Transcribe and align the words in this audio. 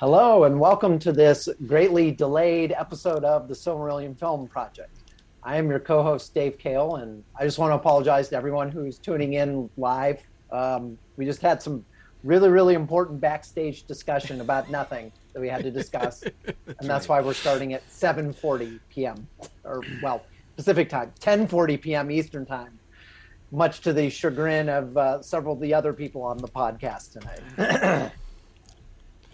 Hello, 0.00 0.44
and 0.44 0.58
welcome 0.58 0.98
to 1.00 1.12
this 1.12 1.46
greatly 1.66 2.10
delayed 2.10 2.72
episode 2.72 3.22
of 3.22 3.48
the 3.48 3.54
Silmarillion 3.54 4.18
Film 4.18 4.48
Project. 4.48 4.96
I 5.42 5.58
am 5.58 5.68
your 5.68 5.78
co 5.78 6.02
host, 6.02 6.32
Dave 6.32 6.56
Kale, 6.56 6.96
and 6.96 7.22
I 7.38 7.44
just 7.44 7.58
want 7.58 7.72
to 7.72 7.74
apologize 7.74 8.30
to 8.30 8.36
everyone 8.36 8.70
who's 8.70 8.96
tuning 8.96 9.34
in 9.34 9.68
live. 9.76 10.26
Um, 10.50 10.96
we 11.18 11.26
just 11.26 11.42
had 11.42 11.60
some 11.60 11.84
really, 12.24 12.48
really 12.48 12.72
important 12.72 13.20
backstage 13.20 13.82
discussion 13.82 14.40
about 14.40 14.70
nothing 14.70 15.12
that 15.34 15.40
we 15.40 15.50
had 15.50 15.62
to 15.64 15.70
discuss, 15.70 16.24
and 16.46 16.88
that's 16.88 17.06
why 17.06 17.20
we're 17.20 17.34
starting 17.34 17.74
at 17.74 17.86
7:40 17.90 18.80
p.m. 18.88 19.28
or 19.64 19.82
well, 20.02 20.24
Pacific 20.56 20.88
time, 20.88 21.12
10:40 21.20 21.78
p.m. 21.78 22.10
Eastern 22.10 22.46
time, 22.46 22.78
much 23.52 23.82
to 23.82 23.92
the 23.92 24.08
chagrin 24.08 24.70
of 24.70 24.96
uh, 24.96 25.20
several 25.20 25.52
of 25.52 25.60
the 25.60 25.74
other 25.74 25.92
people 25.92 26.22
on 26.22 26.38
the 26.38 26.48
podcast 26.48 27.12
tonight. 27.12 28.12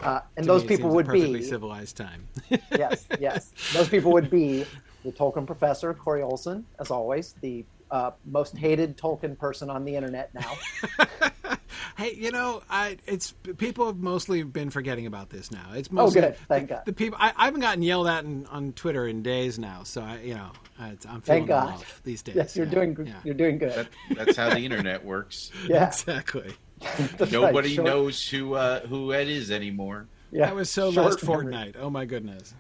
uh, 0.01 0.21
and 0.37 0.45
To 0.45 0.53
those 0.53 0.63
me, 0.63 0.69
people 0.69 0.85
seems 0.85 0.93
a 0.93 0.97
would 0.97 1.07
perfectly 1.07 1.39
be 1.41 1.45
civilized 1.45 1.97
time. 1.97 2.27
yes, 2.77 3.07
yes. 3.21 3.53
Those 3.73 3.89
people 3.89 4.13
would 4.13 4.31
be 4.31 4.65
the 5.05 5.13
Tolkien 5.13 5.47
professor, 5.47 5.95
Corey 5.95 6.23
Olsen, 6.23 6.67
as 6.79 6.91
always, 6.91 7.35
the 7.41 7.65
uh, 7.91 8.11
most 8.25 8.57
hated 8.57 8.97
Tolkien 8.99 9.39
person 9.39 9.71
on 9.71 9.85
the 9.85 9.95
internet 9.95 10.35
now. 10.35 10.53
hey, 11.97 12.15
you 12.15 12.31
know, 12.33 12.63
I 12.69 12.97
it's 13.07 13.33
people 13.59 13.87
have 13.87 13.99
mostly 13.99 14.43
been 14.43 14.71
forgetting 14.71 15.07
about 15.07 15.31
this 15.31 15.51
now. 15.53 15.67
It's 15.75 15.89
Oh, 15.97 16.11
good. 16.11 16.37
Thank 16.49 16.69
the, 16.69 16.75
God. 16.75 16.83
the 16.85 16.93
people. 16.93 17.17
I, 17.21 17.33
I 17.37 17.45
haven't 17.45 17.61
gotten 17.61 17.83
yelled 17.83 18.09
at 18.09 18.25
in, 18.25 18.45
on 18.47 18.73
Twitter 18.73 19.07
in 19.07 19.23
days 19.23 19.59
now, 19.59 19.85
so 19.85 20.03
I, 20.03 20.19
you 20.19 20.35
know, 20.35 20.51
I, 20.81 20.89
I'm 20.89 20.97
feeling 20.99 21.23
Thank 21.23 21.47
God. 21.49 21.75
off 21.75 22.01
these 22.05 22.23
days. 22.23 22.35
Yes, 22.35 22.57
you're 22.57 22.67
Yeah, 22.67 22.73
doing 22.73 23.07
yeah. 23.07 23.15
you're 23.25 23.35
doing 23.35 23.59
good. 23.59 23.73
That, 23.73 23.89
that's 24.17 24.37
how 24.37 24.51
the 24.51 24.59
internet 24.61 25.05
works. 25.05 25.51
Yeah, 25.69 25.87
exactly. 25.89 26.55
that's 26.81 27.21
right. 27.21 27.33
Nobody 27.33 27.75
Short- 27.75 27.87
knows 27.87 28.29
who 28.29 28.55
uh, 28.55 28.81
who 28.87 29.13
Ed 29.13 29.29
is 29.29 29.51
anymore. 29.51 30.07
Yeah, 30.33 30.47
That 30.47 30.55
was 30.57 30.71
so 30.71 30.93
short 30.93 31.07
last 31.07 31.23
memory. 31.23 31.37
fortnight. 31.45 31.77
Oh 31.79 31.89
my 31.91 32.05
goodness. 32.05 32.55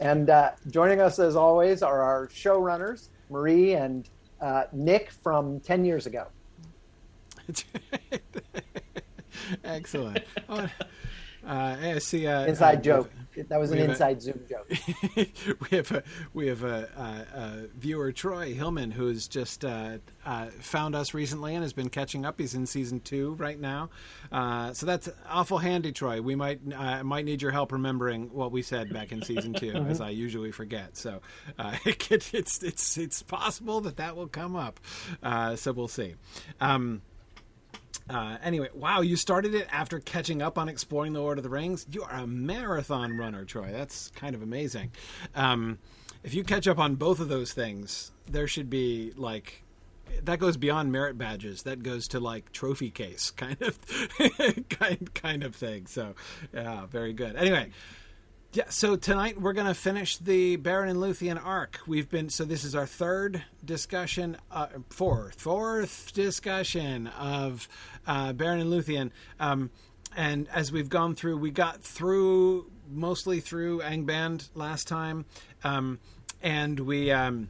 And 0.00 0.28
uh, 0.30 0.50
joining 0.70 1.00
us 1.00 1.18
as 1.18 1.34
always 1.36 1.82
are 1.82 2.02
our 2.02 2.28
showrunners, 2.28 3.08
Marie 3.30 3.74
and 3.74 4.08
uh, 4.40 4.64
Nick 4.72 5.10
from 5.10 5.60
ten 5.60 5.84
years 5.84 6.06
ago. 6.06 6.26
Excellent. 9.64 10.24
Uh, 11.46 11.76
I 11.94 11.98
see. 11.98 12.26
Uh, 12.26 12.46
Inside 12.46 12.78
uh, 12.78 12.82
joke. 12.82 13.10
That 13.48 13.58
was 13.58 13.72
an 13.72 13.78
have 13.78 13.88
a- 13.88 13.90
inside 13.92 14.22
Zoom 14.22 14.40
joke. 14.48 14.70
we 15.16 15.76
have 15.76 15.90
a 15.90 16.02
we 16.34 16.46
have 16.46 16.62
a, 16.62 16.88
a, 17.34 17.38
a 17.38 17.66
viewer 17.76 18.12
Troy 18.12 18.54
Hillman 18.54 18.92
who's 18.92 19.26
just 19.26 19.64
uh, 19.64 19.98
uh, 20.24 20.46
found 20.60 20.94
us 20.94 21.14
recently 21.14 21.54
and 21.54 21.62
has 21.64 21.72
been 21.72 21.88
catching 21.90 22.24
up. 22.24 22.38
He's 22.38 22.54
in 22.54 22.66
season 22.66 23.00
two 23.00 23.34
right 23.34 23.58
now, 23.58 23.90
uh, 24.30 24.72
so 24.72 24.86
that's 24.86 25.08
awful 25.28 25.58
handy, 25.58 25.90
Troy. 25.90 26.22
We 26.22 26.36
might 26.36 26.60
uh, 26.72 27.02
might 27.02 27.24
need 27.24 27.42
your 27.42 27.50
help 27.50 27.72
remembering 27.72 28.30
what 28.32 28.52
we 28.52 28.62
said 28.62 28.92
back 28.92 29.10
in 29.10 29.22
season 29.22 29.52
two, 29.52 29.72
as 29.88 30.00
I 30.00 30.10
usually 30.10 30.52
forget. 30.52 30.96
So 30.96 31.20
uh, 31.58 31.76
it 31.84 32.32
it's 32.32 32.62
it's 32.62 32.96
it's 32.96 33.22
possible 33.24 33.80
that 33.80 33.96
that 33.96 34.14
will 34.16 34.28
come 34.28 34.54
up. 34.54 34.78
Uh, 35.24 35.56
so 35.56 35.72
we'll 35.72 35.88
see. 35.88 36.14
Um, 36.60 37.02
uh, 38.08 38.36
anyway, 38.42 38.68
wow, 38.74 39.00
you 39.00 39.16
started 39.16 39.54
it 39.54 39.66
after 39.70 39.98
catching 39.98 40.42
up 40.42 40.58
on 40.58 40.68
exploring 40.68 41.14
the 41.14 41.20
Lord 41.20 41.38
of 41.38 41.44
the 41.44 41.50
Rings. 41.50 41.86
You 41.90 42.02
are 42.02 42.10
a 42.12 42.26
marathon 42.26 43.16
runner, 43.16 43.44
Troy. 43.44 43.70
That's 43.72 44.08
kind 44.10 44.34
of 44.34 44.42
amazing. 44.42 44.92
Um, 45.34 45.78
if 46.22 46.34
you 46.34 46.44
catch 46.44 46.68
up 46.68 46.78
on 46.78 46.96
both 46.96 47.20
of 47.20 47.28
those 47.28 47.52
things, 47.52 48.12
there 48.26 48.46
should 48.46 48.68
be 48.68 49.12
like 49.16 49.62
that 50.22 50.38
goes 50.38 50.56
beyond 50.56 50.92
merit 50.92 51.16
badges. 51.16 51.62
That 51.62 51.82
goes 51.82 52.08
to 52.08 52.20
like 52.20 52.52
trophy 52.52 52.90
case 52.90 53.30
kind 53.36 53.60
of 53.62 53.78
kind 54.68 55.14
kind 55.14 55.42
of 55.42 55.54
thing. 55.54 55.86
So, 55.86 56.14
yeah, 56.52 56.86
very 56.86 57.14
good. 57.14 57.36
Anyway, 57.36 57.70
yeah, 58.54 58.68
so 58.68 58.94
tonight 58.94 59.40
we're 59.40 59.52
going 59.52 59.66
to 59.66 59.74
finish 59.74 60.16
the 60.16 60.56
Beren 60.58 60.88
and 60.88 61.00
Luthien 61.00 61.44
arc. 61.44 61.80
We've 61.88 62.08
been 62.08 62.30
so 62.30 62.44
this 62.44 62.62
is 62.62 62.76
our 62.76 62.86
third 62.86 63.42
discussion, 63.64 64.36
uh, 64.50 64.68
fourth, 64.90 65.40
fourth 65.40 66.12
discussion 66.14 67.08
of 67.08 67.68
uh, 68.06 68.32
Beren 68.32 68.60
and 68.60 68.72
Luthien. 68.72 69.10
Um, 69.40 69.70
and 70.16 70.48
as 70.48 70.70
we've 70.70 70.88
gone 70.88 71.14
through, 71.14 71.38
we 71.38 71.50
got 71.50 71.82
through 71.82 72.70
mostly 72.90 73.40
through 73.40 73.80
Angband 73.80 74.48
last 74.54 74.88
time, 74.88 75.24
um, 75.62 75.98
and 76.42 76.80
we. 76.80 77.10
Um, 77.10 77.48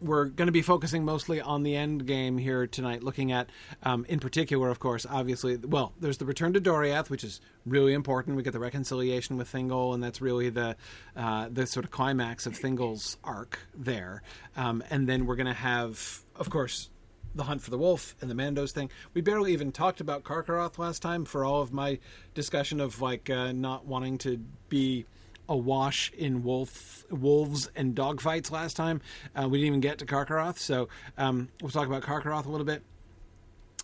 we're 0.00 0.26
going 0.26 0.46
to 0.46 0.52
be 0.52 0.60
focusing 0.60 1.04
mostly 1.04 1.40
on 1.40 1.62
the 1.62 1.74
end 1.74 2.06
game 2.06 2.36
here 2.36 2.66
tonight, 2.66 3.02
looking 3.02 3.32
at, 3.32 3.48
um, 3.82 4.04
in 4.08 4.20
particular, 4.20 4.68
of 4.68 4.78
course, 4.78 5.06
obviously, 5.08 5.56
well, 5.56 5.92
there's 5.98 6.18
the 6.18 6.26
return 6.26 6.52
to 6.52 6.60
Doriath, 6.60 7.08
which 7.08 7.24
is 7.24 7.40
really 7.64 7.94
important. 7.94 8.36
We 8.36 8.42
get 8.42 8.52
the 8.52 8.58
reconciliation 8.58 9.36
with 9.36 9.50
Thingol, 9.50 9.94
and 9.94 10.02
that's 10.02 10.20
really 10.20 10.50
the 10.50 10.76
uh, 11.16 11.48
the 11.50 11.66
sort 11.66 11.84
of 11.84 11.90
climax 11.90 12.46
of 12.46 12.52
Thingol's 12.54 13.16
arc 13.24 13.58
there. 13.74 14.22
Um, 14.56 14.82
and 14.90 15.08
then 15.08 15.26
we're 15.26 15.36
going 15.36 15.46
to 15.46 15.54
have, 15.54 16.20
of 16.36 16.50
course, 16.50 16.90
the 17.34 17.44
hunt 17.44 17.62
for 17.62 17.70
the 17.70 17.78
wolf 17.78 18.14
and 18.20 18.30
the 18.30 18.34
Mandos 18.34 18.70
thing. 18.70 18.90
We 19.12 19.20
barely 19.20 19.52
even 19.52 19.72
talked 19.72 20.00
about 20.00 20.24
Carcharoth 20.24 20.78
last 20.78 21.02
time 21.02 21.24
for 21.24 21.44
all 21.44 21.60
of 21.60 21.72
my 21.72 21.98
discussion 22.34 22.80
of 22.80 23.00
like 23.00 23.28
uh, 23.28 23.52
not 23.52 23.86
wanting 23.86 24.18
to 24.18 24.38
be 24.68 25.06
awash 25.48 26.10
in 26.16 26.42
wolf 26.42 27.04
wolves 27.10 27.70
and 27.76 27.94
dogfights 27.94 28.50
last 28.50 28.76
time. 28.76 29.00
Uh, 29.34 29.48
we 29.48 29.58
didn't 29.58 29.68
even 29.68 29.80
get 29.80 29.98
to 29.98 30.06
Carcharoth, 30.06 30.58
so 30.58 30.88
um, 31.18 31.48
we'll 31.60 31.70
talk 31.70 31.86
about 31.86 32.02
Carcharoth 32.02 32.46
a 32.46 32.50
little 32.50 32.66
bit, 32.66 32.82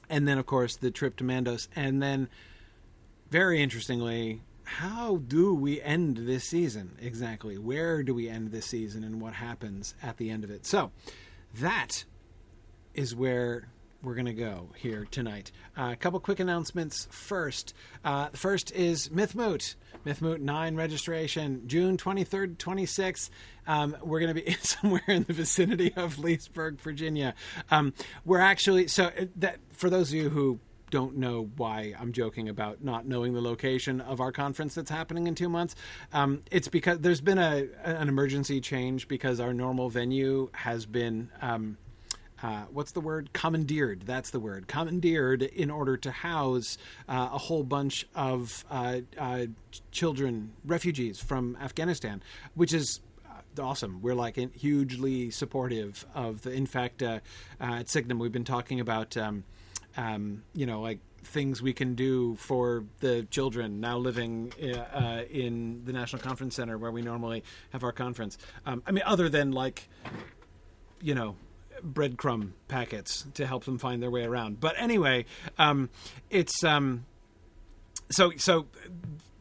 and 0.09 0.27
then 0.27 0.38
of 0.38 0.47
course 0.47 0.77
the 0.77 0.91
trip 0.91 1.17
to 1.17 1.25
Mandos, 1.25 1.69
and 1.77 2.03
then 2.03 2.28
very 3.31 3.62
interestingly. 3.62 4.41
How 4.65 5.17
do 5.17 5.53
we 5.53 5.82
end 5.82 6.19
this 6.19 6.44
season 6.44 6.97
exactly? 7.03 7.59
Where 7.59 8.05
do 8.05 8.15
we 8.15 8.28
end 8.28 8.53
this 8.53 8.67
season, 8.67 9.03
and 9.03 9.21
what 9.21 9.32
happens 9.32 9.97
at 10.00 10.17
the 10.17 10.31
end 10.31 10.44
of 10.44 10.50
it? 10.53 10.65
So, 10.65 10.93
that 11.59 12.05
is 12.94 13.14
where 13.14 13.68
we're 14.02 14.14
going 14.14 14.26
to 14.26 14.32
go 14.32 14.68
here 14.76 15.06
tonight. 15.10 15.52
Uh, 15.76 15.90
a 15.92 15.96
couple 15.96 16.18
quick 16.20 16.40
announcements 16.40 17.06
first. 17.10 17.74
Uh, 18.04 18.28
the 18.30 18.36
first 18.36 18.72
is 18.72 19.08
Mythmoot. 19.10 19.74
Mythmoot 20.06 20.40
9 20.40 20.76
registration, 20.76 21.62
June 21.66 21.98
23rd, 21.98 22.56
26th. 22.56 23.30
Um, 23.66 23.96
we're 24.02 24.20
going 24.20 24.34
to 24.34 24.42
be 24.42 24.52
somewhere 24.62 25.02
in 25.08 25.24
the 25.24 25.34
vicinity 25.34 25.92
of 25.94 26.18
Leesburg, 26.18 26.80
Virginia. 26.80 27.34
Um, 27.70 27.92
we're 28.24 28.40
actually, 28.40 28.88
so 28.88 29.06
uh, 29.06 29.26
that 29.36 29.58
for 29.70 29.90
those 29.90 30.08
of 30.08 30.14
you 30.14 30.30
who 30.30 30.60
don't 30.90 31.16
know 31.16 31.50
why 31.56 31.94
I'm 32.00 32.12
joking 32.12 32.48
about 32.48 32.82
not 32.82 33.06
knowing 33.06 33.32
the 33.32 33.40
location 33.40 34.00
of 34.00 34.20
our 34.20 34.32
conference 34.32 34.74
that's 34.74 34.90
happening 34.90 35.26
in 35.28 35.34
two 35.36 35.48
months. 35.48 35.76
Um, 36.12 36.42
it's 36.50 36.66
because 36.66 36.98
there's 36.98 37.20
been 37.20 37.38
a 37.38 37.68
an 37.84 38.08
emergency 38.08 38.60
change 38.60 39.06
because 39.06 39.38
our 39.38 39.54
normal 39.54 39.88
venue 39.88 40.50
has 40.52 40.86
been. 40.86 41.30
Um, 41.40 41.78
uh, 42.42 42.64
what's 42.72 42.92
the 42.92 43.00
word? 43.00 43.32
Commandeered. 43.32 44.02
That's 44.02 44.30
the 44.30 44.40
word. 44.40 44.66
Commandeered 44.66 45.42
in 45.42 45.70
order 45.70 45.96
to 45.98 46.10
house 46.10 46.78
uh, 47.08 47.30
a 47.32 47.38
whole 47.38 47.62
bunch 47.62 48.06
of 48.14 48.64
uh, 48.70 49.00
uh, 49.18 49.46
children, 49.92 50.52
refugees 50.64 51.20
from 51.20 51.56
Afghanistan, 51.60 52.22
which 52.54 52.72
is 52.72 53.00
uh, 53.28 53.62
awesome. 53.62 54.00
We're 54.00 54.14
like 54.14 54.36
hugely 54.54 55.30
supportive 55.30 56.06
of 56.14 56.42
the. 56.42 56.52
In 56.52 56.66
fact, 56.66 57.02
uh, 57.02 57.20
at 57.60 57.88
Signum, 57.88 58.18
we've 58.18 58.32
been 58.32 58.44
talking 58.44 58.80
about, 58.80 59.16
um, 59.16 59.44
um, 59.96 60.42
you 60.54 60.66
know, 60.66 60.80
like 60.80 61.00
things 61.22 61.60
we 61.60 61.74
can 61.74 61.94
do 61.94 62.34
for 62.36 62.84
the 63.00 63.26
children 63.31 63.81
now 63.81 63.98
living 63.98 64.52
uh, 64.94 65.22
in 65.31 65.82
the 65.84 65.93
National 65.93 66.22
Conference 66.22 66.56
Center 66.56 66.78
where 66.78 66.90
we 66.90 67.02
normally 67.02 67.44
have 67.70 67.84
our 67.84 67.93
conference. 67.93 68.38
Um, 68.64 68.82
I 68.86 68.93
mean, 68.93 69.04
other 69.04 69.28
than 69.28 69.52
like, 69.52 69.86
you 71.02 71.14
know, 71.14 71.36
breadcrumb 71.85 72.53
packets 72.69 73.27
to 73.35 73.47
help 73.47 73.65
them 73.65 73.79
find 73.79 74.03
their 74.03 74.11
way 74.11 74.25
around. 74.25 74.61
But 74.61 74.75
anyway, 74.79 75.27
um, 75.59 75.91
it's 76.31 76.65
um, 76.65 77.05
so 78.11 78.32
so 78.37 78.67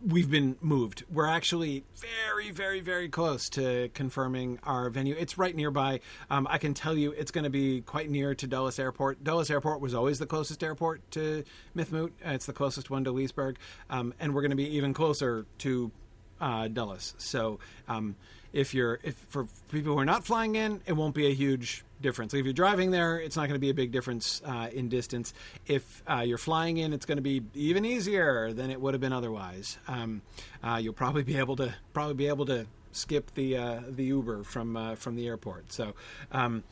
we've 0.05 0.29
been 0.29 0.55
moved. 0.61 1.03
We're 1.11 1.27
actually 1.27 1.83
very, 1.97 2.51
very, 2.51 2.79
very 2.79 3.09
close 3.09 3.49
to 3.49 3.89
confirming 3.93 4.59
our 4.63 4.89
venue. 4.89 5.15
It's 5.17 5.37
right 5.37 5.55
nearby. 5.55 5.99
Um, 6.29 6.47
I 6.49 6.57
can 6.57 6.73
tell 6.73 6.97
you 6.97 7.11
it's 7.11 7.31
going 7.31 7.43
to 7.43 7.49
be 7.49 7.81
quite 7.81 8.09
near 8.09 8.33
to 8.35 8.47
Dulles 8.47 8.79
Airport. 8.79 9.23
Dulles 9.23 9.49
Airport 9.49 9.81
was 9.81 9.93
always 9.93 10.19
the 10.19 10.25
closest 10.25 10.63
airport 10.63 11.09
to 11.11 11.43
Mythmoot. 11.75 12.11
It's 12.23 12.45
the 12.45 12.53
closest 12.53 12.89
one 12.89 13.03
to 13.03 13.11
Leesburg. 13.11 13.57
Um, 13.89 14.13
and 14.19 14.33
we're 14.33 14.41
going 14.41 14.51
to 14.51 14.57
be 14.57 14.75
even 14.75 14.93
closer 14.93 15.45
to 15.59 15.91
uh, 16.39 16.67
Dulles. 16.69 17.13
So 17.17 17.59
um, 17.87 18.15
if 18.53 18.73
you're, 18.73 18.99
if 19.03 19.15
for 19.15 19.47
people 19.71 19.93
who 19.93 19.99
are 19.99 20.05
not 20.05 20.23
flying 20.23 20.55
in, 20.55 20.81
it 20.85 20.93
won't 20.93 21.15
be 21.15 21.27
a 21.27 21.33
huge 21.33 21.83
difference. 22.01 22.33
If 22.33 22.45
you're 22.45 22.53
driving 22.53 22.91
there, 22.91 23.19
it's 23.19 23.35
not 23.35 23.43
going 23.43 23.55
to 23.55 23.59
be 23.59 23.69
a 23.69 23.73
big 23.73 23.91
difference 23.91 24.41
uh, 24.45 24.69
in 24.71 24.89
distance. 24.89 25.33
If 25.67 26.03
uh, 26.07 26.21
you're 26.25 26.37
flying 26.37 26.77
in, 26.77 26.93
it's 26.93 27.05
going 27.05 27.17
to 27.17 27.21
be 27.21 27.43
even 27.53 27.85
easier 27.85 28.53
than 28.53 28.71
it 28.71 28.79
would 28.79 28.93
have 28.93 29.01
been 29.01 29.13
otherwise. 29.13 29.77
Um, 29.87 30.21
uh, 30.63 30.79
you'll 30.81 30.93
probably 30.93 31.23
be 31.23 31.37
able 31.37 31.55
to 31.57 31.73
probably 31.93 32.15
be 32.15 32.27
able 32.27 32.45
to 32.47 32.65
skip 32.91 33.33
the 33.35 33.57
uh, 33.57 33.81
the 33.87 34.05
Uber 34.05 34.43
from 34.43 34.75
uh, 34.75 34.95
from 34.95 35.15
the 35.15 35.27
airport. 35.27 35.71
So 35.71 35.93
um, 36.31 36.63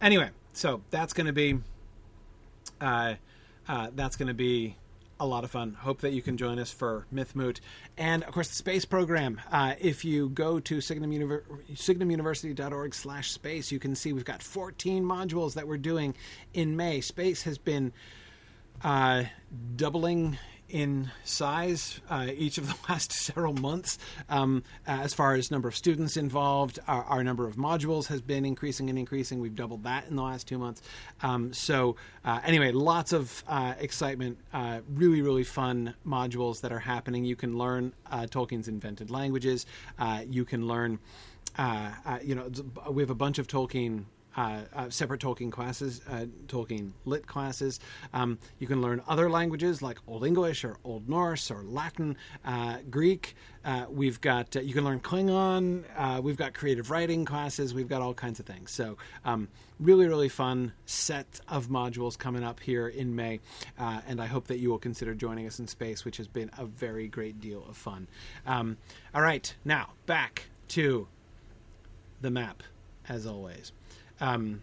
anyway, 0.00 0.30
so 0.52 0.82
that's 0.90 1.12
going 1.12 1.26
to 1.26 1.32
be 1.32 1.58
uh, 2.80 3.14
that's 3.66 4.16
going 4.16 4.28
to 4.28 4.34
be 4.34 4.76
a 5.20 5.26
lot 5.26 5.44
of 5.44 5.50
fun. 5.50 5.74
Hope 5.74 6.00
that 6.00 6.12
you 6.12 6.22
can 6.22 6.36
join 6.36 6.58
us 6.58 6.72
for 6.72 7.06
Mythmoot. 7.14 7.60
And, 7.98 8.24
of 8.24 8.32
course, 8.32 8.48
the 8.48 8.54
space 8.54 8.86
program. 8.86 9.40
Uh, 9.52 9.74
if 9.78 10.04
you 10.04 10.30
go 10.30 10.58
to 10.60 10.80
Signum 10.80 11.10
Univer- 11.10 11.44
signumuniversity.org 11.72 12.94
slash 12.94 13.30
space, 13.30 13.70
you 13.70 13.78
can 13.78 13.94
see 13.94 14.14
we've 14.14 14.24
got 14.24 14.42
14 14.42 15.04
modules 15.04 15.54
that 15.54 15.68
we're 15.68 15.76
doing 15.76 16.14
in 16.54 16.74
May. 16.76 17.02
Space 17.02 17.42
has 17.42 17.58
been 17.58 17.92
uh, 18.82 19.24
doubling 19.76 20.38
in 20.70 21.10
size 21.24 22.00
uh, 22.08 22.28
each 22.34 22.58
of 22.58 22.68
the 22.68 22.74
last 22.88 23.12
several 23.12 23.52
months. 23.52 23.98
Um, 24.28 24.62
as 24.86 25.14
far 25.14 25.34
as 25.34 25.50
number 25.50 25.68
of 25.68 25.76
students 25.76 26.16
involved, 26.16 26.78
our, 26.86 27.04
our, 27.04 27.24
number 27.24 27.46
of 27.46 27.56
modules 27.56 28.06
has 28.06 28.20
been 28.20 28.44
increasing 28.44 28.88
and 28.88 28.98
increasing. 28.98 29.40
We've 29.40 29.54
doubled 29.54 29.84
that 29.84 30.08
in 30.08 30.16
the 30.16 30.22
last 30.22 30.46
two 30.46 30.58
months. 30.58 30.82
Um, 31.22 31.52
so, 31.52 31.96
uh, 32.24 32.40
anyway, 32.44 32.72
lots 32.72 33.12
of 33.12 33.44
uh, 33.48 33.74
excitement. 33.78 34.38
Uh, 34.52 34.80
really, 34.94 35.22
really 35.22 35.44
fun 35.44 35.94
modules 36.06 36.60
that 36.62 36.72
are 36.72 36.78
happening. 36.78 37.24
You 37.24 37.36
can 37.36 37.58
learn 37.58 37.92
uh, 38.10 38.22
Tolkien's 38.22 38.68
invented 38.68 39.10
languages. 39.10 39.66
Uh, 39.98 40.22
you 40.28 40.44
can 40.44 40.66
learn. 40.66 40.98
you 42.22 42.34
know, 42.34 42.50
we 42.90 43.02
have 43.02 43.10
a 43.10 43.14
bunch 43.14 43.38
of 43.38 43.46
Tolkien 43.46 44.04
uh, 44.36 44.60
uh, 44.74 44.90
separate 44.90 45.20
Tolkien 45.20 45.50
classes, 45.50 46.00
uh, 46.08 46.26
Tolkien 46.46 46.92
lit 47.04 47.26
classes. 47.26 47.80
Um, 48.12 48.38
you 48.58 48.66
can 48.66 48.80
learn 48.80 49.02
other 49.08 49.28
languages 49.28 49.82
like 49.82 49.98
Old 50.06 50.24
English 50.24 50.64
or 50.64 50.78
Old 50.84 51.08
Norse 51.08 51.50
or 51.50 51.62
Latin, 51.62 52.16
uh, 52.44 52.78
Greek. 52.90 53.34
Uh, 53.64 53.86
we've 53.90 54.20
got 54.20 54.54
you 54.54 54.72
can 54.72 54.84
learn 54.84 55.00
Klingon. 55.00 56.22
we've 56.22 56.36
got 56.36 56.54
creative 56.54 56.90
writing 56.90 57.24
classes. 57.24 57.74
We've 57.74 57.88
got 57.88 58.02
all 58.02 58.14
kinds 58.14 58.40
of 58.40 58.46
things. 58.46 58.70
So 58.70 58.96
um, 59.24 59.48
really, 59.78 60.06
really 60.06 60.28
fun 60.28 60.72
set 60.86 61.40
of 61.48 61.68
modules 61.68 62.16
coming 62.16 62.42
up 62.42 62.60
here 62.60 62.88
in 62.88 63.14
May, 63.14 63.40
and 63.78 64.20
I 64.20 64.26
hope 64.26 64.46
that 64.46 64.58
you 64.58 64.70
will 64.70 64.78
consider 64.78 65.14
joining 65.14 65.46
us 65.46 65.58
in 65.58 65.66
space, 65.66 66.04
which 66.04 66.16
has 66.16 66.28
been 66.28 66.50
a 66.56 66.64
very 66.64 67.08
great 67.08 67.40
deal 67.40 67.64
of 67.68 67.76
fun. 67.76 68.08
Um, 68.46 68.78
all 69.14 69.22
right, 69.22 69.54
now 69.64 69.90
back 70.06 70.48
to 70.68 71.08
the 72.20 72.30
map, 72.30 72.62
as 73.08 73.26
always. 73.26 73.72
Um, 74.20 74.62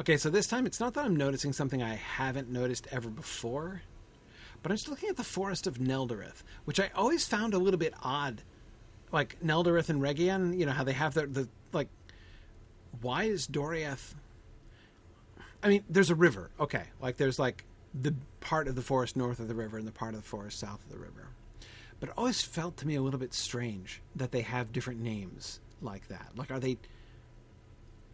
okay, 0.00 0.16
so 0.16 0.28
this 0.30 0.46
time 0.46 0.66
it's 0.66 0.80
not 0.80 0.94
that 0.94 1.04
I'm 1.04 1.16
noticing 1.16 1.52
something 1.52 1.82
I 1.82 1.94
haven't 1.94 2.50
noticed 2.50 2.86
ever 2.90 3.08
before, 3.08 3.82
but 4.62 4.70
I'm 4.70 4.76
just 4.76 4.88
looking 4.88 5.08
at 5.08 5.16
the 5.16 5.24
Forest 5.24 5.66
of 5.66 5.78
Neldareth, 5.78 6.42
which 6.64 6.78
I 6.78 6.90
always 6.94 7.26
found 7.26 7.54
a 7.54 7.58
little 7.58 7.78
bit 7.78 7.94
odd. 8.02 8.42
Like 9.12 9.38
Neldareth 9.42 9.88
and 9.88 10.02
Region, 10.02 10.58
you 10.58 10.66
know 10.66 10.72
how 10.72 10.84
they 10.84 10.92
have 10.92 11.14
their 11.14 11.26
the 11.26 11.48
like. 11.72 11.88
Why 13.00 13.24
is 13.24 13.46
Doriath? 13.46 14.14
I 15.62 15.68
mean, 15.68 15.84
there's 15.88 16.10
a 16.10 16.14
river, 16.14 16.50
okay. 16.58 16.84
Like 17.00 17.16
there's 17.16 17.38
like 17.38 17.64
the 17.94 18.14
part 18.40 18.68
of 18.68 18.74
the 18.74 18.82
forest 18.82 19.16
north 19.16 19.38
of 19.38 19.48
the 19.48 19.54
river 19.54 19.78
and 19.78 19.86
the 19.86 19.92
part 19.92 20.14
of 20.14 20.22
the 20.22 20.28
forest 20.28 20.58
south 20.58 20.84
of 20.84 20.90
the 20.90 20.98
river. 20.98 21.28
But 21.98 22.10
it 22.10 22.14
always 22.18 22.42
felt 22.42 22.76
to 22.78 22.86
me 22.86 22.94
a 22.94 23.02
little 23.02 23.20
bit 23.20 23.32
strange 23.32 24.02
that 24.14 24.32
they 24.32 24.42
have 24.42 24.72
different 24.72 25.00
names 25.00 25.60
like 25.80 26.08
that. 26.08 26.32
Like, 26.36 26.50
are 26.50 26.60
they 26.60 26.76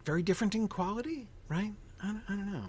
very 0.05 0.23
different 0.23 0.55
in 0.55 0.67
quality, 0.67 1.27
right? 1.47 1.73
I 2.01 2.07
don't, 2.07 2.21
I 2.29 2.33
don't 2.33 2.51
know. 2.51 2.65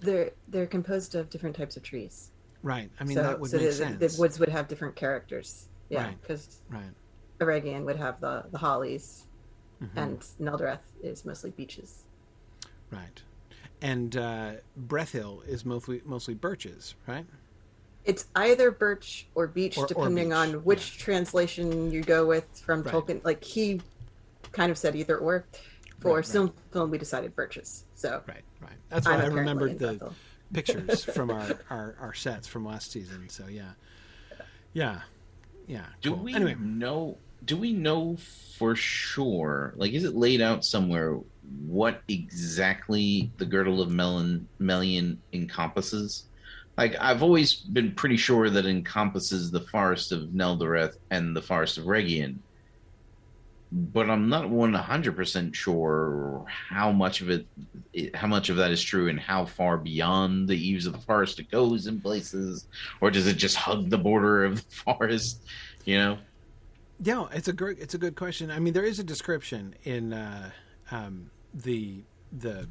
They're 0.00 0.30
they're 0.48 0.66
composed 0.66 1.14
of 1.14 1.30
different 1.30 1.56
types 1.56 1.76
of 1.76 1.82
trees. 1.82 2.30
Right. 2.62 2.90
I 2.98 3.04
mean, 3.04 3.16
so, 3.16 3.22
that 3.22 3.40
would 3.40 3.50
so 3.50 3.58
make 3.58 3.66
the, 3.66 3.72
sense. 3.72 4.16
The 4.16 4.20
woods 4.20 4.38
would 4.38 4.48
have 4.48 4.68
different 4.68 4.96
characters. 4.96 5.68
Yeah, 5.88 6.10
because 6.20 6.60
right. 6.70 6.80
right. 7.38 7.84
Would 7.84 7.96
have 7.96 8.20
the 8.20 8.44
the 8.50 8.58
hollies, 8.58 9.26
mm-hmm. 9.82 9.98
and 9.98 10.20
Neldareth 10.40 10.78
is 11.02 11.24
mostly 11.24 11.50
beeches. 11.50 12.04
Right. 12.90 13.22
And 13.82 14.16
uh, 14.16 14.52
Brethil 14.88 15.46
is 15.46 15.64
mostly 15.64 16.00
mostly 16.04 16.34
birches, 16.34 16.94
right? 17.06 17.26
It's 18.04 18.26
either 18.34 18.70
birch 18.70 19.26
or 19.34 19.46
beech, 19.46 19.78
or, 19.78 19.86
depending 19.86 20.32
or 20.32 20.46
beech. 20.46 20.54
on 20.54 20.64
which 20.64 20.96
yeah. 20.96 21.04
translation 21.04 21.90
you 21.90 22.02
go 22.02 22.26
with 22.26 22.46
from 22.64 22.82
right. 22.82 22.94
Tolkien. 22.94 23.24
Like 23.24 23.44
he 23.44 23.80
kind 24.52 24.70
of 24.70 24.78
said 24.78 24.96
either 24.96 25.18
or. 25.18 25.46
For 26.00 26.16
right, 26.16 26.26
some 26.26 26.46
right. 26.46 26.54
film, 26.72 26.90
we 26.90 26.98
decided 26.98 27.34
purchase. 27.34 27.84
So 27.94 28.22
right, 28.26 28.42
right. 28.60 28.72
That's 28.90 29.06
why 29.06 29.14
I'm 29.14 29.20
I 29.20 29.26
remembered 29.26 29.78
the 29.78 30.12
pictures 30.52 31.04
from 31.14 31.30
our, 31.30 31.58
our, 31.70 31.96
our 32.00 32.14
sets 32.14 32.46
from 32.46 32.64
last 32.64 32.92
season. 32.92 33.28
So 33.28 33.46
yeah, 33.48 33.72
yeah, 34.72 35.00
yeah. 35.66 35.86
Do 36.02 36.10
cool. 36.10 36.24
we 36.24 36.34
anyway. 36.34 36.56
know? 36.58 37.18
Do 37.44 37.56
we 37.56 37.72
know 37.72 38.16
for 38.58 38.74
sure? 38.74 39.74
Like, 39.76 39.92
is 39.92 40.04
it 40.04 40.14
laid 40.14 40.40
out 40.40 40.64
somewhere 40.64 41.18
what 41.66 42.02
exactly 42.08 43.30
the 43.36 43.44
girdle 43.44 43.82
of 43.82 43.90
Melon 43.90 44.48
Melian 44.58 45.20
encompasses? 45.32 46.24
Like, 46.76 46.96
I've 46.98 47.22
always 47.22 47.54
been 47.54 47.92
pretty 47.92 48.16
sure 48.16 48.50
that 48.50 48.66
encompasses 48.66 49.50
the 49.50 49.60
forest 49.60 50.10
of 50.10 50.30
Neldareth 50.30 50.96
and 51.10 51.36
the 51.36 51.42
forest 51.42 51.78
of 51.78 51.84
Rhegion 51.84 52.38
but 53.76 54.08
I'm 54.08 54.28
not 54.28 54.44
100% 54.44 55.52
sure 55.52 56.44
how 56.46 56.92
much 56.92 57.20
of 57.20 57.28
it, 57.28 57.44
how 58.14 58.28
much 58.28 58.48
of 58.48 58.56
that 58.56 58.70
is 58.70 58.80
true 58.80 59.08
and 59.08 59.18
how 59.18 59.46
far 59.46 59.76
beyond 59.76 60.46
the 60.46 60.54
eaves 60.54 60.86
of 60.86 60.92
the 60.92 61.00
forest 61.00 61.40
it 61.40 61.50
goes 61.50 61.88
in 61.88 62.00
places, 62.00 62.68
or 63.00 63.10
does 63.10 63.26
it 63.26 63.34
just 63.34 63.56
hug 63.56 63.90
the 63.90 63.98
border 63.98 64.44
of 64.44 64.56
the 64.56 64.74
forest, 64.84 65.40
you 65.84 65.98
know? 65.98 66.18
Yeah, 67.00 67.26
it's 67.32 67.48
a 67.48 67.52
great, 67.52 67.80
it's 67.80 67.94
a 67.94 67.98
good 67.98 68.14
question. 68.14 68.52
I 68.52 68.60
mean, 68.60 68.74
there 68.74 68.84
is 68.84 69.00
a 69.00 69.04
description 69.04 69.74
in 69.82 70.12
uh, 70.12 70.50
um, 70.92 71.30
the 71.52 72.04
the 72.32 72.68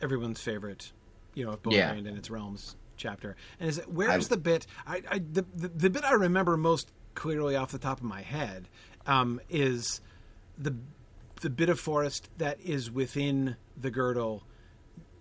everyone's 0.00 0.40
favorite, 0.40 0.92
you 1.34 1.44
know, 1.44 1.56
Book 1.56 1.74
yeah. 1.74 1.92
and 1.92 2.06
its 2.06 2.30
realms 2.30 2.76
chapter, 2.96 3.36
and 3.60 3.68
is 3.68 3.76
it 3.76 3.88
where's 3.90 4.28
the 4.28 4.38
bit? 4.38 4.66
I, 4.86 5.02
I 5.10 5.18
the, 5.18 5.44
the 5.54 5.68
the 5.68 5.90
bit 5.90 6.04
I 6.04 6.12
remember 6.12 6.56
most 6.56 6.90
clearly 7.14 7.56
off 7.56 7.70
the 7.70 7.78
top 7.78 7.98
of 7.98 8.04
my 8.04 8.22
head 8.22 8.68
um, 9.06 9.40
is 9.48 10.00
the 10.58 10.74
the 11.40 11.50
bit 11.50 11.68
of 11.68 11.80
forest 11.80 12.30
that 12.38 12.60
is 12.60 12.90
within 12.90 13.56
the 13.76 13.90
girdle, 13.90 14.44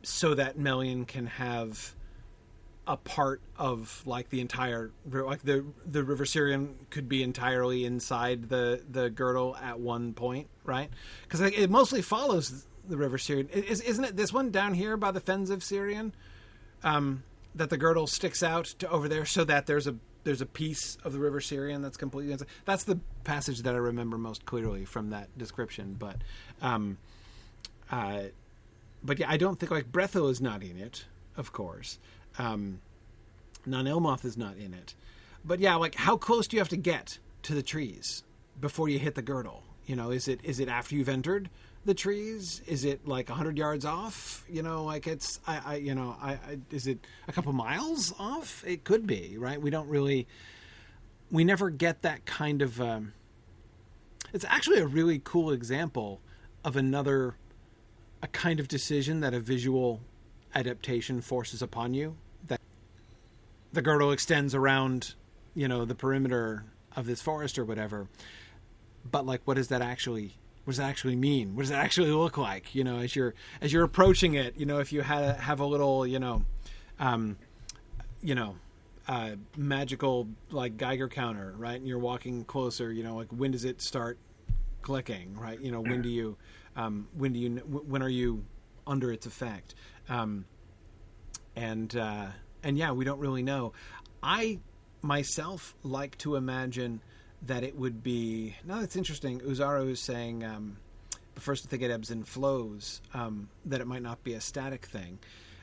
so 0.04 0.36
that 0.36 0.58
Melian 0.58 1.06
can 1.06 1.26
have 1.26 1.96
a 2.88 2.98
part 2.98 3.42
of 3.58 4.02
like 4.06 4.30
the 4.30 4.42
entire 4.42 4.92
like 5.10 5.44
the 5.44 5.64
the 5.86 6.04
river 6.04 6.26
Sirion 6.26 6.74
could 6.90 7.08
be 7.08 7.24
entirely 7.24 7.86
inside 7.86 8.50
the 8.50 8.84
the 8.90 9.10
girdle 9.10 9.56
at 9.58 9.80
one 9.80 10.14
point, 10.14 10.48
right? 10.64 10.90
Because 11.24 11.42
like, 11.42 11.58
it 11.58 11.70
mostly 11.70 12.02
follows 12.02 12.66
the 12.88 12.98
river 12.98 13.18
Sirion. 13.18 13.50
Is, 13.50 13.82
isn't 13.82 14.04
it 14.04 14.18
this 14.18 14.34
one 14.34 14.52
down 14.52 14.74
here 14.74 14.98
by 14.98 15.12
the 15.12 15.20
fens 15.20 15.50
of 15.50 15.60
Sirion? 15.60 16.14
Um, 16.84 17.24
that 17.54 17.70
the 17.70 17.78
girdle 17.78 18.08
sticks 18.08 18.42
out 18.42 18.66
to 18.80 18.90
over 18.90 19.08
there, 19.08 19.26
so 19.26 19.44
that 19.44 19.68
there's 19.68 19.88
a 19.88 19.96
there's 20.24 20.42
a 20.42 20.46
piece 20.46 20.98
of 21.04 21.14
the 21.14 21.20
River 21.20 21.40
Sirion 21.40 21.82
that's 21.82 21.98
completely 21.98 22.32
inside. 22.32 22.48
That's 22.66 22.84
the 22.84 23.00
passage 23.24 23.60
that 23.64 23.74
I 23.74 23.78
remember 23.78 24.18
most 24.18 24.46
clearly 24.46 24.86
from 24.86 25.10
that 25.10 25.36
description. 25.38 25.96
But, 25.98 26.18
um, 26.62 26.98
uh, 27.92 28.24
but 29.04 29.20
yeah, 29.20 29.30
I 29.30 29.38
don't 29.38 29.60
think 29.60 29.72
like 29.72 29.92
Brethil 29.92 30.30
is 30.30 30.42
not 30.42 30.64
in 30.64 30.78
it, 30.78 31.06
of 31.38 31.54
course. 31.54 31.98
Um, 32.38 32.82
Nan 33.66 33.86
Elmoth 33.86 34.26
is 34.26 34.38
not 34.38 34.58
in 34.58 34.74
it. 34.74 34.96
But 35.44 35.60
yeah, 35.60 35.76
like 35.76 35.96
how 35.96 36.18
close 36.18 36.48
do 36.48 36.56
you 36.56 36.62
have 36.62 36.70
to 36.70 36.78
get 36.78 37.18
to 37.44 37.54
the 37.54 37.64
trees 37.64 38.24
before 38.60 38.90
you 38.90 39.00
hit 39.00 39.16
the 39.16 39.22
girdle? 39.22 39.64
You 39.86 39.96
know, 39.96 40.12
is 40.12 40.28
it 40.28 40.40
is 40.44 40.60
it 40.60 40.70
after 40.70 40.96
you've 40.96 41.10
entered 41.10 41.50
the 41.86 41.94
trees? 41.94 42.62
Is 42.68 42.86
it 42.86 43.08
like 43.08 43.30
hundred 43.30 43.58
yards 43.58 43.86
off? 43.86 44.46
You 44.50 44.62
know, 44.62 44.84
like 44.84 45.08
it's 45.08 45.40
I, 45.48 45.62
I 45.66 45.76
you 45.76 45.96
know 45.96 46.16
I, 46.22 46.32
I, 46.32 46.58
is 46.70 46.88
it 46.88 47.00
a 47.28 47.32
couple 47.32 47.54
miles 47.54 48.14
off? 48.20 48.64
It 48.66 48.84
could 48.84 49.08
be 49.08 49.38
right. 49.38 49.62
We 49.62 49.70
don't 49.70 49.88
really 49.88 50.28
we 51.32 51.44
never 51.44 51.70
get 51.70 52.02
that 52.04 52.26
kind 52.26 52.62
of. 52.62 52.80
Um, 52.80 53.14
it's 54.34 54.46
actually 54.48 54.80
a 54.80 54.88
really 54.88 55.22
cool 55.24 55.52
example 55.52 56.22
of 56.64 56.76
another 56.76 57.36
a 58.22 58.28
kind 58.28 58.60
of 58.60 58.68
decision 58.68 59.22
that 59.22 59.34
a 59.34 59.40
visual 59.40 60.00
adaptation 60.54 61.22
forces 61.22 61.62
upon 61.62 61.94
you. 61.94 62.16
That 62.48 62.62
the 63.74 63.82
girdle 63.82 64.12
extends 64.12 64.54
around, 64.54 65.16
you 65.56 65.68
know, 65.68 65.86
the 65.86 65.96
perimeter 65.96 66.66
of 66.96 67.08
this 67.08 67.22
forest 67.22 67.58
or 67.58 67.66
whatever. 67.66 68.08
But 69.10 69.26
like, 69.26 69.42
what 69.46 69.56
does 69.56 69.70
that 69.70 69.82
actually 69.82 70.36
what 70.72 70.76
does 70.76 70.86
that 70.86 70.90
actually 70.90 71.18
mean? 71.18 71.54
What 71.54 71.64
does 71.64 71.72
it 71.72 71.76
actually 71.76 72.12
look 72.12 72.38
like? 72.38 72.74
You 72.74 72.86
know, 72.86 73.00
as 73.00 73.14
you're 73.14 73.34
as 73.60 73.74
you're 73.74 73.84
approaching 73.84 74.36
it, 74.36 74.56
you 74.56 74.66
know, 74.66 74.80
if 74.80 74.94
you 74.94 75.02
had 75.02 75.36
have 75.36 75.60
a 75.60 75.66
little, 75.66 76.08
you 76.08 76.18
know, 76.18 76.46
um, 76.98 77.38
you 78.22 78.36
know, 78.36 78.56
uh, 79.06 79.32
magical 79.58 80.30
like 80.50 80.78
Geiger 80.78 81.10
counter, 81.10 81.54
right? 81.58 81.76
And 81.76 81.86
you're 81.86 82.00
walking 82.00 82.46
closer, 82.46 82.90
you 82.90 83.04
know, 83.04 83.18
like 83.18 83.28
when 83.34 83.52
does 83.52 83.66
it 83.66 83.82
start 83.82 84.18
clicking, 84.82 85.36
right? 85.38 85.60
You 85.60 85.74
know, 85.74 85.82
when 85.82 86.02
do 86.02 86.08
you, 86.08 86.38
um, 86.78 87.10
when 87.18 87.34
do 87.34 87.40
you, 87.40 87.50
when 87.58 88.02
are 88.02 88.08
you 88.08 88.46
under 88.88 89.12
its 89.12 89.26
effect? 89.26 89.76
Um, 90.08 90.46
and 91.58 91.94
uh, 91.98 92.28
and 92.64 92.78
yeah, 92.78 92.94
we 92.94 93.04
don't 93.04 93.20
really 93.20 93.44
know. 93.44 93.74
I 94.24 94.60
myself 95.02 95.76
like 95.84 96.18
to 96.20 96.38
imagine 96.38 97.02
that 97.44 97.64
it 97.64 97.76
would 97.76 98.04
be. 98.04 98.56
No, 98.66 98.80
that's 98.80 98.96
interesting. 98.96 99.40
Uzaro 99.42 99.90
is 99.90 100.00
saying, 100.00 100.44
um, 100.44 100.78
first 101.36 101.64
to 101.64 101.70
think 101.70 101.82
it 101.82 101.90
ebbs 101.92 102.12
and 102.12 102.28
flows, 102.28 103.02
um, 103.14 103.50
that 103.66 103.82
it 103.82 103.88
might 103.88 104.04
not 104.04 104.24
be 104.24 104.34
a 104.34 104.42
static 104.42 104.86
thing. 104.86 105.20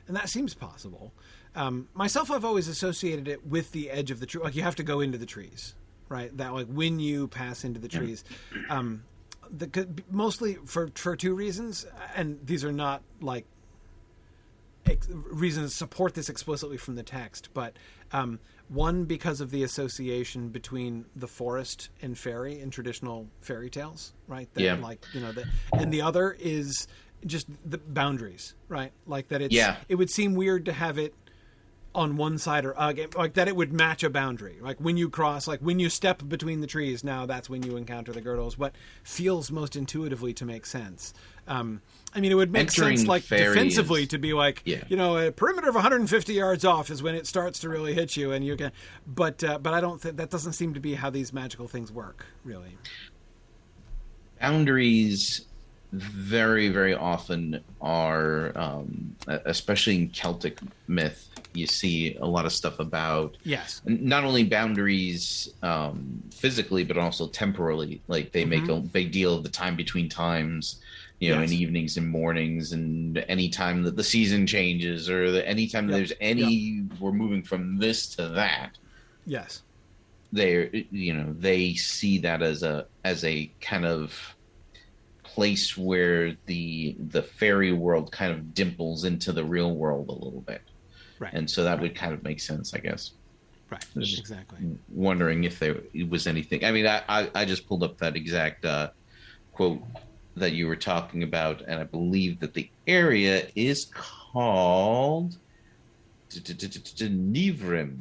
and 0.07 0.15
that 0.15 0.27
seems 0.29 0.53
possible. 0.55 1.13
Um, 1.55 1.87
myself, 1.93 2.31
I've 2.31 2.43
always 2.45 2.67
associated 2.67 3.27
it 3.27 3.45
with 3.45 3.71
the 3.71 3.89
edge 3.91 4.11
of 4.11 4.19
the 4.19 4.25
tree. 4.25 4.41
Like 4.41 4.55
you 4.55 4.63
have 4.63 4.75
to 4.75 4.83
go 4.83 4.99
into 4.99 5.17
the 5.17 5.25
trees, 5.25 5.75
right? 6.09 6.35
That 6.37 6.53
like 6.53 6.67
when 6.67 6.99
you 6.99 7.27
pass 7.27 7.63
into 7.63 7.79
the 7.79 7.87
trees. 7.87 8.23
Um, 8.69 9.03
the, 9.51 9.87
mostly 10.11 10.57
for 10.65 10.89
for 10.93 11.15
two 11.15 11.33
reasons, 11.33 11.85
and 12.15 12.39
these 12.45 12.63
are 12.63 12.71
not 12.71 13.01
like 13.19 13.45
ex- 14.85 15.07
reasons 15.09 15.73
support 15.73 16.13
this 16.13 16.29
explicitly 16.29 16.77
from 16.77 16.95
the 16.95 17.03
text, 17.03 17.49
but 17.53 17.73
um, 18.11 18.39
one 18.69 19.05
because 19.05 19.41
of 19.41 19.51
the 19.51 19.63
association 19.63 20.49
between 20.49 21.05
the 21.15 21.27
forest 21.27 21.89
and 22.01 22.17
fairy 22.17 22.59
in 22.59 22.69
traditional 22.69 23.27
fairy 23.41 23.69
tales, 23.69 24.13
right? 24.27 24.47
That, 24.53 24.61
Yeah. 24.61 24.75
Like 24.75 25.03
you 25.13 25.21
know, 25.21 25.31
the, 25.31 25.45
and 25.73 25.91
the 25.91 26.01
other 26.01 26.35
is 26.39 26.87
just 27.25 27.47
the 27.65 27.79
boundaries, 27.79 28.55
right? 28.67 28.91
Like 29.05 29.29
that. 29.29 29.41
It's 29.41 29.53
Yeah. 29.53 29.77
It 29.89 29.95
would 29.95 30.09
seem 30.09 30.35
weird 30.35 30.65
to 30.65 30.71
have 30.71 30.97
it 30.97 31.13
on 31.95 32.17
one 32.17 32.37
side 32.37 32.65
or 32.65 32.79
uh, 32.79 32.93
like 33.15 33.33
that 33.33 33.47
it 33.47 33.55
would 33.55 33.73
match 33.73 34.03
a 34.03 34.09
boundary 34.11 34.57
like 34.61 34.77
when 34.77 34.95
you 34.95 35.09
cross 35.09 35.47
like 35.47 35.59
when 35.59 35.79
you 35.79 35.89
step 35.89 36.21
between 36.27 36.61
the 36.61 36.67
trees 36.67 37.03
now 37.03 37.25
that's 37.25 37.49
when 37.49 37.63
you 37.63 37.75
encounter 37.75 38.11
the 38.11 38.21
girdles 38.21 38.59
what 38.59 38.75
feels 39.03 39.51
most 39.51 39.75
intuitively 39.75 40.31
to 40.31 40.45
make 40.45 40.67
sense 40.67 41.15
um, 41.47 41.81
i 42.13 42.19
mean 42.19 42.31
it 42.31 42.35
would 42.35 42.51
make 42.51 42.61
Entering 42.61 42.97
sense 42.97 43.07
like 43.07 43.27
defensively 43.27 44.03
is- 44.03 44.07
to 44.09 44.17
be 44.17 44.33
like 44.33 44.61
Yeah. 44.65 44.83
you 44.87 44.97
know 44.97 45.17
a 45.17 45.31
perimeter 45.31 45.69
of 45.69 45.75
150 45.75 46.33
yards 46.33 46.65
off 46.65 46.89
is 46.89 47.03
when 47.03 47.15
it 47.15 47.27
starts 47.27 47.59
to 47.59 47.69
really 47.69 47.93
hit 47.93 48.17
you 48.17 48.31
and 48.31 48.43
you 48.45 48.55
can 48.55 48.71
but 49.05 49.43
uh, 49.43 49.57
but 49.59 49.73
i 49.73 49.81
don't 49.81 50.01
think 50.01 50.17
that 50.17 50.29
doesn't 50.29 50.53
seem 50.53 50.73
to 50.73 50.79
be 50.79 50.95
how 50.95 51.09
these 51.09 51.31
magical 51.33 51.67
things 51.67 51.91
work 51.91 52.25
really. 52.43 52.77
Boundaries 54.39 55.45
very 55.91 56.69
very 56.69 56.93
often 56.93 57.61
are 57.81 58.57
um, 58.57 59.15
especially 59.27 59.95
in 59.95 60.13
celtic 60.13 60.59
myth 60.87 61.27
you 61.53 61.65
see 61.65 62.15
a 62.17 62.25
lot 62.25 62.45
of 62.45 62.53
stuff 62.53 62.79
about 62.79 63.35
yes. 63.43 63.81
not 63.85 64.23
only 64.23 64.43
boundaries 64.43 65.49
um, 65.63 66.21
physically 66.31 66.83
but 66.83 66.97
also 66.97 67.27
temporally. 67.27 68.01
Like 68.07 68.31
they 68.31 68.45
make 68.45 68.67
a 68.67 68.75
big 68.79 69.11
deal 69.11 69.33
of 69.33 69.41
the 69.43 69.49
time 69.49 69.75
between 69.75 70.09
times 70.09 70.79
you 71.19 71.33
know 71.35 71.41
Yes. 71.41 71.51
in 71.51 71.57
evenings 71.57 71.97
and 71.97 72.07
mornings 72.07 72.71
and 72.71 73.17
any 73.27 73.49
time 73.49 73.83
that 73.83 73.95
the 73.95 74.03
season 74.03 74.47
changes 74.47 75.09
or 75.09 75.31
the, 75.31 75.43
Yep. 75.45 75.87
there's 75.87 76.13
any 76.21 76.85
we're 76.99 77.11
moving 77.11 77.43
from 77.43 77.77
this 77.77 78.07
to 78.15 78.27
that. 78.29 78.77
Yes. 79.25 79.63
They 80.31 80.87
you 80.91 81.13
know 81.13 81.33
they 81.37 81.73
see 81.73 82.19
that 82.19 82.41
as 82.41 82.63
a 82.63 82.85
as 83.03 83.23
a 83.25 83.51
kind 83.61 83.85
of 83.85 84.35
place 85.23 85.77
where 85.77 86.35
the 86.45 86.95
the 87.09 87.21
fairy 87.21 87.71
world 87.71 88.11
kind 88.11 88.31
of 88.31 88.53
dimples 88.53 89.03
into 89.05 89.31
the 89.31 89.43
real 89.43 89.75
world 89.75 90.09
a 90.09 90.13
little 90.13 90.41
bit. 90.41 90.61
Right. 91.19 91.33
And 91.33 91.49
so 91.49 91.63
that 91.65 91.79
would 91.81 91.95
kind 91.95 92.13
of 92.13 92.23
make 92.23 92.39
sense 92.39 92.73
i 92.73 92.77
guess. 92.77 93.11
Right. 93.69 93.85
There's- 93.93 94.17
exactly. 94.17 94.59
wondering 94.89 95.43
if 95.43 95.59
there 95.59 95.77
was 96.07 96.25
anything 96.27 96.63
i 96.65 96.71
mean 96.71 96.87
i 96.87 97.03
i, 97.09 97.29
I 97.35 97.45
just 97.45 97.67
pulled 97.67 97.83
up 97.83 97.97
that 97.99 98.15
exact 98.15 98.65
uh, 98.65 98.89
quote 99.53 99.81
that 100.35 100.53
you 100.53 100.67
were 100.67 100.75
talking 100.75 101.23
about 101.23 101.61
and 101.67 101.79
i 101.79 101.83
believe 101.83 102.39
that 102.39 102.53
the 102.53 102.69
area 102.87 103.47
is 103.55 103.85
called 103.93 105.37
Nivrim, 106.31 107.97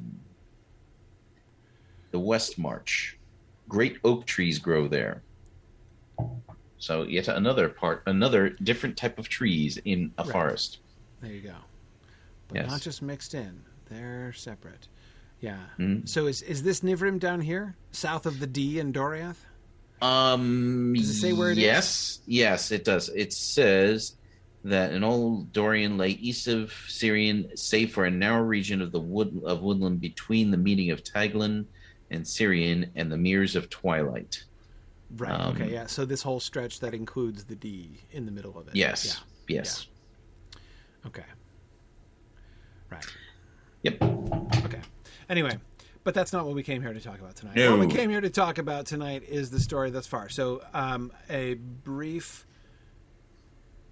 the 2.10 2.18
West 2.18 2.58
March. 2.58 3.16
Great 3.68 3.98
oak 4.04 4.26
trees 4.26 4.58
grow 4.58 4.88
there. 4.88 5.22
So 6.78 7.02
yet 7.02 7.28
another 7.28 7.68
part, 7.68 8.02
another 8.06 8.50
different 8.50 8.96
type 8.96 9.18
of 9.18 9.28
trees 9.28 9.78
in 9.84 10.12
a 10.18 10.24
Right. 10.24 10.32
forest. 10.32 10.78
There 11.20 11.32
you 11.32 11.40
go. 11.40 11.56
But 12.48 12.56
Yes. 12.58 12.70
not 12.70 12.80
just 12.82 13.02
mixed 13.02 13.34
in. 13.34 13.64
They're 13.86 14.32
separate. 14.32 14.88
Yeah. 15.40 15.66
Mhm. 15.78 16.08
So 16.08 16.26
is 16.26 16.42
is 16.42 16.62
this 16.62 16.80
Nivrim 16.80 17.18
down 17.18 17.40
here, 17.40 17.76
south 17.92 18.26
of 18.26 18.40
the 18.40 18.46
D 18.46 18.78
in 18.78 18.92
Doriath? 18.92 19.46
Um, 20.00 20.94
Does 20.94 21.10
it 21.10 21.20
say 21.20 21.32
where 21.32 21.50
it 21.50 21.58
is? 21.58 21.64
yes, 21.64 22.20
yes, 22.26 22.70
it 22.70 22.84
does. 22.84 23.08
It 23.10 23.32
says 23.32 24.14
that 24.64 24.92
an 24.92 25.02
old 25.04 25.52
Doriath 25.52 25.96
lay 25.96 26.10
east 26.10 26.48
of 26.48 26.70
Sirion, 26.88 27.56
save 27.58 27.92
for 27.92 28.04
a 28.04 28.10
narrow 28.10 28.42
region 28.42 28.82
of 28.82 28.92
the 28.92 29.00
wood 29.00 29.40
of 29.44 29.62
woodland 29.62 30.00
between 30.00 30.50
the 30.50 30.56
meeting 30.56 30.90
of 30.90 31.02
Teiglin 31.02 31.64
and 32.10 32.24
Sirion 32.24 32.90
and 32.96 33.10
the 33.10 33.16
Meres 33.16 33.56
of 33.56 33.70
Twilight. 33.70 34.44
Right. 35.16 35.30
Um, 35.32 35.54
okay. 35.56 35.72
Yeah. 35.72 35.86
So 35.86 36.04
this 36.04 36.22
whole 36.22 36.40
stretch 36.40 36.80
that 36.80 36.92
includes 36.94 37.44
the 37.44 37.54
D 37.56 38.00
in 38.10 38.26
the 38.26 38.32
middle 38.32 38.58
of 38.58 38.68
it. 38.68 38.76
Yes, 38.76 39.20
yes, 39.48 39.86
Yeah. 40.52 40.58
Okay. 41.06 41.24
Right. 42.90 43.06
yep. 43.82 44.02
Okay. 44.64 44.80
Anyway, 45.30 45.58
but 46.04 46.14
that's 46.14 46.32
not 46.32 46.46
what 46.46 46.54
we 46.54 46.62
came 46.62 46.80
here 46.82 46.92
to 46.92 47.00
talk 47.00 47.18
about 47.18 47.36
tonight. 47.36 47.56
No. 47.56 47.76
What 47.76 47.86
we 47.86 47.92
came 47.94 48.10
here 48.10 48.20
to 48.20 48.30
talk 48.30 48.58
about 48.58 48.86
tonight 48.86 49.24
is 49.28 49.50
the 49.50 49.60
story 49.60 49.90
thus 49.90 50.06
far. 50.06 50.28
So, 50.28 50.62
um, 50.72 51.12
a 51.28 51.54
brief. 51.54 52.46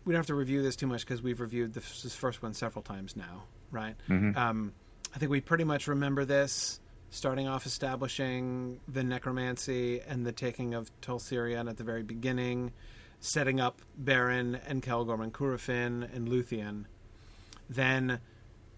We 0.04 0.12
don't 0.12 0.20
have 0.20 0.26
to 0.26 0.34
review 0.34 0.62
this 0.62 0.76
too 0.76 0.86
much 0.86 1.00
because 1.00 1.20
we've 1.20 1.40
reviewed 1.40 1.74
this, 1.74 2.02
this 2.02 2.14
first 2.14 2.42
one 2.42 2.54
several 2.54 2.82
times 2.82 3.16
now, 3.16 3.42
right? 3.72 3.96
Mhm. 4.08 4.36
Um, 4.36 4.72
I 5.14 5.18
think 5.18 5.30
we 5.30 5.40
pretty 5.40 5.64
much 5.64 5.88
remember 5.88 6.24
this, 6.24 6.78
starting 7.10 7.48
off 7.48 7.66
establishing 7.66 8.80
the 8.86 9.02
necromancy 9.02 10.00
and 10.00 10.24
the 10.24 10.32
taking 10.32 10.74
of 10.74 10.90
Tol 11.00 11.18
Sirion 11.18 11.68
at 11.68 11.76
the 11.76 11.84
very 11.84 12.02
beginning, 12.04 12.72
setting 13.18 13.58
up 13.60 13.82
Beren 14.00 14.60
and 14.66 14.82
Celegorm 14.82 15.22
and 15.22 15.32
Curufin 15.34 16.04
and 16.14 16.28
Luthien. 16.28 16.84
Then 17.68 18.20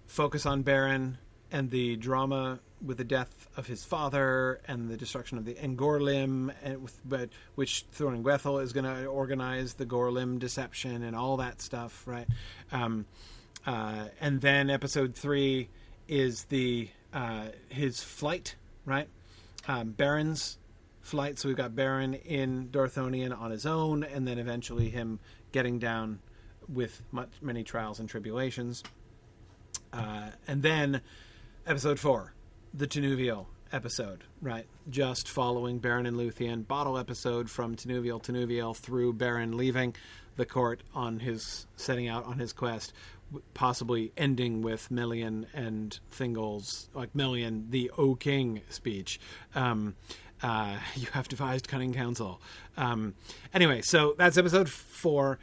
focus 0.06 0.47
on 0.47 0.64
Beren 0.64 1.16
and 1.50 1.70
the 1.70 1.97
drama 1.97 2.61
with 2.85 2.97
the 2.97 3.04
death 3.04 3.49
of 3.56 3.66
his 3.66 3.85
father 3.85 4.61
and 4.66 4.88
the 4.88 4.97
destruction 4.97 5.38
of 5.38 5.44
the 5.44 5.54
Engorlim, 5.54 6.52
and 6.62 6.82
with, 6.82 7.00
but 7.04 7.28
which 7.54 7.85
Thuringwethil 7.97 8.62
is 8.62 8.73
going 8.73 8.85
to 8.85 9.06
organize 9.06 9.75
the 9.75 9.87
Gorlim 9.87 10.38
deception 10.38 11.02
and 11.02 11.16
all 11.16 11.37
that 11.38 11.61
stuff, 11.61 12.04
right? 12.06 12.28
Um, 12.70 13.06
uh, 13.66 14.06
and 14.20 14.40
then 14.40 14.70
episode 14.70 15.14
three 15.14 15.68
is 16.06 16.44
the 16.44 16.88
uh, 17.12 17.47
his 17.68 18.02
flight, 18.02 18.56
right? 18.85 19.08
Um, 19.66 19.92
Beren's 19.92 20.58
flight. 21.00 21.38
So 21.38 21.49
we've 21.49 21.56
got 21.56 21.73
Beren 21.73 22.20
in 22.25 22.68
Dorthonion 22.68 23.38
on 23.38 23.50
his 23.50 23.66
own, 23.66 24.04
and 24.04 24.26
then 24.26 24.38
eventually 24.38 24.90
him 24.90 25.20
getting 25.52 25.78
down 25.78 26.20
with 26.68 27.02
much, 27.12 27.30
many 27.40 27.64
trials 27.64 27.99
and 27.99 28.08
tribulations. 28.08 28.85
Uh, 29.92 30.30
and 30.47 30.62
then 30.62 31.00
episode 31.66 31.99
four, 31.99 32.35
the 32.75 32.87
Tinuviel 32.87 33.46
episode, 33.72 34.25
right? 34.40 34.66
Just 34.88 35.28
following 35.28 35.80
Beren 35.80 36.06
and 36.06 36.16
Luthien, 36.16 36.66
bottle 36.66 36.98
episode 36.98 37.50
from 37.50 37.76
Tinuviel 37.76 38.22
Tinuviel 38.22 38.76
through 38.76 39.14
Beren 39.14 39.54
leaving 39.54 39.94
the 40.37 40.46
court 40.46 40.82
on 40.94 41.20
his 41.20 41.66
setting 41.76 42.08
out 42.08 42.25
on 42.25 42.38
his 42.38 42.52
quest, 42.52 42.92
possibly 43.54 44.12
ending 44.16 44.62
with 44.62 44.90
Melian 44.90 45.46
and 45.52 45.98
Thingol's 46.12 46.88
like 46.94 47.14
Melian 47.14 47.70
the 47.70 47.90
O 47.98 48.14
King 48.14 48.62
speech. 48.68 49.20
Um, 49.54 49.96
uh, 50.42 50.78
you 50.94 51.08
have 51.12 51.28
devised 51.28 51.68
cunning 51.68 51.92
counsel. 51.92 52.40
Um, 52.76 53.14
anyway, 53.52 53.82
so 53.82 54.14
that's 54.16 54.38
episode 54.38 54.68
four 54.68 55.38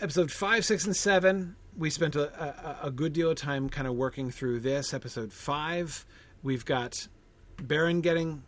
episode 0.00 0.30
five, 0.30 0.64
six, 0.64 0.84
and 0.84 0.96
seven, 0.96 1.56
we 1.76 1.90
spent 1.90 2.16
a, 2.16 2.80
a, 2.82 2.86
a 2.88 2.90
good 2.90 3.12
deal 3.12 3.30
of 3.30 3.36
time 3.36 3.68
kind 3.68 3.86
of 3.86 3.94
working 3.94 4.30
through 4.30 4.60
this. 4.60 4.92
Episode 4.94 5.32
five, 5.32 6.04
we've 6.46 6.64
got 6.64 7.08
Beren 7.56 8.00
getting 8.02 8.42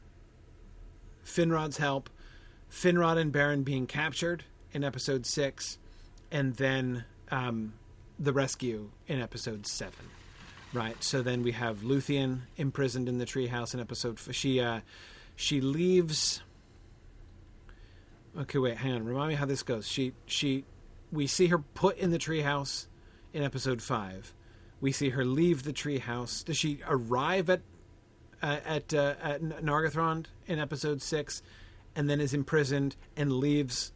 Finrod's 1.25 1.76
help, 1.76 2.09
Finrod 2.71 3.19
and 3.19 3.33
Beren 3.33 3.64
being 3.64 3.87
captured 3.87 4.45
in 4.73 4.85
episode 4.85 5.26
six, 5.26 5.78
and 6.31 6.55
then 6.57 7.05
um, 7.31 7.75
the 8.19 8.33
rescue 8.33 8.90
in 9.07 9.21
episode 9.21 9.67
seven. 9.67 10.07
Right. 10.73 11.02
So 11.02 11.23
then 11.23 11.43
we 11.43 11.52
have 11.52 11.78
Luthien 11.78 12.40
imprisoned 12.57 13.09
in 13.09 13.19
the 13.19 13.25
treehouse 13.25 13.73
in 13.75 13.81
episode. 13.81 14.19
f- 14.19 14.35
She 14.35 14.61
uh, 14.61 14.81
she 15.35 15.61
leaves. 15.62 16.43
Okay, 18.38 18.59
wait, 18.59 18.76
hang 18.76 18.93
on. 18.93 19.05
Remind 19.05 19.31
me 19.31 19.35
how 19.35 19.47
this 19.47 19.62
goes. 19.62 19.88
She 19.88 20.12
she 20.26 20.64
we 21.11 21.26
see 21.26 21.47
her 21.47 21.59
put 21.59 21.97
in 21.97 22.11
the 22.11 22.19
treehouse 22.19 22.87
in 23.33 23.43
episode 23.43 23.81
five. 23.81 24.35
We 24.81 24.93
see 24.93 25.09
her 25.11 25.25
leave 25.25 25.62
the 25.64 25.73
treehouse. 25.73 26.45
Does 26.45 26.59
she 26.59 26.81
arrive 26.87 27.49
at 27.50 27.62
uh, 28.42 28.59
at 28.64 28.95
uh, 28.95 29.14
at 29.23 29.42
Nargothrond 29.42 30.26
in 30.47 30.59
episode 30.59 31.02
six, 31.02 31.42
and 31.95 32.09
then 32.09 32.21
is 32.21 32.35
imprisoned 32.35 32.97
and 33.16 33.33
leaves 33.33 33.92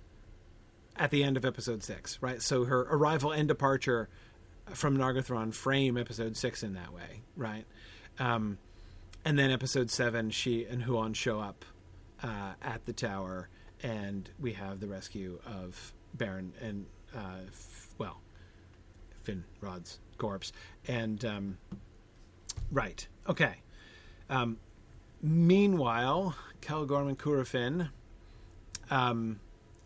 at 0.96 1.10
the 1.10 1.24
end 1.24 1.36
of 1.36 1.44
episode 1.44 1.82
six? 1.82 2.18
Right. 2.20 2.42
So 2.42 2.64
her 2.64 2.80
arrival 2.90 3.32
and 3.32 3.48
departure 3.48 4.08
from 4.70 4.96
Nargothrond 4.96 5.54
frame 5.54 5.96
episode 5.96 6.36
six 6.36 6.62
in 6.62 6.74
that 6.74 6.92
way. 6.92 7.22
Right. 7.36 7.64
Um, 8.18 8.58
and 9.24 9.38
then 9.38 9.50
episode 9.50 9.90
seven, 9.90 10.30
she 10.30 10.64
and 10.64 10.82
Huan 10.82 11.14
show 11.14 11.40
up 11.40 11.64
uh, 12.22 12.52
at 12.60 12.84
the 12.86 12.92
tower, 12.92 13.48
and 13.82 14.28
we 14.40 14.52
have 14.52 14.80
the 14.80 14.88
rescue 14.88 15.38
of 15.46 15.92
Beren 16.16 16.50
and 16.60 16.86
uh, 17.14 17.40
f- 17.46 17.94
well, 17.98 18.20
Finrod's 19.24 19.98
corpse. 20.18 20.52
And 20.88 21.24
um, 21.24 21.58
right, 22.70 23.06
okay. 23.28 23.56
Um, 24.32 24.56
meanwhile, 25.20 26.34
Celegorm 26.62 27.08
and 27.08 27.18
Curufin 27.18 27.90
um, 28.90 29.40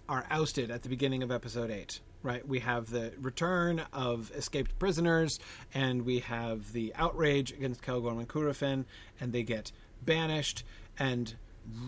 are 0.09 0.25
ousted 0.31 0.71
at 0.71 0.83
the 0.85 0.89
beginning 0.89 1.25
of 1.25 1.33
episode 1.33 1.71
eight. 1.71 2.01
Right, 2.23 2.47
we 2.47 2.61
have 2.61 2.91
the 2.91 3.13
return 3.21 3.83
of 3.93 4.33
escaped 4.35 4.79
prisoners, 4.79 5.39
and 5.75 6.05
we 6.05 6.21
have 6.21 6.73
the 6.73 6.93
outrage 6.97 7.53
against 7.53 7.83
Celegorm 7.83 8.19
and 8.19 8.29
Curufin, 8.29 8.85
and 9.21 9.33
they 9.33 9.43
get 9.43 9.71
banished. 10.05 10.65
And 10.99 11.35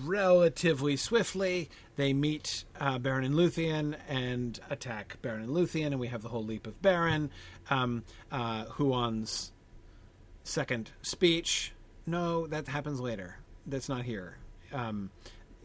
relatively 0.05 0.97
swiftly, 0.97 1.71
they 1.97 2.13
meet 2.13 2.65
uh, 2.79 2.99
Beren 2.99 3.25
and 3.25 3.35
Luthien 3.35 3.97
and 4.09 4.61
attack 4.71 5.19
Beren 5.23 5.45
and 5.45 5.49
Luthien, 5.51 5.87
and 5.87 5.99
we 5.99 6.09
have 6.09 6.23
the 6.23 6.29
whole 6.29 6.45
leap 6.45 6.67
of 6.67 6.81
Beren, 6.83 7.31
Um, 7.71 8.05
uh, 8.31 8.67
Huan's 8.67 9.53
second 10.45 10.91
speech. 11.03 11.73
No, 12.09 12.47
that 12.47 12.69
happens 12.69 13.01
later. 13.01 13.37
That's 13.67 13.87
not 13.87 14.05
here. 14.05 14.39
Um, 14.73 15.11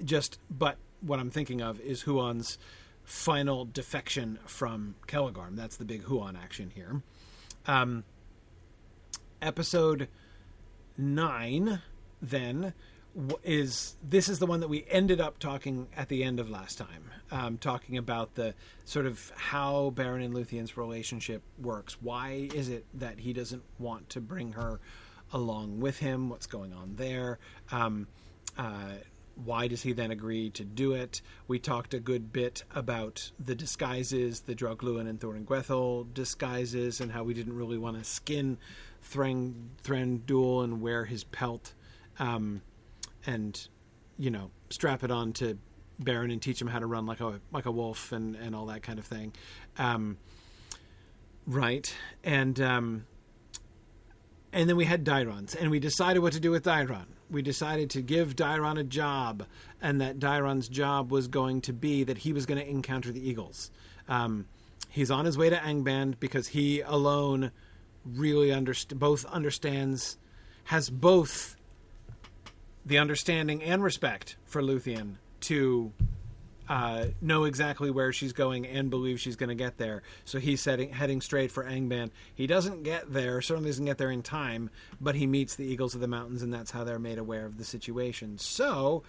just, 0.03 0.39
but 0.50 0.75
what 1.00 1.19
I'm 1.19 1.31
thinking 1.31 1.62
of 1.62 1.79
is 1.79 2.01
Huan's 2.01 2.57
final 3.05 3.63
defection 3.63 4.39
from 4.45 4.95
Celegorm. 5.07 5.55
That's 5.55 5.77
the 5.77 5.85
big 5.85 6.03
Huan 6.03 6.35
action 6.35 6.69
here. 6.75 7.01
Um, 7.65 8.03
episode 9.41 10.09
nine, 10.97 11.81
then 12.21 12.73
is 13.43 13.95
this 14.03 14.27
is 14.27 14.39
the 14.39 14.45
one 14.45 14.59
that 14.59 14.67
we 14.67 14.85
ended 14.89 15.21
up 15.21 15.39
talking 15.39 15.88
at 15.95 16.09
the 16.09 16.25
end 16.25 16.41
of 16.41 16.50
last 16.50 16.77
time, 16.77 17.12
um, 17.31 17.57
talking 17.57 17.97
about 17.97 18.35
the 18.35 18.53
sort 18.83 19.05
of 19.05 19.31
how 19.38 19.93
Beren 19.95 20.25
and 20.25 20.33
Luthien's 20.33 20.75
relationship 20.75 21.41
works. 21.57 22.01
Why 22.01 22.50
is 22.53 22.67
it 22.67 22.85
that 22.93 23.19
he 23.19 23.31
doesn't 23.31 23.63
want 23.79 24.09
to 24.09 24.19
bring 24.19 24.53
her 24.53 24.81
along 25.33 25.79
with 25.79 25.99
him? 25.99 26.29
What's 26.29 26.47
going 26.47 26.73
on 26.73 26.95
there? 26.95 27.39
Um, 27.71 28.07
uh, 28.57 28.93
why 29.35 29.67
does 29.67 29.81
he 29.81 29.93
then 29.93 30.11
agree 30.11 30.51
to 30.51 30.63
do 30.63 30.93
it? 30.93 31.21
We 31.47 31.57
talked 31.59 31.93
a 31.93 31.99
good 31.99 32.31
bit 32.31 32.63
about 32.75 33.31
the 33.39 33.55
disguises, 33.55 34.41
the 34.41 34.53
Draugluin 34.53 35.09
and 35.09 35.19
Thorin 35.19 35.45
Thuringwethil 35.45 36.13
disguises, 36.13 37.01
and 37.01 37.11
how 37.11 37.23
we 37.23 37.33
didn't 37.33 37.55
really 37.55 37.79
want 37.79 37.97
to 37.97 38.03
skin 38.03 38.59
Thranduil 39.03 40.63
and 40.63 40.81
wear 40.81 41.05
his 41.05 41.23
pelt. 41.23 41.73
Um, 42.19 42.61
and 43.25 43.67
you 44.17 44.29
know 44.29 44.51
strap 44.69 45.03
it 45.03 45.11
on 45.11 45.33
to 45.33 45.57
Beren 46.01 46.31
and 46.31 46.41
teach 46.41 46.61
him 46.61 46.67
how 46.67 46.79
to 46.79 46.85
run 46.85 47.05
like 47.05 47.19
a 47.19 47.39
like 47.51 47.65
a 47.65 47.71
wolf 47.71 48.11
and 48.11 48.35
and 48.35 48.55
all 48.55 48.65
that 48.67 48.83
kind 48.83 48.99
of 48.99 49.05
thing. 49.05 49.33
Um, 49.77 50.17
right, 51.45 51.93
and 52.23 52.59
um, 52.59 53.05
and 54.53 54.69
then 54.69 54.77
we 54.77 54.86
had 54.86 55.03
Dairons, 55.03 55.55
and 55.60 55.72
we 55.72 55.79
decided 55.79 56.19
what 56.19 56.33
to 56.33 56.39
do 56.39 56.51
with 56.51 56.63
Dairon. 56.63 57.05
We 57.29 57.41
decided 57.41 57.89
to 57.91 58.01
give 58.01 58.36
Dairon 58.36 58.79
a 58.79 58.83
job, 58.83 59.45
and 59.81 60.00
that 60.00 60.19
Dairon's 60.19 60.69
job 60.69 61.12
was 61.12 61.27
going 61.27 61.62
to 61.62 61.74
be 61.74 62.03
that 62.03 62.19
he 62.19 62.31
was 62.31 62.45
going 62.45 62.60
to 62.60 62.69
encounter 62.69 63.12
the 63.12 63.27
Eagles. 63.27 63.72
Um, 64.07 64.45
he's 64.89 65.10
on 65.10 65.25
his 65.25 65.38
way 65.38 65.50
to 65.50 65.55
Angband 65.55 66.19
because 66.19 66.48
he 66.48 66.81
alone 66.81 67.51
really 68.05 68.50
underst- 68.50 68.98
both 68.98 69.25
understands, 69.25 70.17
has 70.65 70.89
both 70.89 71.55
the 72.86 73.00
understanding 73.00 73.63
and 73.63 73.83
respect 73.83 74.36
for 74.45 74.61
Luthien 74.61 75.16
to 75.42 75.92
uh, 76.69 77.05
know 77.21 77.43
exactly 77.43 77.91
where 77.91 78.13
she's 78.13 78.33
going 78.33 78.65
and 78.65 78.89
believe 78.89 79.19
she's 79.19 79.35
going 79.35 79.49
to 79.49 79.55
get 79.55 79.77
there. 79.77 80.01
So 80.25 80.39
he's 80.39 80.61
setting, 80.61 80.91
heading 80.91 81.21
straight 81.21 81.51
for 81.51 81.63
Angband. 81.63 82.11
He 82.33 82.47
doesn't 82.47 82.83
get 82.83 83.11
there, 83.11 83.41
certainly 83.41 83.69
doesn't 83.69 83.85
get 83.85 83.97
there 83.97 84.11
in 84.11 84.21
time, 84.21 84.69
but 85.01 85.15
he 85.15 85.27
meets 85.27 85.55
the 85.55 85.65
Eagles 85.65 85.95
of 85.95 86.01
the 86.01 86.07
Mountains, 86.07 86.41
and 86.41 86.53
that's 86.53 86.71
how 86.71 86.83
they're 86.83 86.99
made 86.99 87.17
aware 87.17 87.45
of 87.45 87.57
the 87.57 87.65
situation. 87.65 88.37
So 88.37 89.03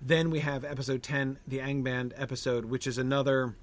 then 0.00 0.30
we 0.30 0.40
have 0.40 0.64
episode 0.64 1.02
10, 1.02 1.38
the 1.46 1.58
Angband 1.58 2.12
episode, 2.16 2.66
which 2.66 2.86
is 2.86 2.98
another 2.98 3.54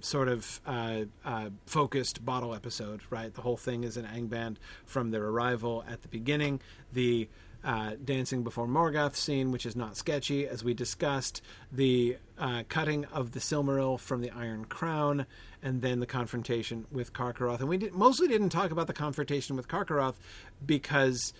sort 0.00 0.28
of 0.28 0.60
uh, 0.66 1.02
uh, 1.24 1.50
focused 1.66 2.24
bottle 2.24 2.54
episode, 2.54 3.00
right? 3.08 3.32
The 3.32 3.40
whole 3.40 3.56
thing 3.56 3.84
is 3.84 3.96
an 3.96 4.04
Angband 4.04 4.56
from 4.84 5.10
their 5.10 5.24
arrival 5.24 5.84
at 5.88 6.02
the 6.02 6.08
beginning. 6.08 6.60
The 6.92 7.28
uh, 7.64 7.92
dancing 8.04 8.42
before 8.42 8.66
Morgoth 8.66 9.14
scene, 9.14 9.52
which 9.52 9.66
is 9.66 9.76
not 9.76 9.96
sketchy, 9.96 10.46
as 10.46 10.64
we 10.64 10.74
discussed, 10.74 11.42
the 11.70 12.16
uh, 12.38 12.64
cutting 12.68 13.04
of 13.06 13.32
the 13.32 13.40
Silmaril 13.40 13.98
from 13.98 14.20
the 14.20 14.30
Iron 14.30 14.64
Crown, 14.64 15.26
and 15.62 15.80
then 15.80 16.00
the 16.00 16.06
confrontation 16.06 16.86
with 16.90 17.12
Carcharoth. 17.12 17.60
And 17.60 17.68
we 17.68 17.78
did, 17.78 17.92
mostly 17.92 18.26
didn't 18.26 18.50
talk 18.50 18.70
about 18.70 18.88
the 18.88 18.92
confrontation 18.92 19.56
with 19.56 19.68
Carcharoth 19.68 20.16
because 20.64 21.32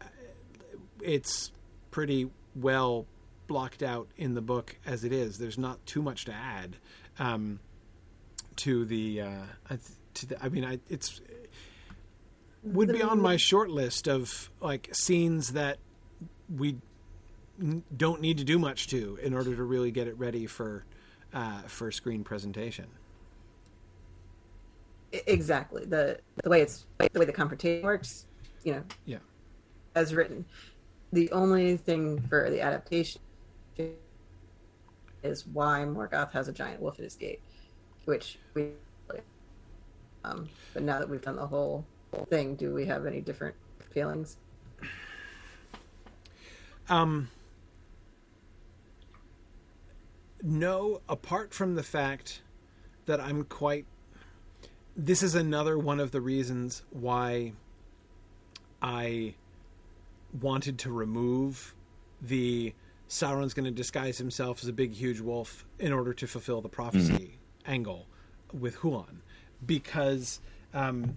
uh, 0.00 0.04
it's 1.02 1.50
pretty 1.90 2.30
well 2.54 3.06
blocked 3.46 3.82
out 3.82 4.08
in 4.16 4.34
the 4.34 4.42
book 4.42 4.76
as 4.84 5.04
it 5.04 5.12
is. 5.12 5.38
There's 5.38 5.58
not 5.58 5.84
too 5.86 6.02
much 6.02 6.26
to 6.26 6.32
add 6.32 6.76
um, 7.18 7.58
to 8.56 8.84
the. 8.84 9.22
Uh, 9.22 9.76
to 10.14 10.26
the, 10.26 10.44
I 10.44 10.48
mean, 10.48 10.64
I, 10.64 10.80
it's 10.88 11.20
would 12.62 12.92
be 12.92 13.02
on 13.02 13.20
my 13.20 13.36
short 13.36 13.70
list 13.70 14.08
of 14.08 14.50
like 14.60 14.88
scenes 14.92 15.52
that 15.52 15.78
we 16.54 16.76
don't 17.96 18.20
need 18.20 18.38
to 18.38 18.44
do 18.44 18.58
much 18.58 18.88
to 18.88 19.18
in 19.22 19.34
order 19.34 19.54
to 19.54 19.62
really 19.62 19.90
get 19.90 20.06
it 20.08 20.18
ready 20.18 20.46
for 20.46 20.84
uh, 21.32 21.62
for 21.62 21.90
screen 21.90 22.24
presentation. 22.24 22.86
Exactly 25.12 25.84
the 25.84 26.20
the 26.42 26.50
way 26.50 26.60
it's 26.60 26.86
the 26.98 27.18
way 27.18 27.24
the 27.24 27.32
confrontation 27.32 27.84
works, 27.84 28.26
you 28.62 28.72
know. 28.72 28.82
Yeah. 29.04 29.18
As 29.94 30.14
written, 30.14 30.44
the 31.12 31.30
only 31.32 31.76
thing 31.76 32.20
for 32.28 32.48
the 32.50 32.60
adaptation 32.60 33.20
is 35.22 35.46
why 35.46 35.84
Morgoth 35.86 36.32
has 36.32 36.48
a 36.48 36.52
giant 36.52 36.80
wolf 36.80 36.98
at 36.98 37.04
his 37.04 37.16
gate, 37.16 37.40
which 38.04 38.38
we. 38.54 38.70
Um, 40.22 40.50
but 40.74 40.82
now 40.82 40.98
that 40.98 41.08
we've 41.08 41.22
done 41.22 41.36
the 41.36 41.46
whole 41.46 41.86
thing, 42.28 42.54
do 42.56 42.72
we 42.72 42.86
have 42.86 43.06
any 43.06 43.20
different 43.20 43.54
feelings? 43.90 44.36
Um, 46.88 47.28
no, 50.42 51.00
apart 51.08 51.54
from 51.54 51.74
the 51.74 51.82
fact 51.82 52.42
that 53.06 53.20
I'm 53.20 53.44
quite. 53.44 53.86
This 54.96 55.22
is 55.22 55.34
another 55.34 55.78
one 55.78 56.00
of 56.00 56.10
the 56.10 56.20
reasons 56.20 56.82
why 56.90 57.52
I 58.82 59.34
wanted 60.40 60.78
to 60.80 60.90
remove 60.90 61.74
the 62.20 62.74
Sauron's 63.08 63.54
going 63.54 63.64
to 63.64 63.70
disguise 63.70 64.18
himself 64.18 64.62
as 64.62 64.68
a 64.68 64.72
big, 64.72 64.92
huge 64.92 65.20
wolf 65.20 65.64
in 65.78 65.92
order 65.92 66.12
to 66.14 66.26
fulfill 66.26 66.60
the 66.60 66.68
prophecy 66.68 67.12
mm-hmm. 67.12 67.70
angle 67.70 68.06
with 68.52 68.76
Huan, 68.76 69.22
because 69.64 70.40
um, 70.74 71.16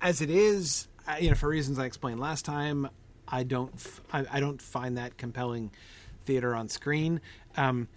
as 0.00 0.20
it 0.20 0.30
is, 0.30 0.88
you 1.20 1.28
know, 1.28 1.34
for 1.34 1.48
reasons 1.48 1.78
I 1.78 1.86
explained 1.86 2.20
last 2.20 2.44
time, 2.44 2.88
I 3.26 3.42
don't, 3.42 3.72
I, 4.12 4.24
I 4.32 4.40
don't 4.40 4.60
find 4.60 4.96
that 4.96 5.16
compelling 5.16 5.70
theater 6.24 6.54
on 6.54 6.68
screen. 6.68 7.20
Um, 7.56 7.88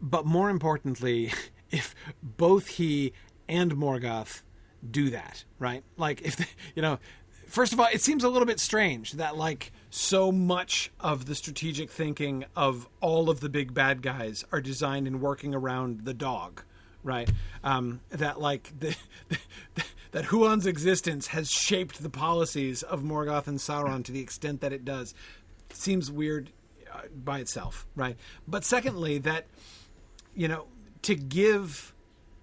but 0.00 0.26
more 0.26 0.50
importantly, 0.50 1.32
if 1.70 1.94
both 2.22 2.68
he 2.68 3.12
and 3.48 3.74
Morgoth 3.76 4.42
do 4.88 5.10
that, 5.10 5.44
right? 5.58 5.82
Like 5.96 6.22
if 6.22 6.36
they, 6.36 6.46
you 6.74 6.82
know, 6.82 6.98
first 7.46 7.72
of 7.72 7.80
all, 7.80 7.88
it 7.92 8.00
seems 8.00 8.24
a 8.24 8.28
little 8.28 8.46
bit 8.46 8.60
strange 8.60 9.12
that 9.12 9.36
like 9.36 9.72
so 9.90 10.30
much 10.30 10.90
of 11.00 11.26
the 11.26 11.34
strategic 11.34 11.90
thinking 11.90 12.44
of 12.54 12.88
all 13.00 13.30
of 13.30 13.40
the 13.40 13.48
big 13.48 13.72
bad 13.72 14.02
guys 14.02 14.44
are 14.52 14.60
designed 14.60 15.06
in 15.06 15.20
working 15.20 15.54
around 15.54 16.04
the 16.04 16.14
dog, 16.14 16.62
right? 17.02 17.30
Um, 17.64 18.00
that 18.10 18.40
like 18.40 18.72
the, 18.80 18.96
the, 19.28 19.84
that 20.16 20.24
Huan's 20.24 20.64
existence 20.64 21.26
has 21.26 21.50
shaped 21.50 22.02
the 22.02 22.08
policies 22.08 22.82
of 22.82 23.02
Morgoth 23.02 23.48
and 23.48 23.58
Sauron 23.58 24.02
to 24.06 24.12
the 24.12 24.20
extent 24.20 24.62
that 24.62 24.72
it 24.72 24.82
does 24.82 25.12
seems 25.68 26.10
weird 26.10 26.48
uh, 26.90 27.02
by 27.22 27.40
itself, 27.40 27.86
right? 27.94 28.16
But 28.48 28.64
secondly, 28.64 29.18
that 29.18 29.44
you 30.34 30.48
know 30.48 30.68
to 31.02 31.16
give 31.16 31.92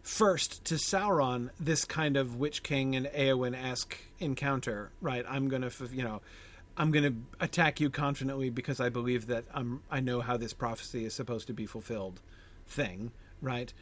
first 0.04 0.64
to 0.66 0.76
Sauron 0.76 1.50
this 1.60 1.84
kind 1.84 2.16
of 2.16 2.36
Witch 2.36 2.62
King 2.62 2.96
and 2.96 3.08
Eowyn 3.08 3.56
esque 3.56 3.98
encounter, 4.20 4.92
right? 5.02 5.26
I'm 5.28 5.50
gonna, 5.50 5.72
you 5.92 6.04
know, 6.04 6.22
I'm 6.78 6.92
gonna 6.92 7.16
attack 7.40 7.80
you 7.80 7.90
confidently 7.90 8.52
because 8.52 8.80
I 8.80 8.90
believe 8.90 9.26
that 9.26 9.46
I'm, 9.52 9.82
I 9.90 10.00
know 10.00 10.22
how 10.22 10.38
this 10.38 10.54
prophecy 10.54 11.06
is 11.06 11.16
supposed 11.16 11.48
to 11.48 11.54
be 11.54 11.66
fulfilled, 11.66 12.22
thing, 12.68 13.14
right? 13.42 13.74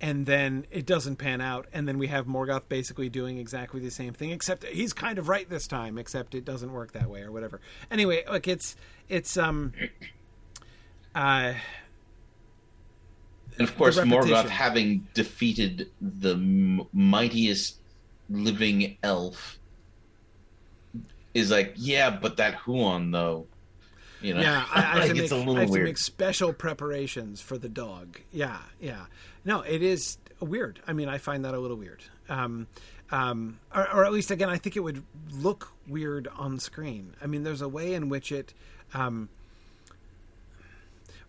And 0.00 0.24
then 0.24 0.66
it 0.70 0.86
doesn't 0.86 1.16
pan 1.16 1.40
out 1.42 1.66
and 1.72 1.86
then 1.86 1.98
we 1.98 2.06
have 2.06 2.26
Morgoth 2.26 2.62
basically 2.68 3.10
doing 3.10 3.36
exactly 3.36 3.80
the 3.80 3.90
same 3.90 4.14
thing 4.14 4.30
except 4.30 4.64
he's 4.64 4.94
kind 4.94 5.18
of 5.18 5.28
right 5.28 5.48
this 5.48 5.66
time 5.66 5.98
except 5.98 6.34
it 6.34 6.44
doesn't 6.44 6.72
work 6.72 6.92
that 6.92 7.10
way 7.10 7.20
or 7.20 7.30
whatever. 7.30 7.60
Anyway 7.90 8.24
like 8.26 8.48
it's 8.48 8.76
it's 9.10 9.36
um 9.36 9.74
uh 11.14 11.52
and 13.58 13.68
of 13.68 13.76
course 13.76 13.98
Morgoth 13.98 14.48
having 14.48 15.06
defeated 15.12 15.90
the 16.00 16.32
m- 16.32 16.86
mightiest 16.94 17.76
living 18.30 18.96
elf 19.02 19.58
is 21.34 21.50
like, 21.50 21.74
yeah, 21.76 22.10
but 22.10 22.38
that 22.38 22.54
Huan 22.54 23.10
though, 23.10 23.46
you 24.20 24.34
know, 24.34 24.40
yeah, 24.40 24.64
I, 24.70 24.80
I 24.80 24.94
like 25.00 25.16
have, 25.16 25.28
to, 25.28 25.34
a 25.36 25.44
make, 25.44 25.56
I 25.56 25.60
have 25.60 25.70
to 25.70 25.84
make 25.84 25.98
special 25.98 26.52
preparations 26.52 27.40
for 27.40 27.58
the 27.58 27.68
dog. 27.68 28.20
Yeah, 28.32 28.58
yeah. 28.80 29.06
No, 29.44 29.60
it 29.62 29.82
is 29.82 30.18
weird. 30.40 30.80
I 30.86 30.92
mean, 30.92 31.08
I 31.08 31.18
find 31.18 31.44
that 31.44 31.54
a 31.54 31.58
little 31.58 31.76
weird. 31.76 32.02
Um, 32.28 32.66
um, 33.10 33.58
or, 33.74 33.92
or 33.92 34.04
at 34.04 34.12
least, 34.12 34.30
again, 34.30 34.48
I 34.48 34.58
think 34.58 34.76
it 34.76 34.80
would 34.80 35.02
look 35.32 35.72
weird 35.88 36.28
on 36.36 36.58
screen. 36.58 37.14
I 37.20 37.26
mean, 37.26 37.42
there's 37.42 37.62
a 37.62 37.68
way 37.68 37.94
in 37.94 38.08
which 38.08 38.30
it 38.30 38.54
um, 38.94 39.28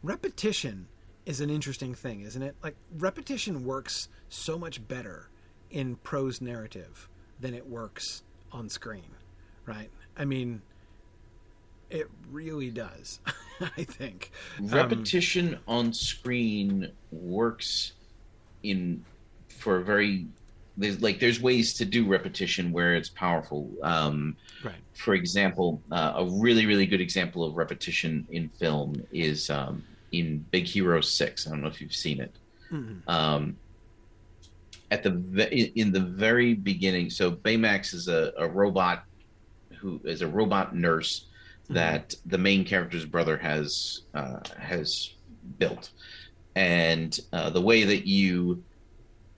repetition 0.03 0.87
is 1.25 1.41
an 1.41 1.49
interesting 1.49 1.93
thing, 1.95 2.21
isn't 2.21 2.41
it? 2.41 2.55
Like 2.63 2.75
repetition 2.97 3.65
works 3.65 4.09
so 4.29 4.57
much 4.57 4.85
better 4.87 5.29
in 5.69 5.95
prose 5.97 6.41
narrative 6.41 7.07
than 7.39 7.53
it 7.53 7.67
works 7.67 8.23
on 8.51 8.69
screen, 8.69 9.15
right? 9.65 9.89
I 10.17 10.25
mean, 10.25 10.61
it 11.91 12.09
really 12.29 12.69
does. 12.71 13.19
I 13.61 13.83
think 13.83 14.31
Um, 14.59 14.67
repetition 14.69 15.59
on 15.67 15.93
screen 15.93 16.91
works 17.11 17.93
in 18.63 19.05
for 19.49 19.77
a 19.77 19.83
very 19.83 20.27
there's 20.77 21.01
like 21.01 21.19
there's 21.19 21.39
ways 21.41 21.73
to 21.75 21.85
do 21.85 22.07
repetition 22.07 22.71
where 22.71 22.95
it's 22.95 23.09
powerful 23.09 23.69
um 23.83 24.35
right. 24.63 24.73
for 24.93 25.13
example 25.13 25.81
uh, 25.91 26.13
a 26.15 26.25
really 26.25 26.65
really 26.65 26.85
good 26.87 27.01
example 27.01 27.43
of 27.43 27.55
repetition 27.55 28.25
in 28.31 28.47
film 28.49 28.95
is 29.11 29.49
um 29.49 29.83
in 30.11 30.43
big 30.51 30.65
hero 30.65 31.01
6 31.01 31.45
i 31.45 31.49
don't 31.49 31.61
know 31.61 31.67
if 31.67 31.81
you've 31.81 31.93
seen 31.93 32.19
it 32.21 32.33
Mhm. 32.71 33.01
um 33.07 33.57
at 34.89 35.03
the 35.03 35.11
ve- 35.11 35.71
in 35.75 35.91
the 35.91 35.99
very 35.99 36.53
beginning 36.53 37.09
so 37.09 37.31
baymax 37.31 37.93
is 37.93 38.07
a, 38.07 38.31
a 38.37 38.47
robot 38.47 39.03
who 39.79 39.99
is 40.05 40.21
a 40.21 40.27
robot 40.27 40.73
nurse 40.75 41.27
that 41.73 42.15
the 42.25 42.37
main 42.37 42.65
character's 42.65 43.05
brother 43.05 43.37
has 43.37 44.01
uh, 44.13 44.39
has 44.59 45.13
built, 45.57 45.91
and 46.55 47.19
uh, 47.33 47.49
the 47.49 47.61
way 47.61 47.83
that 47.83 48.07
you 48.07 48.63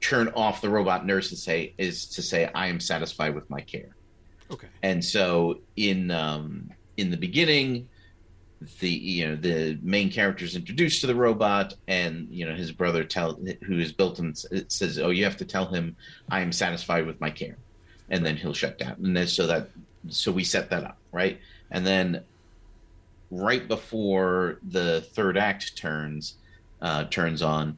turn 0.02 0.28
off 0.36 0.62
the 0.62 0.70
robot 0.70 1.06
nurse 1.06 1.30
and 1.30 1.40
say 1.40 1.74
is 1.78 2.06
to 2.08 2.22
say 2.22 2.50
I 2.54 2.68
am 2.68 2.80
satisfied 2.80 3.34
with 3.34 3.50
my 3.50 3.62
care. 3.62 3.96
Okay. 4.52 4.68
And 4.84 5.04
so 5.04 5.62
in 5.78 6.12
um, 6.12 6.70
in 6.98 7.10
the 7.10 7.18
beginning, 7.18 7.88
the 8.80 8.90
you 8.90 9.28
know 9.28 9.36
the 9.36 9.80
main 9.82 10.12
character 10.12 10.46
is 10.46 10.56
introduced 10.56 11.02
to 11.02 11.08
the 11.08 11.16
robot, 11.16 11.74
and 11.88 12.28
you 12.30 12.46
know 12.46 12.56
his 12.56 12.72
brother 12.72 13.04
tell 13.04 13.40
who 13.64 13.80
has 13.80 13.92
built 13.92 14.20
him 14.20 14.34
says, 14.68 15.00
"Oh, 15.00 15.10
you 15.10 15.24
have 15.24 15.38
to 15.38 15.46
tell 15.46 15.66
him 15.66 15.96
I 16.30 16.42
am 16.42 16.52
satisfied 16.52 17.06
with 17.06 17.20
my 17.20 17.30
care," 17.30 17.58
and 18.10 18.26
then 18.26 18.36
he'll 18.36 18.54
shut 18.54 18.78
down. 18.78 18.96
And 19.04 19.16
then 19.16 19.28
so 19.28 19.48
that 19.48 19.70
so 20.10 20.32
we 20.32 20.44
set 20.44 20.70
that 20.70 20.84
up 20.84 20.98
right, 21.12 21.40
and 21.74 21.86
then 21.86 22.24
right 23.30 23.68
before 23.68 24.60
the 24.70 25.02
third 25.02 25.38
act 25.38 25.76
turns 25.76 26.36
uh, 26.82 27.04
turns 27.06 27.42
on, 27.42 27.78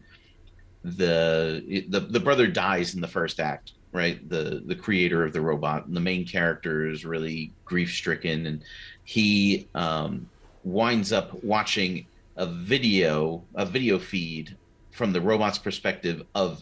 the 0.84 1.86
the 1.90 2.00
the 2.00 2.20
brother 2.20 2.46
dies 2.46 2.94
in 2.94 3.02
the 3.02 3.08
first 3.08 3.40
act 3.40 3.72
right? 3.96 4.28
The 4.30 4.62
the 4.66 4.76
creator 4.76 5.24
of 5.24 5.32
the 5.32 5.40
robot 5.40 5.86
and 5.86 5.96
the 5.96 6.02
main 6.02 6.26
character 6.28 6.90
is 6.90 7.06
really 7.06 7.54
grief 7.64 7.92
stricken 7.92 8.46
and 8.46 8.62
he 9.06 9.68
um 9.74 10.30
winds 10.66 11.14
up 11.14 11.42
watching 11.44 12.06
a 12.36 12.46
video 12.46 13.42
a 13.56 13.66
video 13.66 13.98
feed 13.98 14.56
from 14.92 15.14
the 15.14 15.22
robot's 15.22 15.58
perspective 15.58 16.24
of 16.36 16.62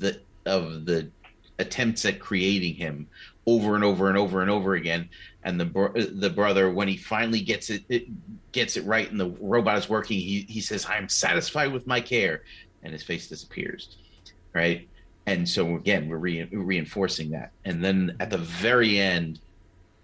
the 0.00 0.20
of 0.44 0.84
the 0.84 1.08
attempts 1.60 2.04
at 2.04 2.18
creating 2.18 2.74
him 2.74 3.06
over 3.46 3.74
and 3.74 3.82
over 3.84 4.08
and 4.08 4.16
over 4.16 4.40
and 4.40 4.50
over 4.50 4.74
again. 4.74 5.08
And 5.44 5.58
the 5.58 5.64
bro- 5.64 5.92
the 5.92 6.30
brother 6.30 6.70
when 6.70 6.88
he 6.88 6.96
finally 6.96 7.40
gets 7.40 7.70
it, 7.70 7.82
it 7.88 8.06
gets 8.52 8.76
it 8.76 8.84
right 8.84 9.10
and 9.10 9.18
the 9.18 9.30
robot 9.40 9.78
is 9.78 9.88
working 9.88 10.18
he 10.18 10.44
he 10.48 10.60
says 10.60 10.84
i'm 10.88 11.08
satisfied 11.08 11.72
with 11.72 11.86
my 11.86 12.00
care. 12.00 12.42
And 12.82 12.92
his 12.92 13.02
face 13.02 13.28
disappears 13.28 13.96
right? 14.54 14.86
And 15.26 15.48
so 15.48 15.76
again 15.76 16.08
we're 16.08 16.18
re- 16.18 16.44
reinforcing 16.52 17.30
that. 17.30 17.52
And 17.64 17.82
then 17.82 18.16
at 18.20 18.30
the 18.30 18.38
very 18.38 18.98
end 18.98 19.40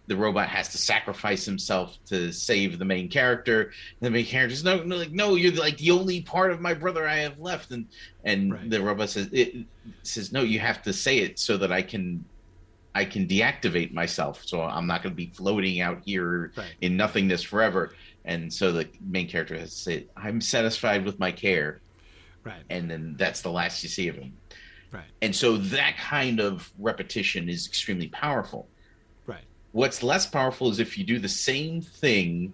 the 0.06 0.16
robot 0.16 0.48
has 0.48 0.70
to 0.70 0.78
sacrifice 0.78 1.44
himself 1.44 1.98
to 2.06 2.32
save 2.32 2.78
the 2.78 2.84
main 2.84 3.08
character. 3.10 3.64
And 3.64 3.72
the 4.00 4.10
main 4.10 4.24
character 4.24 4.54
says 4.56 4.64
no 4.64 4.82
no 4.82 4.96
like 4.96 5.12
no 5.12 5.34
you're 5.36 5.52
like 5.52 5.76
the 5.76 5.90
only 5.90 6.22
part 6.22 6.50
of 6.50 6.60
my 6.60 6.74
brother 6.74 7.06
i 7.06 7.16
have 7.18 7.38
left. 7.38 7.70
And 7.70 7.86
and 8.24 8.54
Right. 8.54 8.70
the 8.70 8.82
robot 8.82 9.10
says 9.10 9.28
it 9.32 9.54
says 10.02 10.32
no 10.32 10.42
you 10.42 10.58
have 10.58 10.82
to 10.82 10.92
say 10.92 11.18
it 11.18 11.38
so 11.38 11.56
that 11.58 11.70
i 11.70 11.82
can 11.82 12.24
i 12.98 13.04
can 13.04 13.26
deactivate 13.26 13.92
myself 13.92 14.42
so 14.44 14.60
i'm 14.62 14.86
not 14.86 15.02
going 15.02 15.12
to 15.12 15.16
be 15.16 15.30
floating 15.40 15.80
out 15.80 16.02
here 16.04 16.52
Right. 16.56 16.74
in 16.80 16.96
nothingness 16.96 17.42
forever 17.42 17.94
and 18.24 18.52
so 18.52 18.72
the 18.72 18.88
main 19.00 19.28
character 19.28 19.56
has 19.58 19.70
to 19.70 19.76
say 19.82 20.06
i'm 20.16 20.40
satisfied 20.40 21.04
with 21.04 21.18
my 21.18 21.32
care 21.32 21.80
Right. 22.44 22.62
and 22.70 22.90
then 22.90 23.14
that's 23.18 23.40
the 23.42 23.50
last 23.50 23.82
you 23.82 23.88
see 23.88 24.08
of 24.08 24.16
him 24.16 24.32
Right. 24.90 25.10
and 25.22 25.34
so 25.34 25.56
that 25.78 25.96
kind 25.98 26.40
of 26.40 26.70
repetition 26.78 27.48
is 27.48 27.66
extremely 27.66 28.08
powerful 28.08 28.68
Right. 29.26 29.44
what's 29.72 30.02
less 30.02 30.26
powerful 30.26 30.68
is 30.70 30.78
if 30.80 30.98
you 30.98 31.04
do 31.04 31.18
the 31.18 31.28
same 31.28 31.80
thing 31.82 32.52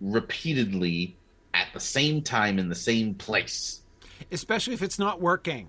repeatedly 0.00 1.16
at 1.52 1.68
the 1.74 1.80
same 1.80 2.22
time 2.22 2.58
in 2.58 2.68
the 2.68 2.74
same 2.74 3.14
place 3.14 3.82
Especially 4.30 4.74
if 4.74 4.82
it's 4.82 4.98
not 4.98 5.20
working. 5.20 5.68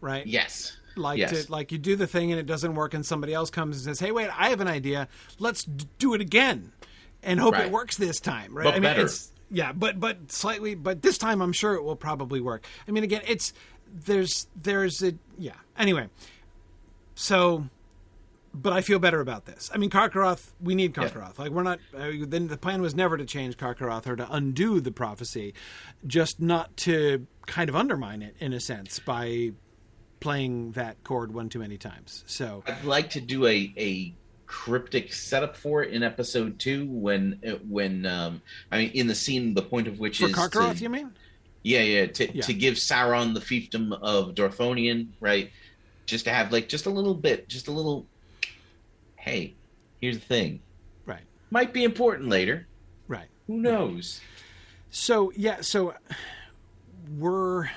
Right. 0.00 0.26
yes 0.26 0.76
Like 0.96 1.18
yes. 1.18 1.46
to, 1.46 1.52
like 1.52 1.72
you 1.72 1.78
do 1.78 1.96
the 1.96 2.06
thing 2.06 2.30
and 2.30 2.38
it 2.40 2.46
doesn't 2.46 2.74
work, 2.74 2.94
and 2.94 3.04
somebody 3.04 3.34
else 3.34 3.50
comes 3.50 3.76
and 3.76 3.84
says, 3.84 4.00
"Hey, 4.00 4.12
wait, 4.12 4.28
I 4.38 4.50
have 4.50 4.60
an 4.60 4.68
idea. 4.68 5.08
Let's 5.38 5.64
do 5.64 6.14
it 6.14 6.20
again, 6.20 6.72
and 7.22 7.40
hope 7.40 7.54
Right. 7.54 7.66
it 7.66 7.72
works 7.72 7.96
this 7.96 8.20
time." 8.20 8.56
Right? 8.56 8.64
But 8.64 8.70
I 8.70 8.76
mean, 8.76 8.82
better. 8.82 9.02
it's 9.02 9.32
yeah, 9.50 9.72
but 9.72 10.00
but 10.00 10.32
slightly, 10.32 10.74
but 10.74 11.02
this 11.02 11.18
time 11.18 11.40
I'm 11.42 11.52
sure 11.52 11.74
it 11.74 11.82
will 11.84 11.96
probably 11.96 12.40
work. 12.40 12.64
I 12.86 12.90
mean, 12.90 13.04
again, 13.04 13.22
it's 13.26 13.52
there's 13.92 14.46
there's 14.60 15.02
a 15.02 15.14
yeah. 15.38 15.52
Anyway, 15.78 16.08
so. 17.14 17.66
But 18.54 18.74
I 18.74 18.82
feel 18.82 18.98
better 18.98 19.20
about 19.22 19.46
this. 19.46 19.70
I 19.74 19.78
mean, 19.78 19.88
Carcharoth, 19.88 20.52
we 20.60 20.74
need 20.74 20.92
Carcharoth. 20.92 21.38
Like, 21.38 21.52
we're 21.52 21.62
not. 21.62 21.78
Uh, 21.96 22.10
then 22.20 22.48
the 22.48 22.58
plan 22.58 22.82
was 22.82 22.94
never 22.94 23.16
to 23.16 23.24
change 23.24 23.56
Carcharoth 23.56 24.06
or 24.06 24.14
to 24.14 24.30
undo 24.30 24.78
the 24.78 24.92
prophecy, 24.92 25.54
just 26.06 26.38
not 26.38 26.76
to 26.78 27.26
kind 27.46 27.70
of 27.70 27.76
undermine 27.76 28.20
it 28.20 28.36
in 28.40 28.52
a 28.52 28.60
sense 28.60 28.98
by 28.98 29.52
playing 30.22 30.72
that 30.72 31.02
chord 31.04 31.32
one 31.34 31.48
too 31.48 31.58
many 31.58 31.76
times. 31.76 32.24
So 32.26 32.62
i'd 32.66 32.84
like 32.84 33.10
to 33.10 33.20
do 33.20 33.46
a 33.46 33.72
a 33.76 34.14
cryptic 34.46 35.12
setup 35.12 35.56
for 35.56 35.82
it 35.82 35.92
in 35.92 36.02
episode 36.02 36.58
two 36.58 36.86
when 36.86 37.40
when 37.68 38.04
um 38.06 38.42
i 38.70 38.76
mean 38.78 38.90
in 38.90 39.06
the 39.06 39.14
scene 39.14 39.54
the 39.54 39.62
point 39.62 39.88
of 39.88 39.98
which 39.98 40.18
for 40.18 40.26
is 40.26 40.32
Carcharoth, 40.34 40.76
to, 40.78 40.82
you 40.82 40.90
mean? 40.90 41.10
Yeah, 41.62 41.80
yeah, 41.80 42.06
to, 42.06 42.36
Yeah. 42.36 42.42
to 42.42 42.52
give 42.54 42.74
Sauron 42.74 43.34
the 43.34 43.40
fiefdom 43.40 43.96
of 44.02 44.34
Dorthonion, 44.34 45.08
right? 45.20 45.50
Just 46.06 46.24
to 46.24 46.30
have 46.32 46.50
like 46.52 46.68
just 46.68 46.86
a 46.86 46.90
little 46.90 47.14
bit, 47.14 47.48
just 47.48 47.68
a 47.68 47.70
little. 47.72 48.04
Hey, 49.16 49.54
here's 50.00 50.18
the 50.18 50.24
thing. 50.24 50.60
Right, 51.06 51.22
Might 51.50 51.72
be 51.72 51.84
important 51.84 52.28
later. 52.28 52.66
right. 53.06 53.28
Who 53.46 53.58
knows? 53.58 54.20
So 54.90 55.32
yeah, 55.36 55.60
so 55.60 55.94
we're 57.16 57.70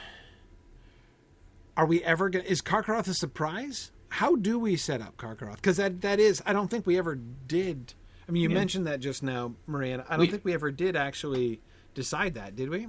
are 1.78 1.86
we 1.86 2.04
ever 2.04 2.30
going? 2.30 2.46
to 2.46 2.52
Is 2.52 2.62
Carcharoth 2.62 3.08
a 3.08 3.14
surprise? 3.14 3.92
How 4.10 4.36
do 4.36 4.58
we 4.60 4.76
set 4.78 5.02
up 5.02 5.18
Carcharoth? 5.18 5.56
Because 5.58 5.78
that 5.78 6.02
that 6.02 6.20
is, 6.20 6.42
I 6.46 6.54
don't 6.54 6.70
think 6.70 6.86
we 6.86 6.98
ever 6.98 7.16
did. 7.16 7.94
I 8.28 8.32
mean, 8.32 8.42
you 8.44 8.50
Yeah. 8.50 8.56
mentioned 8.56 8.88
that 8.88 9.00
just 9.02 9.22
now, 9.24 9.54
Maria. 9.68 10.06
I 10.08 10.12
don't 10.18 10.22
We- 10.22 10.32
think 10.32 10.46
we 10.46 10.54
ever 10.54 10.72
did 10.72 10.96
actually 10.96 11.60
decide 11.94 12.34
that, 12.36 12.56
did 12.56 12.70
we? 12.70 12.88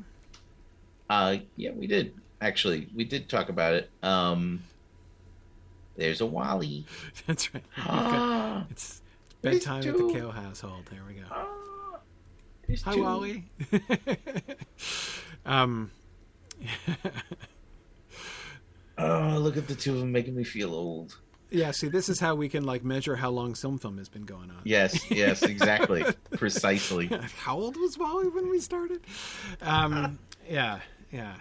Uh, 1.10 1.38
yeah, 1.56 1.70
we 1.72 1.86
did 1.86 2.14
actually. 2.40 2.88
We 2.94 3.04
did 3.04 3.28
talk 3.28 3.48
about 3.48 3.74
it. 3.74 3.90
Um, 4.02 4.62
there's 5.96 6.20
a 6.20 6.26
Wally. 6.26 6.84
That's 7.26 7.52
right. 7.54 7.64
Ah, 7.78 8.66
It's, 8.70 9.02
it's 9.30 9.40
bedtime 9.42 9.86
at 9.88 9.96
the 9.96 10.12
Kale 10.12 10.30
household. 10.30 10.84
There 10.90 11.00
we 11.06 11.14
go. 11.14 11.22
ah, 11.30 11.98
Hi, 12.84 12.94
two. 12.94 13.02
Wally. 13.02 13.44
um, 15.46 15.90
Oh, 18.98 19.38
look 19.38 19.56
at 19.56 19.68
the 19.68 19.74
two 19.74 19.92
of 19.94 20.00
them 20.00 20.12
making 20.12 20.34
me 20.34 20.44
feel 20.44 20.72
old. 20.74 21.18
yeah. 21.50 21.70
See, 21.70 21.88
this 21.88 22.08
is 22.08 22.18
how 22.18 22.34
we 22.34 22.48
can 22.48 22.64
like 22.64 22.82
measure 22.84 23.16
how 23.16 23.30
long 23.30 23.54
Film 23.54 23.78
Film 23.78 23.98
has 23.98 24.08
been 24.08 24.24
going 24.24 24.50
on. 24.50 24.60
Yes, 24.64 25.10
yes, 25.10 25.42
exactly, 25.42 26.04
precisely. 26.32 27.06
How 27.38 27.56
old 27.56 27.76
was 27.76 27.98
Wally 27.98 28.28
when 28.28 28.48
we 28.48 28.58
started? 28.60 29.00
Um, 29.62 30.18
yeah, 30.48 30.80
yeah. 31.12 31.34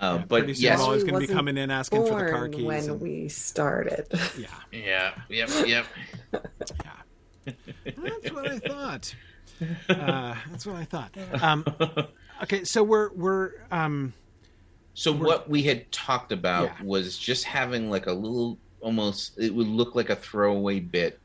Uh, 0.00 0.18
yeah. 0.18 0.24
but 0.28 0.38
pretty 0.38 0.54
soon 0.54 0.62
yes, 0.62 0.78
Wally's 0.78 1.02
going 1.04 1.20
to 1.20 1.26
be 1.26 1.32
coming 1.32 1.56
in 1.56 1.70
asking 1.70 2.06
for 2.06 2.24
the 2.24 2.30
car 2.30 2.48
keys. 2.48 2.64
when 2.64 2.84
and- 2.90 3.00
we 3.00 3.28
started. 3.28 4.06
yeah, 4.38 4.46
yeah, 4.72 5.12
yep, 5.28 5.50
yep. 5.66 5.86
yeah. 6.32 7.52
That's 7.84 8.30
what 8.32 8.48
I 8.48 8.58
thought. 8.58 9.14
Uh, 9.88 10.36
that's 10.50 10.66
what 10.66 10.76
I 10.76 10.84
thought. 10.84 11.16
Um, 11.42 11.64
okay, 12.44 12.62
so 12.64 12.82
we're 12.84 13.10
we're 13.12 13.52
um, 13.72 14.12
So 14.98 15.12
what 15.12 15.48
we 15.48 15.62
had 15.62 15.92
talked 15.92 16.32
about 16.32 16.64
Yeah. 16.64 16.82
was 16.82 17.16
just 17.16 17.44
having 17.44 17.88
like 17.88 18.08
a 18.08 18.12
little 18.12 18.58
almost 18.80 19.38
it 19.38 19.54
would 19.54 19.68
look 19.68 19.94
like 19.94 20.10
a 20.10 20.16
throwaway 20.16 20.80
bit 20.80 21.20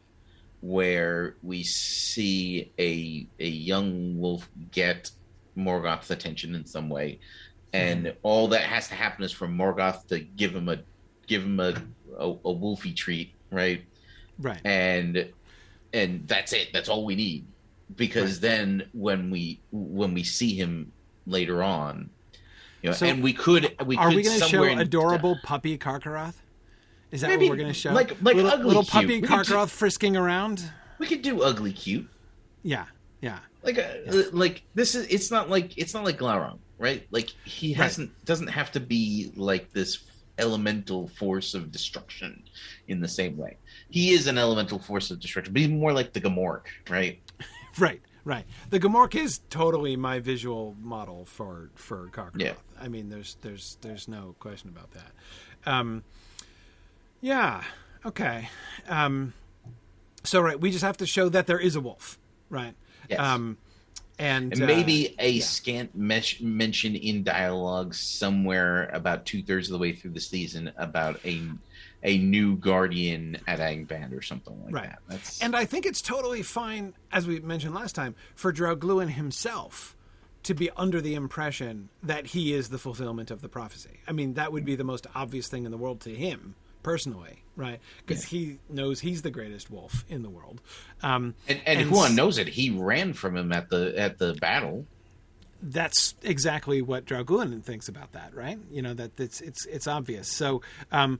where 0.62 1.38
we 1.42 1.64
see 1.64 2.72
a 2.78 3.28
a 3.40 3.50
young 3.50 4.20
wolf 4.20 4.48
get 4.70 5.10
Morgoth's 5.58 6.12
attention 6.12 6.54
in 6.54 6.68
some 6.68 6.88
way, 6.88 7.20
and 7.74 8.06
mm-hmm. 8.06 8.18
all 8.22 8.48
that 8.50 8.62
has 8.62 8.90
to 8.90 8.94
happen 8.94 9.24
is 9.24 9.32
for 9.32 9.48
Morgoth 9.48 10.06
to 10.10 10.20
give 10.20 10.56
him 10.56 10.70
a 10.70 10.78
give 11.26 11.42
him 11.42 11.60
a 11.60 11.74
a, 12.20 12.30
a 12.30 12.54
wolfy 12.54 12.96
treat, 12.96 13.34
right? 13.50 13.84
Right. 14.38 14.62
And 14.64 15.34
and 15.94 16.28
that's 16.28 16.54
it. 16.54 16.70
That's 16.74 16.90
all 16.90 17.06
we 17.06 17.16
need. 17.16 17.48
Because 17.96 18.34
right. 18.34 18.42
then 18.42 18.90
when 18.94 19.32
we 19.32 19.62
when 19.72 20.14
we 20.14 20.24
see 20.24 20.54
him 20.54 20.92
later 21.26 21.64
on, 21.64 22.12
you 22.84 22.90
know, 22.90 22.96
so 22.96 23.06
and 23.06 23.24
we 23.24 23.32
could 23.34 23.76
we 23.86 23.96
are 23.98 24.10
could 24.10 24.18
we 24.18 24.24
going 24.24 24.40
to 24.40 24.46
show 24.46 24.64
adorable 24.64 25.38
puppy 25.44 25.78
Carcharoth? 25.78 26.36
Is 27.12 27.22
that 27.22 27.28
Maybe, 27.30 27.46
what 27.46 27.52
we're 27.52 27.58
going 27.58 27.74
to 27.74 27.74
show? 27.74 27.94
Like 27.94 28.10
like 28.22 28.36
little, 28.36 28.52
ugly 28.52 28.66
little 28.66 28.84
cute. 28.84 28.92
puppy 28.92 29.22
Carcharoth 29.22 29.70
frisking 29.70 30.18
around. 30.18 30.70
We 31.00 31.08
could 31.08 31.22
do 31.22 31.44
ugly 31.44 31.72
cute. 31.72 32.08
Yeah, 32.62 32.86
yeah. 33.22 33.40
Like 33.64 33.78
uh, 33.78 33.84
yeah. 34.06 34.24
like 34.34 34.64
this 34.76 34.96
is 34.96 35.08
it's 35.08 35.32
not 35.32 35.50
like 35.50 35.78
it's 35.78 35.94
not 35.94 36.04
like 36.04 36.18
Glaurung, 36.18 36.60
right? 36.78 37.08
Like 37.10 37.30
he 37.46 37.72
hasn't 37.72 38.10
right. 38.10 38.26
doesn't 38.26 38.48
have 38.48 38.72
to 38.74 38.82
be 38.82 39.32
like 39.38 39.72
this 39.72 40.04
elemental 40.38 41.08
force 41.08 41.54
of 41.54 41.72
destruction 41.72 42.44
in 42.90 43.00
the 43.00 43.08
same 43.08 43.38
way. 43.38 43.56
He 43.92 44.12
is 44.12 44.28
an 44.28 44.38
elemental 44.38 44.80
force 44.80 45.10
of 45.10 45.22
destruction, 45.22 45.54
but 45.54 45.62
he's 45.62 45.70
more 45.70 45.94
like 45.94 46.12
the 46.12 46.20
Gmork, 46.20 46.64
right? 46.90 47.20
right. 47.80 48.02
Right. 48.26 48.46
The 48.70 48.80
Gmork 48.80 49.16
is 49.16 49.42
totally 49.50 49.98
my 49.98 50.20
visual 50.20 50.76
model 50.82 51.26
for 51.26 51.70
for 51.76 52.10
Carcharoth. 52.14 52.42
Yeah. 52.42 52.54
I 52.80 52.88
mean, 52.88 53.10
there's 53.10 53.36
there's 53.42 53.78
there's 53.82 54.08
no 54.08 54.36
question 54.40 54.70
about 54.70 54.92
that. 54.92 55.12
Um, 55.66 56.04
yeah. 57.22 57.64
Okay. 58.06 58.50
Um, 58.88 59.34
so 60.24 60.42
right, 60.42 60.60
we 60.60 60.72
just 60.72 60.84
have 60.84 60.98
to 60.98 61.06
show 61.06 61.30
that 61.30 61.48
there 61.48 61.60
is 61.60 61.76
a 61.76 61.82
wolf, 61.82 62.18
right? 62.50 62.76
Yes. 63.10 63.20
Um, 63.20 63.58
and, 64.20 64.54
and 64.54 64.68
maybe 64.68 65.10
uh, 65.10 65.24
a 65.24 65.30
yeah. 65.32 65.44
scant 65.44 65.96
mesh- 65.96 66.40
mention 66.40 66.96
in 66.96 67.24
dialogue 67.24 67.94
somewhere 67.94 68.90
about 68.94 69.26
two 69.26 69.42
thirds 69.42 69.68
of 69.68 69.74
the 69.74 69.80
way 69.80 69.94
through 69.94 70.12
the 70.12 70.22
season 70.22 70.72
about 70.78 71.20
a 71.26 71.42
a 72.04 72.18
new 72.18 72.58
guardian 72.58 73.38
at 73.48 73.60
Angband 73.60 74.16
or 74.18 74.22
something 74.22 74.62
like 74.66 74.74
right. 74.74 74.90
that. 74.90 75.00
That's... 75.08 75.42
And 75.42 75.56
I 75.56 75.66
think 75.66 75.86
it's 75.86 76.02
totally 76.02 76.44
fine, 76.44 76.94
as 77.12 77.26
we 77.26 77.40
mentioned 77.40 77.74
last 77.74 77.96
time, 77.96 78.16
for 78.36 78.52
Draugluin 78.54 79.10
himself 79.10 79.96
to 80.44 80.54
be 80.54 80.70
under 80.76 81.00
the 81.00 81.16
impression 81.16 81.90
that 82.04 82.28
he 82.28 82.54
is 82.54 82.70
the 82.70 82.78
fulfillment 82.78 83.32
of 83.32 83.42
the 83.42 83.48
prophecy. 83.48 84.02
I 84.08 84.12
mean, 84.12 84.34
that 84.34 84.52
would 84.52 84.66
be 84.66 84.76
the 84.76 84.84
most 84.84 85.08
obvious 85.16 85.48
thing 85.48 85.66
in 85.66 85.72
the 85.72 85.78
world 85.78 86.02
to 86.02 86.14
him 86.14 86.56
personally, 86.84 87.44
right? 87.56 87.80
Because 88.06 88.32
yeah. 88.32 88.40
he 88.40 88.60
knows 88.70 89.00
he's 89.00 89.22
the 89.22 89.32
greatest 89.32 89.72
wolf 89.72 90.04
in 90.10 90.22
the 90.22 90.30
world. 90.30 90.62
Um, 91.02 91.36
and, 91.48 91.62
and, 91.66 91.80
and 91.80 91.90
Huan 91.90 92.16
knows 92.16 92.38
it. 92.38 92.50
He 92.50 92.70
ran 92.70 93.14
from 93.14 93.38
him 93.38 93.54
at 93.54 93.70
the 93.70 93.98
at 93.98 94.18
the 94.18 94.34
battle 94.34 94.86
that's 95.64 96.14
exactly 96.24 96.82
what 96.82 97.06
Draugluin 97.06 97.64
thinks 97.64 97.88
about 97.88 98.12
that, 98.12 98.36
right? 98.36 98.60
You 98.70 98.82
know 98.82 98.94
that 98.94 99.18
it's 99.18 99.40
it's 99.40 99.66
it's 99.66 99.88
obvious. 99.88 100.28
So 100.28 100.62
um, 100.92 101.20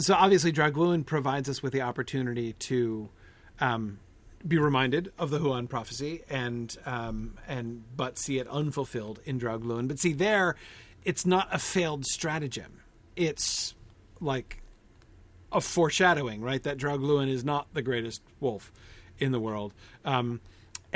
so 0.00 0.14
obviously 0.14 0.52
Draugluin 0.52 1.06
provides 1.06 1.48
us 1.48 1.62
with 1.62 1.72
the 1.72 1.82
opportunity 1.82 2.54
to 2.54 3.08
um, 3.60 3.98
be 4.46 4.58
reminded 4.58 5.12
of 5.18 5.30
the 5.30 5.38
Huan 5.38 5.68
prophecy 5.68 6.22
and 6.28 6.76
um, 6.84 7.38
and 7.46 7.84
but 7.96 8.18
see 8.18 8.38
it 8.38 8.48
unfulfilled 8.48 9.20
in 9.24 9.38
Draugluin. 9.38 9.86
But 9.86 10.00
see 10.00 10.12
there, 10.12 10.56
it's 11.04 11.24
not 11.24 11.48
a 11.52 11.58
failed 11.58 12.04
stratagem. 12.06 12.82
It's 13.14 13.74
like 14.20 14.62
a 15.52 15.60
foreshadowing, 15.60 16.42
right? 16.42 16.62
That 16.64 16.76
Draugluin 16.76 17.28
is 17.28 17.44
not 17.44 17.72
the 17.72 17.82
greatest 17.82 18.20
wolf 18.40 18.72
in 19.18 19.30
the 19.30 19.40
world. 19.40 19.72
Um, 20.04 20.40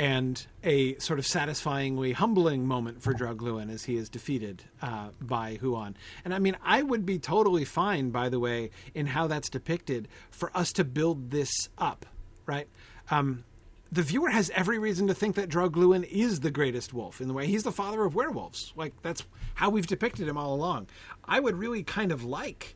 and 0.01 0.47
a 0.63 0.97
sort 0.97 1.19
of 1.19 1.27
satisfyingly 1.27 2.11
humbling 2.13 2.65
moment 2.65 3.03
for 3.03 3.13
Draugluin 3.13 3.71
as 3.71 3.83
he 3.83 3.97
is 3.97 4.09
defeated 4.09 4.63
uh, 4.81 5.09
by 5.21 5.59
Huan. 5.61 5.95
And 6.25 6.33
I 6.33 6.39
mean, 6.39 6.57
I 6.63 6.81
would 6.81 7.05
be 7.05 7.19
totally 7.19 7.65
fine, 7.65 8.09
by 8.09 8.27
the 8.27 8.39
way, 8.39 8.71
in 8.95 9.05
how 9.05 9.27
that's 9.27 9.47
depicted 9.47 10.07
for 10.31 10.49
us 10.57 10.73
to 10.73 10.83
build 10.83 11.29
this 11.29 11.69
up, 11.77 12.07
right? 12.47 12.67
Um, 13.11 13.43
the 13.91 14.01
viewer 14.01 14.31
has 14.31 14.49
every 14.55 14.79
reason 14.79 15.05
to 15.05 15.13
think 15.13 15.35
that 15.35 15.49
Draugluin 15.49 16.03
is 16.09 16.39
the 16.39 16.49
greatest 16.49 16.95
wolf 16.95 17.21
in 17.21 17.27
the 17.27 17.35
way 17.35 17.45
he's 17.45 17.61
the 17.61 17.71
father 17.71 18.03
of 18.03 18.15
werewolves. 18.15 18.73
Like 18.75 18.99
that's 19.03 19.23
how 19.53 19.69
we've 19.69 19.85
depicted 19.85 20.27
him 20.27 20.35
all 20.35 20.55
along. 20.55 20.87
I 21.25 21.39
would 21.39 21.57
really 21.57 21.83
kind 21.83 22.11
of 22.11 22.23
like 22.23 22.75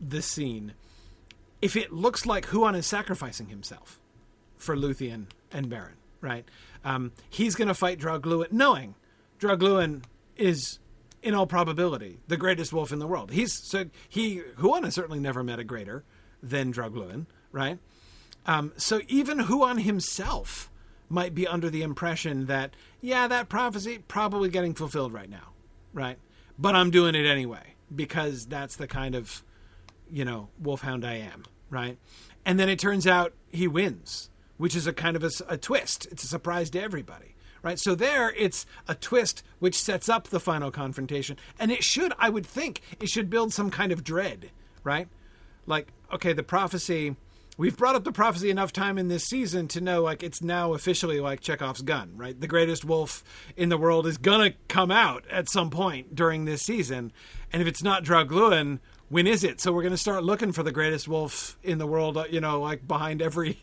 the 0.00 0.22
scene 0.22 0.74
if 1.60 1.74
it 1.74 1.92
looks 1.92 2.24
like 2.24 2.46
Huan 2.46 2.76
is 2.76 2.86
sacrificing 2.86 3.48
himself 3.48 3.98
for 4.56 4.76
Luthien 4.76 5.26
and 5.52 5.68
Baron, 5.68 5.96
right? 6.20 6.44
Um, 6.84 7.12
he's 7.30 7.54
going 7.54 7.68
to 7.68 7.74
fight 7.74 7.98
Draugluin, 7.98 8.52
knowing 8.52 8.94
Draugluin 9.38 10.02
is, 10.36 10.78
in 11.22 11.34
all 11.34 11.46
probability, 11.46 12.18
the 12.28 12.36
greatest 12.36 12.72
wolf 12.72 12.92
in 12.92 12.98
the 12.98 13.06
world. 13.06 13.30
He's 13.32 13.52
so 13.52 13.86
he 14.08 14.42
Huan 14.58 14.84
has 14.84 14.94
certainly 14.94 15.20
never 15.20 15.42
met 15.42 15.58
a 15.58 15.64
greater 15.64 16.04
than 16.42 16.72
Draugluin, 16.72 17.26
right? 17.50 17.78
Um, 18.46 18.72
so 18.76 19.00
even 19.08 19.40
Huan 19.40 19.78
himself 19.78 20.70
might 21.08 21.34
be 21.34 21.46
under 21.46 21.70
the 21.70 21.82
impression 21.82 22.46
that 22.46 22.74
yeah, 23.00 23.28
that 23.28 23.48
prophecy 23.48 23.98
probably 24.08 24.48
getting 24.48 24.74
fulfilled 24.74 25.12
right 25.12 25.30
now, 25.30 25.52
right? 25.92 26.18
But 26.58 26.74
I'm 26.74 26.90
doing 26.90 27.14
it 27.14 27.26
anyway 27.26 27.74
because 27.94 28.46
that's 28.46 28.76
the 28.76 28.86
kind 28.86 29.14
of 29.14 29.44
you 30.10 30.24
know 30.24 30.48
wolfhound 30.60 31.04
I 31.04 31.14
am, 31.14 31.44
right? 31.70 31.98
And 32.44 32.58
then 32.58 32.68
it 32.68 32.78
turns 32.78 33.06
out 33.06 33.34
he 33.50 33.68
wins 33.68 34.30
which 34.56 34.76
is 34.76 34.86
a 34.86 34.92
kind 34.92 35.16
of 35.16 35.24
a, 35.24 35.30
a 35.48 35.56
twist. 35.56 36.06
It's 36.10 36.24
a 36.24 36.28
surprise 36.28 36.70
to 36.70 36.82
everybody 36.82 37.34
right? 37.62 37.78
So 37.78 37.94
there, 37.94 38.32
it's 38.36 38.66
a 38.88 38.94
twist 38.94 39.42
which 39.60 39.80
sets 39.80 40.08
up 40.08 40.28
the 40.28 40.40
final 40.40 40.70
confrontation, 40.70 41.36
and 41.58 41.70
it 41.70 41.82
should, 41.82 42.12
I 42.18 42.28
would 42.28 42.46
think, 42.46 42.82
it 43.00 43.08
should 43.08 43.30
build 43.30 43.52
some 43.52 43.70
kind 43.70 43.92
of 43.92 44.04
dread, 44.04 44.50
right? 44.84 45.08
Like, 45.66 45.88
okay, 46.12 46.32
the 46.32 46.42
prophecy. 46.42 47.16
We've 47.58 47.76
brought 47.76 47.94
up 47.94 48.04
the 48.04 48.12
prophecy 48.12 48.48
enough 48.50 48.72
time 48.72 48.96
in 48.96 49.08
this 49.08 49.24
season 49.24 49.68
to 49.68 49.80
know, 49.80 50.02
like, 50.02 50.22
it's 50.22 50.42
now 50.42 50.72
officially 50.72 51.20
like 51.20 51.40
Chekhov's 51.40 51.82
gun, 51.82 52.12
right? 52.16 52.38
The 52.38 52.46
greatest 52.46 52.84
wolf 52.84 53.22
in 53.56 53.68
the 53.68 53.76
world 53.76 54.06
is 54.06 54.16
gonna 54.16 54.54
come 54.68 54.90
out 54.90 55.24
at 55.30 55.50
some 55.50 55.70
point 55.70 56.14
during 56.14 56.44
this 56.44 56.62
season, 56.62 57.12
and 57.52 57.62
if 57.62 57.68
it's 57.68 57.82
not 57.82 58.04
Draugluin, 58.04 58.80
when 59.12 59.26
is 59.26 59.44
it? 59.44 59.60
So 59.60 59.72
we're 59.74 59.82
going 59.82 59.92
to 59.92 59.98
start 59.98 60.24
looking 60.24 60.52
for 60.52 60.62
the 60.62 60.72
greatest 60.72 61.06
wolf 61.06 61.58
in 61.62 61.76
the 61.76 61.86
world, 61.86 62.16
uh, 62.16 62.24
you 62.30 62.40
know, 62.40 62.62
like 62.62 62.88
behind 62.88 63.20
every, 63.20 63.62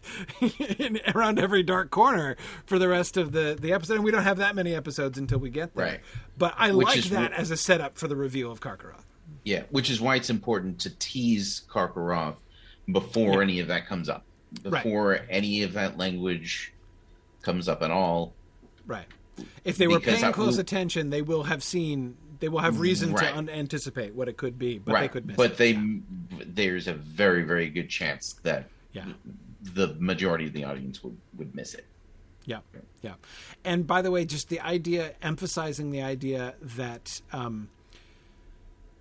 around 1.16 1.40
every 1.40 1.64
dark 1.64 1.90
corner 1.90 2.38
for 2.68 2.78
the 2.78 2.88
rest 2.88 3.18
of 3.18 3.32
the, 3.32 3.58
the 3.60 3.74
episode. 3.74 3.96
And 3.96 4.04
we 4.04 4.12
don't 4.12 4.22
have 4.22 4.38
that 4.38 4.54
many 4.54 4.76
episodes 4.76 5.18
until 5.18 5.40
we 5.40 5.50
get 5.50 5.74
there. 5.74 5.86
Right. 5.86 6.00
But 6.38 6.54
I 6.56 6.72
which 6.72 6.88
like 6.88 7.04
that 7.06 7.34
as 7.34 7.50
a 7.50 7.58
setup 7.58 7.98
for 7.98 8.08
the 8.08 8.16
reveal 8.16 8.52
of 8.52 8.60
Carcharoth. 8.60 9.06
Yeah, 9.44 9.64
which 9.72 9.90
is 9.90 10.00
why 10.00 10.18
it's 10.18 10.30
important 10.30 10.78
to 10.82 10.92
tease 11.00 11.64
Carcharoth 11.68 12.36
before 12.92 13.38
yeah. 13.38 13.42
any 13.42 13.60
of 13.60 13.70
that 13.70 13.88
comes 13.88 14.08
up, 14.08 14.26
before 14.62 15.10
right. 15.10 15.22
any 15.32 15.64
of 15.64 15.74
that 15.74 15.98
language 15.98 16.74
comes 17.42 17.68
up 17.68 17.82
at 17.82 17.90
all. 17.90 18.36
Right. 18.86 19.08
If 19.64 19.78
they 19.78 19.88
were 19.88 20.00
paying 20.00 20.32
close 20.32 20.60
attention, 20.60 21.10
they 21.10 21.24
will 21.24 21.44
have 21.44 21.64
seen 21.64 22.18
they 22.40 22.50
will 22.50 22.60
have 22.60 22.80
reason 22.80 23.14
right. 23.14 23.30
to 23.30 23.38
un- 23.38 23.50
anticipate 23.50 24.16
what 24.16 24.28
it 24.28 24.38
could 24.38 24.58
be, 24.58 24.78
but 24.78 24.94
right. 24.94 25.02
they 25.02 25.08
could 25.08 25.26
miss. 25.26 25.36
But 25.36 25.52
it. 25.52 25.58
they, 25.58 25.80
there's 26.46 26.88
a 26.88 26.94
very, 26.94 27.44
very 27.44 27.70
good 27.70 27.90
chance 27.90 28.34
that 28.44 28.70
yeah. 28.94 29.06
the 29.62 29.96
majority 30.00 30.48
of 30.48 30.54
the 30.54 30.64
audience 30.64 31.04
would, 31.04 31.18
would 31.38 31.54
miss 31.56 31.74
it. 31.74 31.86
Yeah, 32.46 32.60
yeah. 33.02 33.16
And 33.64 33.86
by 33.86 34.02
the 34.02 34.10
way, 34.10 34.26
just 34.26 34.50
the 34.50 34.62
idea, 34.62 35.14
emphasizing 35.22 35.92
the 35.92 36.02
idea 36.02 36.56
that 36.62 37.22
um, 37.32 37.70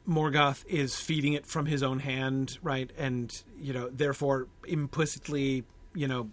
Morgoth 0.07 0.67
is 0.67 0.97
feeding 0.97 1.33
it 1.33 1.47
from 1.47 1.67
his 1.67 1.83
own 1.83 2.01
hand, 2.01 2.59
right? 2.63 2.91
And 2.99 3.43
you 3.61 3.73
know, 3.73 3.89
therefore, 3.89 4.49
implicitly, 4.67 5.65
you 5.95 6.09
know, 6.09 6.31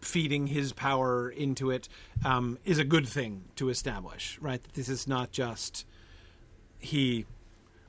feeding 0.00 0.48
his 0.48 0.72
power 0.72 1.30
into 1.30 1.70
it 1.70 1.88
um, 2.24 2.58
is 2.64 2.78
a 2.78 2.84
good 2.84 3.06
thing 3.06 3.44
to 3.56 3.68
establish, 3.68 4.38
right? 4.40 4.62
That 4.62 4.72
This 4.74 4.88
is 4.88 5.06
not 5.06 5.30
just 5.30 5.86
he 6.82 7.24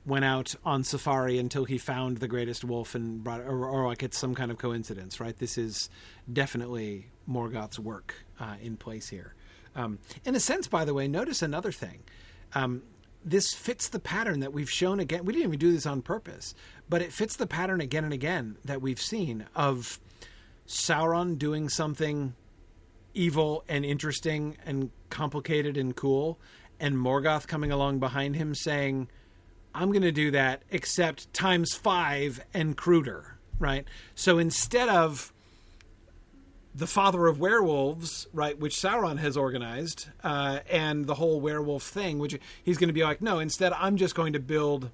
went 0.05 0.25
out 0.25 0.53
on 0.65 0.83
safari 0.83 1.37
until 1.37 1.65
he 1.65 1.77
found 1.77 2.17
the 2.17 2.27
greatest 2.27 2.63
wolf 2.63 2.93
and 2.93 3.23
brought, 3.23 3.41
or, 3.41 3.65
or 3.65 3.87
like 3.87 4.03
it's 4.03 4.17
some 4.17 4.35
kind 4.35 4.51
of 4.51 4.57
coincidence, 4.57 5.19
right? 5.19 5.37
This 5.37 5.57
is 5.57 5.89
definitely 6.31 7.07
Morgoth's 7.27 7.79
work 7.79 8.13
uh, 8.39 8.55
in 8.61 8.75
place 8.77 9.09
here. 9.09 9.33
Um, 9.75 9.99
in 10.25 10.35
a 10.35 10.39
sense, 10.39 10.67
by 10.67 10.85
the 10.85 10.93
way, 10.93 11.07
notice 11.07 11.41
another 11.41 11.71
thing. 11.71 12.03
Um, 12.53 12.83
this 13.25 13.53
fits 13.53 13.87
the 13.89 13.99
pattern 13.99 14.41
that 14.41 14.51
we've 14.51 14.69
shown 14.69 14.99
again. 14.99 15.23
We 15.25 15.33
didn't 15.33 15.47
even 15.47 15.59
do 15.59 15.71
this 15.71 15.85
on 15.85 16.01
purpose, 16.01 16.53
but 16.89 17.01
it 17.01 17.13
fits 17.13 17.37
the 17.37 17.47
pattern 17.47 17.79
again 17.79 18.03
and 18.03 18.13
again 18.13 18.57
that 18.65 18.81
we've 18.81 18.99
seen 18.99 19.45
of 19.55 19.99
Sauron 20.67 21.37
doing 21.37 21.69
something 21.69 22.35
evil 23.13 23.63
and 23.69 23.85
interesting 23.85 24.57
and 24.65 24.89
complicated 25.09 25.77
and 25.77 25.95
cool, 25.95 26.39
and 26.83 26.97
Morgoth 26.97 27.47
coming 27.47 27.71
along 27.71 27.99
behind 27.99 28.35
him 28.35 28.53
saying, 28.53 29.07
I'm 29.73 29.93
going 29.93 30.01
to 30.01 30.11
do 30.11 30.31
that, 30.31 30.63
except 30.69 31.33
times 31.33 31.73
five 31.73 32.43
and 32.53 32.75
cruder, 32.75 33.37
right? 33.57 33.87
So 34.15 34.37
instead 34.37 34.89
of 34.89 35.31
the 36.75 36.85
father 36.85 37.27
of 37.27 37.39
werewolves, 37.39 38.27
right, 38.33 38.59
which 38.59 38.75
Sauron 38.75 39.17
has 39.19 39.37
organized, 39.37 40.09
uh, 40.25 40.59
and 40.69 41.05
the 41.05 41.13
whole 41.13 41.39
werewolf 41.39 41.83
thing, 41.83 42.19
which 42.19 42.37
he's 42.61 42.77
going 42.77 42.89
to 42.89 42.93
be 42.93 43.03
like, 43.03 43.21
no, 43.21 43.39
instead, 43.39 43.71
I'm 43.71 43.95
just 43.95 44.13
going 44.13 44.33
to 44.33 44.39
build 44.39 44.89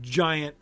giant 0.00 0.56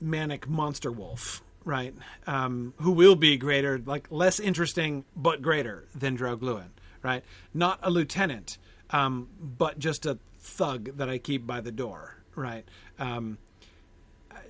manic 0.00 0.48
monster 0.48 0.92
wolf, 0.92 1.42
right, 1.64 1.92
um, 2.28 2.72
who 2.80 2.92
will 2.92 3.16
be 3.16 3.36
greater, 3.36 3.80
like 3.84 4.06
less 4.12 4.38
interesting 4.38 5.04
but 5.16 5.42
greater 5.42 5.88
than 5.92 6.16
Draugluin, 6.16 6.68
right? 7.02 7.24
Not 7.52 7.80
a 7.82 7.90
lieutenant, 7.90 8.58
um, 8.94 9.28
but 9.40 9.76
just 9.76 10.06
a 10.06 10.18
thug 10.38 10.96
that 10.98 11.08
I 11.08 11.18
keep 11.18 11.44
by 11.44 11.60
the 11.60 11.72
door, 11.72 12.16
right? 12.36 12.64
Um, 13.00 13.38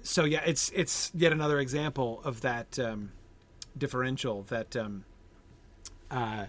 so 0.03 0.25
yeah, 0.25 0.43
it's 0.45 0.71
it's 0.75 1.11
yet 1.15 1.33
another 1.33 1.59
example 1.59 2.21
of 2.25 2.43
that 2.43 2.79
um, 2.79 3.13
differential 3.77 4.43
that 4.45 4.77
um, 4.77 5.07
uh, 6.11 6.47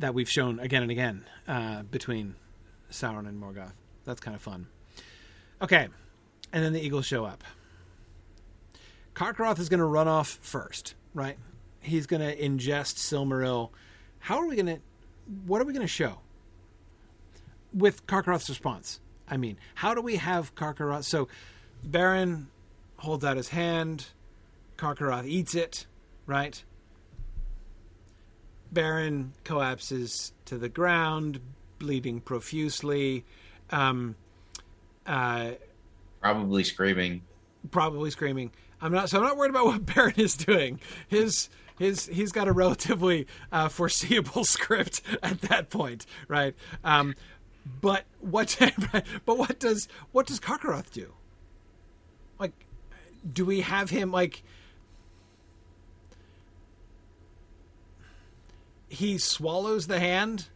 that 0.00 0.14
we've 0.14 0.28
shown 0.28 0.58
again 0.58 0.82
and 0.82 0.90
again 0.90 1.24
uh, 1.46 1.82
between 1.84 2.34
Sauron 2.90 3.28
and 3.28 3.40
Morgoth. 3.40 3.74
That's 4.04 4.20
kind 4.20 4.34
of 4.34 4.42
fun. 4.42 4.66
Okay, 5.62 5.86
and 6.52 6.64
then 6.64 6.72
the 6.72 6.84
Eagles 6.84 7.06
show 7.06 7.24
up. 7.24 7.44
Carcharoth 9.14 9.60
is 9.60 9.68
going 9.68 9.78
to 9.78 9.86
run 9.86 10.08
off 10.08 10.40
first, 10.42 10.96
right? 11.14 11.38
He's 11.80 12.06
going 12.08 12.20
to 12.20 12.36
ingest 12.36 12.96
Silmaril. 12.96 13.70
How 14.18 14.38
are 14.38 14.46
we 14.48 14.56
going 14.56 14.66
to? 14.66 14.80
What 15.46 15.62
are 15.62 15.64
we 15.64 15.72
going 15.72 15.86
to 15.86 15.92
show 15.92 16.18
with 17.76 18.06
Carcharoth's 18.06 18.48
response? 18.48 19.00
I 19.28 19.36
mean, 19.36 19.58
how 19.74 19.94
do 19.94 20.00
we 20.00 20.16
have 20.16 20.54
Carcharoth? 20.54 21.04
So, 21.04 21.28
Beren 21.86 22.46
holds 22.96 23.24
out 23.24 23.36
his 23.36 23.48
hand. 23.48 24.06
Carcharoth 24.76 25.26
eats 25.26 25.54
it 25.54 25.86
right? 26.26 26.62
Beren 28.72 29.30
collapses 29.44 30.32
to 30.44 30.58
the 30.58 30.68
ground, 30.68 31.40
bleeding 31.78 32.20
profusely. 32.20 33.24
Um, 33.70 34.16
uh, 35.06 35.52
probably 36.20 36.64
screaming. 36.64 37.22
Probably 37.70 38.10
screaming. 38.10 38.50
I'm 38.80 38.92
not. 38.92 39.08
So 39.08 39.18
I'm 39.18 39.24
not 39.24 39.36
worried 39.36 39.50
about 39.50 39.66
what 39.66 39.86
Beren 39.86 40.18
is 40.18 40.36
doing. 40.36 40.80
His 41.08 41.48
his 41.78 42.06
he's 42.06 42.32
got 42.32 42.48
a 42.48 42.52
relatively 42.52 43.26
uh, 43.52 43.68
foreseeable 43.68 44.44
script 44.44 45.00
at 45.22 45.40
that 45.42 45.70
point, 45.70 46.04
right? 46.28 46.54
Um, 46.84 47.14
but 47.80 48.04
what? 48.20 48.56
but 49.24 49.38
what 49.38 49.58
does 49.58 49.88
what 50.12 50.26
does 50.26 50.40
Carcharoth 50.40 50.90
do? 50.92 51.12
Like, 52.38 52.52
do 53.30 53.44
we 53.44 53.60
have 53.62 53.90
him 53.90 54.10
like? 54.10 54.42
he 58.88 59.18
swallows 59.18 59.86
the 59.86 59.98
hand, 59.98 60.48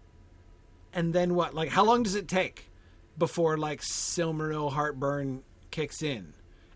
and 0.92 1.12
then 1.12 1.34
what? 1.34 1.54
Like, 1.54 1.68
how 1.68 1.84
long 1.84 2.02
does 2.02 2.14
it 2.14 2.28
take 2.28 2.70
before 3.18 3.56
like 3.56 3.80
Silmaril 3.80 4.72
heartburn 4.72 5.42
kicks 5.70 6.02
in? 6.02 6.34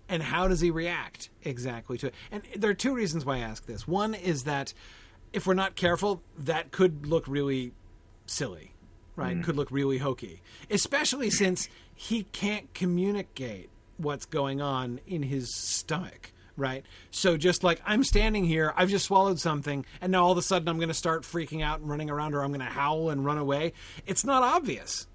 And 0.09 0.23
how 0.23 0.49
does 0.49 0.61
he 0.61 0.71
react 0.71 1.31
exactly 1.43 1.97
to 1.99 2.09
it? 2.09 2.15
And 2.31 2.43
there 2.57 2.71
are 2.71 2.75
two 2.75 2.95
reasons 2.95 3.25
why 3.25 3.37
I 3.37 3.41
ask 3.41 3.65
this. 3.65 3.89
One 3.89 4.13
is 4.13 4.45
that 4.45 4.75
if 5.33 5.47
we're 5.47 5.55
not 5.55 5.77
careful, 5.77 6.23
that 6.39 6.71
could 6.71 7.07
look 7.07 7.27
really 7.27 7.73
silly, 8.27 8.74
right? 9.17 9.37
Mm. 9.37 9.45
Could 9.45 9.57
look 9.57 9.71
really 9.71 9.99
hokey, 9.99 10.43
especially 10.71 11.31
since 11.31 11.69
he 11.95 12.25
can't 12.33 12.73
communicate 12.75 13.71
what's 13.97 14.27
going 14.27 14.61
on 14.61 15.01
in 15.07 15.23
his 15.23 15.55
stomach 15.55 16.33
right? 16.57 16.85
So 17.11 17.37
just 17.37 17.65
like 17.65 17.81
I'm 17.85 18.05
standing 18.05 18.45
here, 18.45 18.73
I've 18.77 18.89
just 18.89 19.07
swallowed 19.07 19.41
something, 19.41 19.85
and 20.01 20.13
now 20.13 20.25
all 20.25 20.33
of 20.33 20.39
a 20.39 20.43
sudden 20.43 20.69
I'm 20.69 20.77
going 20.77 20.89
to 20.89 20.95
start 20.95 21.23
freaking 21.23 21.65
out 21.65 21.81
and 21.81 21.89
running 21.89 22.11
around, 22.11 22.35
or 22.35 22.43
I'm 22.43 22.51
going 22.51 22.61
to 22.61 22.67
howl 22.67 23.11
and 23.11 23.25
run 23.25 23.39
away. 23.39 23.73
It's 24.07 24.25
not 24.25 24.43
obvious 24.43 25.07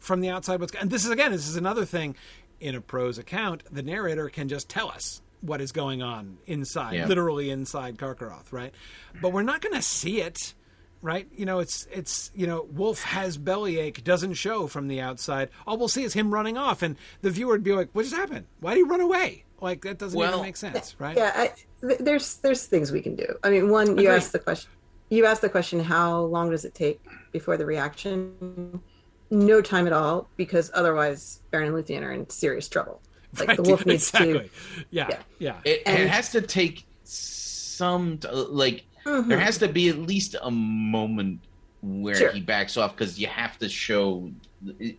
from 0.00 0.20
the 0.20 0.30
outside 0.30 0.60
what's. 0.60 0.72
Going 0.72 0.80
on. 0.80 0.82
And 0.86 0.90
this 0.90 1.04
is 1.04 1.10
again, 1.10 1.32
this 1.32 1.48
is 1.48 1.56
another 1.56 1.84
thing 1.84 2.16
in 2.60 2.74
a 2.74 2.80
prose 2.80 3.18
account. 3.18 3.62
The 3.70 3.82
narrator 3.82 4.28
can 4.28 4.48
just 4.48 4.68
tell 4.68 4.90
us 4.90 5.22
what 5.40 5.60
is 5.60 5.70
going 5.70 6.02
on 6.02 6.38
inside, 6.46 6.94
yeah. 6.94 7.06
literally 7.06 7.50
inside 7.50 7.96
Carcharoth, 7.96 8.52
right? 8.52 8.74
But 9.22 9.32
we're 9.32 9.42
not 9.42 9.60
going 9.60 9.74
to 9.74 9.82
see 9.82 10.20
it 10.20 10.54
right? 11.02 11.28
You 11.34 11.46
know, 11.46 11.58
it's 11.58 11.86
it's 11.92 12.30
you 12.34 12.46
know, 12.46 12.66
Wolf 12.70 13.02
has 13.02 13.36
bellyache 13.36 14.04
doesn't 14.04 14.34
show 14.34 14.66
from 14.66 14.88
the 14.88 15.00
outside. 15.00 15.50
All 15.66 15.76
we'll 15.76 15.88
see 15.88 16.04
is 16.04 16.14
him 16.14 16.32
running 16.32 16.56
off, 16.56 16.82
and 16.82 16.96
the 17.22 17.30
viewer 17.30 17.52
would 17.52 17.64
be 17.64 17.72
like, 17.72 17.90
"What 17.92 18.02
just 18.02 18.14
happened? 18.14 18.46
Why 18.60 18.74
did 18.74 18.78
he 18.78 18.82
run 18.84 19.00
away?" 19.00 19.44
Like 19.60 19.82
that 19.82 19.98
doesn't 19.98 20.18
well, 20.18 20.34
even 20.34 20.42
make 20.42 20.56
sense, 20.56 20.96
right? 20.98 21.16
Yeah, 21.16 21.32
I, 21.34 21.52
there's 21.80 22.36
there's 22.36 22.66
things 22.66 22.92
we 22.92 23.00
can 23.00 23.16
do. 23.16 23.26
I 23.42 23.50
mean, 23.50 23.70
one, 23.70 23.98
you 23.98 24.10
asked 24.10 24.32
the 24.32 24.38
question. 24.38 24.70
You 25.10 25.24
asked 25.24 25.40
the 25.40 25.48
question, 25.48 25.80
how 25.80 26.20
long 26.20 26.50
does 26.50 26.66
it 26.66 26.74
take 26.74 27.00
before 27.32 27.56
the 27.56 27.64
reaction? 27.64 28.80
No 29.30 29.62
time 29.62 29.86
at 29.86 29.92
all, 29.92 30.28
because 30.36 30.70
otherwise 30.74 31.40
Beren 31.50 31.68
and 31.68 31.74
Luthien 31.74 32.02
are 32.02 32.12
in 32.12 32.28
serious 32.28 32.68
trouble. 32.68 33.00
Like 33.38 33.48
right, 33.48 33.56
the 33.56 33.62
wolf 33.62 33.84
needs 33.86 34.08
exactly. 34.08 34.32
to. 34.32 34.50
Yeah, 34.90 35.06
yeah. 35.10 35.18
yeah. 35.38 35.56
It, 35.64 35.82
and, 35.86 36.02
it 36.02 36.08
has 36.08 36.32
to 36.32 36.40
take 36.40 36.86
some 37.04 38.20
like 38.32 38.84
mm-hmm. 39.08 39.28
there 39.28 39.38
has 39.38 39.58
to 39.58 39.68
be 39.68 39.88
at 39.88 39.98
least 39.98 40.36
a 40.42 40.50
moment 40.50 41.40
where 41.82 42.14
sure. 42.14 42.32
he 42.32 42.40
backs 42.40 42.76
off 42.76 42.96
because 42.96 43.18
you 43.18 43.26
have 43.26 43.58
to 43.58 43.68
show 43.68 44.30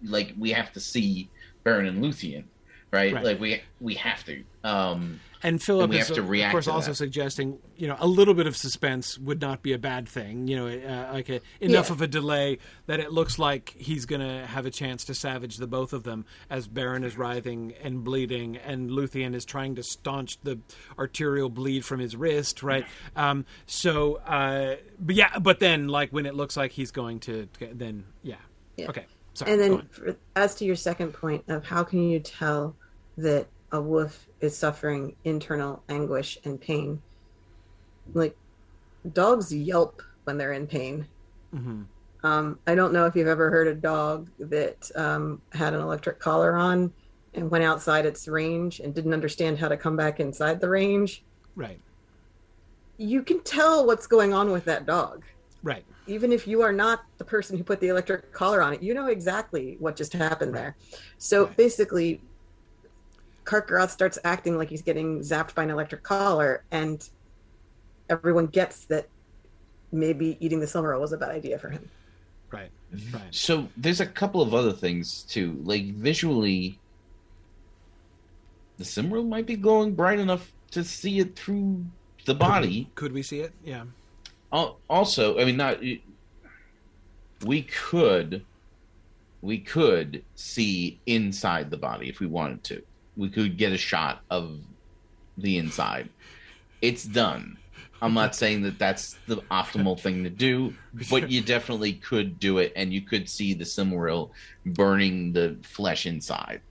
like 0.04 0.34
we 0.38 0.52
have 0.52 0.72
to 0.72 0.80
see 0.80 1.30
Beren 1.66 1.88
and 1.88 2.04
Luthien 2.04 2.44
right? 2.92 3.14
right? 3.14 3.24
Like 3.24 3.40
we 3.40 3.62
we 3.80 3.96
have 3.96 4.24
to. 4.26 4.44
Um, 4.64 5.20
and 5.42 5.62
Philip 5.62 5.92
and 5.92 6.00
is, 6.00 6.10
of 6.10 6.28
course, 6.52 6.68
also 6.68 6.92
that. 6.92 6.96
suggesting 6.96 7.60
you 7.76 7.88
know 7.88 7.96
a 8.00 8.08
little 8.08 8.34
bit 8.34 8.48
of 8.48 8.58
suspense 8.58 9.18
would 9.18 9.42
not 9.42 9.62
be 9.62 9.74
a 9.74 9.78
bad 9.78 10.08
thing. 10.08 10.48
You 10.48 10.56
know, 10.58 10.68
uh, 10.68 11.14
like 11.14 11.30
a, 11.30 11.42
enough 11.60 11.88
yeah. 11.88 11.94
of 11.94 12.02
a 12.02 12.08
delay 12.08 12.60
that 12.88 13.00
it 13.00 13.12
looks 13.12 13.40
like 13.40 13.76
he's 13.78 14.06
going 14.06 14.22
to 14.22 14.46
have 14.48 14.66
a 14.66 14.72
chance 14.72 15.06
to 15.06 15.14
savage 15.14 15.58
the 15.58 15.68
both 15.68 15.94
of 15.94 16.04
them 16.04 16.26
as 16.50 16.68
Beren 16.68 17.04
is 17.04 17.18
writhing 17.18 17.74
and 17.82 18.04
bleeding, 18.04 18.58
and 18.58 18.90
Luthien 18.90 19.34
is 19.34 19.46
trying 19.46 19.76
to 19.76 19.84
staunch 19.84 20.40
the 20.44 20.60
arterial 20.98 21.50
bleed 21.50 21.86
from 21.86 22.00
his 22.00 22.16
wrist. 22.16 22.64
Right. 22.64 22.86
Um, 23.16 23.46
so, 23.66 24.16
uh, 24.16 24.76
but 25.00 25.16
yeah, 25.16 25.40
but 25.40 25.60
then 25.60 25.88
like 25.88 26.12
when 26.12 26.26
it 26.26 26.36
looks 26.36 26.58
like 26.58 26.72
he's 26.72 26.92
going 26.92 27.20
to, 27.22 27.48
then 27.60 28.06
yeah. 28.24 28.36
yeah. 28.78 28.90
Okay. 28.90 29.06
Sorry, 29.34 29.52
and 29.52 29.62
then, 29.62 29.88
for, 29.92 30.18
as 30.36 30.56
to 30.56 30.66
your 30.66 30.76
second 30.76 31.14
point 31.14 31.46
of 31.48 31.66
how 31.66 31.84
can 31.84 32.10
you 32.10 32.20
tell 32.20 32.76
that 33.18 33.48
a 33.72 33.82
wolf 33.82 34.28
is 34.42 34.56
suffering 34.58 35.16
internal 35.24 35.84
anguish 35.90 36.38
and 36.44 36.60
pain, 36.60 37.02
like 38.14 38.36
dogs 39.14 39.54
yelp 39.54 40.02
when 40.24 40.38
they're 40.38 40.54
in 40.54 40.68
pain. 40.68 41.08
Mm-hmm. 41.54 41.84
Um, 42.24 42.60
I 42.68 42.76
don't 42.76 42.92
know 42.92 43.06
if 43.06 43.16
you've 43.16 43.28
ever 43.28 43.50
heard 43.50 43.68
a 43.68 43.76
dog 43.76 44.30
that 44.40 44.90
um, 44.96 45.42
had 45.54 45.74
an 45.74 45.80
electric 45.80 46.20
collar 46.20 46.56
on 46.56 46.92
and 47.34 47.50
went 47.50 47.64
outside 47.64 48.06
its 48.06 48.28
range 48.28 48.80
and 48.80 48.94
didn't 48.94 49.14
understand 49.14 49.58
how 49.58 49.68
to 49.68 49.78
come 49.78 49.96
back 49.96 50.20
inside 50.20 50.60
the 50.60 50.68
range. 50.68 51.24
Right. 51.56 51.80
You 52.98 53.24
can 53.24 53.42
tell 53.42 53.86
what's 53.86 54.08
going 54.08 54.34
on 54.34 54.52
with 54.52 54.66
that 54.66 54.86
dog. 54.86 55.24
Right 55.64 55.86
even 56.10 56.34
if 56.34 56.48
you 56.48 56.62
are 56.62 56.74
not 56.74 57.04
the 57.18 57.24
person 57.24 57.58
who 57.58 57.64
put 57.64 57.80
the 57.80 57.88
electric 57.88 58.34
collar 58.34 58.62
on 58.62 58.74
it, 58.74 58.82
you 58.82 58.94
know 58.94 59.08
exactly 59.08 59.78
what 59.80 59.96
just 59.96 60.12
happened 60.12 60.54
right. 60.54 60.62
there. 60.62 60.78
So 61.20 61.46
right. 61.46 61.56
basically, 61.56 62.22
Carcharoth 63.50 63.90
starts 63.90 64.20
acting 64.24 64.58
like 64.58 64.70
he's 64.70 64.82
getting 64.82 65.20
zapped 65.20 65.56
by 65.56 65.64
an 65.64 65.70
electric 65.70 66.04
collar, 66.04 66.64
and 66.72 67.10
everyone 68.10 68.48
gets 68.48 68.86
that 68.86 69.08
maybe 69.92 70.38
eating 70.40 70.60
the 70.60 70.66
Silmaril 70.66 71.00
was 71.00 71.14
a 71.14 71.18
bad 71.18 71.32
idea 71.32 71.58
for 71.58 71.70
him. 71.70 71.90
Right. 72.52 72.70
Mm-hmm. 72.94 73.18
Right. 73.18 73.36
So 73.36 73.68
there's 73.78 74.02
a 74.02 74.06
couple 74.06 74.42
of 74.42 74.54
other 74.54 74.72
things 74.72 75.24
too. 75.24 75.60
Like 75.64 75.86
visually, 75.94 76.80
the 78.78 78.84
Silmaril 78.84 79.28
might 79.28 79.46
be 79.46 79.56
glowing 79.56 79.94
bright 79.94 80.20
enough 80.20 80.52
to 80.72 80.84
see 80.84 81.20
it 81.20 81.36
through 81.36 81.86
the 82.26 82.36
body. 82.36 82.90
Could 82.96 83.14
we 83.14 83.24
see 83.24 83.40
it? 83.40 83.54
Yeah 83.64 83.84
also, 84.52 85.40
I 85.40 85.46
mean, 85.46 85.58
not 85.58 85.80
we 87.46 87.62
could 87.64 88.46
we 89.42 89.58
could 89.60 90.24
see 90.36 91.00
inside 91.06 91.72
the 91.72 91.78
body 91.78 92.10
if 92.10 92.20
we 92.20 92.28
wanted 92.28 92.64
to. 92.66 92.82
We 93.20 93.30
could 93.30 93.58
get 93.58 93.74
a 93.74 93.78
shot 93.78 94.22
of 94.30 94.60
the 95.38 95.58
inside. 95.58 96.10
It's 96.82 97.04
done. 97.04 97.58
I'm 98.02 98.14
not 98.14 98.34
saying 98.34 98.62
that 98.62 98.80
that's 98.80 99.18
the 99.28 99.38
optimal 99.52 100.00
thing 100.00 100.24
to 100.24 100.30
do, 100.30 100.74
but 101.10 101.30
you 101.30 101.42
definitely 101.42 101.94
could 101.94 102.40
do 102.40 102.60
it, 102.60 102.72
and 102.78 102.94
you 102.94 103.02
could 103.02 103.28
see 103.28 103.54
the 103.54 103.66
Silmaril 103.66 104.30
burning 104.66 105.34
the 105.34 105.58
flesh 105.64 106.06
inside. 106.06 106.62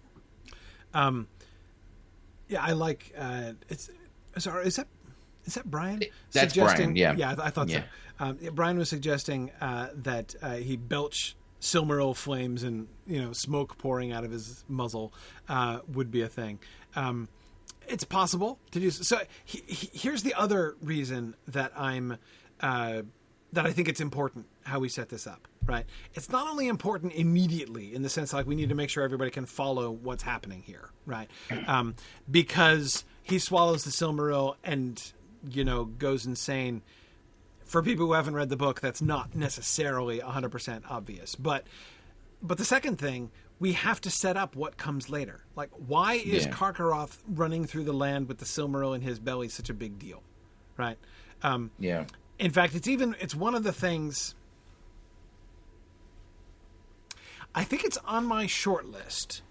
Um, 0.95 1.29
yeah, 2.49 2.65
I 2.65 2.73
like. 2.73 3.13
Uh, 3.17 3.53
it's 3.69 3.91
sorry. 4.39 4.67
Is 4.67 4.77
that 4.77 4.87
is 5.45 5.55
that 5.55 5.71
Brian? 5.71 6.03
That's 6.33 6.55
Brian. 6.55 6.97
Yeah, 6.97 7.15
yeah, 7.15 7.33
I, 7.33 7.35
th- 7.35 7.47
I 7.47 7.51
thought 7.51 7.69
yeah. 7.69 7.83
so. 8.19 8.25
Um, 8.25 8.39
Brian 8.55 8.79
was 8.79 8.89
suggesting 8.89 9.51
uh, 9.61 9.89
that 9.97 10.35
uh, 10.43 10.55
he 10.55 10.77
belch 10.77 11.37
Silmaril 11.61 12.15
flames 12.15 12.63
and 12.63 12.89
you 13.07 13.21
know 13.21 13.33
smoke 13.33 13.79
pouring 13.79 14.13
out 14.13 14.25
of 14.25 14.31
his 14.31 14.65
muzzle 14.69 15.13
uh, 15.49 15.81
would 15.93 16.11
be 16.11 16.23
a 16.23 16.29
thing. 16.29 16.59
Um, 16.95 17.29
it's 17.89 18.05
possible 18.05 18.59
to 18.71 18.81
do 18.81 18.91
so. 18.91 19.03
so 19.03 19.23
he, 19.45 19.63
he, 19.67 19.91
here's 19.93 20.23
the 20.23 20.35
other 20.35 20.77
reason 20.83 21.35
that 21.49 21.73
I'm 21.77 22.19
uh, 22.61 23.03
that 23.53 23.67
I 23.67 23.73
think 23.73 23.89
it's 23.89 24.01
important 24.01 24.47
how 24.65 24.79
we 24.79 24.89
set 24.89 25.09
this 25.09 25.27
up. 25.27 25.49
Right, 25.67 25.85
it's 26.15 26.31
not 26.31 26.49
only 26.49 26.67
important 26.69 27.13
immediately 27.13 27.95
in 27.95 28.01
the 28.03 28.09
sense 28.09 28.33
like 28.33 28.47
we 28.47 28.55
need 28.55 28.71
to 28.71 28.75
make 28.75 28.89
sure 28.89 29.03
everybody 29.03 29.31
can 29.31 29.45
follow 29.45 29.91
what's 29.91 30.23
happening 30.23 30.63
here. 30.63 30.91
Right, 31.05 31.29
um, 31.67 31.95
because 32.31 33.05
he 33.23 33.39
swallows 33.39 33.85
the 33.85 33.91
Silmaril 33.91 34.55
and 34.65 35.13
you 35.51 35.65
know 35.65 35.85
goes 35.85 36.25
insane 36.25 36.83
for 37.69 37.83
people 37.83 38.07
who 38.07 38.15
haven't 38.15 38.35
read 38.35 38.49
the 38.49 38.57
book, 38.57 38.81
that's 38.81 39.01
not 39.01 39.35
necessarily 39.37 40.19
100% 40.19 40.83
obvious. 40.91 41.35
But 41.37 41.65
but 42.43 42.57
the 42.59 42.65
second 42.65 42.99
thing, 42.99 43.31
we 43.59 43.73
have 43.73 44.01
to 44.01 44.11
set 44.11 44.37
up 44.37 44.55
what 44.55 44.77
comes 44.77 45.11
later. 45.11 45.41
Like, 45.57 45.71
why 45.73 46.15
is 46.15 46.45
Yeah. 46.47 46.53
Carcharoth 46.53 47.19
running 47.29 47.65
through 47.67 47.83
the 47.85 47.93
land 47.93 48.29
with 48.29 48.39
the 48.39 48.45
Silmaril 48.45 48.95
in 48.95 49.01
his 49.03 49.19
belly 49.19 49.49
such 49.49 49.69
a 49.71 49.75
big 49.75 49.99
deal, 49.99 50.23
right? 50.77 50.99
Um, 51.43 51.71
Yeah. 51.81 52.05
in 52.39 52.51
fact, 52.53 52.75
it's 52.77 52.87
even 52.89 53.17
it's 53.21 53.35
one 53.35 53.55
of 53.55 53.65
the 53.65 53.73
things. 53.73 54.35
I 57.55 57.65
think 57.65 57.85
it's 57.85 57.99
on 58.05 58.25
my 58.25 58.47
short 58.47 58.87
list. 58.87 59.43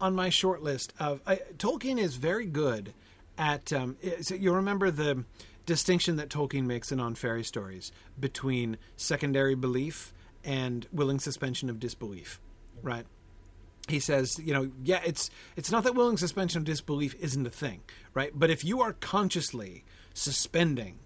On 0.00 0.14
my 0.14 0.30
short 0.30 0.62
list 0.62 0.94
of 0.98 1.20
I, 1.26 1.36
Tolkien 1.58 1.98
is 1.98 2.16
very 2.16 2.46
good 2.46 2.94
at. 3.36 3.72
Um, 3.72 3.98
so 4.22 4.34
you 4.34 4.52
remember 4.54 4.90
the 4.90 5.24
distinction 5.66 6.16
that 6.16 6.28
Tolkien 6.28 6.64
makes 6.64 6.92
in 6.92 7.00
on 7.00 7.14
fairy 7.14 7.44
stories 7.44 7.92
between 8.18 8.78
secondary 8.96 9.54
belief 9.54 10.12
and 10.44 10.86
willing 10.92 11.18
suspension 11.18 11.68
of 11.70 11.78
disbelief, 11.78 12.40
right? 12.82 13.06
he 13.90 14.00
says, 14.00 14.38
you 14.38 14.52
know, 14.52 14.70
yeah, 14.84 15.00
it's 15.04 15.30
it's 15.56 15.70
not 15.70 15.84
that 15.84 15.94
willing 15.94 16.16
suspension 16.16 16.58
of 16.58 16.64
disbelief 16.64 17.14
isn't 17.20 17.46
a 17.46 17.50
thing, 17.50 17.82
right? 18.14 18.30
But 18.34 18.50
if 18.50 18.64
you 18.64 18.80
are 18.80 18.92
consciously 18.94 19.84
suspending 20.14 20.98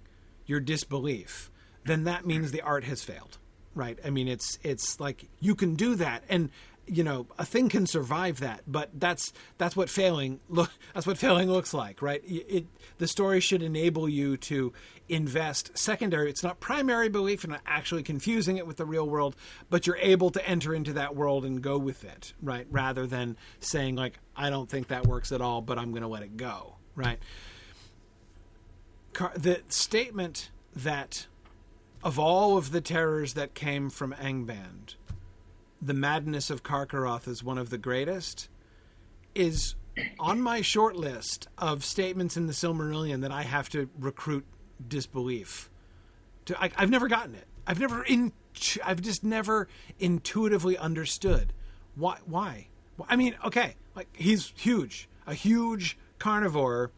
your 0.47 0.61
disbelief, 0.61 1.51
then 1.85 2.05
that 2.05 2.27
means 2.27 2.51
the 2.51 2.61
art 2.61 2.85
has 2.85 3.03
failed, 3.03 3.39
right? 3.75 3.99
I 4.05 4.11
mean, 4.11 4.29
it's 4.29 4.59
it's 4.63 5.01
like 5.01 5.29
you 5.41 5.55
can 5.55 5.75
do 5.75 5.95
that, 5.97 6.25
and 6.29 6.51
you 6.87 7.03
know, 7.03 7.27
a 7.39 7.45
thing 7.45 7.69
can 7.69 7.87
survive 7.87 8.41
that, 8.41 8.63
but 8.67 8.91
that's 8.95 9.33
that's 9.59 9.77
what 9.77 9.89
failing 9.89 10.41
look 10.49 10.71
that's 10.95 11.07
what 11.07 11.19
failing 11.19 11.51
looks 11.51 11.73
like, 11.73 12.03
right? 12.03 12.23
It, 12.25 12.47
it 12.49 12.67
the 12.99 13.09
story 13.09 13.41
should 13.41 13.63
enable 13.63 14.09
you 14.09 14.37
to 14.39 14.73
invest 15.09 15.77
secondary. 15.77 16.31
It's 16.31 16.43
not 16.43 16.61
primary 16.61 17.09
belief, 17.09 17.45
you're 17.45 17.51
not 17.53 17.63
actually 17.67 18.03
confusing 18.03 18.57
it 18.57 18.67
with 18.67 18.77
the 18.77 18.87
real 18.87 19.09
world, 19.09 19.37
but 19.71 19.87
you're 19.87 19.99
able 19.99 20.31
to 20.31 20.49
enter 20.49 20.75
into 20.75 20.93
that 20.95 21.15
world 21.15 21.45
and 21.45 21.63
go 21.63 21.79
with 21.79 22.05
it, 22.05 22.33
right? 22.43 22.67
Rather 22.71 23.07
than 23.07 23.37
saying 23.61 23.97
like, 23.97 24.19
I 24.37 24.51
don't 24.51 24.69
think 24.69 24.89
that 24.89 25.07
works 25.07 25.33
at 25.33 25.41
all, 25.41 25.61
but 25.61 25.79
I'm 25.79 25.91
going 25.91 26.03
to 26.03 26.09
let 26.09 26.23
it 26.23 26.37
go, 26.37 26.77
right? 26.95 27.19
Car- 29.13 29.33
the 29.37 29.63
statement 29.69 30.51
that 30.75 31.27
of 32.03 32.19
all 32.19 32.59
of 32.59 32.71
the 32.71 32.81
terrors 32.83 33.35
that 33.35 33.55
came 33.55 33.89
from 33.89 34.13
Angband, 34.13 34.97
the 35.85 35.95
madness 35.95 36.51
of 36.51 36.63
Carcharoth 36.63 37.29
is 37.29 37.45
one 37.45 37.59
of 37.59 37.71
the 37.71 37.79
greatest, 37.79 38.49
is 39.35 39.75
on 40.19 40.41
my 40.41 40.63
short 40.63 40.97
list 40.97 41.49
of 41.59 41.85
statements 41.85 42.37
in 42.37 42.47
the 42.47 42.53
Silmarillion 42.53 43.21
that 43.21 43.31
I 43.31 43.43
have 43.43 43.69
to 43.71 43.89
recruit 43.99 44.45
disbelief. 44.87 45.71
To, 46.47 46.63
I, 46.63 46.71
I've 46.77 46.91
never 46.91 47.09
gotten 47.09 47.35
it. 47.35 47.47
I've 47.67 47.81
never 47.81 48.03
in. 48.03 48.33
I've 48.85 49.01
just 49.03 49.25
never 49.25 49.69
intuitively 49.99 50.79
understood 50.79 51.53
why. 51.95 52.19
Why? 52.27 52.69
I 53.09 53.17
mean, 53.17 53.37
okay, 53.45 53.75
like 53.95 54.09
he's 54.15 54.53
huge, 54.57 55.09
a 55.27 55.35
huge 55.35 55.99
carnivore 56.19 56.91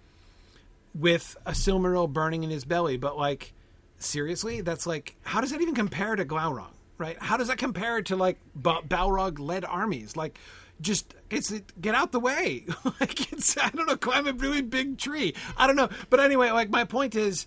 with 0.95 1.37
a 1.47 1.53
Silmaril 1.53 2.13
burning 2.13 2.45
in 2.45 2.51
his 2.51 2.65
belly, 2.65 2.97
but 2.97 3.17
like 3.17 3.53
seriously, 3.99 4.61
that's 4.61 4.87
like 4.87 5.17
how 5.23 5.41
does 5.41 5.51
that 5.51 5.61
even 5.61 5.75
compare 5.75 6.17
to 6.17 6.25
Glaurung? 6.25 6.76
Right? 6.99 7.17
How 7.21 7.37
does 7.37 7.49
that 7.49 7.59
compare 7.59 8.01
to 8.03 8.17
like 8.17 8.39
ba- 8.55 8.81
Balrog 8.87 9.39
led 9.39 9.65
armies? 9.65 10.17
Like, 10.17 10.39
just 10.81 11.15
it's 11.31 11.53
get 11.81 11.95
out 11.95 12.13
the 12.13 12.21
way. 12.21 12.65
like 13.01 13.33
it's 13.33 13.57
I 13.59 13.71
don't 13.71 13.87
know, 13.87 13.97
climb 13.97 14.27
a 14.27 14.33
really 14.33 14.63
big 14.63 14.99
tree. 14.99 15.35
I 15.57 15.67
don't 15.67 15.77
know, 15.77 15.89
but 16.11 16.21
anyway, 16.21 16.51
like 16.51 16.71
my 16.71 16.85
point 16.85 17.15
is, 17.15 17.47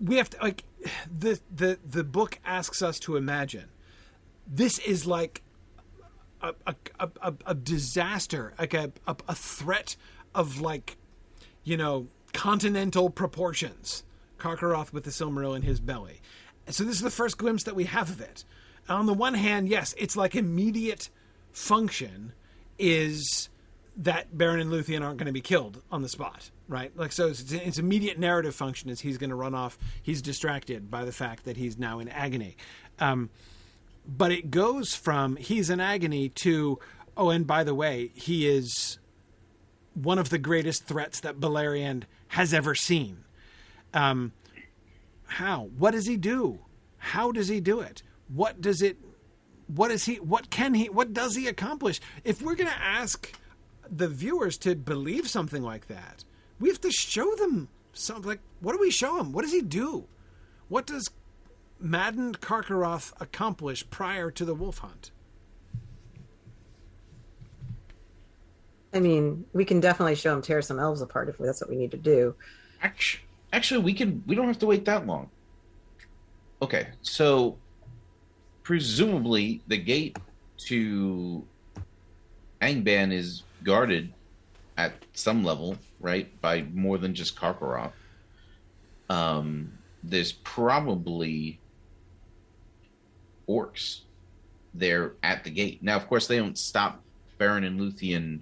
we 0.00 0.16
have 0.16 0.30
to 0.30 0.38
like 0.42 0.64
the 1.18 1.40
the 1.54 1.78
the 1.84 2.04
book 2.04 2.38
asks 2.44 2.82
us 2.82 2.98
to 3.00 3.16
imagine. 3.16 3.68
This 4.46 4.78
is 4.78 5.06
like 5.06 5.42
a 6.40 6.54
a, 6.66 6.74
a, 7.00 7.10
a, 7.22 7.34
a 7.46 7.54
disaster, 7.54 8.54
like 8.58 8.74
a, 8.74 8.92
a 9.06 9.16
a 9.28 9.34
threat 9.34 9.96
of 10.34 10.60
like 10.60 10.96
you 11.64 11.76
know 11.76 12.08
continental 12.32 13.10
proportions. 13.10 14.02
Carcharoth 14.38 14.92
with 14.92 15.04
the 15.04 15.10
Silmaril 15.10 15.56
in 15.56 15.62
his 15.62 15.80
belly. 15.80 16.20
So 16.68 16.84
this 16.84 16.96
is 16.96 17.02
the 17.02 17.10
first 17.10 17.38
glimpse 17.38 17.64
that 17.64 17.74
we 17.74 17.84
have 17.84 18.10
of 18.10 18.20
it. 18.20 18.44
On 18.88 19.06
the 19.06 19.14
one 19.14 19.34
hand, 19.34 19.68
yes, 19.68 19.94
it's 19.98 20.16
like 20.16 20.34
immediate 20.34 21.10
function 21.52 22.32
is 22.78 23.48
that 23.96 24.36
Beren 24.36 24.60
and 24.60 24.70
Luthien 24.70 25.02
aren't 25.02 25.16
going 25.16 25.26
to 25.26 25.32
be 25.32 25.40
killed 25.40 25.82
on 25.90 26.02
the 26.02 26.08
spot, 26.08 26.50
right? 26.68 26.94
Like 26.96 27.12
so, 27.12 27.28
it's, 27.28 27.50
its 27.50 27.78
immediate 27.78 28.18
narrative 28.18 28.54
function 28.54 28.90
is 28.90 29.00
he's 29.00 29.18
going 29.18 29.30
to 29.30 29.36
run 29.36 29.54
off. 29.54 29.78
He's 30.02 30.20
distracted 30.20 30.90
by 30.90 31.04
the 31.04 31.12
fact 31.12 31.44
that 31.44 31.56
he's 31.56 31.78
now 31.78 31.98
in 31.98 32.08
agony. 32.08 32.56
Um, 32.98 33.30
but 34.06 34.30
it 34.32 34.50
goes 34.50 34.94
from 34.94 35.36
he's 35.36 35.70
in 35.70 35.80
agony 35.80 36.28
to 36.28 36.78
oh, 37.16 37.30
and 37.30 37.46
by 37.46 37.64
the 37.64 37.74
way, 37.74 38.10
he 38.14 38.46
is 38.46 38.98
one 39.94 40.18
of 40.18 40.28
the 40.28 40.38
greatest 40.38 40.84
threats 40.84 41.20
that 41.20 41.40
Beleriand 41.40 42.04
has 42.28 42.52
ever 42.52 42.74
seen. 42.74 43.24
Um, 43.94 44.32
how? 45.26 45.70
What 45.76 45.92
does 45.92 46.06
he 46.06 46.16
do? 46.16 46.60
How 46.98 47.32
does 47.32 47.48
he 47.48 47.60
do 47.60 47.80
it? 47.80 48.02
What 48.28 48.60
does 48.60 48.82
it? 48.82 48.96
What 49.68 49.90
is 49.90 50.04
he? 50.04 50.16
What 50.16 50.50
can 50.50 50.74
he? 50.74 50.88
What 50.88 51.12
does 51.12 51.36
he 51.36 51.48
accomplish? 51.48 52.00
If 52.24 52.42
we're 52.42 52.54
going 52.54 52.70
to 52.70 52.82
ask 52.82 53.32
the 53.88 54.08
viewers 54.08 54.58
to 54.58 54.74
believe 54.74 55.28
something 55.28 55.62
like 55.62 55.88
that, 55.88 56.24
we 56.58 56.68
have 56.68 56.80
to 56.82 56.90
show 56.90 57.34
them 57.36 57.68
something. 57.92 58.28
Like, 58.28 58.40
what 58.60 58.72
do 58.72 58.78
we 58.80 58.90
show 58.90 59.18
him? 59.18 59.32
What 59.32 59.42
does 59.42 59.52
he 59.52 59.62
do? 59.62 60.06
What 60.68 60.86
does 60.86 61.08
maddened 61.78 62.40
Carcharoth 62.40 63.12
accomplish 63.20 63.88
prior 63.90 64.30
to 64.30 64.44
the 64.44 64.54
wolf 64.54 64.78
hunt? 64.78 65.10
I 68.94 69.00
mean, 69.00 69.44
we 69.52 69.64
can 69.64 69.80
definitely 69.80 70.14
show 70.14 70.32
him 70.32 70.40
tear 70.40 70.62
some 70.62 70.78
elves 70.78 71.02
apart 71.02 71.28
if 71.28 71.36
that's 71.36 71.60
what 71.60 71.68
we 71.68 71.76
need 71.76 71.90
to 71.90 71.98
do. 71.98 72.34
Actually, 72.82 73.25
actually, 73.56 73.80
we 73.80 73.94
can. 73.94 74.22
We 74.26 74.34
don't 74.34 74.46
have 74.46 74.58
to 74.60 74.66
wait 74.66 74.84
that 74.84 75.06
long. 75.06 75.30
Okay, 76.62 76.88
so 77.02 77.56
presumably 78.62 79.62
the 79.66 79.76
gate 79.76 80.16
to 80.56 81.44
Angband 82.62 83.12
is 83.12 83.42
guarded 83.62 84.12
at 84.76 84.92
some 85.12 85.44
level, 85.44 85.76
right, 86.00 86.40
by 86.40 86.62
more 86.72 86.98
than 86.98 87.14
just 87.14 87.36
Carcharoth. 87.36 87.92
Um, 89.08 89.72
there's 90.02 90.32
probably 90.32 91.58
orcs 93.48 94.00
there 94.74 95.12
at 95.22 95.44
the 95.44 95.50
gate. 95.50 95.82
Now, 95.82 95.96
of 95.96 96.06
course, 96.08 96.26
they 96.26 96.38
don't 96.38 96.58
stop 96.58 97.02
Beren 97.38 97.66
and 97.66 97.80
Luthien 97.80 98.40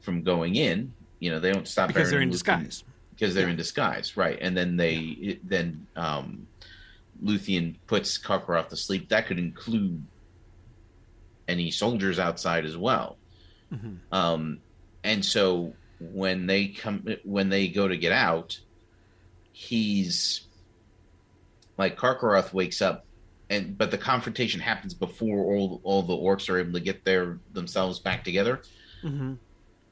from 0.00 0.22
going 0.22 0.56
in. 0.56 0.92
You 1.20 1.30
know, 1.30 1.40
they 1.40 1.52
don't 1.52 1.68
stop 1.68 1.88
Because 1.88 2.08
Beren 2.08 2.10
they're 2.10 2.20
in 2.22 2.28
Luthien 2.28 2.32
disguise. 2.32 2.84
Because 3.22 3.36
they're 3.36 3.48
in 3.48 3.54
disguise, 3.54 4.16
right? 4.16 4.36
And 4.40 4.56
then 4.56 4.76
they 4.76 4.96
it, 4.96 5.48
then 5.48 5.86
um, 5.94 6.48
Luthien 7.22 7.76
puts 7.86 8.18
Carcharoth 8.18 8.70
to 8.70 8.76
sleep. 8.76 9.10
That 9.10 9.28
could 9.28 9.38
include 9.38 10.04
any 11.46 11.70
soldiers 11.70 12.18
outside 12.18 12.64
as 12.64 12.76
well. 12.76 13.16
Mhm. 13.72 13.98
Um, 14.10 14.58
and 15.04 15.24
so 15.24 15.72
when 16.00 16.48
they 16.48 16.66
come 16.66 17.06
when 17.22 17.48
they 17.48 17.68
go 17.68 17.86
to 17.86 17.96
get 17.96 18.10
out, 18.10 18.58
he's 19.52 20.40
like 21.78 21.96
Carcharoth 21.96 22.52
wakes 22.52 22.82
up, 22.82 23.04
and 23.48 23.78
but 23.78 23.92
the 23.92 23.98
confrontation 23.98 24.58
happens 24.58 24.94
before 24.94 25.44
all 25.44 25.80
all 25.84 26.02
the 26.02 26.16
orcs 26.16 26.50
are 26.50 26.58
able 26.58 26.72
to 26.72 26.80
get 26.80 27.04
their 27.04 27.38
themselves 27.52 28.00
back 28.00 28.24
together. 28.24 28.62
hmm 29.00 29.34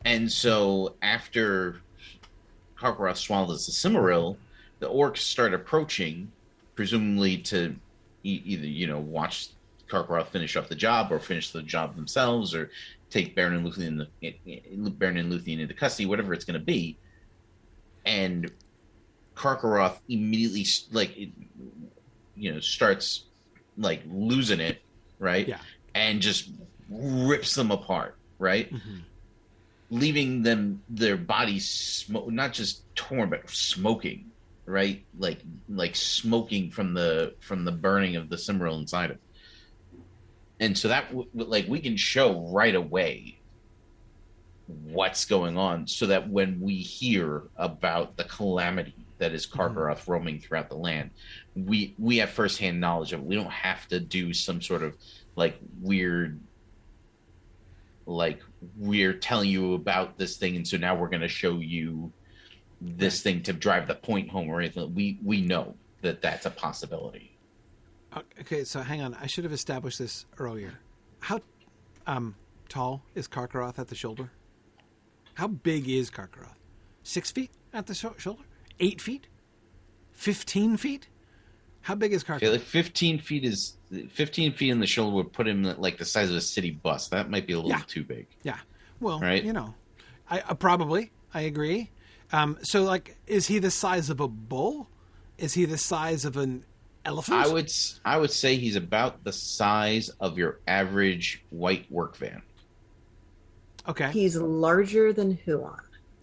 And 0.04 0.32
so 0.32 0.96
after 1.00 1.80
Carcharoth 2.80 3.16
swallows 3.18 3.66
the 3.66 3.72
Silmaril, 3.72 4.36
the 4.78 4.88
orcs 4.88 5.18
start 5.18 5.52
approaching, 5.54 6.32
presumably 6.74 7.36
to 7.38 7.76
e- 8.24 8.42
either 8.44 8.66
you 8.66 8.86
know 8.86 8.98
watch 8.98 9.48
Carcharoth 9.88 10.28
finish 10.28 10.56
off 10.56 10.68
the 10.68 10.74
job 10.74 11.12
or 11.12 11.18
finish 11.18 11.50
the 11.50 11.62
job 11.62 11.96
themselves 11.96 12.54
or 12.54 12.70
take 13.10 13.34
Beren 13.36 13.56
and 13.56 13.66
Luthien 13.66 14.06
in 14.22 14.90
Beren 14.92 15.18
and 15.18 15.32
Luthien 15.32 15.58
into 15.60 15.74
custody, 15.74 16.06
whatever 16.06 16.32
it's 16.32 16.44
going 16.44 16.58
to 16.58 16.64
be. 16.64 16.96
And 18.06 18.50
Carcharoth 19.36 19.98
immediately 20.08 20.64
like 20.92 21.16
it, 21.18 21.30
you 22.36 22.52
know 22.54 22.60
starts 22.60 23.24
like 23.76 24.02
losing 24.10 24.60
it 24.60 24.80
right? 25.18 25.46
Yeah. 25.46 25.58
And 25.94 26.22
just 26.22 26.48
rips 26.88 27.54
them 27.54 27.70
apart, 27.70 28.16
right? 28.38 28.72
Mhm. 28.72 29.00
Leaving 29.90 30.42
them 30.42 30.82
their 30.88 31.16
bodies 31.16 31.68
smoke, 31.68 32.30
not 32.30 32.52
just 32.52 32.82
torn, 32.94 33.28
but 33.30 33.50
smoking, 33.50 34.30
right? 34.64 35.04
Like 35.18 35.40
like 35.68 35.96
smoking 35.96 36.70
from 36.70 36.94
the 36.94 37.34
from 37.40 37.64
the 37.64 37.72
burning 37.72 38.16
of 38.16 38.28
the 38.28 38.36
Silmaril 38.36 38.78
inside 38.80 39.10
of. 39.10 39.18
And 40.60 40.76
so 40.78 40.88
that 40.88 41.06
like 41.34 41.66
we 41.68 41.80
can 41.80 41.96
show 41.96 42.48
right 42.52 42.74
away 42.74 43.40
what's 44.66 45.24
going 45.24 45.58
on 45.58 45.86
so 45.86 46.06
that 46.06 46.28
when 46.28 46.60
we 46.60 46.76
hear 46.76 47.44
about 47.56 48.16
the 48.16 48.24
calamity 48.24 48.94
that 49.18 49.32
is 49.32 49.46
mm-hmm. 49.46 49.60
Carcharoth 49.60 50.06
roaming 50.06 50.40
throughout 50.40 50.68
the 50.68 50.76
land, 50.76 51.10
we 51.54 51.94
we 51.98 52.18
have 52.18 52.30
firsthand 52.30 52.80
knowledge 52.80 53.12
of 53.12 53.20
it. 53.20 53.26
We 53.26 53.34
don't 53.34 53.50
have 53.50 53.86
to 53.88 54.00
do 54.00 54.32
some 54.32 54.60
sort 54.62 54.82
of 54.82 54.96
like 55.36 55.58
weird 55.80 56.40
like 58.06 58.40
we're 58.76 59.14
telling 59.14 59.48
you 59.48 59.74
about 59.74 60.18
this 60.18 60.36
thing 60.36 60.56
and 60.56 60.66
so 60.66 60.76
now 60.76 60.94
we're 60.94 61.08
going 61.08 61.22
to 61.22 61.28
show 61.28 61.58
you 61.58 62.12
this 62.80 63.22
thing 63.22 63.42
to 63.42 63.52
drive 63.52 63.86
the 63.86 63.94
point 63.94 64.28
home 64.30 64.48
or 64.48 64.60
anything. 64.60 64.94
We 64.94 65.18
we 65.22 65.40
know 65.40 65.74
that 66.02 66.22
that's 66.22 66.46
a 66.46 66.50
possibility. 66.50 67.36
Okay, 68.40 68.64
so 68.64 68.80
hang 68.80 69.02
on. 69.02 69.14
I 69.14 69.26
should 69.26 69.44
have 69.44 69.52
established 69.52 69.98
this 69.98 70.26
earlier. 70.38 70.72
How 71.20 71.40
um, 72.06 72.34
tall 72.68 73.02
is 73.14 73.28
Carcharoth 73.28 73.78
at 73.78 73.88
the 73.88 73.94
shoulder? 73.94 74.32
How 75.34 75.46
big 75.46 75.88
is 75.88 76.10
Carcharoth? 76.10 76.56
Six 77.02 77.30
feet 77.30 77.50
at 77.72 77.86
the 77.86 77.94
sho- 77.94 78.18
shoulder? 78.18 78.42
Eight 78.80 79.00
feet? 79.00 79.28
Fifteen 80.12 80.76
feet? 80.76 81.08
How 81.82 81.94
big 81.94 82.12
is 82.12 82.24
I 82.28 82.38
feel 82.38 82.52
like 82.52 82.60
15 82.60 83.18
feet 83.20 83.44
is 83.44 83.76
15 84.10 84.52
feet 84.52 84.70
in 84.70 84.80
the 84.80 84.86
shoulder 84.86 85.16
would 85.16 85.32
put 85.32 85.48
him 85.48 85.62
like 85.78 85.98
the 85.98 86.04
size 86.04 86.30
of 86.30 86.36
a 86.36 86.40
city 86.40 86.70
bus. 86.70 87.08
That 87.08 87.30
might 87.30 87.46
be 87.46 87.54
a 87.54 87.56
little 87.56 87.70
Yeah. 87.70 87.82
too 87.86 88.04
big. 88.04 88.26
Yeah. 88.42 88.58
Well, 89.00 89.18
Right? 89.18 89.42
you 89.42 89.52
know, 89.52 89.74
I 90.28 90.40
uh, 90.40 90.54
probably 90.54 91.10
I 91.32 91.42
agree. 91.42 91.90
Um, 92.32 92.58
so, 92.62 92.82
like, 92.84 93.16
is 93.26 93.46
he 93.48 93.58
the 93.58 93.70
size 93.70 94.10
of 94.10 94.20
a 94.20 94.28
bull? 94.28 94.88
Is 95.38 95.54
he 95.54 95.64
the 95.64 95.78
size 95.78 96.24
of 96.24 96.36
an 96.36 96.64
elephant? 97.04 97.38
I 97.44 97.48
would 97.52 97.64
s- 97.64 97.98
I 98.04 98.18
would 98.18 98.30
say 98.30 98.56
he's 98.56 98.76
about 98.76 99.24
the 99.24 99.32
size 99.32 100.10
of 100.20 100.36
your 100.38 100.60
average 100.68 101.42
white 101.50 101.90
work 101.90 102.16
van. 102.18 102.42
Okay. 103.88 104.10
He's 104.12 104.36
larger 104.36 105.12
than 105.12 105.38
Huan. 105.46 105.80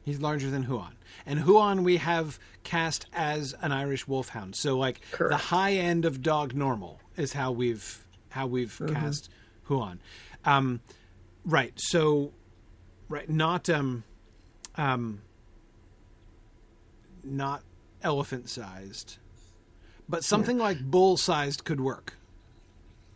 He's 0.07 0.21
larger 0.21 0.49
than 0.49 0.63
Huan. 0.63 0.95
And 1.25 1.39
Huan 1.39 1.83
we 1.83 1.97
have 1.97 2.39
cast 2.63 3.07
as 3.11 3.53
an 3.61 3.73
Irish 3.73 4.07
wolfhound. 4.07 4.55
So 4.55 4.77
like 4.77 5.01
Correct. 5.11 5.31
the 5.31 5.35
high 5.37 5.73
end 5.73 6.05
of 6.05 6.21
dog 6.21 6.55
normal 6.55 7.01
is 7.17 7.33
how 7.33 7.51
we've 7.51 8.07
how 8.29 8.47
we've 8.47 8.81
cast 8.87 9.29
Huan. 9.63 9.99
Um, 10.45 10.79
right. 11.43 11.73
So 11.75 12.31
right 13.09 13.29
not 13.29 13.69
um 13.69 14.05
um 14.75 15.19
not 17.21 17.63
elephant 18.01 18.47
sized. 18.47 19.17
But 20.07 20.23
something 20.23 20.57
like 20.57 20.79
bull 20.79 21.17
sized 21.17 21.65
could 21.65 21.81
work. 21.81 22.13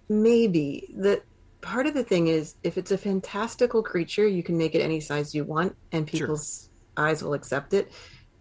Maybe 0.10 0.94
the 0.94 1.22
part 1.62 1.86
of 1.86 1.94
the 1.94 2.04
thing 2.04 2.28
is 2.28 2.56
if 2.64 2.78
it's 2.78 2.92
a 2.92 2.98
fantastical 2.98 3.82
creature, 3.82 4.28
you 4.28 4.44
can 4.44 4.58
make 4.58 4.76
it 4.76 4.82
any 4.82 5.00
size 5.00 5.34
you 5.34 5.46
want, 5.46 5.78
and 5.94 6.10
Sure. 6.10 6.28
Eyes 6.98 7.24
will 7.24 7.34
accept 7.34 7.74
it. 7.74 7.92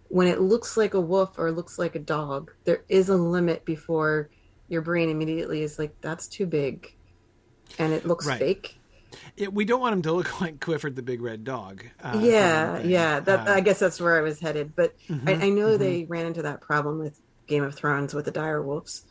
When 0.09 0.27
it 0.27 0.41
looks 0.41 0.77
like 0.77 0.95
a 0.95 1.01
wolf 1.01 1.39
or 1.39 1.53
looks 1.53 1.79
like 1.79 1.95
a 1.95 2.01
dog, 2.01 2.51
there 2.65 2.85
is 2.89 3.09
a 3.09 3.17
limit 3.17 3.65
before 3.65 4.31
your 4.69 4.83
brain 4.83 5.09
immediately 5.11 5.63
is 5.63 5.79
like, 5.79 5.95
"That's 6.03 6.29
too 6.29 6.47
big," 6.47 6.89
and 7.79 7.93
it 7.93 8.07
looks 8.07 8.27
Right. 8.27 8.39
fake. 8.39 8.81
It, 9.37 9.53
we 9.53 9.65
don't 9.65 9.81
want 9.81 9.95
him 9.95 10.03
to 10.03 10.13
look 10.13 10.41
like 10.41 10.61
Clifford 10.61 10.97
the 10.97 11.03
Big 11.03 11.21
Red 11.21 11.45
Dog. 11.45 11.85
uh, 12.03 12.21
yeah, 12.21 12.79
yeah. 12.81 13.21
That 13.21 13.47
Uh, 13.49 13.53
I 13.55 13.61
guess 13.61 13.79
that's 13.79 14.01
where 14.01 14.17
I 14.19 14.23
was 14.23 14.41
headed. 14.41 14.75
But 14.77 14.95
mhm, 15.09 15.29
I, 15.29 15.47
I 15.47 15.49
know 15.51 15.77
mhm. 15.77 15.79
they 15.79 16.07
ran 16.09 16.27
into 16.27 16.43
that 16.43 16.61
problem 16.61 16.99
with 16.99 17.21
Game 17.47 17.65
of 17.65 17.75
Thrones 17.75 18.15
with 18.15 18.25
the 18.25 18.31
dire 18.31 18.63
wolves. 18.63 19.05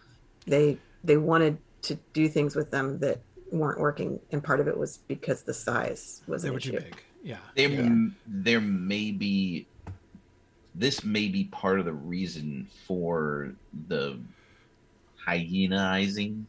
They 0.47 0.81
they 1.03 1.17
wanted 1.17 1.59
to 1.83 1.99
do 2.13 2.27
things 2.29 2.55
with 2.55 2.71
them 2.71 2.99
that 2.99 3.23
weren't 3.51 3.79
working, 3.79 4.19
and 4.31 4.43
part 4.43 4.59
of 4.59 4.67
it 4.67 4.77
was 4.77 4.99
because 5.07 5.43
the 5.43 5.53
size 5.53 6.21
was 6.27 6.43
they 6.43 6.49
an 6.49 6.53
were 6.53 6.59
too 6.59 6.71
issue. 6.71 6.79
big. 6.83 7.03
Yeah. 7.23 7.37
There, 7.55 7.69
Yeah. 7.69 8.07
there 8.27 8.61
may 8.61 9.11
be. 9.11 9.65
This 10.75 11.03
may 11.03 11.27
be 11.27 11.45
part 11.45 11.79
of 11.79 11.85
the 11.85 11.93
reason 11.93 12.67
for 12.87 13.53
the 13.87 14.19
hyenaizing 15.25 16.45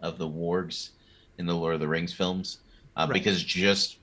of 0.00 0.18
the 0.18 0.28
wargs 0.28 0.90
in 1.38 1.46
the 1.46 1.54
Lord 1.54 1.74
of 1.74 1.80
the 1.80 1.88
Rings 1.88 2.12
films, 2.12 2.58
uh, 2.96 3.06
Right. 3.08 3.14
because 3.14 3.42
just 3.42 3.98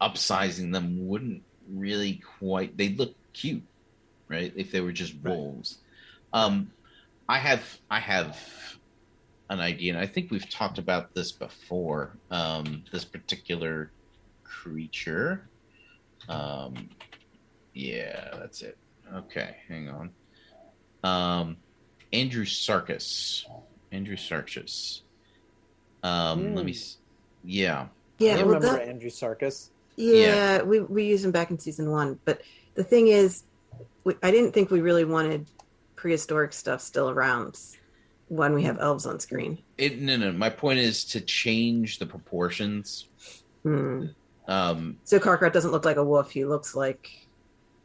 upsizing 0.00 0.72
them 0.72 1.06
wouldn't 1.08 1.42
really 1.68 2.22
quite. 2.38 2.76
They'd 2.76 2.98
look 2.98 3.14
cute, 3.32 3.62
right? 4.28 4.52
If 4.56 4.70
they 4.70 4.80
were 4.80 4.92
just 4.92 5.14
Right. 5.22 5.36
wolves. 5.36 5.78
Um, 6.32 6.70
I 7.28 7.38
have, 7.38 7.78
I 7.90 8.00
have 8.00 8.38
an 9.50 9.60
idea, 9.60 9.92
and 9.94 10.00
I 10.02 10.06
think 10.06 10.30
we've 10.30 10.48
talked 10.48 10.78
about 10.78 11.14
this 11.14 11.32
before. 11.32 12.16
Um, 12.30 12.84
this 12.92 13.04
particular 13.04 13.90
creature. 14.62 15.48
Um, 16.28 16.88
yeah, 17.74 18.30
that's 18.38 18.62
it. 18.62 18.76
Okay, 19.12 19.56
hang 19.68 19.88
on. 19.90 20.10
Um, 21.02 21.56
Andrewsarchus. 22.12 23.44
Andrew 23.90 24.16
Sarkis. 24.16 25.00
Um, 26.02 26.54
let 26.54 26.64
me. 26.64 26.72
Hmm. 26.72 26.76
s- 26.76 26.96
Yeah, 27.44 27.88
Yeah, 28.18 28.32
I 28.32 28.36
well, 28.36 28.46
remember 28.46 28.66
that, 28.68 28.88
Andrewsarchus. 28.88 29.70
yeah, 29.96 30.62
we 30.62 30.80
we 30.80 31.04
used 31.04 31.24
him 31.24 31.32
back 31.32 31.50
in 31.50 31.58
season 31.58 31.90
one. 31.90 32.18
But 32.24 32.40
the 32.74 32.84
thing 32.84 33.08
is, 33.08 33.42
we, 34.04 34.14
I 34.22 34.30
didn't 34.30 34.52
think 34.52 34.70
we 34.70 34.80
really 34.80 35.04
wanted 35.04 35.46
prehistoric 35.96 36.52
stuff 36.52 36.80
still 36.80 37.10
around 37.10 37.58
when 38.28 38.54
we 38.54 38.62
have 38.62 38.78
elves 38.78 39.04
on 39.06 39.18
screen. 39.20 39.58
it. 39.76 40.00
No, 40.00 40.16
no. 40.16 40.32
My 40.32 40.48
point 40.50 40.78
is 40.78 41.04
to 41.06 41.20
change 41.20 41.98
the 41.98 42.06
proportions. 42.06 43.06
Hmm. 43.64 44.06
Um, 44.52 44.98
So 45.04 45.18
Carcharoth 45.18 45.52
doesn't 45.52 45.70
look 45.70 45.84
like 45.84 45.96
a 45.96 46.04
wolf; 46.04 46.30
he 46.30 46.44
looks 46.44 46.74
like 46.74 47.10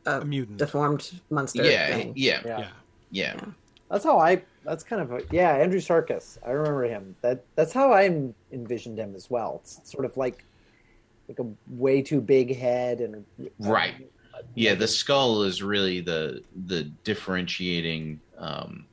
A 0.05 0.21
a 0.21 0.25
mutant. 0.25 0.57
deformed 0.57 1.21
monster. 1.29 1.63
yeah, 1.63 1.95
thing. 1.95 2.13
yeah, 2.15 2.41
Yeah. 2.45 2.59
yeah. 2.59 2.69
yeah. 3.11 3.45
That's 3.89 4.03
how 4.03 4.19
I. 4.19 4.41
That's 4.65 4.83
kind 4.83 5.01
of 5.01 5.11
a, 5.13 5.21
yeah. 5.31 5.63
Andrewsarchus. 5.65 6.37
I 6.45 6.51
remember 6.51 6.83
him. 6.83 7.15
That 7.21 7.43
that's 7.55 7.71
how 7.71 7.93
I 7.93 8.03
envisioned 8.51 8.97
him 8.99 9.15
as 9.15 9.29
well. 9.29 9.61
It's 9.63 9.79
sort 9.89 10.03
of 10.03 10.17
like 10.17 10.43
like 11.29 11.39
a 11.39 11.45
way 11.69 12.01
too 12.01 12.19
big 12.21 12.55
head 12.55 12.99
and 13.01 13.25
Right. 13.59 13.95
Yeah, 14.55 14.75
the 14.75 14.87
skull 14.87 15.43
is 15.43 15.63
really 15.63 16.01
the 16.01 16.43
the 16.67 16.83
differentiating 17.05 18.19
um, 18.37 18.85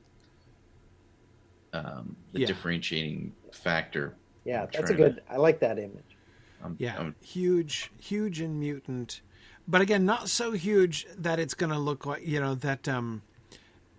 um, 1.73 2.15
the 2.33 2.41
Yeah. 2.41 2.47
differentiating 2.47 3.33
factor. 3.51 4.15
Yeah, 4.45 4.65
that's 4.65 4.77
a 4.77 4.81
trying 4.83 4.97
good. 4.97 5.21
I 5.29 5.37
like 5.37 5.59
that 5.59 5.77
image. 5.77 6.14
I'm, 6.63 6.75
Yeah, 6.79 6.95
I'm- 6.95 7.15
huge, 7.21 7.91
huge 7.99 8.39
and 8.41 8.59
mutant, 8.59 9.21
but 9.67 9.81
again, 9.81 10.05
not 10.05 10.29
so 10.29 10.51
huge 10.51 11.07
that 11.17 11.39
it's 11.39 11.53
going 11.53 11.71
to 11.71 11.79
look 11.79 12.05
like 12.05 12.25
you 12.25 12.39
know 12.39 12.55
that 12.55 12.87
um, 12.87 13.21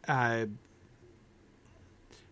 uh, 0.09 0.47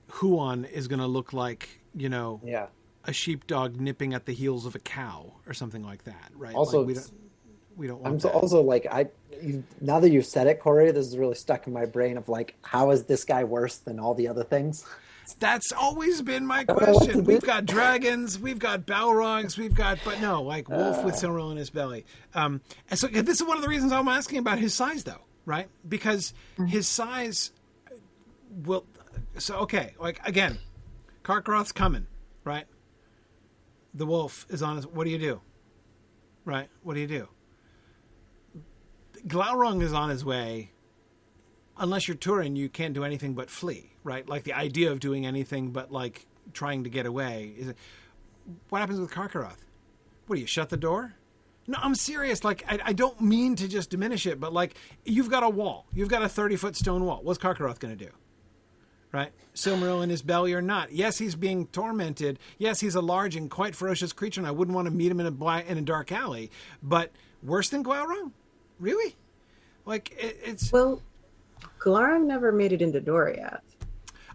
Huan 0.08 0.64
is 0.64 0.88
going 0.88 1.00
to 1.00 1.06
look 1.06 1.32
like 1.32 1.80
you 1.94 2.08
know 2.08 2.40
Yeah. 2.44 2.66
a 3.04 3.12
sheepdog 3.12 3.80
nipping 3.80 4.14
at 4.14 4.26
the 4.26 4.32
heels 4.32 4.66
of 4.66 4.74
a 4.74 4.78
cow 4.78 5.32
or 5.46 5.54
something 5.54 5.82
like 5.82 6.04
that, 6.04 6.30
right? 6.36 6.54
Also, 6.54 6.78
Like, 6.80 6.88
we 6.88 6.94
don't 6.94 7.10
we 7.76 7.86
don't 7.88 8.06
I'm 8.06 8.20
so, 8.20 8.28
that. 8.28 8.34
also 8.34 8.60
like 8.62 8.86
I. 8.90 9.08
You, 9.42 9.64
now 9.80 9.98
that 9.98 10.10
you've 10.10 10.26
said 10.26 10.46
it, 10.46 10.60
Corey, 10.60 10.92
this 10.92 11.06
is 11.08 11.18
really 11.18 11.34
stuck 11.34 11.66
in 11.66 11.72
my 11.72 11.86
brain. 11.86 12.16
Of 12.16 12.28
like, 12.28 12.54
how 12.62 12.92
is 12.92 13.04
this 13.04 13.24
guy 13.24 13.42
worse 13.42 13.78
than 13.78 13.98
all 13.98 14.14
the 14.14 14.28
other 14.28 14.44
things? 14.44 14.84
That's 15.40 15.72
always 15.72 16.22
been 16.22 16.46
my 16.46 16.64
don't 16.64 16.78
know 16.80 16.86
what 16.86 16.94
to 16.94 16.98
question. 17.06 17.24
We've 17.24 17.42
got 17.42 17.66
dragons, 17.66 18.38
we've 18.38 18.58
got 18.58 18.86
Balrogs, 18.86 19.56
we've 19.58 19.74
got, 19.74 19.98
but 20.04 20.20
no, 20.20 20.42
like 20.42 20.68
wolf 20.68 20.98
Uh. 20.98 21.02
with 21.02 21.14
Silmaril 21.14 21.50
in 21.50 21.56
his 21.56 21.70
belly. 21.70 22.04
Um, 22.34 22.60
and 22.90 22.98
so 22.98 23.06
this 23.08 23.40
is 23.40 23.46
one 23.46 23.56
of 23.56 23.62
the 23.62 23.68
reasons 23.68 23.92
I'm 23.92 24.08
asking 24.08 24.38
about 24.38 24.58
his 24.58 24.74
size, 24.74 25.04
though, 25.04 25.22
right? 25.46 25.68
Because 25.88 26.34
his 26.66 26.86
size 26.88 27.52
will. 28.64 28.84
So 29.38 29.56
okay, 29.60 29.94
like 29.98 30.20
again, 30.26 30.58
Carcharoth's 31.22 31.72
coming, 31.72 32.06
right? 32.44 32.66
The 33.94 34.06
wolf 34.06 34.46
is 34.50 34.62
on 34.62 34.76
his. 34.76 34.86
What 34.86 35.04
do 35.04 35.10
you 35.10 35.18
do? 35.18 35.40
Right? 36.44 36.68
What 36.82 36.94
do 36.94 37.00
you 37.00 37.06
do? 37.06 37.28
Glaurung 39.26 39.82
is 39.82 39.92
on 39.94 40.10
his 40.10 40.24
way 40.24 40.70
unless 41.78 42.08
you're 42.08 42.16
Turin, 42.16 42.56
you 42.56 42.68
can't 42.68 42.94
do 42.94 43.04
anything 43.04 43.34
but 43.34 43.50
flee, 43.50 43.92
right? 44.02 44.28
Like 44.28 44.44
the 44.44 44.52
idea 44.52 44.90
of 44.92 45.00
doing 45.00 45.26
anything 45.26 45.70
but 45.70 45.90
like 45.92 46.26
trying 46.52 46.84
to 46.84 46.90
get 46.90 47.06
away 47.06 47.52
is. 47.56 47.74
What 48.68 48.80
happens 48.80 49.00
with 49.00 49.10
Carcharoth? 49.10 49.64
What 50.26 50.36
do 50.36 50.40
you 50.40 50.46
shut 50.46 50.68
the 50.68 50.76
door? 50.76 51.14
No, 51.66 51.78
I'm 51.80 51.94
serious. 51.94 52.44
Like 52.44 52.62
I, 52.68 52.78
I 52.84 52.92
don't 52.92 53.18
mean 53.20 53.56
to 53.56 53.68
just 53.68 53.88
diminish 53.88 54.26
it, 54.26 54.38
but 54.38 54.52
like 54.52 54.74
you've 55.04 55.30
got 55.30 55.42
a 55.42 55.48
wall, 55.48 55.86
you've 55.94 56.10
got 56.10 56.22
a 56.22 56.28
30 56.28 56.56
foot 56.56 56.76
stone 56.76 57.04
wall. 57.04 57.20
What's 57.22 57.38
Carcharoth 57.38 57.78
going 57.78 57.96
to 57.96 58.04
do? 58.04 58.10
right? 59.14 59.32
Silmaril 59.54 60.02
in 60.02 60.10
his 60.10 60.22
belly 60.22 60.52
or 60.52 60.60
not. 60.60 60.90
Yes, 60.92 61.18
he's 61.18 61.36
being 61.36 61.68
tormented. 61.68 62.38
Yes, 62.58 62.80
he's 62.80 62.96
a 62.96 63.00
large 63.00 63.36
and 63.36 63.48
quite 63.48 63.76
ferocious 63.76 64.12
creature, 64.12 64.40
and 64.40 64.48
I 64.48 64.50
wouldn't 64.50 64.74
want 64.74 64.86
to 64.86 64.90
meet 64.90 65.10
him 65.10 65.20
in 65.20 65.26
a 65.26 65.58
in 65.60 65.78
a 65.78 65.82
dark 65.82 66.10
alley. 66.10 66.50
But 66.82 67.12
worse 67.42 67.68
than 67.68 67.84
Glaurung, 67.84 68.32
really? 68.80 69.14
Like 69.86 70.10
it, 70.18 70.40
it's 70.44 70.72
Well, 70.72 71.00
Glaurung 71.80 72.24
never 72.26 72.52
made 72.52 72.72
it 72.72 72.80
into 72.82 73.00
Doriath. 73.00 73.60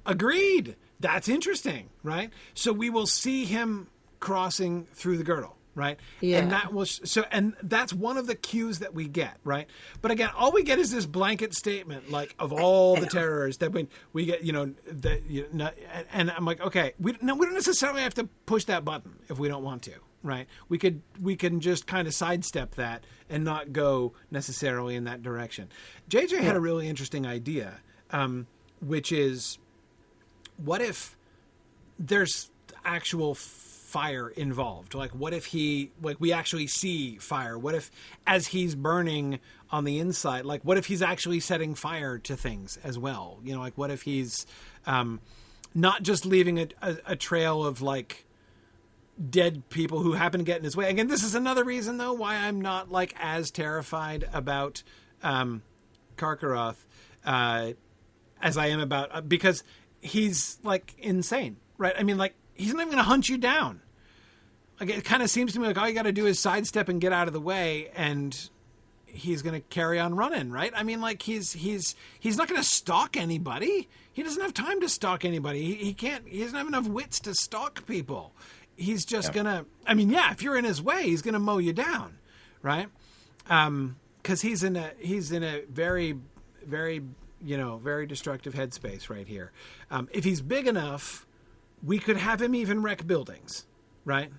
agreed. 0.06 0.76
That's 1.00 1.30
interesting, 1.30 1.90
right? 2.04 2.32
So 2.54 2.74
we 2.74 2.90
will 2.90 3.08
see 3.08 3.46
him 3.46 3.88
crossing 4.20 4.86
through 4.94 5.18
the 5.18 5.24
girdle. 5.24 5.56
Right, 5.76 5.98
Yeah. 6.20 6.40
and 6.40 6.52
that 6.52 6.74
was 6.74 7.00
so, 7.06 7.24
and 7.32 7.54
that's 7.64 7.94
one 7.94 8.18
of 8.18 8.28
the 8.28 8.36
cues 8.36 8.80
that 8.80 8.94
we 8.94 9.08
get, 9.08 9.38
right? 9.46 9.66
But 10.02 10.12
again, 10.12 10.30
all 10.36 10.52
we 10.52 10.64
get 10.64 10.78
is 10.78 10.92
this 10.92 11.06
blanket 11.06 11.54
statement, 11.54 12.12
like 12.12 12.36
of 12.38 12.52
all 12.52 12.98
the 12.98 13.06
terrors 13.18 13.60
that 13.60 13.72
we 13.72 13.88
we 14.12 14.26
get, 14.26 14.44
you 14.44 14.52
know, 14.52 14.74
that 14.92 15.30
you 15.30 15.48
know, 15.54 15.70
and 16.12 16.32
I'm 16.32 16.44
like, 16.44 16.60
okay, 16.60 16.94
we 17.00 17.16
no, 17.22 17.34
we 17.36 17.46
don't 17.46 17.54
necessarily 17.54 18.02
have 18.02 18.16
to 18.16 18.26
push 18.46 18.66
that 18.66 18.84
button 18.84 19.20
if 19.30 19.40
we 19.40 19.48
don't 19.48 19.64
want 19.64 19.84
to, 19.84 19.94
right? 20.24 20.47
We 20.67 20.78
could 20.78 21.01
we 21.22 21.36
can 21.36 21.59
just 21.59 21.88
kind 21.88 22.07
of 22.07 22.13
sidestep 22.13 22.76
that 22.76 23.03
and 23.30 23.43
not 23.43 23.74
go 23.74 24.13
necessarily 24.32 24.95
in 24.95 25.05
that 25.05 25.24
direction. 25.24 25.70
JJ 26.09 26.39
had 26.39 26.55
a 26.55 26.59
really 26.59 26.88
interesting 26.88 27.26
idea, 27.26 27.80
um, 28.11 28.47
which 28.82 29.11
is 29.11 29.57
what 30.57 30.82
if 30.82 31.15
there's 31.97 32.49
actual 32.86 33.36
fire 33.36 34.30
involved 34.30 34.93
like 34.93 35.09
what 35.11 35.34
if 35.34 35.45
he 35.45 35.89
like 36.03 36.15
we 36.20 36.32
actually 36.32 36.67
see 36.67 37.17
fire 37.17 37.57
what 37.57 37.74
if 37.74 37.89
as 38.28 38.45
he's 38.45 38.76
burning 38.76 39.39
on 39.72 39.84
the 39.84 39.97
inside 39.97 40.45
like 40.45 40.61
what 40.63 40.78
if 40.78 40.86
he's 40.86 41.01
actually 41.01 41.39
setting 41.39 41.74
fire 41.74 42.20
to 42.20 42.38
things 42.38 42.78
as 42.84 42.99
well 42.99 43.39
you 43.43 43.53
know 43.53 43.59
like 43.59 43.76
what 43.80 43.89
if 43.89 44.03
he's 44.03 44.45
um 44.86 45.20
not 45.74 46.03
just 46.03 46.24
leaving 46.24 46.59
a, 46.59 46.67
a, 46.84 46.97
a 47.07 47.15
trail 47.15 47.65
of 47.65 47.82
like 47.82 48.26
dead 49.30 49.67
people 49.70 49.99
who 49.99 50.13
happen 50.13 50.39
to 50.39 50.45
get 50.45 50.57
in 50.57 50.63
his 50.63 50.78
way 50.78 50.89
again 50.89 51.07
this 51.07 51.24
is 51.24 51.36
another 51.36 51.63
reason 51.63 51.97
though 51.97 52.13
why 52.13 52.36
i'm 52.36 52.61
not 52.61 52.89
like 52.89 53.13
as 53.20 53.51
terrified 53.51 54.28
about 54.32 54.82
um 55.24 55.61
Carcharoth 56.15 56.78
uh 57.26 57.72
as 58.41 58.57
I 58.57 58.67
am 58.67 58.80
about 58.80 59.09
uh, 59.13 59.22
because 59.22 59.63
he's 60.01 60.59
like 60.63 60.95
insane, 60.97 61.57
right? 61.78 61.93
I 61.97 62.03
mean, 62.03 62.17
like 62.17 62.36
he's 62.53 62.74
not 62.74 62.82
even 62.82 62.93
going 62.93 62.97
to 62.97 63.03
hunt 63.03 63.30
you 63.30 63.38
down. 63.38 63.82
Like 64.80 64.89
it 64.89 65.03
kind 65.03 65.22
of 65.22 65.30
seems 65.30 65.53
to 65.53 65.59
me 65.59 65.67
like 65.67 65.78
all 65.78 65.88
you 65.88 65.95
got 65.95 66.03
to 66.03 66.11
do 66.11 66.26
is 66.26 66.39
sidestep 66.39 66.89
and 66.89 67.01
get 67.01 67.11
out 67.11 67.28
of 67.28 67.34
the 67.34 67.41
way, 67.41 67.91
and 67.95 68.49
he's 69.05 69.41
going 69.41 69.55
to 69.55 69.67
carry 69.67 69.99
on 69.99 70.15
running, 70.15 70.51
right? 70.51 70.72
I 70.76 70.84
mean, 70.84 71.01
like 71.01 71.22
he's 71.22 71.51
he's 71.53 71.95
he's 72.20 72.38
not 72.38 72.47
going 72.47 72.61
to 72.61 72.67
stalk 72.67 73.17
anybody. 73.17 73.89
He 74.13 74.24
doesn't 74.24 74.41
have 74.41 74.53
time 74.53 74.80
to 74.82 74.89
stalk 74.89 75.26
anybody. 75.26 75.63
He, 75.63 75.76
he 75.76 75.93
can't. 75.93 76.28
He 76.28 76.39
doesn't 76.39 76.57
have 76.57 76.67
enough 76.67 76.88
wits 76.88 77.20
to 77.22 77.34
stalk 77.34 77.86
people. 77.86 78.34
He's 78.80 79.06
just 79.06 79.34
gonna. 79.34 79.66
I 79.86 79.94
mean, 79.94 80.10
yeah, 80.10 80.32
if 80.32 80.42
you're 80.42 80.58
in 80.58 80.66
his 80.66 80.82
way, 80.82 81.04
he's 81.04 81.22
gonna 81.22 81.40
mow 81.40 81.58
you 81.58 81.74
down, 81.74 82.18
right? 82.62 82.88
Um, 83.50 83.98
because 84.22 84.42
he's 84.42 84.64
in 84.64 84.76
a 84.76 84.92
he's 85.00 85.32
in 85.32 85.44
a 85.44 85.64
very 85.70 86.16
very 86.66 87.02
you 87.44 87.58
know 87.58 87.78
very 87.78 88.06
destructive 88.06 88.54
headspace 88.54 89.10
right 89.10 89.28
here. 89.28 89.52
Um, 89.92 90.08
if 90.12 90.24
he's 90.24 90.42
big 90.42 90.68
enough, 90.68 91.26
we 91.84 92.00
could 92.00 92.18
have 92.18 92.42
him 92.42 92.56
even 92.56 92.82
wreck 92.82 93.06
buildings, 93.06 93.66
right? 94.06 94.32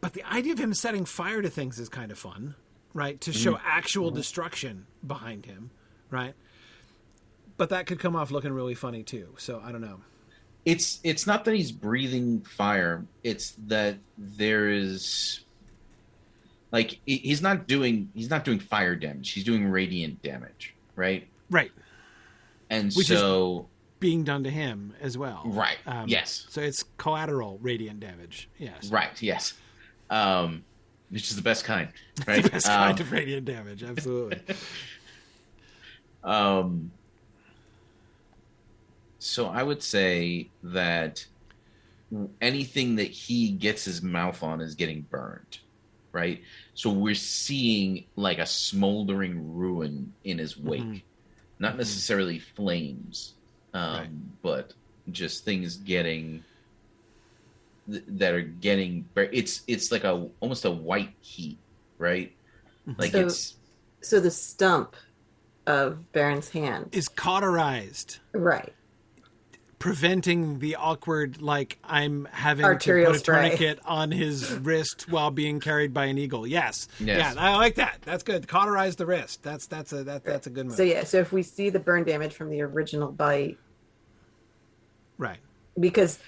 But 0.00 0.12
the 0.12 0.22
idea 0.24 0.52
of 0.52 0.58
him 0.58 0.74
setting 0.74 1.04
fire 1.04 1.42
to 1.42 1.50
things 1.50 1.78
is 1.78 1.88
kind 1.88 2.12
of 2.12 2.18
fun, 2.18 2.54
right? 2.94 3.20
To 3.22 3.32
show 3.32 3.58
actual 3.64 4.10
destruction 4.10 4.86
behind 5.04 5.46
him, 5.46 5.70
right? 6.10 6.34
But 7.56 7.70
that 7.70 7.86
could 7.86 7.98
come 7.98 8.14
off 8.14 8.30
looking 8.30 8.52
really 8.52 8.74
funny 8.74 9.02
too. 9.02 9.34
So 9.38 9.60
I 9.64 9.72
don't 9.72 9.80
know. 9.80 10.00
It's 10.68 11.00
it's 11.02 11.26
not 11.26 11.46
that 11.46 11.54
he's 11.54 11.72
breathing 11.72 12.42
fire 12.42 13.02
it's 13.24 13.52
that 13.68 13.96
there 14.18 14.68
is 14.68 15.40
like 16.72 17.00
he's 17.06 17.40
not 17.40 17.66
doing 17.66 18.10
he's 18.14 18.28
not 18.28 18.44
doing 18.44 18.58
fire 18.58 18.94
damage 18.94 19.30
he's 19.30 19.44
doing 19.44 19.70
radiant 19.70 20.20
damage 20.22 20.74
right 20.94 21.26
Right. 21.50 21.72
and 22.68 22.92
Which 22.92 23.10
is- 23.10 23.18
so 23.18 23.66
Being 23.98 24.22
done 24.24 24.44
to 24.44 24.50
him 24.50 24.92
as 25.00 25.16
well. 25.18 25.42
Right. 25.46 25.78
Um, 25.86 26.06
Yes. 26.06 26.46
So 26.50 26.60
it's 26.60 26.84
collateral 26.98 27.58
radiant 27.62 28.00
damage. 28.00 28.48
Yes. 28.58 28.90
right 28.90 29.10
yes 29.22 29.54
um 30.10 30.62
which 31.08 31.30
is 31.30 31.36
the 31.36 31.42
best 31.42 31.64
kind 31.64 31.88
right 32.26 32.42
The 32.44 32.50
best 32.50 32.68
um, 32.68 32.88
kind 32.88 33.00
of 33.00 33.10
radiant 33.10 33.46
damage. 33.46 33.82
Absolutely. 33.82 34.38
Um, 36.24 36.90
so 39.18 39.46
I 39.48 39.62
would 39.62 39.82
say 39.82 40.50
that 40.62 41.26
anything 42.40 42.96
that 42.96 43.10
he 43.10 43.50
gets 43.50 43.84
his 43.84 44.02
mouth 44.02 44.42
on 44.42 44.60
is 44.60 44.74
getting 44.74 45.02
burned, 45.02 45.58
right? 46.12 46.42
So 46.74 46.90
we're 46.90 47.14
seeing 47.14 48.04
like 48.16 48.38
a 48.38 48.46
smoldering 48.46 49.54
ruin 49.54 50.12
in 50.24 50.38
his 50.38 50.56
wake, 50.56 50.80
Mhm. 50.82 51.02
not 51.58 51.76
necessarily 51.76 52.38
flames, 52.38 53.34
um, 53.74 53.94
Right. 53.98 54.10
but 54.42 54.72
just 55.10 55.44
things 55.44 55.76
getting 55.76 56.44
th- 57.90 58.04
that 58.06 58.34
are 58.34 58.42
getting. 58.42 59.02
bur- 59.14 59.30
It's 59.32 59.62
it's 59.66 59.90
like 59.90 60.04
a 60.04 60.28
almost 60.40 60.64
a 60.66 60.70
white 60.70 61.14
heat, 61.20 61.58
right? 61.98 62.34
Like 62.98 63.12
So- 63.12 63.26
it's 63.26 63.54
So 64.00 64.20
the 64.20 64.30
stump 64.30 64.94
of 65.66 66.12
Beren's 66.12 66.50
hand. 66.50 66.88
is 66.92 67.08
cauterized. 67.08 68.18
Right. 68.32 68.72
Preventing 69.78 70.58
the 70.58 70.74
awkward 70.74 71.40
like 71.40 71.78
I'm 71.84 72.26
having 72.32 72.64
Arterial 72.64 73.06
to 73.06 73.10
put 73.12 73.16
a 73.16 73.18
spray. 73.20 73.34
tourniquet 73.50 73.78
on 73.84 74.10
his 74.10 74.52
wrist 74.52 75.08
while 75.08 75.30
being 75.30 75.60
carried 75.60 75.94
by 75.94 76.06
an 76.06 76.18
eagle. 76.18 76.46
Yes. 76.48 76.88
Yes. 76.98 77.34
Yeah, 77.36 77.40
I 77.40 77.54
like 77.56 77.76
that. 77.76 77.98
That's 78.02 78.24
good. 78.24 78.48
Cauterize 78.48 78.96
the 78.96 79.06
wrist. 79.06 79.44
That's 79.44 79.66
that's 79.68 79.92
a 79.92 80.02
that, 80.04 80.24
that's 80.24 80.48
a 80.48 80.50
good 80.50 80.66
move. 80.66 80.74
So 80.74 80.82
yeah, 80.82 81.04
so 81.04 81.18
if 81.18 81.32
we 81.32 81.44
see 81.44 81.70
the 81.70 81.78
burn 81.78 82.02
damage 82.02 82.34
from 82.34 82.50
the 82.50 82.60
original 82.62 83.12
bite, 83.12 83.56
right. 85.16 85.38
because 85.78 86.18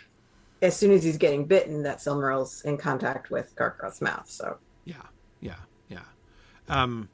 as 0.62 0.76
soon 0.76 0.92
as 0.92 1.02
he's 1.02 1.16
getting 1.16 1.44
bitten, 1.44 1.82
that 1.82 1.98
Silmaril's 1.98 2.62
in 2.62 2.76
contact 2.76 3.30
with 3.32 3.56
Carcharoth's 3.56 4.00
mouth. 4.00 4.28
So 4.30 4.58
Yeah. 4.84 4.94
Yeah. 5.40 5.56
Yeah. 5.88 6.02
Um 6.68 7.08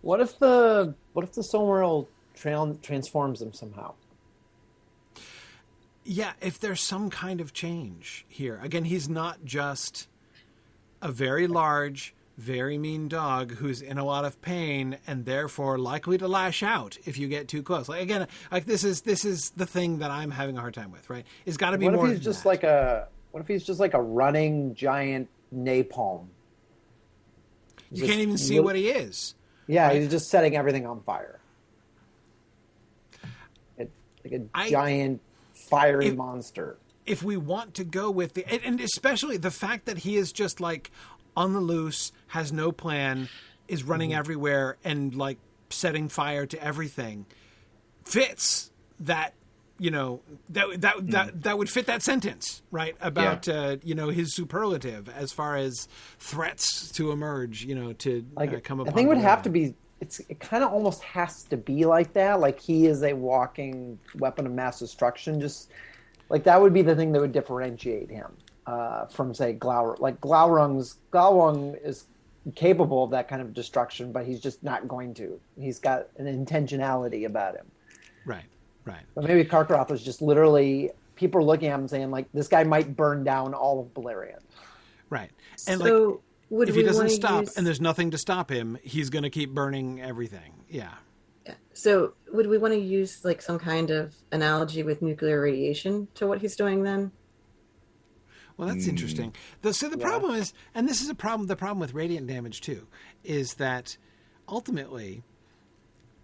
What 0.00 0.20
if 0.20 0.38
the 0.38 0.94
what 1.12 1.24
if 1.24 1.32
the 1.32 1.42
Silmaril 1.42 2.06
tra- 2.34 2.76
transforms 2.82 3.42
him 3.42 3.52
somehow? 3.52 3.94
Yeah, 6.06 6.32
if 6.40 6.58
there's 6.60 6.80
some 6.80 7.10
kind 7.10 7.40
of 7.40 7.52
change 7.52 8.24
here. 8.28 8.60
Again, 8.62 8.84
he's 8.84 9.08
not 9.08 9.44
just 9.44 10.08
a 11.02 11.10
very 11.10 11.46
large, 11.46 12.14
very 12.38 12.78
mean 12.78 13.08
dog 13.08 13.52
who's 13.52 13.80
in 13.82 13.98
a 13.98 14.04
lot 14.04 14.24
of 14.24 14.40
pain 14.40 14.98
and 15.06 15.24
therefore 15.24 15.78
likely 15.78 16.18
to 16.18 16.28
lash 16.28 16.62
out 16.62 16.96
if 17.06 17.18
you 17.18 17.28
get 17.28 17.48
too 17.48 17.62
close. 17.62 17.88
Like 17.88 18.02
again, 18.02 18.28
like 18.52 18.66
this 18.66 18.84
is 18.84 19.02
this 19.02 19.24
is 19.24 19.50
the 19.50 19.66
thing 19.66 19.98
that 19.98 20.10
I'm 20.10 20.30
having 20.30 20.56
a 20.56 20.60
hard 20.60 20.74
time 20.74 20.90
with, 20.92 21.08
right? 21.10 21.24
It's 21.44 21.56
got 21.56 21.70
to 21.70 21.78
be 21.78 21.88
What 21.88 21.94
if 22.08 22.16
he's 22.16 22.24
just 22.24 22.42
that. 22.44 22.48
like 22.48 22.62
a 22.64 23.08
what 23.32 23.40
if 23.40 23.48
he's 23.48 23.64
just 23.64 23.80
like 23.80 23.94
a 23.94 24.00
running 24.02 24.74
giant 24.74 25.28
napalm? 25.54 26.26
you 27.90 27.98
Just 27.98 28.08
can't 28.10 28.20
even 28.20 28.36
see 28.38 28.58
what 28.60 28.76
he 28.76 28.88
is. 28.90 29.34
Yeah, 29.66 29.88
right? 29.88 30.00
he's 30.00 30.10
just 30.10 30.28
setting 30.28 30.56
everything 30.56 30.86
on 30.86 31.02
fire. 31.02 31.40
It, 33.78 33.90
like 34.24 34.34
a 34.34 34.42
I- 34.54 34.70
giant 34.70 35.20
fiery 35.68 36.06
If- 36.08 36.16
monster. 36.16 36.78
if 37.06 37.22
we 37.22 37.36
want 37.36 37.74
to 37.74 37.84
go 37.84 38.10
with 38.10 38.34
the 38.34 38.44
and, 38.64 38.80
especially 38.80 39.36
the 39.36 39.50
fact 39.50 39.86
that 39.86 39.98
he 39.98 40.16
is 40.16 40.32
just 40.32 40.60
like 40.60 40.90
on 41.36 41.52
the 41.52 41.60
loose 41.60 42.12
has 42.28 42.52
no 42.52 42.72
plan 42.72 43.28
is 43.68 43.84
running 43.84 44.10
Mm-hmm. 44.10 44.18
everywhere 44.18 44.76
and 44.84 45.14
like 45.14 45.38
setting 45.70 46.08
fire 46.08 46.46
to 46.46 46.62
everything 46.62 47.26
fits 48.04 48.70
that 49.00 49.34
you 49.78 49.90
know 49.90 50.20
that 50.48 50.80
that 50.80 50.96
Mm. 50.96 51.10
that 51.10 51.42
that 51.42 51.58
would 51.58 51.68
fit 51.68 51.86
that 51.86 52.02
sentence 52.02 52.62
right 52.70 52.96
about 53.00 53.46
uh, 53.48 53.76
you 53.82 53.94
know 53.94 54.08
his 54.08 54.34
superlative 54.34 55.08
as 55.10 55.32
far 55.32 55.56
as 55.56 55.86
threats 56.18 56.90
to 56.92 57.10
emerge 57.12 57.64
you 57.64 57.74
know 57.74 57.92
to 57.94 58.24
Like 58.34 58.54
uh, 58.54 58.60
come 58.62 58.80
up 58.80 58.88
I 58.88 58.92
think 58.92 59.06
it 59.06 59.08
would 59.08 59.18
have 59.18 59.42
to 59.42 59.50
be. 59.50 59.74
It's 60.00 60.20
it 60.28 60.40
kind 60.40 60.62
of 60.62 60.72
almost 60.72 61.02
has 61.02 61.44
to 61.44 61.56
be 61.56 61.86
like 61.86 62.12
that. 62.12 62.40
Like 62.40 62.60
he 62.60 62.86
is 62.86 63.02
a 63.02 63.12
walking 63.14 63.98
weapon 64.18 64.46
of 64.46 64.52
mass 64.52 64.78
destruction. 64.78 65.40
Just 65.40 65.70
like 66.28 66.44
that 66.44 66.60
would 66.60 66.74
be 66.74 66.82
the 66.82 66.94
thing 66.94 67.12
that 67.12 67.20
would 67.20 67.32
differentiate 67.32 68.10
him 68.10 68.36
uh, 68.66 69.06
from 69.06 69.32
say 69.32 69.52
Glaur. 69.52 69.96
Like 69.98 70.20
Glaurung's 70.20 70.98
Glaurung 71.12 71.76
is 71.84 72.04
capable 72.54 73.04
of 73.04 73.10
that 73.10 73.28
kind 73.28 73.42
of 73.42 73.54
destruction, 73.54 74.12
but 74.12 74.24
he's 74.26 74.40
just 74.40 74.62
not 74.62 74.86
going 74.86 75.14
to. 75.14 75.40
He's 75.58 75.78
got 75.78 76.08
an 76.16 76.26
intentionality 76.26 77.26
about 77.26 77.56
him. 77.56 77.66
right 78.24 78.44
right 78.84 79.02
But 79.14 79.24
maybe 79.24 79.44
Carcharoth 79.48 79.90
was 79.90 80.02
just 80.02 80.22
literally 80.22 80.90
people 81.16 81.40
are 81.40 81.44
looking 81.44 81.68
at 81.68 81.78
him 81.78 81.88
saying 81.88 82.10
like 82.10 82.26
this 82.32 82.48
guy 82.48 82.62
might 82.62 82.94
burn 82.96 83.24
down 83.24 83.54
all 83.54 83.80
of 83.80 83.86
Beleriand. 83.94 84.42
right 85.10 85.30
and 85.66 85.80
like 85.80 85.88
so 85.88 86.20
would 86.50 86.68
if 86.68 86.74
we 86.76 86.82
he 86.82 86.86
doesn't 86.86 87.10
stop 87.10 87.42
use- 87.42 87.56
and 87.56 87.66
there's 87.66 87.80
nothing 87.80 88.10
to 88.10 88.18
stop 88.18 88.50
him 88.50 88.78
he's 88.82 89.10
going 89.10 89.22
to 89.24 89.30
keep 89.30 89.50
burning 89.54 90.00
everything 90.00 90.64
yeah 90.68 90.94
So, 91.74 92.14
would 92.32 92.46
we 92.48 92.58
want 92.58 92.74
to 92.74 92.80
use 92.80 93.24
like 93.24 93.40
some 93.42 93.58
kind 93.58 93.90
of 93.90 94.14
analogy 94.32 94.82
with 94.82 95.02
nuclear 95.02 95.40
radiation 95.40 96.08
to 96.14 96.26
what 96.26 96.40
he's 96.40 96.56
doing 96.56 96.82
then? 96.82 97.12
Well, 98.56 98.68
that's 98.68 98.86
Mm. 98.86 98.88
interesting. 98.88 99.34
The, 99.62 99.74
so 99.74 99.88
the 99.90 99.98
Yeah. 99.98 100.06
problem 100.08 100.34
is, 100.34 100.52
and 100.74 100.88
this 100.88 101.02
is 101.02 101.08
a 101.10 101.14
problem. 101.14 101.46
The 101.48 101.54
problem 101.56 101.78
with 101.78 101.92
radiant 101.94 102.26
damage 102.26 102.62
too 102.62 102.86
is 103.22 103.54
that 103.54 103.96
ultimately, 104.48 105.22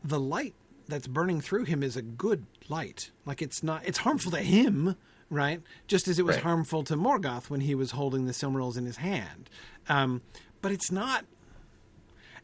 the 0.03 0.19
light 0.19 0.55
that's 0.89 1.07
burning 1.07 1.41
through 1.43 1.65
him 1.67 1.83
is 1.83 1.97
a 1.97 2.03
good 2.03 2.47
light. 2.71 3.11
Like 3.27 3.43
it's 3.43 3.63
not. 3.63 3.87
It's 3.87 3.99
harmful 3.99 4.33
to 4.33 4.41
him, 4.41 4.97
right? 5.33 5.61
Just 5.89 6.07
as 6.09 6.19
it 6.19 6.25
was 6.25 6.37
Right. 6.37 6.43
harmful 6.45 6.85
to 6.85 6.95
Morgoth 6.97 7.51
when 7.51 7.63
he 7.63 7.75
was 7.75 7.93
holding 7.93 8.27
the 8.27 8.33
Silmarils 8.33 8.77
in 8.77 8.85
his 8.87 8.99
hand. 8.99 9.49
Um, 9.89 10.23
but 10.61 10.71
it's 10.73 10.93
not. 10.93 11.25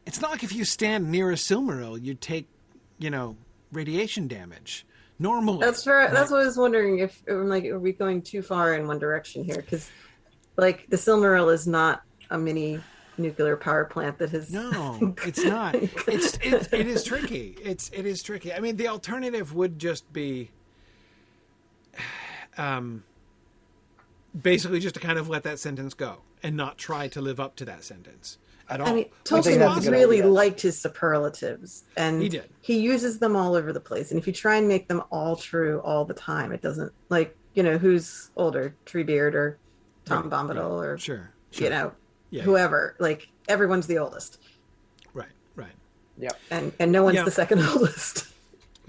It's 0.05 0.19
not 0.21 0.31
like 0.31 0.43
if 0.43 0.53
you 0.53 0.65
stand 0.65 1.11
near 1.11 1.29
a 1.31 1.35
Silmaril, 1.35 2.01
you 2.03 2.15
take, 2.15 2.47
you 2.97 3.09
know, 3.09 3.37
radiation 3.71 4.27
damage. 4.27 4.85
Normally, 5.19 5.59
That's 5.65 5.83
fair. 5.83 6.09
That's 6.09 6.31
what 6.31 6.41
I 6.41 6.45
was 6.45 6.57
wondering 6.57 6.99
if, 6.99 7.21
um, 7.29 7.47
like, 7.49 7.65
are 7.65 7.77
we 7.79 7.91
going 7.91 8.21
too 8.21 8.41
far 8.41 8.73
in 8.73 8.87
one 8.87 8.99
direction 8.99 9.43
here? 9.43 9.57
Because, 9.57 9.89
like, 10.55 10.87
the 10.89 10.95
Silmaril 10.95 11.53
is 11.53 11.67
not 11.67 12.01
a 12.31 12.37
mini 12.39 12.79
nuclear 13.17 13.57
power 13.57 13.83
plant 13.83 14.17
that 14.19 14.29
has. 14.29 14.49
No, 14.51 15.13
it's 15.25 15.43
not. 15.43 15.75
It's 15.75 16.37
it, 16.41 16.73
it 16.73 16.87
is 16.87 17.03
tricky. 17.03 17.57
It's 17.61 17.89
it 17.89 18.05
is 18.05 18.23
tricky. 18.23 18.53
I 18.53 18.61
mean, 18.61 18.77
the 18.77 18.87
alternative 18.87 19.53
would 19.53 19.77
just 19.77 20.11
be, 20.13 20.49
um, 22.59 23.03
basically 24.39 24.79
just 24.79 24.95
to 24.95 25.01
kind 25.01 25.17
of 25.17 25.29
let 25.29 25.43
that 25.43 25.59
sentence 25.59 25.93
go 25.93 26.17
and 26.43 26.55
not 26.55 26.77
try 26.77 27.07
to 27.09 27.21
live 27.21 27.39
up 27.39 27.55
to 27.57 27.65
that 27.65 27.83
sentence 27.83 28.37
at 28.69 28.79
all. 28.81 28.87
I 28.87 28.93
mean, 28.93 29.05
I 29.05 29.23
Tolkien 29.23 29.57
that's 29.57 29.79
a 29.87 29.89
good 29.89 29.91
really 29.97 30.19
idea. 30.19 30.31
liked 30.31 30.61
his 30.61 30.79
superlatives, 30.79 31.83
and 31.97 32.21
He 32.21 32.29
did. 32.29 32.49
He 32.61 32.79
uses 32.79 33.19
them 33.19 33.35
all 33.35 33.55
over 33.55 33.73
the 33.73 33.79
place, 33.79 34.11
and 34.11 34.19
if 34.19 34.27
you 34.27 34.33
try 34.33 34.57
and 34.57 34.67
make 34.67 34.87
them 34.87 35.01
all 35.11 35.35
true 35.35 35.79
all 35.79 36.05
the 36.05 36.13
time, 36.13 36.51
it 36.51 36.61
doesn't. 36.61 36.91
Like, 37.09 37.35
you 37.55 37.63
know, 37.63 37.77
who's 37.77 38.29
older, 38.35 38.75
Treebeard 38.85 39.33
or 39.33 39.57
Tom 40.05 40.29
Right, 40.29 40.31
Bombadil 40.31 40.69
or 40.83 40.97
sure, 40.97 41.31
you 41.53 41.69
know, 41.69 41.91
Yeah, 42.29 42.43
whoever. 42.43 42.95
Like, 42.99 43.27
everyone's 43.47 43.87
the 43.87 43.97
oldest, 43.97 44.39
right, 45.13 45.27
right. 45.55 45.71
Yep. 46.19 46.39
and 46.51 46.71
and 46.79 46.91
no 46.91 47.03
one's 47.03 47.15
Yeah. 47.15 47.23
the 47.23 47.31
second 47.31 47.59
oldest. 47.75 48.27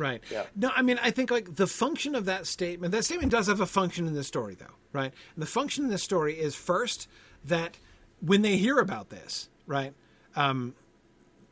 Right. 0.01 0.23
Yeah. 0.31 0.45
No, 0.57 0.71
I 0.75 0.81
mean, 0.81 0.99
I 1.03 1.11
think 1.11 1.31
like 1.31 1.57
the 1.57 1.67
function 1.67 2.15
of 2.15 2.25
that 2.25 2.47
statement, 2.47 2.93
that 2.93 3.05
statement 3.05 3.31
does 3.31 3.49
have 3.49 3.61
a 3.61 3.67
function 3.67 4.07
in 4.07 4.15
the 4.15 4.25
story, 4.25 4.55
though, 4.55 4.75
right? 4.95 5.13
And 5.35 5.43
the 5.43 5.47
function 5.47 5.85
in 5.85 5.91
the 5.91 5.99
story 5.99 6.41
is 6.41 6.55
first 6.55 7.07
that 7.45 7.77
when 8.23 8.41
they 8.41 8.57
hear 8.57 8.79
about 8.79 9.11
this, 9.11 9.51
right, 9.67 9.93
um, 10.37 10.75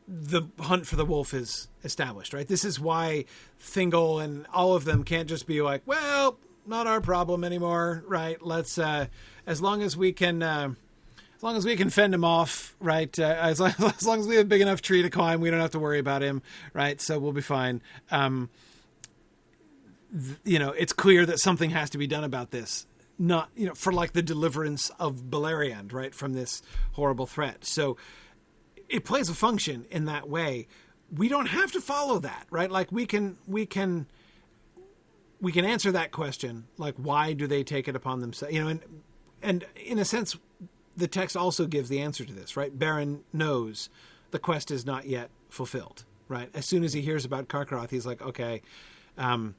the 0.07 0.41
hunt 0.59 0.87
for 0.87 0.95
the 0.95 1.05
wolf 1.05 1.31
is 1.31 1.67
established, 1.83 2.33
right? 2.33 2.47
This 2.47 2.65
is 2.65 2.79
why 2.79 3.25
Thingol 3.61 4.23
and 4.23 4.47
all 4.51 4.73
of 4.73 4.83
them 4.83 5.03
can't 5.03 5.29
just 5.29 5.45
be 5.45 5.61
like, 5.61 5.83
well, 5.85 6.39
not 6.65 6.87
our 6.87 7.01
problem 7.01 7.43
anymore, 7.43 8.03
right? 8.07 8.41
Let's, 8.41 8.79
uh, 8.79 9.05
as 9.45 9.61
long 9.61 9.83
as 9.83 9.95
we 9.95 10.11
can, 10.11 10.41
uh, 10.41 10.73
as 11.39 11.43
long 11.43 11.55
as 11.55 11.65
we 11.65 11.77
can 11.77 11.89
fend 11.89 12.13
him 12.13 12.25
off, 12.25 12.75
right? 12.81 13.17
Uh, 13.17 13.23
as, 13.23 13.61
long, 13.61 13.73
as 13.79 14.05
long 14.05 14.19
as 14.19 14.27
we 14.27 14.35
have 14.35 14.45
a 14.45 14.47
big 14.49 14.59
enough 14.59 14.81
tree 14.81 15.03
to 15.03 15.09
climb, 15.09 15.39
we 15.39 15.49
don't 15.49 15.61
have 15.61 15.71
to 15.71 15.79
worry 15.79 15.97
about 15.97 16.21
him, 16.21 16.41
right? 16.73 16.99
So 16.99 17.17
we'll 17.17 17.31
be 17.31 17.39
fine. 17.39 17.81
Um, 18.11 18.49
th- 20.11 20.37
you 20.43 20.59
know, 20.59 20.71
it's 20.71 20.91
clear 20.91 21.25
that 21.25 21.39
something 21.39 21.69
has 21.69 21.91
to 21.91 21.97
be 21.97 22.07
done 22.07 22.25
about 22.25 22.51
this. 22.51 22.85
Not, 23.17 23.51
you 23.55 23.67
know, 23.67 23.73
for 23.73 23.93
like 23.93 24.11
the 24.11 24.21
deliverance 24.21 24.91
of 24.99 25.29
Beleriand, 25.29 25.93
right, 25.93 26.13
from 26.13 26.33
this 26.33 26.61
horrible 26.91 27.25
threat. 27.25 27.63
So 27.63 27.95
it 28.89 29.05
plays 29.05 29.29
a 29.29 29.33
function 29.33 29.85
in 29.89 30.05
that 30.05 30.27
way. 30.27 30.67
We 31.09 31.29
don't 31.29 31.47
have 31.47 31.71
to 31.71 31.79
follow 31.79 32.19
that, 32.19 32.47
right? 32.49 32.69
Like 32.69 32.91
we 32.91 33.05
can, 33.05 33.37
we 33.47 33.65
can, 33.65 34.07
we 35.39 35.53
can 35.53 35.63
answer 35.63 35.93
that 35.93 36.11
question, 36.11 36.67
like 36.77 36.95
why 36.97 37.31
do 37.31 37.47
they 37.47 37.63
take 37.63 37.87
it 37.87 37.95
upon 37.95 38.19
themselves? 38.19 38.53
You 38.53 38.61
know, 38.61 38.67
and 38.67 38.81
and 39.41 39.65
in 39.77 39.99
a 39.99 40.03
sense, 40.03 40.35
the 40.99 41.07
text 41.07 41.35
also 41.35 41.65
gives 41.65 41.89
the 41.89 42.01
answer 42.01 42.25
to 42.25 42.33
this, 42.33 42.55
right? 42.55 42.77
Beren 42.77 43.21
knows 43.33 43.89
the 44.31 44.39
quest 44.39 44.69
is 44.69 44.85
not 44.85 45.05
yet 45.07 45.29
fulfilled, 45.49 46.03
right? 46.27 46.49
As 46.53 46.65
soon 46.65 46.83
as 46.83 46.93
he 46.93 47.01
hears 47.01 47.25
about 47.25 47.47
Carcharoth, 47.47 47.89
he's 47.89 48.05
like, 48.05 48.21
okay, 48.21 48.61
um, 49.17 49.55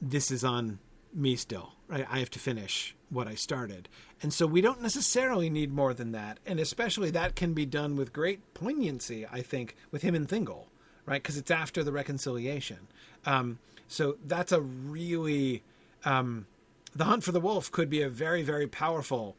this 0.00 0.30
is 0.30 0.44
on 0.44 0.78
me 1.12 1.34
still, 1.36 1.72
right? 1.88 2.06
I 2.10 2.18
have 2.18 2.30
to 2.30 2.38
finish 2.38 2.94
what 3.08 3.26
I 3.26 3.34
started. 3.34 3.88
And 4.22 4.32
so 4.32 4.46
we 4.46 4.60
don't 4.60 4.82
necessarily 4.82 5.48
need 5.48 5.72
more 5.72 5.94
than 5.94 6.12
that. 6.12 6.38
And 6.46 6.60
especially 6.60 7.10
that 7.10 7.36
can 7.36 7.54
be 7.54 7.66
done 7.66 7.96
with 7.96 8.12
great 8.12 8.54
poignancy, 8.54 9.26
I 9.30 9.42
think, 9.42 9.76
with 9.90 10.02
him 10.02 10.14
and 10.14 10.28
Thingol, 10.28 10.66
right? 11.06 11.22
Because 11.22 11.36
it's 11.36 11.50
after 11.50 11.82
the 11.82 11.92
reconciliation. 11.92 12.88
Um, 13.24 13.58
so 13.88 14.16
that's 14.24 14.52
a 14.52 14.60
really. 14.60 15.62
Um, 16.04 16.46
the 16.94 17.04
hunt 17.04 17.24
for 17.24 17.32
the 17.32 17.40
wolf 17.40 17.70
could 17.70 17.90
be 17.90 18.00
a 18.02 18.08
very, 18.08 18.42
very 18.42 18.66
powerful 18.66 19.36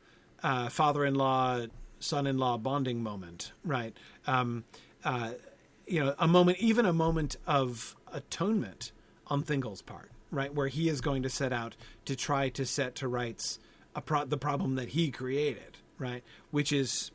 uh, 0.47 0.69
father-in-law, 0.69 1.65
son-in-law 1.99 2.57
bonding 2.59 3.03
moment, 3.03 3.51
right? 3.65 3.93
Um, 4.25 4.63
uh, 5.03 5.33
you 5.85 5.99
know, 5.99 6.15
a 6.17 6.27
moment, 6.27 6.57
even 6.59 6.85
a 6.85 6.93
moment 6.93 7.35
of 7.45 7.97
atonement 8.13 8.93
on 9.27 9.43
Thingol's 9.43 9.81
part, 9.81 10.09
right, 10.31 10.53
where 10.53 10.69
he 10.69 10.87
is 10.87 11.01
going 11.01 11.21
to 11.23 11.29
set 11.29 11.51
out 11.51 11.75
to 12.05 12.15
try 12.15 12.47
to 12.47 12.65
set 12.65 12.95
to 12.95 13.09
rights 13.09 13.59
pro- 14.05 14.23
the 14.23 14.37
problem 14.37 14.75
that 14.75 14.89
he 14.89 15.11
created, 15.11 15.79
right, 15.99 16.23
which 16.51 16.71
is 16.71 17.11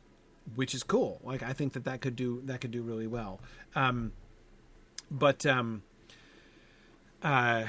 which 0.53 0.75
is 0.75 0.83
cool. 0.83 1.19
Like 1.23 1.41
I 1.41 1.53
think 1.53 1.73
that 1.73 1.85
that 1.85 2.01
could 2.01 2.15
do 2.15 2.43
that 2.45 2.61
could 2.61 2.71
do 2.71 2.83
really 2.83 3.07
well. 3.07 3.41
Um, 3.73 4.11
but 5.09 5.43
um, 5.47 5.81
uh, 7.23 7.63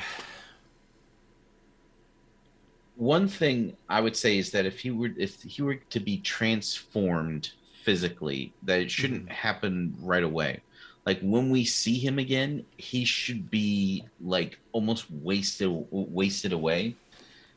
One 2.97 3.26
thing 3.26 3.76
I 3.88 4.01
would 4.01 4.16
say 4.16 4.38
is 4.38 4.51
that 4.53 4.66
if 4.66 4.80
he 4.80 4.90
were 4.90 5.11
if 5.16 5.42
he 5.42 5.62
were 5.62 5.76
to 5.76 6.01
be 6.01 6.18
transformed 6.18 7.51
physically, 7.82 8.53
that 8.62 8.80
it 8.80 8.90
shouldn't 8.90 9.30
happen 9.30 9.95
right 10.01 10.22
away. 10.22 10.61
Like 11.05 11.20
when 11.20 11.51
we 11.51 11.64
see 11.64 11.99
him 11.99 12.18
again, 12.18 12.64
he 12.76 13.05
should 13.05 13.51
be 13.51 14.05
like 14.20 14.59
almost 14.72 15.11
wasted 15.11 15.68
wasted 15.90 16.53
away. 16.53 16.97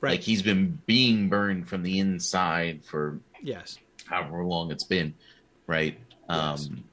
right, 0.02 0.12
Like 0.12 0.22
he's 0.22 0.42
been 0.42 0.82
being 0.86 1.30
burned 1.30 1.70
from 1.70 1.84
the 1.84 2.00
inside 2.00 2.84
for 2.84 3.20
yes, 3.42 3.78
however 4.06 4.44
long 4.44 4.72
it's 4.72 4.84
been, 4.84 5.14
right? 5.66 5.98
Yes. 6.30 6.68
Um, 6.68 6.84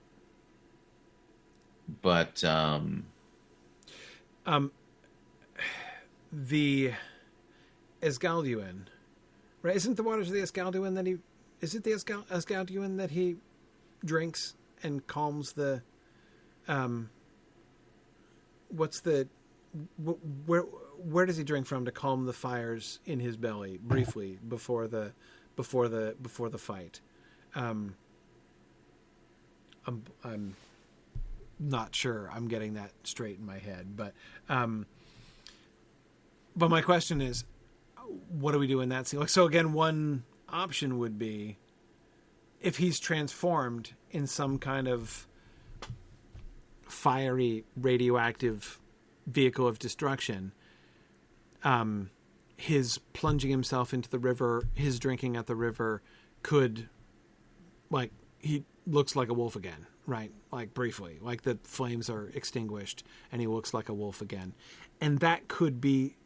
but 2.03 2.43
um, 2.45 3.05
um, 4.47 4.71
the 6.33 6.93
Esgalduin, 8.05 8.87
right? 9.63 9.77
Isn't 9.77 9.97
the 9.97 10.03
waters 10.03 10.29
of 10.29 10.35
the 10.35 10.41
Esgalduin 10.43 10.95
that 10.95 11.07
he? 11.07 11.19
Is 11.61 11.75
it 11.75 11.85
the 11.85 11.91
Esgal- 11.93 12.27
Esgalduin 12.27 12.99
that 12.99 13.11
he 13.11 13.37
drinks 14.05 14.55
and 14.83 15.07
calms 15.07 15.53
the? 15.53 15.83
Um, 16.69 17.11
what's 18.69 19.01
the? 19.01 19.29
wh- 20.05 20.49
Where 20.49 20.63
where 20.63 21.27
does 21.27 21.37
he 21.37 21.45
drink 21.45 21.67
from 21.67 21.85
to 21.87 21.93
calm 21.93 22.27
the 22.27 22.33
fires 22.33 23.01
in 23.07 23.21
his 23.21 23.37
belly 23.37 23.79
briefly 23.83 24.39
before 24.47 24.87
the 24.87 25.13
before 25.57 25.89
the 25.89 26.15
before 26.23 26.49
the 26.49 26.59
fight? 26.59 27.01
Um, 27.55 27.95
I'm 29.87 30.03
I'm 30.23 30.57
not 31.59 31.95
sure 31.95 32.31
I'm 32.35 32.49
getting 32.49 32.75
that 32.75 32.91
straight 33.05 33.39
in 33.39 33.47
my 33.47 33.59
head, 33.59 33.97
but 33.97 34.13
um, 34.49 34.87
but 36.57 36.69
my 36.71 36.81
question 36.83 37.21
is, 37.21 37.45
what 38.29 38.53
do 38.53 38.59
we 38.59 38.67
do 38.67 38.81
in 38.81 38.89
that 38.91 39.07
scene? 39.07 39.21
Like, 39.21 39.29
so 39.29 39.47
again, 39.47 39.73
one 39.73 40.25
option 40.49 40.99
would 40.99 41.19
be 41.19 41.57
if 42.61 42.79
he's 42.79 42.99
transformed 42.99 43.93
in 44.11 44.27
some 44.27 44.59
kind 44.59 44.89
of 44.89 45.27
fiery 46.89 47.65
radioactive 47.77 48.81
vehicle 49.27 49.67
of 49.67 49.79
destruction. 49.79 50.53
Um, 51.63 52.11
his 52.57 52.99
plunging 53.13 53.51
himself 53.51 53.93
into 53.93 54.09
the 54.09 54.19
river, 54.19 54.69
his 54.75 54.99
drinking 54.99 55.37
at 55.37 55.47
the 55.47 55.57
river, 55.57 56.03
could 56.43 56.89
like 57.91 58.13
he 58.39 58.65
looks 58.87 59.17
like 59.17 59.29
a 59.29 59.35
wolf 59.35 59.57
again, 59.57 59.87
right? 60.07 60.31
Like 60.53 60.75
briefly, 60.75 61.19
like 61.21 61.43
the 61.43 61.59
flames 61.65 62.09
are 62.09 62.31
extinguished 62.35 63.03
and 63.33 63.41
he 63.41 63.47
looks 63.47 63.75
like 63.75 63.89
a 63.89 63.95
wolf 63.95 64.21
again. 64.21 64.55
And 65.01 65.19
that 65.21 65.49
could 65.49 65.81
be 65.81 66.17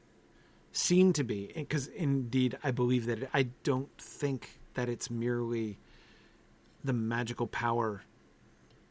seen 0.78 1.12
to 1.12 1.24
be 1.24 1.50
because 1.54 1.88
indeed 1.88 2.56
I 2.62 2.70
believe 2.70 3.06
that 3.06 3.22
it, 3.24 3.30
I 3.34 3.48
don't 3.64 3.90
think 3.98 4.60
that 4.74 4.88
it's 4.88 5.10
merely 5.10 5.78
the 6.84 6.92
magical 6.92 7.48
power 7.48 8.02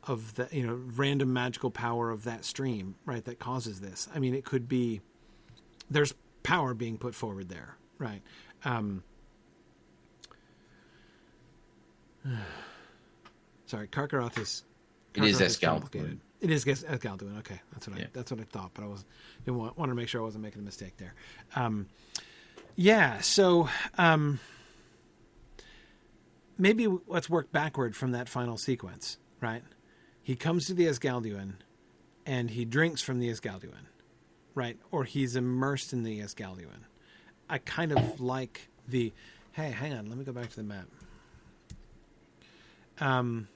of 0.03 0.35
the 0.35 0.49
you 0.51 0.67
know 0.67 0.77
random 0.95 1.31
magical 1.31 1.71
power 1.71 2.11
of 2.11 2.25
that 2.25 2.43
stream 2.43 2.95
right 3.05 3.23
that 3.25 3.39
causes 3.39 3.79
this 3.79 4.07
i 4.13 4.19
mean 4.19 4.33
it 4.35 4.43
could 4.45 4.67
be 4.67 5.01
there's 5.89 6.13
power 6.43 6.73
being 6.73 6.97
put 6.97 7.15
forward 7.15 7.47
there 7.49 7.77
right 7.99 8.21
um 8.65 9.01
sorry 13.65 13.87
Carcharoth 13.87 14.37
is 14.39 14.63
It 15.15 15.23
is 15.23 15.39
Carcharoth 15.39 15.45
Escalibur. 15.45 15.61
complicated. 15.81 16.19
It 16.39 16.51
is 16.51 16.63
Gas- 16.63 16.83
Esgalduin. 16.83 17.37
Okay, 17.39 17.59
that's 17.71 17.87
what 17.87 17.97
I 17.97 18.01
Yeah. 18.01 18.07
that's 18.13 18.29
what 18.31 18.39
I 18.39 18.43
thought, 18.43 18.71
but 18.73 18.83
I 18.83 18.87
was 18.87 19.05
didn't 19.45 19.57
want, 19.57 19.77
wanted 19.77 19.91
to 19.91 19.95
make 19.95 20.07
sure 20.07 20.21
I 20.21 20.23
wasn't 20.23 20.43
making 20.43 20.61
a 20.61 20.65
mistake 20.65 20.97
there. 20.97 21.13
Um, 21.55 21.87
yeah, 22.75 23.21
so 23.21 23.69
um, 23.97 24.39
maybe 26.57 26.87
let's 27.07 27.29
work 27.29 27.51
backward 27.51 27.95
from 27.95 28.11
that 28.11 28.29
final 28.29 28.57
sequence. 28.57 29.17
Right, 29.41 29.63
he 30.21 30.35
comes 30.35 30.67
to 30.67 30.73
the 30.73 30.85
Esgalduin, 30.85 31.53
and 32.25 32.51
he 32.51 32.65
drinks 32.65 33.01
from 33.01 33.19
the 33.19 33.29
Esgalduin, 33.29 33.85
right, 34.55 34.77
or 34.91 35.03
he's 35.05 35.35
immersed 35.35 35.91
in 35.93 36.03
the 36.03 36.19
Esgalduin. 36.19 36.85
I 37.49 37.57
kind 37.59 37.91
of 37.91 38.19
like 38.21 38.69
the. 38.87 39.11
Hey, 39.53 39.71
hang 39.71 39.93
on. 39.93 40.05
Let 40.07 40.17
me 40.19 40.23
go 40.23 40.33
back 40.33 40.49
to 40.49 40.55
the 40.55 40.63
map. 40.63 40.85
Um. 42.99 43.47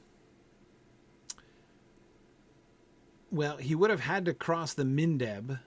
Well, 3.31 3.55
he 3.55 3.75
would 3.75 3.89
have 3.89 4.01
had 4.01 4.25
to 4.25 4.33
cross 4.33 4.73
the 4.73 4.83
Mindeb, 4.83 5.59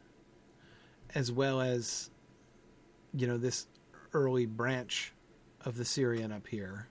as 1.15 1.33
well 1.33 1.63
as, 1.63 2.11
you 3.15 3.27
know, 3.27 3.39
this 3.39 3.67
early 4.13 4.45
branch 4.45 5.15
of 5.65 5.79
the 5.79 5.85
Sirion 5.85 6.31
up 6.31 6.47
here. 6.47 6.89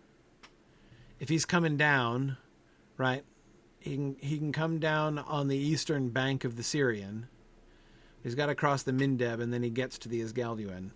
If 1.19 1.29
he's 1.29 1.45
coming 1.45 1.77
down, 1.77 2.37
right, 2.97 3.23
he 3.79 3.95
can, 3.95 4.15
he 4.19 4.39
can 4.39 4.51
come 4.51 4.79
down 4.79 5.19
on 5.19 5.47
the 5.47 5.57
eastern 5.57 6.09
bank 6.09 6.43
of 6.43 6.55
the 6.55 6.63
Sirion. 6.63 7.25
He's 8.23 8.33
got 8.33 8.47
to 8.47 8.55
cross 8.55 8.81
the 8.81 8.93
Mindeb, 8.93 9.41
and 9.41 9.53
then 9.53 9.61
he 9.61 9.69
gets 9.69 9.99
to 9.99 10.09
the 10.09 10.21
Esgalduin 10.21 10.89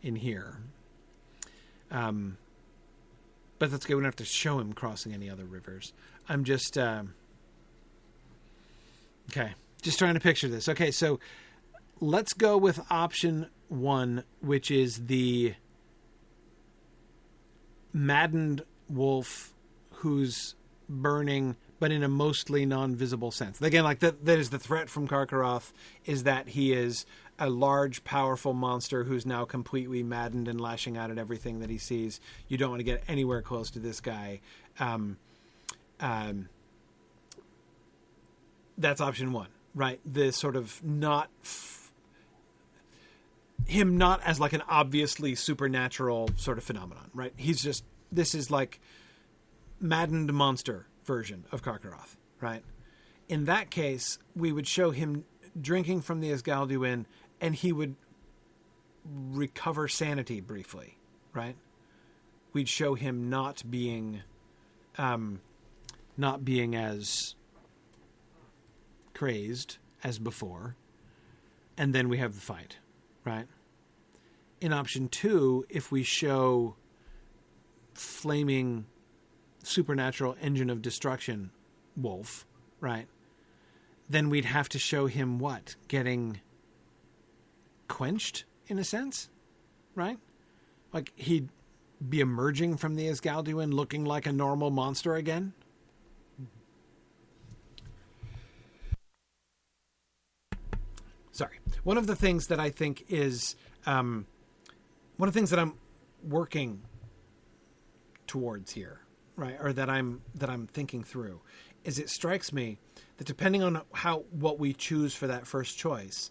in 0.00 0.14
here. 0.14 0.58
Um, 1.90 2.38
but 3.58 3.72
that's 3.72 3.84
good. 3.84 3.96
We 3.96 4.02
don't 4.02 4.06
have 4.06 4.16
to 4.16 4.24
show 4.24 4.60
him 4.60 4.74
crossing 4.74 5.12
any 5.12 5.28
other 5.28 5.44
rivers. 5.44 5.92
I'm 6.28 6.44
just. 6.44 6.78
Um, 6.78 7.14
Okay, 9.30 9.52
just 9.82 9.98
trying 9.98 10.14
to 10.14 10.20
picture 10.20 10.48
this. 10.48 10.68
Okay, 10.68 10.90
so 10.90 11.18
let's 12.00 12.32
go 12.32 12.56
with 12.56 12.80
option 12.90 13.48
one, 13.68 14.24
which 14.40 14.70
is 14.70 15.06
the 15.06 15.54
maddened 17.92 18.62
wolf 18.88 19.54
who's 19.90 20.54
burning, 20.88 21.56
but 21.78 21.90
in 21.90 22.02
a 22.02 22.08
mostly 22.08 22.66
non-visible 22.66 23.30
sense. 23.30 23.60
Again, 23.62 23.84
like 23.84 24.00
that, 24.00 24.24
that 24.24 24.38
is 24.38 24.50
the 24.50 24.58
threat 24.58 24.90
from 24.90 25.08
Karkaroth 25.08 25.72
is 26.04 26.24
that 26.24 26.48
he 26.48 26.72
is 26.72 27.06
a 27.38 27.48
large, 27.48 28.04
powerful 28.04 28.52
monster 28.52 29.04
who's 29.04 29.26
now 29.26 29.44
completely 29.44 30.02
maddened 30.02 30.46
and 30.46 30.60
lashing 30.60 30.96
out 30.96 31.10
at 31.10 31.18
everything 31.18 31.60
that 31.60 31.70
he 31.70 31.78
sees. 31.78 32.20
You 32.48 32.58
don't 32.58 32.70
want 32.70 32.80
to 32.80 32.84
get 32.84 33.02
anywhere 33.08 33.42
close 33.42 33.70
to 33.72 33.78
this 33.78 34.00
guy. 34.00 34.40
Um, 34.78 35.16
um, 36.00 36.48
that's 38.78 39.00
option 39.00 39.32
one, 39.32 39.48
right? 39.74 40.00
The 40.04 40.32
sort 40.32 40.56
of 40.56 40.82
not 40.84 41.30
f- 41.42 41.92
him 43.66 43.96
not 43.96 44.20
as 44.24 44.40
like 44.40 44.52
an 44.52 44.62
obviously 44.68 45.34
supernatural 45.34 46.30
sort 46.36 46.58
of 46.58 46.64
phenomenon, 46.64 47.10
right? 47.14 47.32
He's 47.36 47.62
just 47.62 47.84
this 48.12 48.34
is 48.34 48.50
like 48.50 48.80
maddened 49.80 50.32
monster 50.32 50.86
version 51.04 51.44
of 51.52 51.62
Carcharoth, 51.62 52.16
right? 52.40 52.62
In 53.28 53.44
that 53.46 53.70
case, 53.70 54.18
we 54.36 54.52
would 54.52 54.66
show 54.66 54.90
him 54.90 55.24
drinking 55.60 56.02
from 56.02 56.20
the 56.20 56.30
Esgalduin, 56.30 57.06
and 57.40 57.54
he 57.54 57.72
would 57.72 57.96
recover 59.04 59.88
sanity 59.88 60.40
briefly, 60.40 60.98
right? 61.32 61.56
We'd 62.52 62.68
show 62.68 62.94
him 62.94 63.28
not 63.28 63.62
being, 63.68 64.22
um, 64.98 65.40
not 66.16 66.44
being 66.44 66.74
as 66.74 67.34
crazed 69.14 69.78
as 70.02 70.18
before, 70.18 70.76
and 71.76 71.94
then 71.94 72.08
we 72.08 72.18
have 72.18 72.34
the 72.34 72.40
fight, 72.40 72.76
right? 73.24 73.46
In 74.60 74.72
option 74.72 75.08
two, 75.08 75.64
if 75.68 75.90
we 75.90 76.02
show 76.02 76.76
flaming 77.94 78.86
supernatural 79.62 80.36
engine 80.40 80.70
of 80.70 80.82
destruction 80.82 81.50
wolf, 81.96 82.46
right? 82.80 83.06
Then 84.08 84.28
we'd 84.28 84.44
have 84.44 84.68
to 84.70 84.78
show 84.78 85.06
him 85.06 85.38
what? 85.38 85.76
Getting 85.88 86.40
quenched 87.88 88.44
in 88.66 88.78
a 88.78 88.84
sense, 88.84 89.30
right? 89.94 90.18
Like 90.92 91.12
he'd 91.16 91.48
be 92.06 92.20
emerging 92.20 92.76
from 92.76 92.96
the 92.96 93.06
Esgalduin 93.06 93.72
looking 93.72 94.04
like 94.04 94.26
a 94.26 94.32
normal 94.32 94.70
monster 94.70 95.14
again. 95.14 95.54
Sorry. 101.34 101.58
One 101.82 101.98
of 101.98 102.06
the 102.06 102.14
things 102.14 102.46
that 102.46 102.60
I 102.60 102.70
think 102.70 103.06
is 103.08 103.56
um, 103.86 104.26
one 105.16 105.28
of 105.28 105.34
the 105.34 105.38
things 105.38 105.50
that 105.50 105.58
I'm 105.58 105.74
working 106.22 106.82
towards 108.28 108.70
here, 108.70 109.00
right, 109.34 109.56
or 109.60 109.72
that 109.72 109.90
I'm 109.90 110.22
that 110.36 110.48
I'm 110.48 110.68
thinking 110.68 111.02
through, 111.02 111.40
is 111.82 111.98
it 111.98 112.08
strikes 112.08 112.52
me 112.52 112.78
that 113.16 113.26
depending 113.26 113.64
on 113.64 113.82
how 113.94 114.20
what 114.30 114.60
we 114.60 114.72
choose 114.72 115.12
for 115.12 115.26
that 115.26 115.44
first 115.44 115.76
choice, 115.76 116.30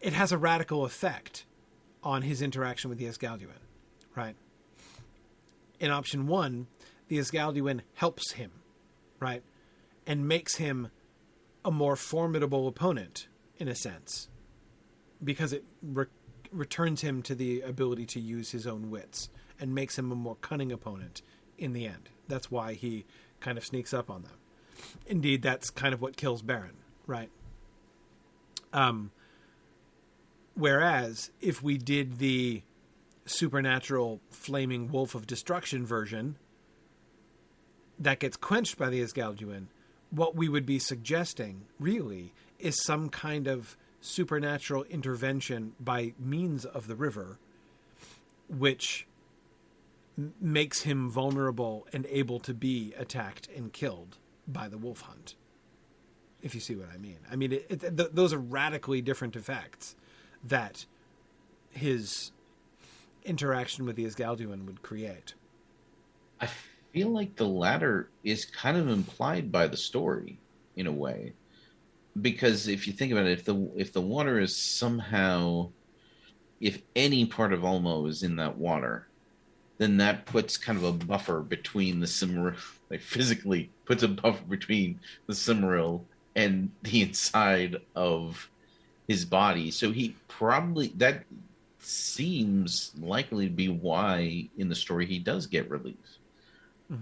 it 0.00 0.14
has 0.14 0.32
a 0.32 0.38
radical 0.38 0.86
effect 0.86 1.44
on 2.02 2.22
his 2.22 2.40
interaction 2.40 2.88
with 2.88 2.98
the 2.98 3.04
Esgalduin, 3.04 3.60
right? 4.16 4.36
In 5.80 5.90
option 5.90 6.26
one, 6.26 6.66
the 7.08 7.18
Esgalduin 7.18 7.82
helps 7.92 8.32
him, 8.32 8.52
right, 9.20 9.42
and 10.06 10.26
makes 10.26 10.56
him 10.56 10.88
a 11.62 11.70
more 11.70 11.94
formidable 11.94 12.66
opponent 12.66 13.28
in 13.58 13.68
a 13.68 13.74
sense, 13.74 14.28
because 15.22 15.52
it 15.52 15.64
re- 15.82 16.06
returns 16.52 17.00
him 17.00 17.22
to 17.22 17.34
the 17.34 17.60
ability 17.60 18.06
to 18.06 18.20
use 18.20 18.50
his 18.50 18.66
own 18.66 18.90
wits 18.90 19.28
and 19.60 19.74
makes 19.74 19.98
him 19.98 20.10
a 20.10 20.14
more 20.16 20.36
cunning 20.36 20.72
opponent 20.72 21.22
in 21.58 21.72
the 21.72 21.86
end. 21.86 22.08
That's 22.28 22.50
why 22.50 22.74
he 22.74 23.04
kind 23.40 23.58
of 23.58 23.64
sneaks 23.64 23.94
up 23.94 24.10
on 24.10 24.22
them. 24.22 24.32
Indeed, 25.06 25.42
that's 25.42 25.70
kind 25.70 25.94
of 25.94 26.00
what 26.00 26.16
kills 26.16 26.42
Beren, 26.42 26.74
right? 27.06 27.30
Um, 28.72 29.12
whereas 30.54 31.30
if 31.40 31.62
we 31.62 31.78
did 31.78 32.18
the 32.18 32.62
supernatural 33.26 34.20
flaming 34.30 34.90
wolf 34.90 35.14
of 35.14 35.26
destruction 35.26 35.86
version 35.86 36.36
that 37.98 38.18
gets 38.18 38.36
quenched 38.36 38.76
by 38.76 38.90
the 38.90 39.00
Esgalduin, 39.00 39.66
what 40.10 40.34
we 40.34 40.48
would 40.48 40.66
be 40.66 40.78
suggesting 40.78 41.66
really 41.78 42.32
is 42.58 42.82
some 42.82 43.08
kind 43.08 43.46
of 43.46 43.76
supernatural 44.00 44.84
intervention 44.84 45.72
by 45.80 46.12
means 46.18 46.64
of 46.64 46.86
the 46.86 46.94
river, 46.94 47.38
which 48.48 49.06
makes 50.40 50.82
him 50.82 51.10
vulnerable 51.10 51.86
and 51.92 52.06
able 52.06 52.38
to 52.38 52.54
be 52.54 52.94
attacked 52.96 53.48
and 53.56 53.72
killed 53.72 54.18
by 54.46 54.68
the 54.68 54.78
wolf 54.78 55.02
hunt. 55.02 55.34
If 56.42 56.54
you 56.54 56.60
see 56.60 56.76
what 56.76 56.88
I 56.94 56.98
mean, 56.98 57.18
I 57.30 57.36
mean 57.36 57.52
it, 57.52 57.66
it, 57.68 57.96
th- 57.96 58.10
those 58.12 58.32
are 58.32 58.38
radically 58.38 59.00
different 59.00 59.34
effects 59.34 59.96
that 60.44 60.84
his 61.70 62.32
interaction 63.24 63.86
with 63.86 63.96
the 63.96 64.04
Esgalduin 64.04 64.66
would 64.66 64.82
create. 64.82 65.34
I 66.40 66.48
feel 66.92 67.08
like 67.08 67.36
the 67.36 67.48
latter 67.48 68.10
is 68.22 68.44
kind 68.44 68.76
of 68.76 68.88
implied 68.88 69.50
by 69.50 69.66
the 69.66 69.76
story 69.76 70.38
in 70.76 70.86
a 70.86 70.92
way. 70.92 71.32
Because 72.20 72.68
if 72.68 72.86
you 72.86 72.92
think 72.92 73.12
about 73.12 73.26
it, 73.26 73.32
if 73.32 73.44
the 73.44 73.70
if 73.76 73.92
the 73.92 74.00
water 74.00 74.38
is 74.38 74.56
somehow 74.56 75.70
if 76.60 76.80
any 76.94 77.26
part 77.26 77.52
of 77.52 77.60
Ulmo 77.60 78.08
is 78.08 78.22
in 78.22 78.36
that 78.36 78.56
water, 78.56 79.06
then 79.78 79.96
that 79.98 80.24
puts 80.24 80.56
kind 80.56 80.78
of 80.78 80.84
a 80.84 80.92
buffer 80.92 81.40
between 81.40 82.00
the 82.00 82.06
Silmaril 82.06 82.56
like 82.90 83.00
physically 83.00 83.70
puts 83.84 84.02
a 84.02 84.08
buffer 84.08 84.44
between 84.44 85.00
the 85.26 85.34
Silmaril 85.34 86.02
and 86.36 86.70
the 86.82 87.02
inside 87.02 87.76
of 87.94 88.48
his 89.08 89.24
body. 89.24 89.70
So 89.70 89.92
he 89.92 90.16
probably 90.28 90.88
that 90.96 91.24
seems 91.80 92.92
likely 92.98 93.48
to 93.48 93.54
be 93.54 93.68
why 93.68 94.48
in 94.56 94.68
the 94.68 94.74
story 94.74 95.06
he 95.06 95.18
does 95.18 95.46
get 95.46 95.68
relief. 95.68 95.96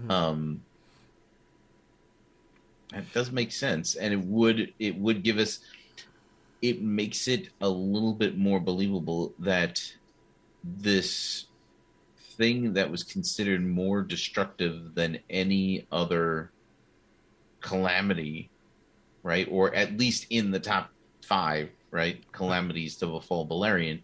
Um, 0.09 0.61
that 2.93 3.11
does 3.11 3.31
make 3.31 3.51
sense, 3.51 3.95
and 3.95 4.13
it 4.13 4.19
would 4.19 4.73
it 4.79 4.97
would 4.97 5.23
give 5.23 5.37
us 5.37 5.59
it 6.61 6.81
makes 6.81 7.27
it 7.27 7.49
a 7.59 7.67
little 7.67 8.13
bit 8.13 8.37
more 8.37 8.59
believable 8.59 9.33
that 9.39 9.81
this 10.63 11.47
thing 12.37 12.73
that 12.73 12.89
was 12.89 13.03
considered 13.03 13.65
more 13.65 14.01
destructive 14.01 14.95
than 14.95 15.19
any 15.29 15.85
other 15.91 16.51
calamity, 17.61 18.49
right, 19.23 19.47
or 19.51 19.75
at 19.75 19.97
least 19.97 20.27
in 20.29 20.51
the 20.51 20.59
top 20.59 20.89
five, 21.25 21.69
right, 21.91 22.23
calamities 22.31 22.97
to 22.97 23.07
befall 23.07 23.47
Beleriand, 23.47 24.03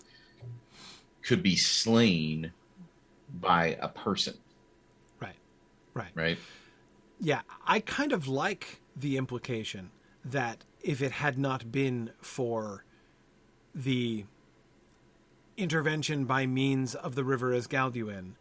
could 1.24 1.42
be 1.42 1.56
slain 1.56 2.52
by 3.34 3.78
a 3.82 3.88
person, 3.88 4.34
Right. 5.22 5.36
Right. 5.94 6.12
right? 6.16 6.38
Yeah, 7.20 7.42
I 7.66 7.80
kind 7.82 8.14
of 8.14 8.28
like 8.28 8.82
the 8.96 9.18
implication 9.18 9.92
that 10.24 10.64
if 10.82 11.02
it 11.02 11.12
had 11.12 11.38
not 11.38 11.72
been 11.72 12.12
for 12.22 12.86
the 13.76 14.26
intervention 15.58 16.26
by 16.26 16.46
means 16.46 16.96
of 16.96 17.16
the 17.16 17.24
river 17.24 17.52
Esgalduin, 17.52 18.34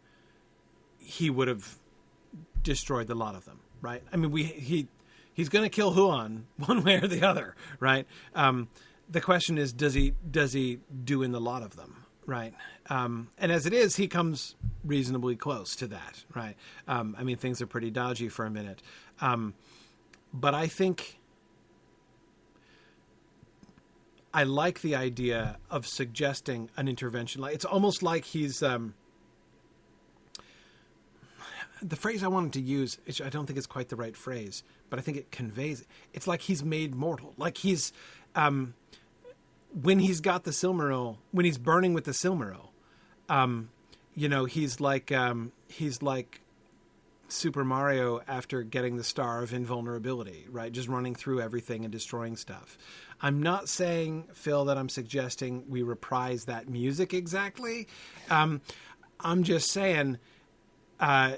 he 0.97 1.29
would 1.29 1.47
have 1.47 1.77
destroyed 2.63 3.07
the 3.07 3.15
lot 3.15 3.35
of 3.35 3.45
them, 3.45 3.59
right? 3.81 4.01
I 4.11 4.17
mean, 4.17 4.31
we 4.31 4.43
he 4.43 4.87
he's 5.33 5.49
going 5.49 5.63
to 5.63 5.69
kill 5.69 5.91
Huan 5.91 6.45
one 6.57 6.83
way 6.83 6.95
or 6.95 7.07
the 7.07 7.23
other, 7.23 7.55
right? 7.79 8.07
Um, 8.33 8.69
the 9.09 9.21
question 9.21 9.57
is, 9.57 9.73
does 9.73 9.93
he 9.93 10.13
does 10.29 10.53
he 10.53 10.79
do 11.03 11.23
in 11.23 11.31
the 11.31 11.41
lot 11.41 11.63
of 11.63 11.75
them, 11.75 11.98
right? 12.29 12.53
Um, 12.89 13.29
and 13.37 13.51
as 13.51 13.65
it 13.65 13.73
is, 13.73 13.95
he 13.95 14.07
comes 14.07 14.55
reasonably 14.83 15.35
close 15.35 15.75
to 15.77 15.87
that, 15.87 16.23
right? 16.35 16.55
Um, 16.87 17.15
I 17.17 17.23
mean, 17.23 17.37
things 17.37 17.61
are 17.61 17.67
pretty 17.67 17.89
dodgy 17.89 18.29
for 18.29 18.45
a 18.45 18.49
minute, 18.49 18.81
um, 19.19 19.53
but 20.33 20.53
I 20.53 20.67
think 20.67 21.19
I 24.33 24.43
like 24.43 24.81
the 24.81 24.95
idea 24.95 25.57
of 25.69 25.87
suggesting 25.87 26.69
an 26.77 26.87
intervention. 26.87 27.41
Like 27.41 27.55
it's 27.55 27.65
almost 27.65 28.03
like 28.03 28.25
he's 28.25 28.61
um, 28.61 28.93
the 31.81 31.95
phrase 31.95 32.23
I 32.23 32.27
wanted 32.27 32.53
to 32.53 32.61
use, 32.61 32.99
I 33.23 33.29
don't 33.29 33.47
think 33.47 33.57
is 33.57 33.65
quite 33.65 33.89
the 33.89 33.95
right 33.95 34.15
phrase, 34.15 34.63
but 34.89 34.99
I 34.99 35.01
think 35.01 35.17
it 35.17 35.31
conveys. 35.31 35.85
It's 36.13 36.27
like 36.27 36.41
he's 36.41 36.63
made 36.63 36.93
mortal. 36.93 37.33
Like 37.37 37.57
he's 37.57 37.91
um, 38.35 38.75
when 39.73 39.99
he's 39.99 40.21
got 40.21 40.43
the 40.43 40.51
Silmaril, 40.51 41.17
when 41.31 41.45
he's 41.45 41.57
burning 41.57 41.93
with 41.93 42.05
the 42.05 42.11
Silmaril, 42.11 42.69
um, 43.27 43.69
you 44.15 44.27
know, 44.27 44.45
he's 44.45 44.79
like 44.79 45.11
um, 45.11 45.51
he's 45.67 46.01
like 46.01 46.41
Super 47.27 47.63
Mario 47.63 48.21
after 48.27 48.63
getting 48.63 48.97
the 48.97 49.03
star 49.03 49.43
of 49.43 49.53
invulnerability, 49.53 50.47
right? 50.49 50.71
Just 50.71 50.87
running 50.87 51.15
through 51.15 51.41
everything 51.41 51.85
and 51.85 51.91
destroying 51.91 52.35
stuff. 52.35 52.77
I'm 53.21 53.41
not 53.41 53.69
saying, 53.69 54.29
Phil, 54.33 54.65
that 54.65 54.77
I'm 54.77 54.89
suggesting 54.89 55.65
we 55.69 55.83
reprise 55.83 56.45
that 56.45 56.67
music 56.69 57.13
exactly. 57.13 57.87
Um, 58.29 58.61
I'm 59.19 59.43
just 59.43 59.71
saying 59.71 60.17
uh, 60.99 61.35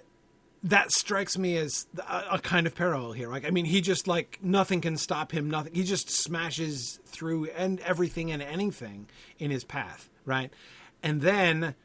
that 0.63 0.91
strikes 0.91 1.37
me 1.37 1.57
as 1.57 1.87
a, 1.97 2.23
a, 2.33 2.39
kind 2.39 2.67
of 2.67 2.75
parallel 2.75 3.13
here. 3.13 3.29
Like, 3.29 3.45
I 3.45 3.49
mean, 3.49 3.65
he 3.65 3.81
just 3.81 4.07
like 4.07 4.39
nothing 4.41 4.81
can 4.81 4.95
stop 4.97 5.31
him. 5.31 5.49
Nothing. 5.49 5.73
He 5.73 5.83
just 5.83 6.09
smashes 6.09 6.99
through 7.05 7.45
and 7.49 7.79
everything 7.79 8.31
and 8.31 8.41
anything 8.41 9.07
in 9.39 9.49
his 9.49 9.63
path, 9.63 10.09
right? 10.25 10.51
And 11.01 11.21
then 11.21 11.75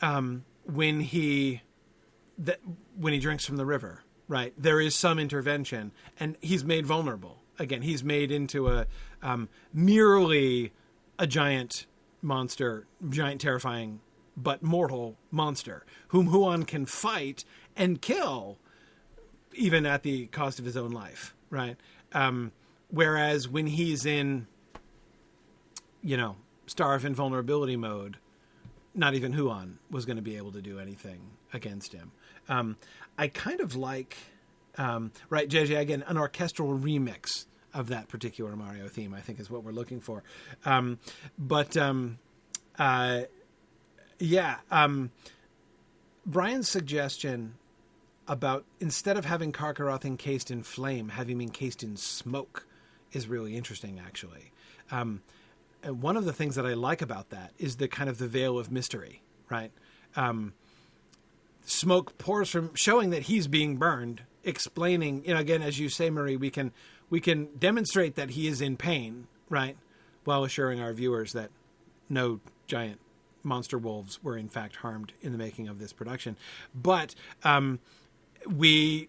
um, 0.00 0.44
when 0.64 1.00
he 1.00 1.62
that 2.38 2.60
when 2.96 3.12
he 3.12 3.18
drinks 3.18 3.44
from 3.44 3.56
the 3.56 3.66
river, 3.66 4.02
right? 4.28 4.52
There 4.56 4.80
is 4.80 4.94
some 4.94 5.18
intervention, 5.18 5.92
and 6.18 6.36
he's 6.40 6.64
made 6.64 6.86
vulnerable. 6.86 7.38
Again, 7.58 7.82
he's 7.82 8.04
made 8.04 8.30
into 8.30 8.68
a 8.68 8.86
um, 9.22 9.48
merely 9.72 10.72
a 11.18 11.26
giant 11.26 11.86
monster, 12.22 12.86
giant 13.08 13.40
terrifying 13.40 14.00
but 14.36 14.62
mortal 14.62 15.16
monster, 15.30 15.84
whom 16.08 16.26
Huan 16.26 16.64
can 16.64 16.86
fight 16.86 17.44
and 17.76 18.00
kill, 18.00 18.58
even 19.54 19.86
at 19.86 20.02
the 20.02 20.26
cost 20.26 20.58
of 20.58 20.64
his 20.64 20.76
own 20.76 20.90
life, 20.90 21.34
right? 21.50 21.76
Um, 22.12 22.52
whereas 22.90 23.48
when 23.48 23.66
he's 23.66 24.06
in, 24.06 24.46
you 26.02 26.16
know, 26.16 26.36
Star 26.66 26.94
of 26.94 27.04
Invulnerability 27.04 27.76
mode, 27.76 28.18
not 28.94 29.14
even 29.14 29.32
Huan 29.32 29.78
was 29.90 30.04
going 30.04 30.16
to 30.16 30.22
be 30.22 30.36
able 30.36 30.52
to 30.52 30.62
do 30.62 30.78
anything 30.78 31.20
against 31.52 31.92
him. 31.92 32.12
Um, 32.48 32.76
I 33.18 33.28
kind 33.28 33.60
of 33.60 33.74
like, 33.74 34.16
um, 34.78 35.12
right, 35.28 35.48
JJ, 35.48 35.78
again, 35.78 36.04
an 36.06 36.16
orchestral 36.16 36.78
remix 36.78 37.46
of 37.72 37.88
that 37.88 38.08
particular 38.08 38.54
Mario 38.54 38.86
theme, 38.86 39.12
I 39.14 39.20
think 39.20 39.40
is 39.40 39.50
what 39.50 39.64
we're 39.64 39.72
looking 39.72 40.00
for. 40.00 40.22
Um, 40.64 40.98
but, 41.38 41.76
um, 41.76 42.18
uh, 42.78 43.22
yeah, 44.20 44.58
um, 44.70 45.10
Brian's 46.24 46.68
suggestion 46.68 47.54
about 48.26 48.64
instead 48.80 49.16
of 49.16 49.24
having 49.24 49.52
Carcharoth 49.52 50.04
encased 50.04 50.50
in 50.50 50.62
flame, 50.62 51.10
having 51.10 51.36
him 51.36 51.40
encased 51.42 51.82
in 51.82 51.96
smoke 51.96 52.66
is 53.12 53.28
really 53.28 53.56
interesting, 53.56 54.00
actually. 54.04 54.52
Um, 54.90 55.22
one 55.84 56.16
of 56.16 56.24
the 56.24 56.32
things 56.32 56.54
that 56.56 56.66
I 56.66 56.74
like 56.74 57.02
about 57.02 57.30
that 57.30 57.52
is 57.58 57.76
the 57.76 57.88
kind 57.88 58.08
of 58.08 58.18
the 58.18 58.26
veil 58.26 58.58
of 58.58 58.70
mystery, 58.70 59.22
right? 59.50 59.70
Um, 60.16 60.54
smoke 61.64 62.16
pours 62.18 62.50
from 62.50 62.74
showing 62.74 63.10
that 63.10 63.22
he's 63.22 63.46
being 63.46 63.76
burned 63.76 64.22
explaining 64.44 65.24
you 65.24 65.32
know 65.32 65.40
again 65.40 65.62
as 65.62 65.78
you 65.78 65.88
say 65.88 66.10
marie 66.10 66.36
we 66.36 66.50
can 66.50 66.70
we 67.08 67.20
can 67.20 67.48
demonstrate 67.58 68.16
that 68.16 68.30
he 68.30 68.46
is 68.46 68.60
in 68.60 68.76
pain 68.76 69.26
right 69.48 69.76
while 70.24 70.44
assuring 70.44 70.80
our 70.80 70.92
viewers 70.92 71.32
that 71.32 71.50
no 72.10 72.38
giant 72.66 73.00
monster 73.42 73.78
wolves 73.78 74.22
were 74.22 74.36
in 74.36 74.48
fact 74.48 74.76
harmed 74.76 75.12
in 75.22 75.32
the 75.32 75.38
making 75.38 75.68
of 75.68 75.78
this 75.78 75.92
production 75.92 76.36
but 76.74 77.14
um, 77.42 77.78
we 78.46 79.08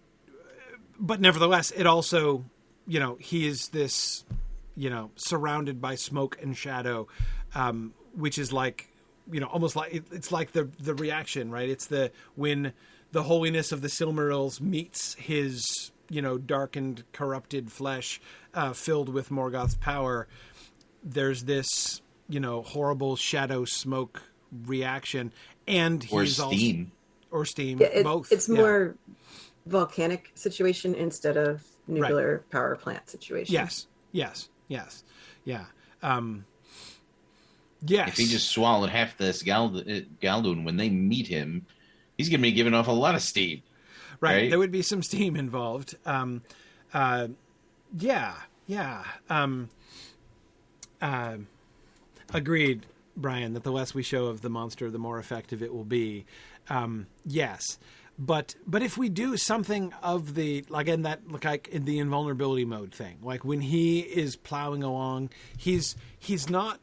but 0.98 1.20
nevertheless 1.20 1.70
it 1.72 1.86
also 1.86 2.44
you 2.86 3.00
know 3.00 3.16
he 3.20 3.46
is 3.46 3.68
this 3.68 4.24
you 4.76 4.90
know 4.90 5.10
surrounded 5.16 5.80
by 5.80 5.94
smoke 5.94 6.38
and 6.42 6.56
shadow 6.56 7.06
um, 7.54 7.92
which 8.14 8.38
is 8.38 8.52
like 8.52 8.88
you 9.30 9.40
know 9.40 9.46
almost 9.46 9.76
like 9.76 9.92
it's 10.12 10.30
like 10.30 10.52
the 10.52 10.68
the 10.80 10.94
reaction 10.94 11.50
right 11.50 11.68
it's 11.68 11.86
the 11.86 12.10
when 12.34 12.72
the 13.12 13.22
holiness 13.22 13.72
of 13.72 13.80
the 13.80 13.88
silmarils 13.88 14.60
meets 14.60 15.14
his 15.14 15.90
you 16.08 16.22
know 16.22 16.38
darkened 16.38 17.02
corrupted 17.12 17.70
flesh 17.70 18.20
uh, 18.54 18.72
filled 18.72 19.08
with 19.08 19.30
morgoth's 19.30 19.76
power 19.76 20.28
there's 21.02 21.44
this 21.44 22.00
you 22.28 22.40
know 22.40 22.62
horrible 22.62 23.16
shadow 23.16 23.64
smoke 23.64 24.22
reaction 24.66 25.32
and 25.66 26.04
he's 26.04 26.38
or 26.38 26.52
steam 26.52 26.92
also, 27.30 27.40
or 27.40 27.44
steam 27.44 27.78
yeah, 27.80 27.86
it, 27.88 28.04
both 28.04 28.30
it's 28.30 28.48
more 28.48 28.94
yeah. 29.08 29.14
Volcanic 29.66 30.30
situation 30.34 30.94
instead 30.94 31.36
of 31.36 31.62
nuclear 31.88 32.36
right. 32.36 32.50
power 32.50 32.76
plant 32.76 33.08
situation 33.10 33.52
yes 33.52 33.86
yes 34.12 34.48
yes 34.68 35.04
yeah 35.44 35.64
um 36.02 36.44
Yes. 37.84 38.08
If 38.08 38.16
he 38.16 38.26
just 38.26 38.48
swallowed 38.48 38.90
half 38.90 39.16
this 39.16 39.42
Gald- 39.42 39.76
uh, 39.76 40.00
Galdoon 40.22 40.64
when 40.64 40.76
they 40.76 40.88
meet 40.88 41.26
him, 41.26 41.66
he's 42.16 42.28
going 42.28 42.40
to 42.40 42.42
be 42.42 42.52
giving 42.52 42.74
off 42.74 42.88
a 42.88 42.92
lot 42.92 43.14
of 43.14 43.22
steam. 43.22 43.62
Right. 44.20 44.34
right? 44.34 44.50
There 44.50 44.58
would 44.58 44.72
be 44.72 44.82
some 44.82 45.02
steam 45.02 45.36
involved. 45.36 45.96
Um, 46.06 46.42
uh, 46.94 47.28
yeah. 47.98 48.34
Yeah. 48.66 49.04
Um, 49.28 49.68
uh, 51.00 51.36
agreed, 52.32 52.86
Brian, 53.16 53.52
that 53.54 53.62
the 53.62 53.72
less 53.72 53.94
we 53.94 54.02
show 54.02 54.26
of 54.26 54.40
the 54.40 54.48
monster, 54.48 54.90
the 54.90 54.98
more 54.98 55.18
effective 55.18 55.62
it 55.62 55.72
will 55.72 55.84
be. 55.84 56.24
Um, 56.68 57.06
yes. 57.24 57.78
But 58.18 58.54
but 58.66 58.82
if 58.82 58.96
we 58.96 59.08
do 59.10 59.36
something 59.36 59.92
of 60.02 60.34
the 60.34 60.64
like 60.68 60.88
in 60.88 61.02
that 61.02 61.20
like 61.44 61.68
in 61.68 61.84
the 61.84 61.98
invulnerability 61.98 62.64
mode 62.64 62.94
thing, 62.94 63.18
like 63.22 63.44
when 63.44 63.60
he 63.60 64.00
is 64.00 64.36
plowing 64.36 64.82
along, 64.82 65.30
he's 65.56 65.96
he's 66.18 66.48
not 66.48 66.80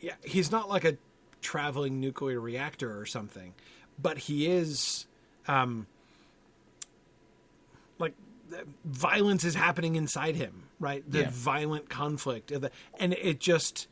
yeah, 0.00 0.14
he's 0.22 0.50
not 0.50 0.68
like 0.68 0.84
a 0.84 0.96
traveling 1.40 2.00
nuclear 2.00 2.40
reactor 2.40 2.98
or 2.98 3.06
something, 3.06 3.54
but 4.00 4.18
he 4.18 4.46
is 4.46 5.06
um, 5.48 5.86
like 7.98 8.14
violence 8.84 9.44
is 9.44 9.54
happening 9.54 9.96
inside 9.96 10.36
him, 10.36 10.64
right? 10.80 11.08
The 11.10 11.20
yeah. 11.20 11.30
violent 11.30 11.88
conflict, 11.88 12.50
and 12.50 13.12
it 13.14 13.40
just 13.40 13.86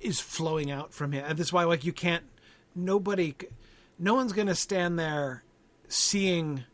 is 0.00 0.20
flowing 0.20 0.70
out 0.70 0.92
from 0.92 1.12
him. 1.12 1.24
And 1.26 1.38
that's 1.38 1.52
why, 1.52 1.64
like, 1.64 1.84
you 1.84 1.92
can't. 1.92 2.24
Nobody, 2.74 3.34
no 3.98 4.14
one's 4.14 4.34
going 4.34 4.48
to 4.48 4.54
stand 4.54 4.98
there 4.98 5.42
seeing 5.88 6.64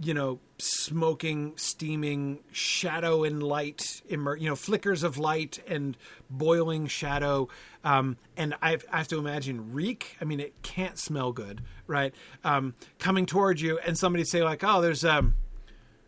you 0.00 0.14
know, 0.14 0.40
smoking, 0.58 1.52
steaming, 1.56 2.40
shadow 2.50 3.24
and 3.24 3.42
light, 3.42 4.02
immer- 4.08 4.36
you 4.36 4.48
know, 4.48 4.56
flickers 4.56 5.02
of 5.02 5.18
light 5.18 5.62
and 5.66 5.96
boiling 6.30 6.86
shadow. 6.86 7.48
Um, 7.84 8.16
and 8.36 8.54
I've, 8.62 8.84
I 8.90 8.98
have 8.98 9.08
to 9.08 9.18
imagine 9.18 9.72
reek. 9.72 10.16
I 10.20 10.24
mean, 10.24 10.40
it 10.40 10.54
can't 10.62 10.98
smell 10.98 11.32
good, 11.32 11.62
right? 11.86 12.14
Um, 12.42 12.74
coming 12.98 13.26
towards 13.26 13.60
you, 13.62 13.78
and 13.78 13.96
somebody 13.98 14.24
say 14.24 14.42
like, 14.42 14.64
"Oh, 14.64 14.80
there's 14.80 15.04
um, 15.04 15.34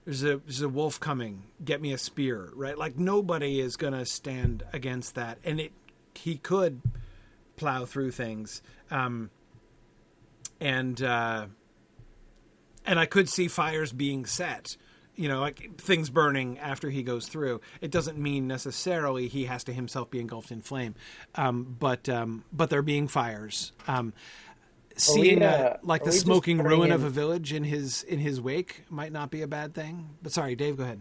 there's 0.05 0.23
a 0.23 0.39
there's 0.39 0.63
a 0.63 0.69
wolf 0.69 0.99
coming. 0.99 1.45
Get 1.65 1.81
me 1.81 1.93
a 1.93 1.99
spear," 1.99 2.51
right? 2.55 2.77
Like 2.77 2.97
nobody 2.99 3.61
is 3.61 3.77
gonna 3.77 4.07
stand 4.07 4.65
against 4.73 5.15
that, 5.17 5.39
and 5.45 5.61
it 5.61 5.73
he 6.15 6.37
could 6.37 6.81
plow 7.57 7.85
through 7.85 8.13
things. 8.13 8.63
Um, 8.91 9.31
and 10.61 11.01
uh, 11.03 11.47
and 12.85 12.99
I 12.99 13.07
could 13.07 13.29
see 13.29 13.49
fires 13.49 13.93
being 13.93 14.27
set. 14.27 14.77
You 15.17 15.29
know, 15.29 15.39
like 15.39 15.77
things 15.79 16.11
burning 16.11 16.59
after 16.59 16.91
he 16.91 17.05
goes 17.05 17.29
through. 17.29 17.61
It 17.81 17.93
doesn't 17.93 18.19
mean 18.19 18.49
necessarily 18.49 19.29
he 19.29 19.45
has 19.45 19.63
to 19.65 19.73
himself 19.73 20.11
be 20.11 20.19
engulfed 20.19 20.51
in 20.51 20.61
flame, 20.61 20.97
um, 21.37 21.77
but 21.79 22.09
um, 22.09 22.43
but 22.53 22.69
there 22.69 22.83
being 22.83 23.07
fires. 23.07 23.71
Um, 23.87 24.13
seeing 24.97 25.41
we, 25.41 25.47
uh, 25.47 25.77
like 25.83 26.03
the 26.03 26.11
smoking 26.11 26.59
ruin 26.59 26.89
in... 26.89 26.93
of 26.93 27.05
a 27.05 27.11
village 27.11 27.53
in 27.53 27.63
his 27.63 28.03
in 28.03 28.19
his 28.19 28.41
wake 28.41 28.85
might 28.91 29.13
not 29.13 29.31
be 29.31 29.43
a 29.43 29.47
bad 29.47 29.73
thing. 29.73 30.11
But 30.21 30.33
sorry, 30.33 30.57
Dave, 30.57 30.79
go 30.79 30.83
ahead. 30.83 31.01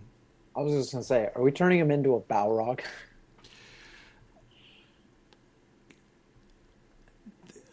I 0.56 0.62
was 0.62 0.74
just 0.76 0.92
gonna 0.92 1.04
say, 1.04 1.30
are 1.36 1.42
we 1.42 1.52
turning 1.52 1.80
him 1.80 1.90
into 1.90 2.16
a 2.16 2.22
Balrog? 2.22 2.82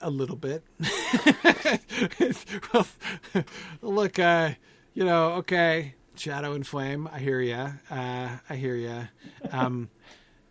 a 0.00 0.10
little 0.10 0.36
bit. 0.36 0.64
well, 2.72 2.86
look, 3.82 4.18
uh, 4.18 4.50
you 4.94 5.04
know, 5.04 5.32
okay, 5.34 5.94
Shadow 6.14 6.52
and 6.52 6.66
Flame. 6.66 7.08
I 7.12 7.18
hear 7.18 7.40
ya. 7.40 7.72
Uh, 7.90 8.38
I 8.48 8.56
hear 8.56 8.74
ya. 8.74 9.04
Um, 9.52 9.90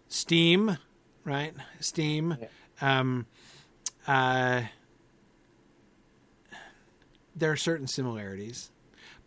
Steam, 0.08 0.78
right? 1.24 1.54
Steam. 1.80 2.38
Um, 2.82 3.26
uh, 4.08 4.64
there 7.36 7.52
are 7.52 7.58
certain 7.58 7.88
similarities, 7.88 8.72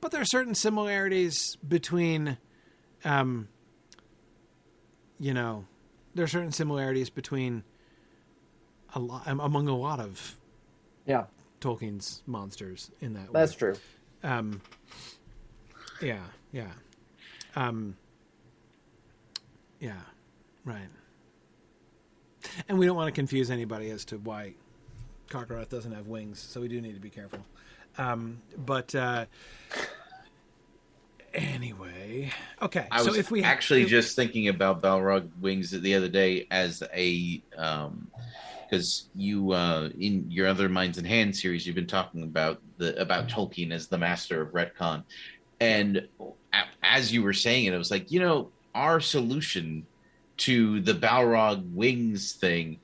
but 0.00 0.10
there 0.10 0.20
are 0.20 0.26
certain 0.26 0.54
similarities 0.54 1.56
between, 1.66 2.38
um, 3.04 3.48
you 5.18 5.32
know, 5.32 5.66
there 6.14 6.24
are 6.24 6.28
certain 6.28 6.52
similarities 6.52 7.08
between 7.10 7.64
a 8.94 8.98
lot 9.00 9.22
among 9.26 9.68
a 9.68 9.76
lot 9.76 10.00
of 10.00 10.36
Yeah, 11.06 11.24
Tolkien's 11.60 12.22
monsters 12.26 12.90
in 13.00 13.14
that. 13.14 13.32
that's 13.32 13.52
way. 13.54 13.58
true. 13.58 13.76
Um, 14.22 14.60
yeah, 16.00 16.22
yeah, 16.52 16.70
um, 17.56 17.96
yeah, 19.80 19.92
right. 20.64 20.88
And 22.68 22.78
we 22.78 22.86
don't 22.86 22.96
want 22.96 23.08
to 23.08 23.12
confuse 23.12 23.50
anybody 23.50 23.90
as 23.90 24.04
to 24.06 24.18
why 24.18 24.54
Carcharoth 25.30 25.68
doesn't 25.68 25.92
have 25.92 26.08
wings, 26.08 26.38
so 26.40 26.60
we 26.60 26.68
do 26.68 26.80
need 26.80 26.94
to 26.94 27.00
be 27.00 27.10
careful. 27.10 27.38
Um, 27.98 28.42
but 28.66 28.94
uh, 28.94 29.26
anyway, 31.34 32.30
okay. 32.60 32.86
I 32.90 33.02
so 33.02 33.08
was 33.10 33.18
if 33.18 33.30
we 33.30 33.42
actually 33.42 33.82
if- 33.82 33.88
just 33.88 34.16
thinking 34.16 34.48
about 34.48 34.82
Balrog 34.82 35.28
wings 35.40 35.70
the 35.70 35.94
other 35.94 36.08
day 36.08 36.46
as 36.50 36.82
a 36.92 37.42
because 38.72 39.10
you 39.14 39.52
uh, 39.52 39.90
in 40.00 40.30
your 40.30 40.48
other 40.48 40.66
Minds 40.66 40.96
and 40.96 41.06
Hands 41.06 41.40
series 41.40 41.66
you've 41.66 41.76
been 41.76 41.86
talking 41.86 42.22
about 42.22 42.58
the 42.78 42.98
about 42.98 43.28
Tolkien 43.28 43.70
as 43.70 43.86
the 43.86 43.98
master 43.98 44.40
of 44.40 44.52
retcon, 44.52 45.04
and 45.60 46.08
as 46.82 47.12
you 47.12 47.22
were 47.22 47.34
saying 47.34 47.66
it, 47.66 47.74
I 47.74 47.76
was 47.76 47.90
like, 47.90 48.10
you 48.10 48.20
know, 48.20 48.48
our 48.74 48.98
solution 48.98 49.86
to 50.38 50.80
the 50.80 50.94
Balrog 50.94 51.74
wings 51.74 52.32
thing 52.32 52.80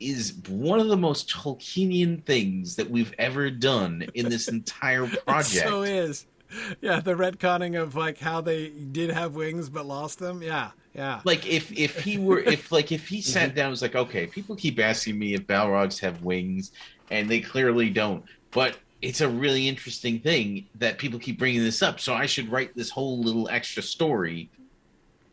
is 0.00 0.32
one 0.48 0.80
of 0.80 0.88
the 0.88 0.96
most 0.96 1.28
Tolkienian 1.28 2.24
things 2.24 2.76
that 2.76 2.88
we've 2.88 3.12
ever 3.18 3.50
done 3.50 4.06
in 4.14 4.30
this 4.30 4.48
entire 4.48 5.04
It 5.12 5.26
project. 5.26 5.68
so 5.68 5.82
is. 5.82 6.24
Yeah, 6.80 7.00
the 7.00 7.14
retconning 7.14 7.80
of 7.80 7.94
like 7.94 8.18
how 8.18 8.40
they 8.40 8.68
did 8.68 9.10
have 9.10 9.34
wings 9.34 9.68
but 9.68 9.86
lost 9.86 10.18
them. 10.18 10.42
Yeah, 10.42 10.70
yeah. 10.94 11.20
like 11.24 11.46
if 11.46 11.70
if 11.72 11.98
he 12.00 12.18
were 12.18 12.40
if 12.40 12.72
like 12.78 12.92
if 12.92 13.08
he 13.08 13.20
sat 13.20 13.54
down 13.54 13.66
and 13.66 13.70
was 13.70 13.82
like 13.82 13.94
okay 13.94 14.26
people 14.26 14.56
keep 14.56 14.78
asking 14.78 15.18
me 15.18 15.34
if 15.34 15.46
balrogs 15.46 15.98
have 16.00 16.22
wings 16.22 16.72
and 17.10 17.28
they 17.28 17.40
clearly 17.40 17.90
don't 17.90 18.24
but 18.50 18.78
it's 19.00 19.20
a 19.20 19.28
really 19.28 19.68
interesting 19.68 20.18
thing 20.20 20.66
that 20.74 20.98
people 20.98 21.18
keep 21.18 21.38
bringing 21.38 21.62
this 21.62 21.82
up 21.82 22.00
so 22.00 22.14
i 22.14 22.26
should 22.26 22.50
write 22.50 22.74
this 22.74 22.90
whole 22.90 23.20
little 23.20 23.48
extra 23.48 23.82
story 23.82 24.50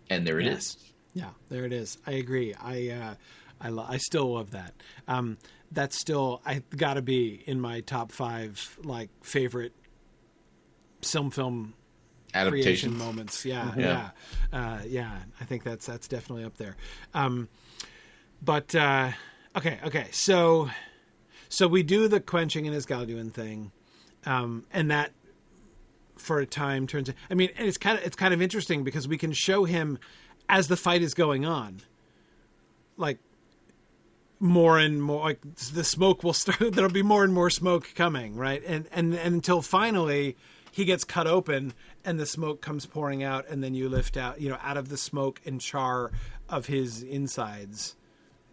and 0.10 0.26
there 0.26 0.40
it 0.40 0.48
is. 0.48 0.78
Yes. 0.80 0.92
Yeah, 1.14 1.30
there 1.50 1.66
it 1.66 1.74
is. 1.74 1.98
I 2.06 2.12
agree. 2.14 2.54
I 2.54 2.90
uh, 2.90 3.16
I 3.62 3.70
lo- 3.70 3.86
I 3.88 3.98
still 3.98 4.34
love 4.34 4.52
that. 4.52 4.74
Um, 5.08 5.38
that's 5.72 6.00
still 6.00 6.42
I 6.46 6.62
got 6.76 6.96
to 6.96 7.02
be 7.02 7.42
in 7.46 7.60
my 7.60 7.80
top 7.82 8.12
five 8.12 8.78
like 8.84 9.10
favorite 9.24 9.74
film 11.12 11.32
film 11.32 11.74
creation 12.34 12.54
adaptation 12.54 12.98
moments. 12.98 13.46
Yeah, 13.46 13.72
Yeah. 13.78 14.10
yeah, 14.52 14.60
uh, 14.60 14.80
yeah. 14.86 15.18
I 15.40 15.46
think 15.46 15.64
that's 15.64 15.86
that's 15.86 16.08
definitely 16.08 16.44
up 16.44 16.58
there. 16.58 16.76
Um, 17.14 17.48
but 18.42 18.74
uh, 18.76 19.12
okay, 19.56 19.80
okay. 19.86 20.08
So 20.12 20.70
so 21.50 21.68
we 21.68 21.84
do 21.84 22.08
the 22.08 22.20
quenching 22.20 22.68
and 22.68 22.76
Esgalduin 22.76 23.32
thing, 23.32 23.72
um, 24.26 24.66
and 24.74 24.92
that 24.92 25.12
for 26.18 26.40
a 26.40 26.46
time 26.46 26.88
turns. 26.88 27.10
I 27.30 27.34
mean, 27.34 27.50
and 27.58 27.68
it's 27.68 27.78
kind 27.78 27.98
of 27.98 28.06
it's 28.06 28.16
kind 28.16 28.34
of 28.34 28.42
interesting 28.42 28.84
because 28.84 29.08
we 29.08 29.18
can 29.18 29.32
show 29.32 29.64
him 29.66 29.98
as 30.50 30.68
the 30.68 30.78
fight 30.78 31.02
is 31.02 31.14
going 31.14 31.46
on, 31.46 31.82
like 32.98 33.20
more 34.40 34.78
and 34.78 35.02
more 35.02 35.22
like 35.22 35.40
the 35.74 35.84
smoke 35.84 36.24
will 36.24 36.34
start 36.34 36.60
there'll 36.74 36.92
be 36.92 37.02
more 37.02 37.24
and 37.24 37.34
more 37.34 37.50
smoke 37.50 37.88
coming 37.96 38.36
right 38.36 38.62
and 38.66 38.86
and, 38.92 39.14
and 39.14 39.36
until 39.36 39.62
finally 39.62 40.36
he 40.76 40.84
gets 40.84 41.06
cut 41.06 41.26
open 41.26 41.74
and 42.04 42.20
the 42.20 42.26
smoke 42.26 42.60
comes 42.60 42.86
pouring 42.86 43.24
out 43.24 43.48
and 43.48 43.64
then 43.64 43.74
you 43.74 43.88
lift 43.88 44.18
out 44.18 44.42
you 44.42 44.50
know 44.50 44.58
out 44.62 44.76
of 44.76 44.90
the 44.90 44.98
smoke 44.98 45.40
and 45.46 45.62
char 45.62 46.12
of 46.50 46.66
his 46.66 47.02
insides 47.02 47.96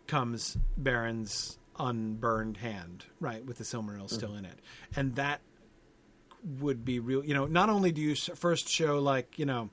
comes 0.07 0.57
Beren's 0.77 1.59
unburned 1.81 2.59
hand 2.59 3.07
right 3.19 3.45
with 3.45 3.59
the 3.59 3.65
silmaril 3.65 4.09
still 4.09 4.37
in 4.37 4.45
it. 4.45 4.57
And 4.95 5.17
that 5.17 5.41
would 6.61 6.85
be 6.85 7.01
real 7.01 7.25
you 7.25 7.35
know 7.35 7.47
not 7.47 7.69
only 7.69 7.91
do 7.91 8.01
you 8.01 8.15
first 8.15 8.69
show 8.69 9.01
like 9.01 9.37
you 9.37 9.45
know 9.47 9.71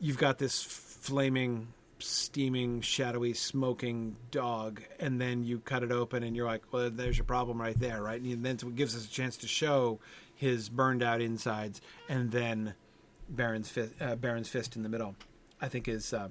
you've 0.00 0.18
got 0.18 0.38
this 0.38 0.60
flaming 0.60 1.68
steaming 2.00 2.80
shadowy 2.80 3.32
smoking 3.32 4.16
dog 4.32 4.82
and 4.98 5.20
then 5.20 5.44
you 5.44 5.60
cut 5.60 5.84
it 5.84 5.92
open 5.92 6.24
and 6.24 6.34
you're 6.34 6.46
like 6.46 6.62
well 6.72 6.90
there's 6.90 7.16
your 7.16 7.24
problem 7.24 7.60
right 7.60 7.78
there 7.78 8.02
right? 8.02 8.20
And 8.20 8.44
then 8.44 8.56
it 8.56 8.74
gives 8.74 8.96
us 8.96 9.06
a 9.06 9.10
chance 9.10 9.36
to 9.36 9.46
show 9.46 10.00
his 10.42 10.68
burned 10.68 11.04
out 11.04 11.20
insides 11.20 11.80
and 12.08 12.32
then 12.32 12.74
Beren's 13.28 13.68
fist, 13.68 13.92
uh, 14.00 14.16
Beren's 14.16 14.48
fist 14.48 14.74
in 14.74 14.82
the 14.82 14.88
middle. 14.88 15.14
I 15.60 15.68
think 15.68 15.86
is 15.86 16.12
uh, 16.12 16.30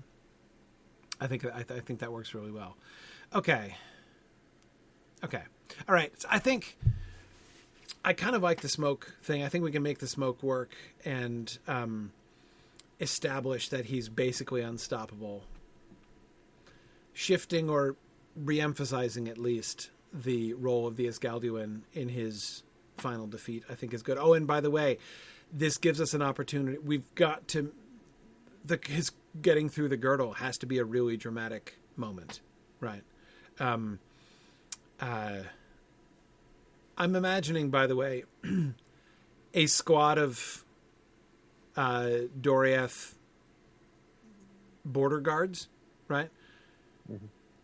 i 1.22 1.28
think 1.28 1.46
I, 1.46 1.64
th- 1.64 1.80
I 1.80 1.80
think 1.80 2.00
that 2.00 2.12
works 2.12 2.34
really 2.34 2.52
well. 2.52 2.76
Okay. 3.34 3.78
Okay. 5.24 5.42
All 5.88 5.96
right. 5.96 6.12
So 6.22 6.28
i 6.30 6.40
think 6.40 6.78
i 8.04 8.12
kind 8.12 8.36
of 8.36 8.44
like 8.44 8.60
the 8.60 8.68
smoke 8.68 9.16
thing. 9.24 9.44
I 9.44 9.48
think 9.48 9.64
we 9.64 9.72
can 9.72 9.82
make 9.82 10.00
the 10.00 10.08
smoke 10.08 10.44
work 10.44 10.76
and 11.06 11.58
um 11.70 12.12
establish 13.00 13.70
that 13.70 13.86
he's 13.86 14.10
basically 14.10 14.62
unstoppable, 14.62 15.44
shifting 17.14 17.70
or 17.70 17.96
re-emphasizing 18.36 19.30
at 19.30 19.38
least 19.38 19.90
the 20.14 20.54
role 20.56 20.86
of 20.86 20.98
the 20.98 21.08
Esgalduin 21.08 21.82
in 21.94 22.10
his 22.10 22.64
final 23.02 23.28
defeat, 23.28 23.64
I 23.70 23.76
think 23.76 23.94
is 23.94 24.04
good. 24.04 24.18
Oh, 24.18 24.34
and 24.34 24.48
by 24.48 24.62
the 24.62 24.72
way, 24.72 24.98
this 25.52 25.78
gives 25.78 26.00
us 26.00 26.14
an 26.14 26.22
opportunity. 26.22 26.78
We've 26.78 27.14
got 27.16 27.48
to 27.50 27.74
the 28.64 28.80
his 28.88 29.12
getting 29.42 29.70
through 29.70 29.90
the 29.90 29.98
girdle 29.98 30.34
has 30.34 30.58
to 30.60 30.66
be 30.66 30.78
a 30.78 30.86
really 30.86 31.18
dramatic 31.18 31.78
moment, 31.96 32.42
right? 32.80 33.04
Um, 33.60 34.00
uh, 35.00 35.40
I'm 36.98 37.16
imagining, 37.16 37.70
by 37.70 37.88
the 37.88 37.96
way, 37.96 38.24
a 39.54 39.66
squad 39.66 40.18
of 40.18 40.66
uh, 41.76 42.10
Doriath 42.40 43.16
border 44.86 45.20
guards, 45.20 45.68
right? 46.08 46.30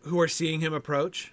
Who 0.02 0.20
are 0.20 0.28
seeing 0.28 0.60
him 0.60 0.72
approach 0.72 1.32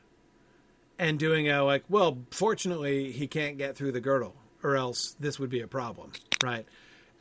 and 1.00 1.20
doing 1.20 1.50
a 1.50 1.64
like, 1.64 1.84
well, 1.90 2.20
fortunately 2.32 3.12
he 3.12 3.28
can't 3.28 3.58
get 3.58 3.76
through 3.76 3.92
the 3.92 4.02
girdle, 4.02 4.36
or 4.64 4.76
else 4.76 5.16
this 5.20 5.40
would 5.40 5.50
be 5.50 5.62
a 5.62 5.68
problem, 5.68 6.12
right? 6.42 6.66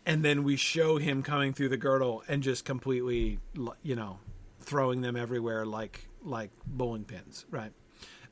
And 0.06 0.24
then 0.24 0.44
we 0.44 0.56
show 0.56 0.98
him 0.98 1.22
coming 1.22 1.52
through 1.54 1.70
the 1.70 1.76
girdle 1.76 2.22
and 2.28 2.42
just 2.42 2.64
completely, 2.64 3.38
you 3.82 3.96
know, 3.96 4.18
throwing 4.60 5.00
them 5.00 5.16
everywhere 5.16 5.64
like 5.66 6.08
like 6.22 6.50
bowling 6.66 7.04
pins, 7.04 7.44
right? 7.50 7.72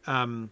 Um, 0.07 0.51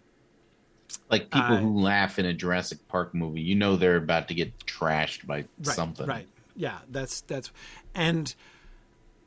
like 1.11 1.31
people 1.31 1.57
Uh, 1.57 1.61
who 1.61 1.81
laugh 1.81 2.19
in 2.19 2.27
a 2.27 2.33
jurassic 2.35 2.79
park 2.89 3.15
movie 3.15 3.41
you 3.41 3.55
know 3.55 3.77
they're 3.77 3.97
about 3.97 4.29
to 4.29 4.35
get 4.35 4.53
trashed 4.67 5.27
by 5.27 5.45
right, 5.65 5.77
something 5.77 6.07
Right. 6.07 6.29
Yeah, 6.57 6.79
that's 6.91 7.23
that's 7.23 7.51
and 7.95 8.35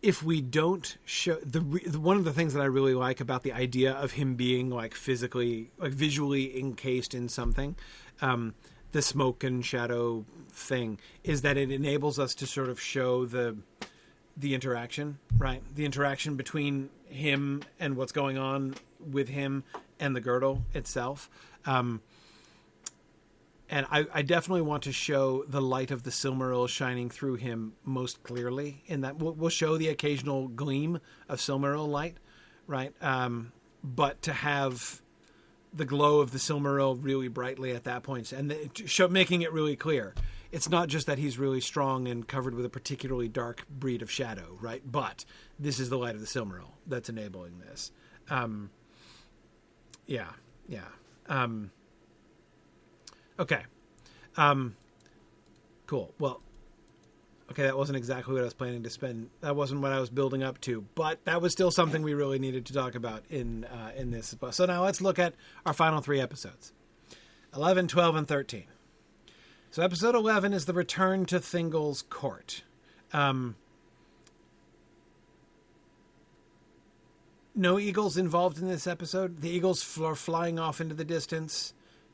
if 0.04 0.22
we 0.22 0.42
don't 0.42 0.98
show 1.06 1.36
the, 1.36 1.62
one 1.62 2.18
of 2.18 2.26
the 2.26 2.34
things 2.34 2.54
that 2.54 2.62
I 2.62 2.66
really 2.66 2.94
like 2.94 3.22
about 3.22 3.42
the 3.42 3.54
idea 3.54 3.94
of 3.94 4.12
him 4.12 4.36
being 4.36 4.70
like 4.70 4.94
physically 4.94 5.72
like 5.80 5.94
visually 5.94 6.60
encased 6.60 7.16
in 7.16 7.30
something 7.30 7.76
um 8.22 8.54
the 8.92 9.02
smoke 9.02 9.44
and 9.44 9.66
shadow 9.66 10.24
thing 10.50 11.00
is 11.24 11.42
that 11.42 11.58
it 11.58 11.72
enables 11.72 12.20
us 12.20 12.36
to 12.36 12.46
sort 12.46 12.70
of 12.70 12.80
show 12.80 13.26
the 13.26 13.58
the 14.36 14.56
interaction, 14.56 15.20
right? 15.38 15.62
The 15.76 15.86
interaction 15.86 16.36
between 16.36 16.90
him 17.06 17.62
and 17.80 17.96
what's 17.96 18.12
going 18.12 18.38
on 18.38 18.76
with 19.00 19.30
him 19.30 19.64
and 20.00 20.16
the 20.16 20.22
girdle 20.22 20.64
itself. 20.74 21.30
Um, 21.66 22.02
and 23.70 23.86
I, 23.90 24.06
I 24.14 24.22
definitely 24.22 24.62
want 24.62 24.84
to 24.84 24.92
show 24.92 25.44
the 25.48 25.62
light 25.62 25.92
of 25.92 26.04
the 26.04 26.12
Silmaril 26.12 26.68
shining 26.68 27.10
through 27.10 27.36
him 27.36 27.74
most 27.84 28.24
clearly. 28.24 28.84
In 28.88 29.02
that, 29.02 29.18
we'll, 29.18 29.34
we'll 29.34 29.50
show 29.50 29.78
the 29.78 29.88
occasional 29.88 30.48
gleam 30.48 31.00
of 31.30 31.40
Silmaril 31.40 31.88
light, 31.88 32.18
right? 32.68 32.94
Um, 33.02 33.52
but 33.84 34.22
to 34.24 34.34
have 34.34 35.02
the 35.74 35.86
glow 35.86 36.20
of 36.20 36.32
the 36.32 36.38
Silmaril 36.38 36.98
really 37.02 37.28
brightly 37.28 37.72
at 37.72 37.84
that 37.86 38.04
point, 38.04 38.32
and 38.32 38.52
the, 38.52 38.70
show, 38.86 39.08
making 39.08 39.42
it 39.42 39.52
really 39.52 39.76
clear, 39.76 40.14
it's 40.52 40.70
not 40.70 40.88
just 40.88 41.08
that 41.08 41.18
he's 41.18 41.40
really 41.40 41.62
strong 41.62 42.08
and 42.08 42.28
covered 42.28 42.54
with 42.54 42.66
a 42.66 42.70
particularly 42.70 43.28
dark 43.28 43.68
breed 43.70 44.04
of 44.04 44.12
shadow, 44.12 44.58
right? 44.62 44.84
But 44.86 45.26
this 45.58 45.80
is 45.80 45.90
the 45.90 45.98
light 45.98 46.14
of 46.14 46.22
the 46.22 46.28
Silmaril 46.28 46.70
that's 46.86 47.10
enabling 47.10 47.60
this. 47.60 47.92
Um, 48.30 48.70
yeah, 50.06 50.30
yeah. 50.68 50.82
Um, 51.28 51.72
okay. 53.40 53.64
Um, 54.38 54.76
cool. 55.86 56.14
Well, 56.20 56.42
okay, 57.52 57.64
that 57.64 57.78
wasn't 57.78 57.98
exactly 57.98 58.34
what 58.34 58.42
I 58.42 58.46
was 58.46 58.54
planning 58.54 58.84
to 58.84 58.90
spend. 58.90 59.30
That 59.42 59.56
wasn't 59.56 59.82
what 59.82 59.92
I 59.92 60.00
was 60.00 60.10
building 60.10 60.44
up 60.44 60.60
to, 60.62 60.86
but 60.96 61.24
that 61.26 61.42
was 61.42 61.52
still 61.52 61.72
something 61.72 62.02
we 62.02 62.14
really 62.14 62.40
needed 62.40 62.66
to 62.68 62.74
talk 62.74 62.96
about 62.96 63.24
in 63.30 63.66
uh, 63.66 63.92
in 63.96 64.12
this. 64.12 64.36
So 64.52 64.66
now 64.66 64.84
let's 64.84 65.02
look 65.02 65.20
at 65.20 65.34
our 65.66 65.74
final 65.74 66.02
three 66.02 66.20
episodes 66.20 66.74
11, 67.56 67.88
12, 67.88 68.16
and 68.16 68.28
13. 68.28 68.64
So 69.72 69.82
episode 69.82 70.16
11 70.16 70.54
is 70.54 70.66
the 70.66 70.74
return 70.74 71.26
to 71.26 71.40
Thingol's 71.40 72.04
court. 72.04 72.64
Um, 73.12 73.56
no 77.56 77.80
eagles 77.80 78.18
involved 78.18 78.60
in 78.60 78.68
this 78.68 78.88
episode. 78.88 79.42
The 79.42 79.50
eagles 79.50 80.00
are 80.00 80.16
flying 80.16 80.60
off 80.60 80.82
into 80.82 80.96
the 80.96 81.06
distance. 81.06 81.74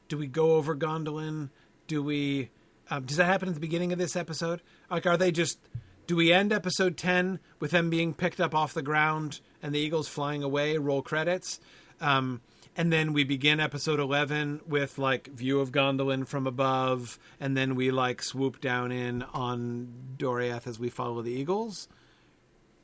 Do 0.10 0.18
we 0.18 0.27
go 0.27 0.56
over 0.56 0.76
Gondolin? 0.76 1.49
Do 1.88 2.03
we? 2.03 2.49
Um, 2.90 3.06
does 3.06 3.18
that 3.18 3.26
happen 3.26 3.48
at 3.48 3.53
the 3.53 3.61
beginning 3.61 3.94
of 3.94 3.99
this 3.99 4.15
episode? 4.15 4.61
Like, 4.91 5.06
are 5.06 5.15
they 5.18 5.31
just? 5.31 5.60
Do 6.07 6.15
we 6.15 6.34
end 6.34 6.52
episode 6.52 6.98
ten 6.98 7.40
with 7.60 7.72
them 7.72 7.90
being 7.90 8.14
picked 8.14 8.41
up 8.41 8.53
off 8.53 8.73
the 8.73 8.81
ground 8.81 9.40
and 9.61 9.73
the 9.73 9.80
eagles 9.80 10.07
flying 10.07 10.44
away? 10.44 10.77
Roll 10.77 11.03
credits. 11.03 11.60
Um, 12.02 12.41
and 12.76 12.94
then 12.94 13.11
we 13.11 13.26
begin 13.26 13.60
episode 13.60 13.99
11 13.99 14.61
with 14.65 14.98
like 14.98 15.27
view 15.27 15.60
of 15.60 15.72
gondolin 15.72 16.26
from 16.26 16.48
above 16.48 17.19
and 17.40 17.57
then 17.57 17.76
we 17.76 17.91
like 17.91 18.23
swoop 18.23 18.61
down 18.61 18.91
in 18.91 19.22
on 19.34 19.91
doriath 20.18 20.65
as 20.65 20.80
we 20.80 20.90
follow 20.90 21.22
the 21.22 21.31
eagles 21.31 21.90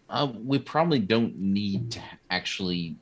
uh, 0.09 0.27
we 0.43 0.59
probably 0.59 0.99
don't 0.99 1.37
need 1.39 1.91
to 1.91 2.01
actually 2.29 2.97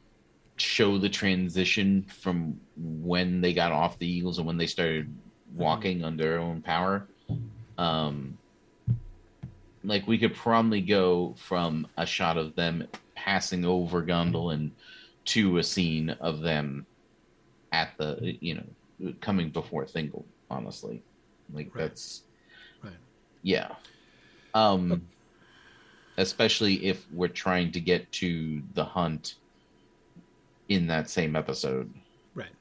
show 0.55 0.97
the 0.97 1.09
transition 1.09 2.05
from 2.19 2.59
when 2.77 3.41
they 3.41 3.53
got 3.53 3.71
off 3.71 3.97
the 3.99 4.07
eagles 4.07 4.37
and 4.37 4.47
when 4.47 4.57
they 4.57 4.67
started 4.67 5.13
walking 5.55 5.97
mm-hmm. 5.97 6.05
under 6.05 6.23
their 6.23 6.39
own 6.39 6.61
power 6.61 7.07
um 7.77 8.37
like 9.83 10.07
we 10.07 10.17
could 10.17 10.33
probably 10.35 10.81
go 10.81 11.33
from 11.37 11.87
a 11.97 12.05
shot 12.05 12.37
of 12.37 12.55
them 12.55 12.87
passing 13.15 13.65
over 13.65 14.03
gondolin 14.03 14.71
to 15.25 15.57
a 15.57 15.63
scene 15.63 16.09
of 16.09 16.41
them 16.41 16.85
at 17.71 17.97
the 17.97 18.37
you 18.39 18.55
know 18.55 19.13
coming 19.19 19.49
before 19.49 19.85
Thingol. 19.85 20.23
Honestly, 20.49 21.01
like 21.53 21.73
right. 21.73 21.89
that's 21.89 22.23
right. 22.83 22.93
Yeah. 23.41 23.71
Um, 24.53 25.07
especially 26.17 26.85
if 26.85 27.05
we're 27.11 27.27
trying 27.27 27.71
to 27.71 27.79
get 27.79 28.11
to 28.13 28.61
the 28.75 28.85
hunt 28.85 29.35
in 30.69 30.87
that 30.87 31.09
same 31.09 31.35
episode. 31.35 31.93
Right. 32.35 32.53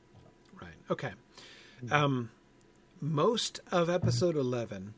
Right. 0.60 0.74
Okay. 0.90 1.12
Um, 1.90 2.30
most 3.00 3.60
of 3.70 3.90
episode 3.90 4.36
eleven 4.36 4.94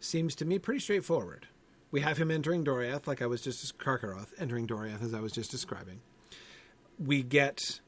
seems 0.00 0.34
to 0.36 0.44
me 0.44 0.58
pretty 0.58 0.80
straightforward. 0.80 1.46
We 1.92 2.00
have 2.00 2.18
him 2.18 2.30
entering 2.30 2.64
Doriath, 2.64 3.06
like 3.06 3.20
I 3.20 3.26
was 3.26 3.42
just 3.42 3.78
Carcharoth 3.78 4.28
entering 4.38 4.66
Doriath, 4.66 5.02
as 5.02 5.12
I 5.14 5.20
was 5.20 5.32
just 5.32 5.50
describing 5.50 6.00
we 7.00 7.22
get 7.22 7.80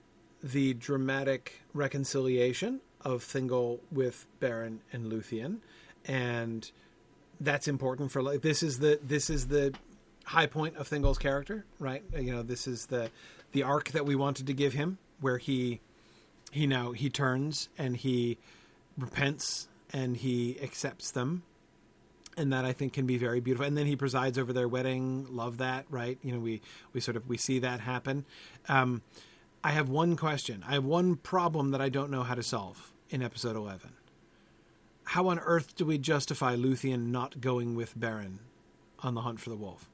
the 0.43 0.75
dramatic 0.75 1.61
reconciliation 1.75 2.81
of 3.03 3.23
Thingol 3.23 3.81
with 3.91 4.27
Beren 4.41 4.79
and 4.93 5.13
Luthien, 5.13 5.59
and 6.05 6.71
that's 7.41 7.69
important 7.69 8.11
for 8.11 8.23
like 8.23 8.43
this 8.43 8.63
is 8.63 8.79
the 8.79 8.99
this 9.03 9.29
is 9.29 9.49
the 9.49 9.75
high 10.25 10.47
point 10.47 10.77
of 10.77 10.89
Thingol's 10.89 11.19
character, 11.19 11.65
right? 11.79 12.03
You 12.17 12.33
know, 12.33 12.43
this 12.43 12.67
is 12.67 12.87
the 12.87 13.11
the 13.53 13.63
arc 13.63 13.91
that 13.91 14.05
we 14.05 14.15
wanted 14.15 14.47
to 14.47 14.55
give 14.55 14.73
him, 14.73 14.99
where 15.21 15.39
he 15.39 15.81
he 16.51 16.67
now 16.67 16.93
he 16.93 17.09
turns 17.09 17.69
and 17.79 17.97
he 17.97 18.39
repents 18.99 19.69
and 19.93 20.17
he 20.17 20.59
accepts 20.61 21.11
them 21.13 21.43
and 22.37 22.53
that 22.53 22.65
I 22.65 22.73
think 22.73 22.93
can 22.93 23.07
be 23.07 23.19
very 23.19 23.41
beautiful. 23.41 23.67
And 23.67 23.77
then 23.77 23.87
he 23.87 23.97
presides 23.97 24.39
over 24.39 24.53
their 24.53 24.69
wedding. 24.69 25.27
Love 25.31 25.59
that, 25.59 25.87
right? 25.91 26.19
You 26.23 26.33
know, 26.33 26.39
we 26.39 26.61
we 26.93 27.01
sort 27.01 27.17
of 27.17 27.29
we 27.29 27.37
see 27.37 27.61
that 27.61 27.81
happen. 27.81 28.25
Um, 28.69 29.03
I 29.63 29.71
have 29.73 29.89
one 29.89 30.17
question. 30.17 30.65
I 30.67 30.75
have 30.75 30.85
one 30.85 31.17
problem 31.17 31.71
that 31.71 31.81
I 31.81 31.89
don't 31.89 32.11
know 32.11 32.23
how 32.23 32.35
to 32.35 32.43
solve 32.43 32.93
in 33.11 33.23
episode 33.23 33.57
eleven. 33.57 33.91
How 35.05 35.29
on 35.29 35.39
earth 35.41 35.77
do 35.77 35.85
we 35.85 35.99
justify 35.99 36.57
Luthien 36.57 37.11
not 37.11 37.41
going 37.41 37.75
with 37.75 37.99
Beren 37.99 38.39
on 39.01 39.15
the 39.15 39.23
hunt 39.23 39.41
for 39.41 39.51
the 39.51 39.57
wolf? 39.57 39.91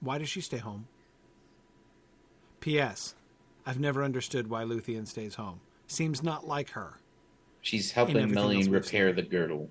Why 0.00 0.18
does 0.18 0.28
she 0.28 0.40
stay 0.40 0.58
home? 0.58 0.86
P.S. 2.60 3.14
I've 3.66 3.78
never 3.78 4.02
understood 4.02 4.48
why 4.48 4.64
Luthien 4.64 5.06
stays 5.06 5.34
home. 5.34 5.60
Seems 5.86 6.22
not 6.22 6.46
like 6.46 6.70
her. 6.70 6.98
She's 7.62 7.90
helping 7.90 8.30
Melian 8.32 8.70
repair 8.70 9.12
the 9.12 9.22
girdle 9.22 9.68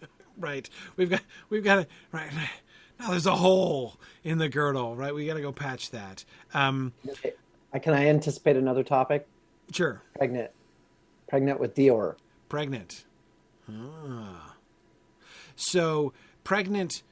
right. 0.38 0.68
We've 0.96 1.10
got 1.10 1.22
we've 1.50 1.64
got 1.64 1.78
a 1.78 1.86
right 2.12 2.32
now. 2.32 3.10
There's 3.10 3.26
a 3.26 3.36
hole 3.36 3.96
in 4.24 4.38
the 4.38 4.48
girdle, 4.48 4.96
right? 4.96 5.14
We 5.14 5.26
got 5.26 5.34
to 5.34 5.40
go 5.40 5.52
patch 5.52 5.90
that. 5.90 6.24
Um, 6.54 6.92
okay. 7.08 7.34
Can 7.80 7.94
I 7.94 8.06
anticipate 8.08 8.56
another 8.56 8.82
topic? 8.82 9.26
Sure. 9.72 10.02
Pregnant, 10.16 10.50
pregnant 11.28 11.60
with 11.60 11.74
Dior. 11.74 12.16
Pregnant. 12.48 13.04
Ah. 13.70 14.54
So 15.54 16.12
pregnant 16.44 17.02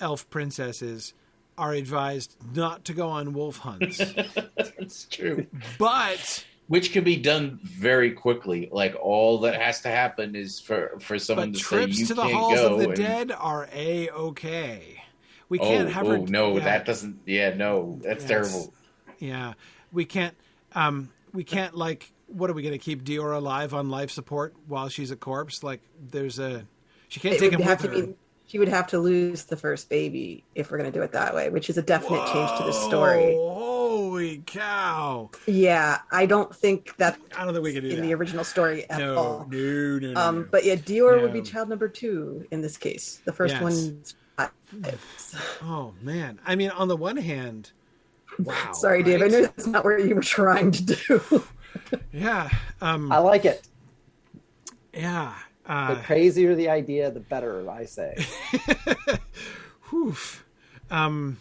elf 0.00 0.28
princesses 0.30 1.12
are 1.58 1.72
advised 1.72 2.36
not 2.54 2.84
to 2.86 2.92
go 2.92 3.08
on 3.08 3.32
wolf 3.32 3.58
hunts. 3.58 3.98
That's 4.56 5.04
true. 5.04 5.46
But 5.78 6.44
which 6.68 6.92
can 6.92 7.04
be 7.04 7.16
done 7.16 7.60
very 7.62 8.12
quickly. 8.12 8.68
Like 8.72 8.96
all 9.00 9.38
that 9.40 9.60
has 9.60 9.82
to 9.82 9.88
happen 9.88 10.34
is 10.34 10.60
for 10.60 10.98
for 11.00 11.18
someone 11.18 11.52
but 11.52 11.58
to 11.58 11.64
trips 11.64 11.96
say 11.96 12.00
you 12.00 12.06
to 12.06 12.14
the 12.14 12.22
can't 12.22 12.34
halls 12.34 12.54
go 12.54 12.74
of 12.74 12.78
the 12.80 12.88
and... 12.88 12.96
dead 12.96 13.32
are 13.32 13.68
a 13.72 14.10
okay. 14.10 15.02
We 15.48 15.60
oh, 15.60 15.64
can't 15.64 15.90
have 15.90 16.06
oh, 16.06 16.10
her. 16.10 16.18
no, 16.18 16.56
yeah. 16.56 16.64
that 16.64 16.86
doesn't. 16.86 17.20
Yeah, 17.24 17.54
no, 17.54 17.98
that's 18.02 18.24
yes. 18.24 18.28
terrible. 18.28 18.74
Yeah, 19.18 19.54
we 19.92 20.04
can't. 20.04 20.36
Um, 20.74 21.10
we 21.32 21.44
can't 21.44 21.76
like. 21.76 22.12
What 22.26 22.50
are 22.50 22.54
we 22.54 22.62
going 22.62 22.72
to 22.72 22.78
keep 22.78 23.04
Dior 23.04 23.36
alive 23.36 23.72
on 23.72 23.88
life 23.88 24.10
support 24.10 24.54
while 24.66 24.88
she's 24.88 25.12
a 25.12 25.16
corpse? 25.16 25.62
Like, 25.62 25.80
there's 26.10 26.40
a. 26.40 26.66
She 27.08 27.20
can't 27.20 27.36
it 27.36 27.38
take 27.38 27.52
him 27.52 27.64
with 27.64 27.80
her. 27.82 27.88
Be, 27.88 28.14
she 28.46 28.58
would 28.58 28.68
have 28.68 28.86
to 28.88 28.98
lose 28.98 29.44
the 29.44 29.56
first 29.56 29.88
baby 29.88 30.44
if 30.54 30.70
we're 30.70 30.78
going 30.78 30.90
to 30.90 30.96
do 30.96 31.02
it 31.02 31.12
that 31.12 31.34
way, 31.34 31.50
which 31.50 31.68
is 31.68 31.76
a 31.78 31.82
definite 31.82 32.20
Whoa. 32.20 32.32
change 32.32 32.58
to 32.58 32.64
the 32.64 32.72
story. 32.72 33.34
Holy 33.34 34.42
cow! 34.46 35.30
Yeah, 35.46 35.98
I 36.12 36.26
don't 36.26 36.54
think 36.54 36.96
that. 36.98 37.18
I 37.36 37.44
don't 37.44 37.54
think 37.54 37.64
we 37.64 37.72
can 37.72 37.82
do 37.82 37.90
in 37.90 37.96
that. 37.96 38.02
the 38.02 38.14
original 38.14 38.44
story 38.44 38.88
at 38.88 38.98
no, 38.98 39.16
all. 39.16 39.46
No, 39.50 39.98
no, 39.98 40.12
no. 40.12 40.20
Um, 40.20 40.36
no. 40.40 40.48
but 40.50 40.64
yeah, 40.64 40.76
Dior 40.76 41.16
no. 41.16 41.22
would 41.22 41.32
be 41.32 41.42
child 41.42 41.68
number 41.68 41.88
two 41.88 42.46
in 42.50 42.60
this 42.60 42.76
case. 42.76 43.20
The 43.24 43.32
first 43.32 43.54
yes. 43.54 43.62
one. 43.62 44.02
Oh 45.62 45.94
man! 46.02 46.38
I 46.44 46.56
mean, 46.56 46.70
on 46.70 46.88
the 46.88 46.96
one 46.96 47.16
hand, 47.16 47.70
wow. 48.38 48.72
Sorry, 48.74 48.98
right? 48.98 49.04
Dave. 49.06 49.22
I 49.22 49.28
know 49.28 49.42
that's 49.42 49.66
not 49.66 49.84
what 49.84 50.04
you 50.04 50.14
were 50.14 50.20
trying 50.20 50.72
to 50.72 50.82
do. 50.82 51.44
yeah, 52.12 52.50
um, 52.82 53.10
I 53.10 53.18
like 53.18 53.44
it. 53.44 53.66
Yeah. 54.92 55.32
Uh, 55.66 55.94
the 55.94 56.00
crazier 56.02 56.54
the 56.54 56.68
idea, 56.68 57.10
the 57.10 57.20
better. 57.20 57.68
I 57.70 57.84
say. 57.84 58.16
Whew. 59.90 60.16
Um, 60.90 61.38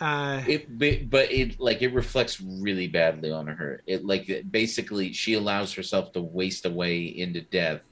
uh, 0.00 0.42
it, 0.48 0.78
but 1.10 1.30
it 1.30 1.60
like 1.60 1.82
it 1.82 1.92
reflects 1.92 2.40
really 2.40 2.88
badly 2.88 3.30
on 3.30 3.46
her. 3.46 3.82
It 3.86 4.04
like 4.04 4.44
basically 4.50 5.12
she 5.12 5.34
allows 5.34 5.72
herself 5.72 6.12
to 6.12 6.20
waste 6.20 6.66
away 6.66 7.02
into 7.04 7.42
death 7.42 7.82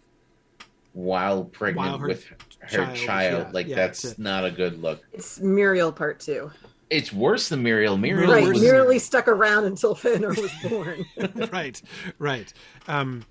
while 0.92 1.44
pregnant 1.44 1.88
while 1.90 1.98
her 1.98 2.08
with 2.08 2.24
her 2.60 2.66
child, 2.68 2.96
child. 2.96 3.46
yeah, 3.46 3.50
like 3.52 3.66
yeah, 3.68 3.76
that's 3.76 4.04
it's 4.04 4.18
a- 4.18 4.22
not 4.22 4.44
a 4.44 4.50
good 4.50 4.80
look. 4.82 5.02
it's 5.12 5.38
Míriel 5.38 5.94
part 5.94 6.18
two. 6.18 6.50
It's 6.90 7.12
worse 7.12 7.50
than 7.50 7.62
Míriel. 7.62 7.98
Míriel 8.00 8.26
Right, 8.28 8.48
was 8.48 8.62
Míriel 8.62 8.98
stuck 8.98 9.28
around 9.28 9.66
until 9.66 9.94
Fëanor 9.94 10.34
was 10.40 10.52
born. 10.70 11.48
right, 11.52 11.80
right. 12.18 12.52
Um, 12.86 13.24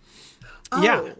Oh, 0.72 0.84
Yeah. 0.84 1.14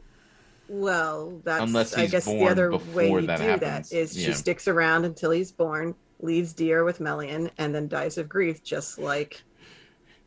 Well, 0.70 1.40
that's 1.44 1.64
Unless 1.64 1.94
I 1.96 2.02
he's 2.02 2.12
guess 2.12 2.26
the 2.26 2.46
other 2.46 2.76
way 2.94 3.10
you 3.10 3.22
that 3.22 3.38
do 3.40 3.44
happens. 3.44 3.90
that 3.90 3.96
is 3.96 4.18
Yeah. 4.18 4.28
she 4.28 4.34
sticks 4.34 4.68
around 4.68 5.06
until 5.06 5.32
he's 5.32 5.52
born, 5.52 5.96
leaves 6.20 6.54
Dior 6.54 6.84
with 6.84 7.00
Melian, 7.00 7.50
and 7.58 7.74
then 7.74 7.88
dies 7.88 8.18
of 8.18 8.28
grief, 8.28 8.64
just 8.64 9.00
like 9.00 9.44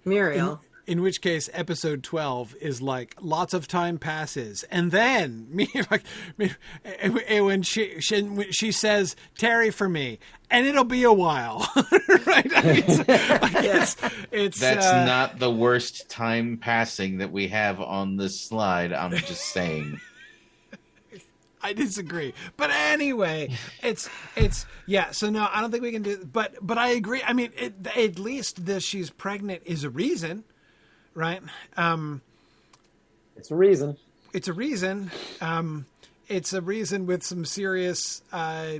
Míriel. 0.07 0.61
in 0.87 1.03
which 1.03 1.21
case, 1.21 1.49
episode 1.53 2.03
twelve 2.03 2.55
is 2.61 2.81
like 2.81 3.15
lots 3.21 3.53
of 3.55 3.69
time 3.69 3.99
passes, 3.99 4.63
and 4.71 4.91
then 4.91 5.47
me, 5.55 5.69
like, 5.91 6.03
me, 6.39 6.51
when 7.41 7.63
she, 7.63 8.01
she 8.01 8.23
when 8.23 8.51
she 8.51 8.73
says 8.73 9.15
"Tarry 9.37 9.71
for 9.71 9.89
me," 9.89 10.19
and 10.51 10.67
it'll 10.67 10.85
be 10.85 11.03
a 11.05 11.13
while, 11.13 11.69
right? 12.27 12.51
I 12.57 12.63
mean, 12.63 12.85
it's, 12.87 12.99
like, 12.99 13.55
it's, 13.65 13.97
it's 14.33 14.61
That's 14.61 14.87
uh, 14.87 15.05
not 15.05 15.39
the 15.39 15.51
worst 15.51 16.09
time 16.09 16.57
passing 16.57 17.19
that 17.19 17.31
we 17.31 17.49
have 17.49 17.81
on 17.81 18.17
this 18.17 18.41
slide. 18.41 18.93
I'm 18.93 19.13
just 19.13 19.43
saying. 19.53 20.01
I 21.63 21.73
disagree. 21.73 22.33
But 22.57 22.71
anyway, 22.71 23.51
it's 23.83 24.09
it's 24.37 24.67
yeah. 24.87 25.11
So 25.11 25.31
no, 25.31 25.49
I 25.53 25.61
don't 25.61 25.71
think 25.71 25.83
we 25.83 25.93
can 25.93 26.03
do. 26.03 26.25
But 26.25 26.57
but 26.61 26.79
I 26.79 26.89
agree. 26.91 27.23
I 27.25 27.33
mean, 27.33 27.53
it, 27.57 27.75
at 27.97 28.19
least 28.19 28.65
this 28.65 28.83
she's 28.83 29.11
pregnant 29.11 29.63
is 29.65 29.85
a 29.85 29.91
reason, 29.91 30.45
right? 31.15 31.43
Um, 31.77 32.23
It's 33.37 33.51
a 33.51 33.55
reason. 33.57 33.97
it's 34.33 34.49
a 34.49 34.53
reason. 34.53 35.11
Um, 35.41 35.87
it's 36.29 36.53
a 36.53 36.61
reason 36.63 37.07
with 37.07 37.23
some 37.23 37.45
serious 37.45 38.23
uh, 38.33 38.79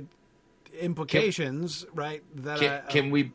implications, 0.79 1.85
right? 1.93 2.23
That 2.35 2.59
Can, 2.59 2.71
I, 2.71 2.79
can 2.91 3.11
we 3.11 3.31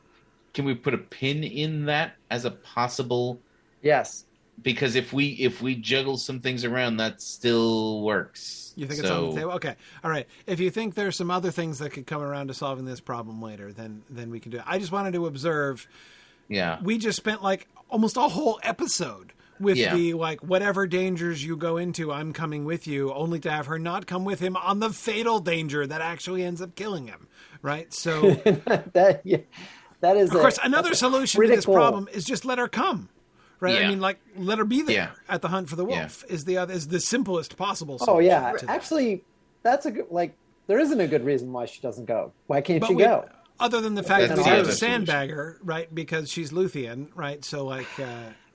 can 0.54 0.64
we 0.64 0.74
put 0.74 0.94
a 0.94 0.98
pin 0.98 1.44
in 1.44 1.86
that 1.86 2.16
as 2.30 2.44
a 2.44 2.50
possible? 2.50 3.40
Yes. 3.82 4.24
Because 4.62 4.94
if 4.94 5.12
we 5.12 5.28
if 5.28 5.60
we 5.60 5.74
juggle 5.74 6.16
some 6.16 6.40
things 6.40 6.64
around, 6.64 6.96
that 6.96 7.20
still 7.22 8.00
works. 8.02 8.72
You 8.76 8.86
think 8.86 9.00
it's 9.00 9.10
on 9.10 9.30
the 9.30 9.36
table? 9.36 9.52
Okay, 9.52 9.74
all 10.04 10.10
right. 10.10 10.26
If 10.46 10.60
you 10.60 10.70
think 10.70 10.94
there's 10.94 11.16
some 11.16 11.30
other 11.30 11.50
things 11.50 11.78
that 11.78 11.90
could 11.90 12.06
come 12.06 12.22
around 12.22 12.48
to 12.48 12.54
solving 12.54 12.84
this 12.84 13.00
problem 13.00 13.40
later, 13.42 13.72
then 13.72 14.02
then 14.10 14.30
we 14.30 14.40
can 14.40 14.50
do 14.52 14.58
it. 14.58 14.64
I 14.66 14.78
just 14.78 14.92
wanted 14.92 15.12
to 15.14 15.26
observe. 15.26 15.86
Yeah. 16.48 16.78
We 16.82 16.98
just 16.98 17.16
spent 17.16 17.42
like 17.42 17.68
almost 17.90 18.16
a 18.16 18.22
whole 18.22 18.58
episode 18.62 19.32
with 19.58 19.76
Yeah. 19.76 19.94
the 19.94 20.14
like 20.14 20.40
whatever 20.42 20.86
dangers 20.86 21.44
you 21.44 21.56
go 21.56 21.76
into, 21.76 22.12
I'm 22.12 22.32
coming 22.32 22.64
with 22.64 22.86
you, 22.86 23.12
only 23.12 23.40
to 23.40 23.50
have 23.50 23.66
her 23.66 23.78
not 23.78 24.06
come 24.06 24.24
with 24.24 24.40
him 24.40 24.56
on 24.56 24.80
the 24.80 24.90
fatal 24.90 25.38
danger 25.40 25.86
that 25.86 26.00
actually 26.00 26.42
ends 26.44 26.60
up 26.62 26.74
killing 26.74 27.06
him. 27.08 27.28
Right. 27.62 27.92
So 27.92 28.30
that 28.92 29.20
yeah, 29.24 29.38
that 30.00 30.16
is 30.16 30.30
of 30.30 30.36
course 30.40 30.58
a, 30.58 30.62
another 30.66 30.90
that's 30.90 31.02
a 31.02 31.06
solution 31.06 31.40
to 31.42 31.48
this 31.48 31.64
problem 31.64 32.08
is 32.12 32.24
just 32.24 32.44
let 32.44 32.58
her 32.58 32.68
come. 32.68 33.08
Right. 33.60 33.82
I 33.82 33.88
mean, 33.88 34.00
like 34.00 34.18
let 34.36 34.58
her 34.58 34.64
be 34.64 34.82
there 34.82 34.94
Yeah. 34.96 35.10
at 35.28 35.40
the 35.42 35.48
hunt 35.48 35.68
for 35.68 35.76
the 35.76 35.86
Yeah. 35.86 36.00
wolf 36.02 36.24
is 36.28 36.44
the 36.44 36.58
other 36.58 36.74
is 36.74 36.88
the 36.88 37.00
simplest 37.00 37.56
possible. 37.56 37.98
Oh 38.06 38.18
yeah, 38.18 38.52
to 38.52 38.66
that. 38.66 38.72
actually, 38.74 39.24
that's 39.62 39.86
a 39.86 39.90
good 39.90 40.06
like. 40.10 40.34
There 40.66 40.78
isn't 40.80 41.00
a 41.00 41.06
good 41.06 41.24
reason 41.24 41.52
why 41.52 41.66
she 41.66 41.80
doesn't 41.80 42.06
go. 42.06 42.32
Why 42.48 42.60
can't 42.60 42.80
But 42.80 42.88
she 42.88 42.94
we- 42.96 43.02
go? 43.04 43.24
Other 43.58 43.80
than 43.80 43.94
the 43.94 44.02
fact 44.02 44.28
That's 44.28 44.30
that 44.32 44.36
we 44.38 44.42
the 44.42 44.48
have 44.50 44.56
to 44.56 44.62
other 44.64 44.72
solution. 45.06 45.56
right? 45.62 45.94
Because 45.94 46.30
she's 46.30 46.50
Luthien, 46.52 47.08
right? 47.14 47.42
So 47.44 47.64
like, 47.64 47.86
uh, 47.98 48.04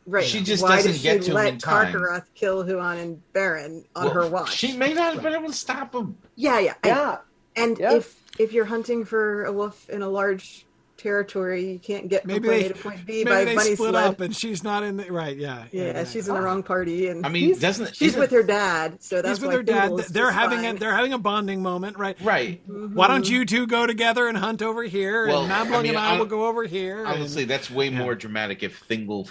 Right. 0.07 0.26
She 0.26 0.41
just 0.41 0.64
Why 0.64 0.78
doesn't 0.78 0.91
does 0.94 1.02
get 1.03 1.14
she 1.23 1.26
to 1.26 1.32
him 1.32 1.36
let 1.36 1.53
in 1.53 1.60
time. 1.60 1.94
Carcharoth 1.94 2.26
kill 2.36 2.64
Huan 2.64 2.98
and 2.98 3.22
Beren 3.34 3.84
on 3.95 4.06
Well, 4.06 4.14
her 4.15 4.28
watch? 4.28 4.52
She 4.52 4.76
may 4.76 4.94
not 4.94 5.14
have 5.14 5.23
been 5.23 5.34
able 5.34 5.48
to 5.48 5.53
stop 5.53 5.94
him. 5.95 6.18
Yeah, 6.36 6.60
yeah. 6.60 6.73
I- 6.84 6.88
Yeah, 6.88 7.18
And 7.56 7.78
Yeah. 7.80 7.94
if 7.95 8.15
if 8.40 8.52
you're 8.53 8.65
hunting 8.65 9.06
for 9.06 9.45
a 9.45 9.52
wolf 9.52 9.88
in 9.90 10.02
a 10.02 10.10
large 10.10 10.65
territory, 11.02 11.65
you 11.72 11.80
can't 11.80 12.07
get 12.10 12.22
from 12.23 12.32
maybe 12.34 12.48
point 12.48 12.60
they 12.61 12.65
A 12.65 12.73
to 12.73 12.80
point 12.82 13.06
B 13.06 13.14
maybe 13.23 13.30
by 13.30 13.45
they 13.45 13.56
bunny 13.56 13.76
split 13.76 13.90
sled. 13.91 14.03
up 14.06 14.19
and 14.22 14.36
she's 14.36 14.64
not 14.64 14.84
in 14.84 14.98
the 14.98 15.11
right. 15.11 15.36
Yeah, 15.36 15.65
yeah, 15.72 16.03
she's 16.03 16.28
in 16.28 16.36
the 16.36 16.41
wrong 16.41 16.64
party, 16.64 17.07
and 17.07 17.26
I 17.26 17.30
mean, 17.30 17.45
He's- 17.45 17.60
doesn't 17.60 17.95
she's 17.95 18.10
isn't- 18.10 18.19
with 18.22 18.32
her 18.32 18.44
dad. 18.44 19.02
So 19.03 19.22
that's 19.22 19.30
He's 19.30 19.41
with 19.41 19.49
why 19.49 19.56
her 19.57 19.64
dad. 19.64 19.91
They're 20.10 20.26
just 20.28 20.34
having 20.38 20.65
a 20.65 20.73
they're 20.73 20.95
having 20.95 21.14
a 21.14 21.18
bonding 21.19 21.61
moment, 21.61 21.98
right? 21.98 22.18
right? 22.22 22.61
Why 22.68 23.07
don't 23.07 23.28
you 23.30 23.45
two 23.45 23.68
go 23.68 23.86
together 23.88 24.28
and 24.28 24.38
hunt 24.38 24.61
over 24.61 24.84
here, 24.84 25.28
Well, 25.28 25.44
and 25.44 25.52
I 25.53 25.65
Mablung 25.65 25.82
mean, 25.84 25.90
and 25.91 25.98
I 25.98 26.15
I- 26.15 26.18
will 26.19 26.26
go 26.26 26.45
over 26.48 26.64
here. 26.65 26.99
and- 26.99 27.07
Honestly, 27.07 27.45
that's 27.45 27.69
way 27.72 27.90
yeah. 27.90 27.98
more 27.98 28.15
dramatic 28.15 28.64
if 28.64 28.88
Thingol 28.88 29.30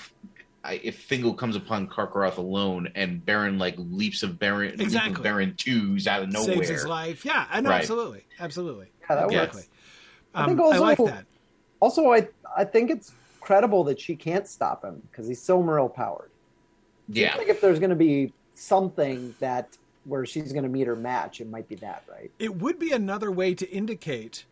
I- 0.62 0.78
if 0.82 1.08
Thingol 1.08 1.38
comes 1.38 1.56
upon 1.56 1.86
Carcharoth 1.86 2.36
alone 2.36 2.90
and 2.94 3.24
Beren 3.24 3.58
like 3.58 3.76
leaps 3.78 4.22
of 4.22 4.32
Beren 4.32 4.64
leap 4.72 4.74
of 4.74 4.80
Exactly. 4.82 5.24
Beren 5.24 5.56
twos 5.56 6.06
out 6.06 6.22
of 6.22 6.30
nowhere. 6.30 6.56
saves 6.56 6.68
his 6.68 6.86
life. 6.86 7.24
Yeah, 7.24 7.46
I 7.50 7.62
know, 7.62 7.70
Right. 7.70 7.78
absolutely, 7.80 8.24
absolutely. 8.38 8.88
Yeah, 9.08 9.16
that 9.16 9.32
Yeah. 9.32 9.40
works. 9.40 9.56
Um, 10.34 10.44
I 10.44 10.46
think 10.48 10.60
I 10.60 10.62
also- 10.62 10.80
like 10.82 10.98
that. 10.98 11.24
Also, 11.80 12.12
I 12.12 12.28
I 12.56 12.64
think 12.64 12.90
it's 12.90 13.12
credible 13.40 13.84
that 13.84 14.00
she 14.00 14.14
can't 14.16 14.46
stop 14.46 14.84
him 14.84 15.02
because 15.10 15.26
he's 15.26 15.42
so 15.42 15.60
Silmaril 15.60 15.92
powered. 15.92 16.30
Yeah. 17.08 17.34
I 17.34 17.38
think 17.38 17.48
if 17.48 17.60
there's 17.60 17.78
going 17.78 17.90
to 17.90 17.96
be 17.96 18.32
something 18.54 19.34
that 19.40 19.76
where 20.04 20.24
she's 20.24 20.52
going 20.52 20.62
to 20.62 20.68
meet 20.68 20.86
her 20.86 20.96
match, 20.96 21.40
it 21.40 21.48
might 21.48 21.68
be 21.68 21.74
that, 21.76 22.04
right? 22.10 22.30
It 22.38 22.56
would 22.56 22.78
be 22.78 22.92
another 22.92 23.30
way 23.30 23.54
to 23.54 23.68
indicate, 23.70 24.44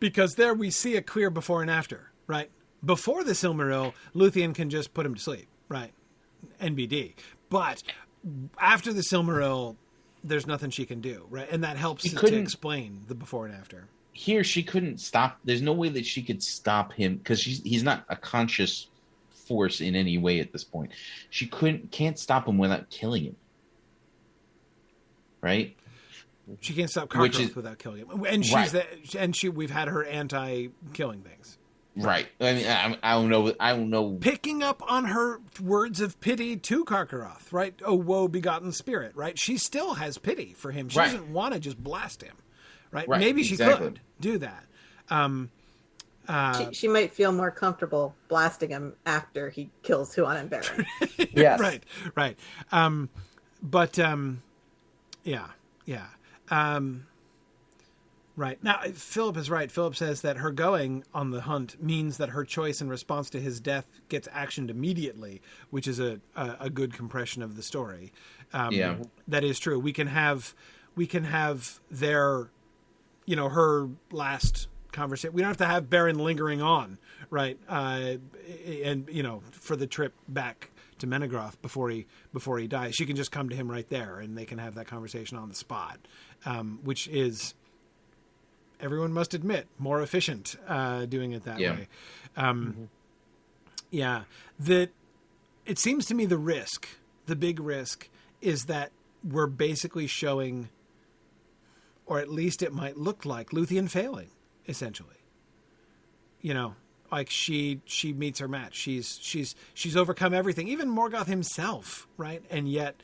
because 0.00 0.34
there 0.34 0.54
we 0.54 0.70
see 0.70 0.96
a 0.96 1.02
clear 1.02 1.30
before 1.30 1.62
and 1.62 1.70
after, 1.70 2.10
right? 2.26 2.50
Before 2.84 3.24
the 3.24 3.32
Silmaril, 3.32 3.94
Luthien 4.14 4.54
can 4.54 4.70
just 4.70 4.94
put 4.94 5.06
him 5.06 5.14
to 5.14 5.20
sleep, 5.20 5.46
right? 5.68 5.92
NBD. 6.60 7.14
But 7.48 7.82
after 8.58 8.92
the 8.92 9.00
Silmaril, 9.00 9.76
there's 10.22 10.46
nothing 10.46 10.70
she 10.70 10.84
can 10.84 11.00
do, 11.00 11.26
right? 11.30 11.48
And 11.50 11.64
that 11.64 11.76
helps 11.76 12.04
to, 12.04 12.16
to 12.16 12.36
explain 12.36 13.04
the 13.08 13.14
before 13.14 13.46
and 13.46 13.54
after. 13.54 13.88
Here 14.16 14.44
she 14.44 14.62
couldn't 14.62 14.98
stop. 15.00 15.38
There's 15.44 15.60
no 15.60 15.72
way 15.72 15.88
that 15.90 16.06
she 16.06 16.22
could 16.22 16.42
stop 16.42 16.92
him 16.92 17.16
because 17.16 17.42
he's 17.42 17.82
not 17.82 18.04
a 18.08 18.14
conscious 18.16 18.86
force 19.46 19.80
in 19.80 19.94
any 19.96 20.16
way 20.18 20.38
at 20.40 20.52
this 20.52 20.64
point. 20.64 20.92
She 21.30 21.46
couldn't 21.46 21.90
can't 21.90 22.18
stop 22.18 22.46
him 22.48 22.56
without 22.56 22.88
killing 22.90 23.24
him. 23.24 23.36
Right? 25.40 25.76
She 26.60 26.74
can't 26.74 26.90
stop 26.90 27.08
Carcharoth 27.08 27.40
is- 27.40 27.56
without 27.56 27.78
killing 27.78 27.98
him, 28.06 28.24
and 28.24 28.44
she's 28.44 28.54
Right. 28.54 28.70
the, 28.70 29.18
and 29.18 29.34
she 29.34 29.48
we've 29.48 29.70
had 29.70 29.88
her 29.88 30.04
anti-killing 30.04 31.22
things. 31.22 31.58
Right. 31.96 32.26
I 32.40 32.52
mean, 32.54 32.66
I, 32.66 32.98
I 33.02 33.12
don't 33.12 33.28
know. 33.30 33.54
I 33.60 33.70
don't 33.70 33.88
know. 33.88 34.12
picking 34.20 34.62
up 34.62 34.82
on 34.90 35.04
her 35.06 35.40
words 35.60 36.00
of 36.00 36.20
pity 36.20 36.56
to 36.56 36.84
Carcharoth, 36.84 37.52
right? 37.52 37.74
Oh, 37.84 37.94
woe 37.94 38.26
begotten 38.28 38.72
spirit, 38.72 39.12
right? 39.14 39.38
She 39.38 39.56
still 39.58 39.94
has 39.94 40.18
pity 40.18 40.54
for 40.54 40.70
him. 40.72 40.88
She 40.88 40.98
Right. 40.98 41.06
doesn't 41.12 41.32
want 41.32 41.54
to 41.54 41.60
just 41.60 41.82
blast 41.82 42.22
him, 42.22 42.34
right? 42.94 43.08
Right, 43.08 43.20
Maybe 43.20 43.42
she 43.42 43.54
exactly. 43.54 43.88
could 43.88 44.00
do 44.20 44.38
that. 44.38 44.64
Um, 45.10 45.50
uh, 46.26 46.68
she, 46.68 46.74
she 46.74 46.88
might 46.88 47.12
feel 47.12 47.32
more 47.32 47.50
comfortable 47.50 48.14
blasting 48.28 48.70
him 48.70 48.94
after 49.04 49.50
he 49.50 49.68
kills 49.82 50.14
Huan 50.14 50.36
and 50.38 50.50
Beren. 50.50 50.86
Yes. 51.34 51.60
right, 51.60 51.82
right. 52.14 52.38
Um, 52.72 53.10
but 53.62 53.98
um, 53.98 54.42
yeah, 55.24 55.48
yeah. 55.84 56.06
Um, 56.50 57.06
right 58.36 58.62
now, 58.62 58.80
Philip 58.94 59.36
is 59.36 59.50
right. 59.50 59.70
Philip 59.70 59.96
says 59.96 60.22
that 60.22 60.38
her 60.38 60.50
going 60.50 61.04
on 61.12 61.30
the 61.30 61.42
hunt 61.42 61.82
means 61.82 62.16
that 62.18 62.30
her 62.30 62.44
choice 62.44 62.80
in 62.80 62.88
response 62.88 63.28
to 63.30 63.40
his 63.40 63.60
death 63.60 63.86
gets 64.08 64.28
actioned 64.28 64.70
immediately, 64.70 65.42
which 65.70 65.86
is 65.88 65.98
a 66.00 66.20
a, 66.36 66.56
a 66.60 66.70
good 66.70 66.94
compression 66.94 67.42
of 67.42 67.56
the 67.56 67.62
story. 67.62 68.12
Um, 68.52 68.72
Yeah. 68.72 68.96
that 69.28 69.44
is 69.44 69.58
true. 69.58 69.78
We 69.78 69.92
can 69.92 70.06
have 70.06 70.54
we 70.96 71.06
can 71.08 71.24
have 71.24 71.80
their, 71.90 72.48
you 73.26 73.36
know, 73.36 73.48
her 73.48 73.88
last 74.10 74.68
conversation. 74.92 75.34
We 75.34 75.40
don't 75.42 75.48
have 75.48 75.56
to 75.58 75.66
have 75.66 75.84
Beren 75.84 76.16
lingering 76.20 76.62
on, 76.62 76.98
right? 77.30 77.58
Uh, 77.68 78.16
and 78.82 79.08
you 79.10 79.22
know, 79.22 79.42
for 79.50 79.76
the 79.76 79.86
trip 79.86 80.12
back 80.28 80.70
to 80.98 81.06
Menegroth 81.06 81.60
before 81.62 81.90
he 81.90 82.06
before 82.32 82.58
he 82.58 82.66
dies, 82.68 82.94
she 82.94 83.04
can 83.06 83.16
just 83.16 83.32
come 83.32 83.48
to 83.48 83.56
him 83.56 83.70
right 83.70 83.88
there, 83.88 84.20
and 84.20 84.36
they 84.38 84.44
can 84.44 84.58
have 84.58 84.74
that 84.76 84.86
conversation 84.86 85.36
on 85.38 85.48
the 85.48 85.54
spot, 85.54 85.98
um, 86.46 86.78
which 86.84 87.08
is. 87.08 87.54
Everyone 88.80 89.12
must 89.12 89.32
admit 89.34 89.66
more 89.78 90.02
efficient 90.02 90.56
uh, 90.68 91.06
doing 91.06 91.32
it 91.32 91.44
that 91.44 91.58
Yeah. 91.60 91.70
way. 91.72 91.88
Um, 92.36 92.88
Yeah, 93.90 94.24
that 94.58 94.90
it 95.64 95.78
seems 95.78 96.04
to 96.06 96.14
me 96.14 96.26
the 96.26 96.36
risk, 96.36 96.88
the 97.26 97.36
big 97.36 97.60
risk, 97.60 98.08
is 98.42 98.64
that 98.66 98.90
we're 99.22 99.46
basically 99.46 100.06
showing, 100.08 100.68
or 102.06 102.18
at 102.20 102.28
least 102.28 102.62
it 102.62 102.72
might 102.72 102.96
look 102.96 103.24
like 103.24 103.50
Luthien 103.50 103.88
failing, 103.90 104.28
essentially. 104.68 105.16
You 106.40 106.54
know, 106.54 106.74
like 107.10 107.30
she 107.30 107.80
she 107.86 108.12
meets 108.12 108.38
her 108.40 108.48
match. 108.48 108.74
She's 108.74 109.18
she's 109.22 109.54
she's 109.72 109.96
overcome 109.96 110.34
everything, 110.34 110.68
even 110.68 110.88
Morgoth 110.94 111.26
himself, 111.26 112.06
right? 112.16 112.42
And 112.50 112.68
yet, 112.68 112.96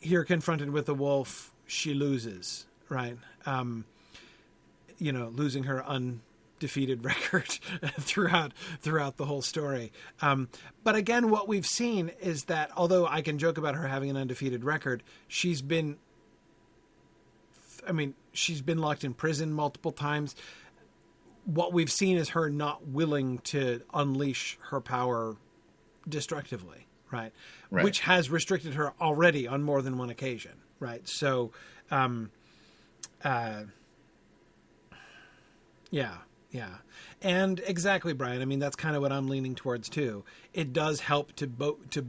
here 0.00 0.24
confronted 0.24 0.70
with 0.70 0.86
the 0.86 0.94
wolf, 0.94 1.52
she 1.66 1.94
loses, 1.94 2.66
right? 2.88 3.16
Um, 3.46 3.84
you 4.98 5.12
know, 5.12 5.28
losing 5.28 5.64
her 5.64 5.84
undefeated 5.86 7.04
record 7.04 7.48
throughout 8.00 8.52
throughout 8.80 9.16
the 9.16 9.26
whole 9.26 9.42
story. 9.42 9.92
Um, 10.20 10.48
but 10.82 10.96
again, 10.96 11.30
what 11.30 11.46
we've 11.46 11.66
seen 11.66 12.10
is 12.20 12.44
that 12.44 12.70
although 12.76 13.06
I 13.06 13.22
can 13.22 13.38
joke 13.38 13.58
about 13.58 13.76
her 13.76 13.86
having 13.86 14.10
an 14.10 14.16
undefeated 14.16 14.64
record, 14.64 15.02
she's 15.28 15.62
been. 15.62 15.98
I 17.88 17.92
mean, 17.92 18.14
she's 18.32 18.62
been 18.62 18.78
locked 18.78 19.04
in 19.04 19.14
prison 19.14 19.52
multiple 19.52 19.92
times. 19.92 20.34
What 21.44 21.72
we've 21.72 21.90
seen 21.90 22.16
is 22.16 22.30
her 22.30 22.50
not 22.50 22.86
willing 22.88 23.38
to 23.38 23.82
unleash 23.92 24.58
her 24.70 24.80
power 24.80 25.36
destructively, 26.08 26.86
right? 27.10 27.32
Right. 27.70 27.84
Which 27.84 28.00
has 28.00 28.30
restricted 28.30 28.74
her 28.74 28.92
already 29.00 29.46
on 29.46 29.62
more 29.62 29.82
than 29.82 29.98
one 29.98 30.10
occasion, 30.10 30.52
right? 30.78 31.06
So, 31.08 31.52
um, 31.90 32.30
uh, 33.24 33.64
yeah, 35.90 36.18
yeah, 36.50 36.76
and 37.22 37.60
exactly, 37.66 38.12
Brian. 38.12 38.42
I 38.42 38.44
mean, 38.44 38.58
that's 38.58 38.76
kind 38.76 38.96
of 38.96 39.02
what 39.02 39.12
I'm 39.12 39.28
leaning 39.28 39.54
towards 39.54 39.88
too. 39.88 40.24
It 40.52 40.72
does 40.72 41.00
help 41.00 41.32
to 41.36 41.46
bo- 41.46 41.78
to 41.90 42.06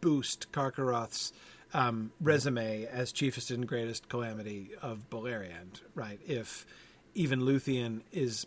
boost 0.00 0.50
Carcharoth's 0.52 1.32
um, 1.74 2.12
resume 2.20 2.86
as 2.86 3.12
chiefest 3.12 3.50
and 3.50 3.66
greatest 3.66 4.08
calamity 4.08 4.70
of 4.80 5.08
Beleriand, 5.10 5.80
right? 5.94 6.20
If 6.26 6.66
even 7.14 7.40
Luthien 7.40 8.02
is 8.12 8.46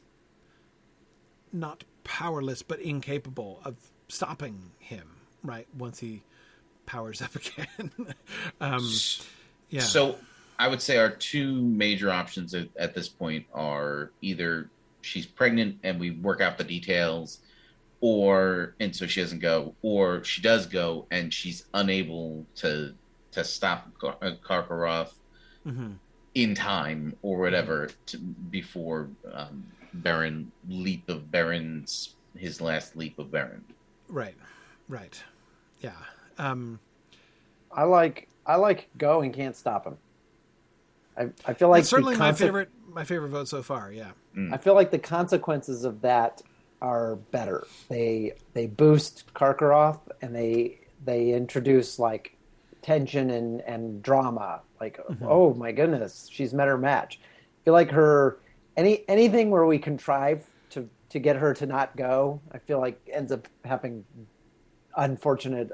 not 1.52 1.84
powerless 2.04 2.62
but 2.62 2.80
incapable 2.80 3.62
of 3.64 3.76
stopping 4.08 4.72
him, 4.80 5.18
right? 5.44 5.68
Once 5.78 6.00
he 6.00 6.24
powers 6.86 7.22
up 7.22 7.36
again. 7.36 7.92
um, 8.62 8.88
yeah. 9.70 9.82
So 9.82 10.18
I 10.60 10.68
would 10.68 10.82
say 10.82 10.98
our 10.98 11.10
two 11.10 11.62
major 11.62 12.12
options 12.12 12.54
at, 12.54 12.68
at 12.78 12.94
this 12.94 13.10
point 13.10 13.46
are 13.54 14.12
either 14.22 14.70
she's 15.02 15.26
pregnant 15.26 15.78
and 15.84 16.00
we 16.00 16.12
work 16.12 16.42
out 16.42 16.58
the 16.58 16.64
details, 16.64 17.40
or 18.02 18.76
and 18.80 18.96
so 18.96 19.08
she 19.08 19.22
doesn't 19.22 19.40
go, 19.40 19.74
or 19.82 20.24
she 20.24 20.42
does 20.42 20.66
go 20.66 21.08
and 21.12 21.34
she's 21.34 21.66
unable 21.74 22.46
to 22.56 22.94
to 23.36 23.44
stop 23.44 23.88
Kar- 24.00 24.18
uh, 24.22 24.32
Carcharoth 24.44 25.14
hmm 25.64 25.94
in 26.34 26.54
time 26.54 27.16
or 27.22 27.40
whatever 27.40 27.90
to, 28.08 28.18
before 28.18 29.10
um, 29.34 29.64
Beren 30.02 30.48
leap 30.68 31.10
of 31.10 31.24
Beren's 31.32 32.16
his 32.38 32.60
last 32.60 32.98
leap 32.98 33.18
of 33.18 33.28
Beren. 33.28 33.62
Right, 34.10 34.36
right, 34.90 35.24
yeah. 35.80 35.94
Um, 36.38 36.80
I 37.72 37.84
like 37.84 38.28
I 38.46 38.56
like 38.56 38.90
go 38.98 39.22
and 39.22 39.34
can't 39.34 39.56
stop 39.56 39.88
him. 39.88 39.98
I 41.18 41.28
I 41.46 41.54
feel 41.54 41.70
like 41.70 41.86
certainly 41.86 42.16
the 42.16 42.20
my 42.20 42.34
favorite 42.34 42.70
my 42.94 43.06
favorite 43.06 43.30
vote 43.30 43.48
so 43.48 43.64
far. 43.64 43.92
Yeah, 43.92 44.12
I 44.52 44.58
feel 44.58 44.76
like 44.76 44.92
the 44.92 45.00
consequences 45.00 45.86
of 45.86 46.02
that 46.02 46.42
are 46.82 47.16
better. 47.16 47.66
They 47.90 48.34
they 48.54 48.68
boost 48.68 49.34
Carcharoth 49.34 50.02
and 50.22 50.36
they 50.36 50.82
they 51.06 51.32
introduce 51.32 51.98
like 51.98 52.35
tension 52.86 53.32
and 53.32 53.62
and 53.62 54.04
drama. 54.04 54.62
Like 54.80 55.00
oh 55.24 55.56
my 55.56 55.72
goodness, 55.72 56.30
she's 56.32 56.54
met 56.54 56.68
her 56.68 56.78
match. 56.78 57.20
I 57.20 57.58
feel 57.66 57.74
like 57.74 57.90
her 57.92 58.38
any 58.78 59.04
anything 59.10 59.50
where 59.50 59.66
we 59.66 59.80
contrive 59.80 60.46
to 60.70 60.88
to 61.10 61.20
get 61.20 61.36
her 61.36 61.54
to 61.56 61.66
not 61.66 61.98
go. 61.98 62.40
I 62.52 62.60
feel 62.60 62.80
like 62.80 63.02
ends 63.12 63.32
up 63.32 63.48
having 63.64 64.06
unfortunate 64.96 65.72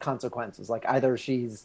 consequences. 0.00 0.68
Like 0.68 0.84
either 0.88 1.16
she's 1.16 1.64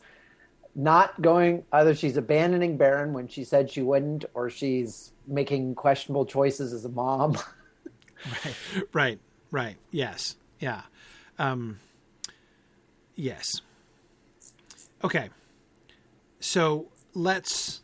not 0.76 1.20
going 1.22 1.64
either 1.72 1.96
she's 1.96 2.16
abandoning 2.16 2.78
Beren 2.78 3.14
when 3.14 3.28
she 3.28 3.44
said 3.44 3.72
she 3.72 3.82
wouldn't, 3.82 4.26
or 4.36 4.52
she's 4.52 5.12
making 5.26 5.74
questionable 5.74 6.28
choices 6.28 6.72
as 6.72 6.86
a 6.86 6.90
mom. 6.90 7.36
right, 8.46 8.56
right, 8.94 9.20
right. 9.50 9.78
Yes, 9.90 10.36
yeah, 10.60 10.84
um, 11.40 11.80
yes. 13.16 13.62
Okay, 15.04 15.30
so 16.40 16.88
let's 17.14 17.82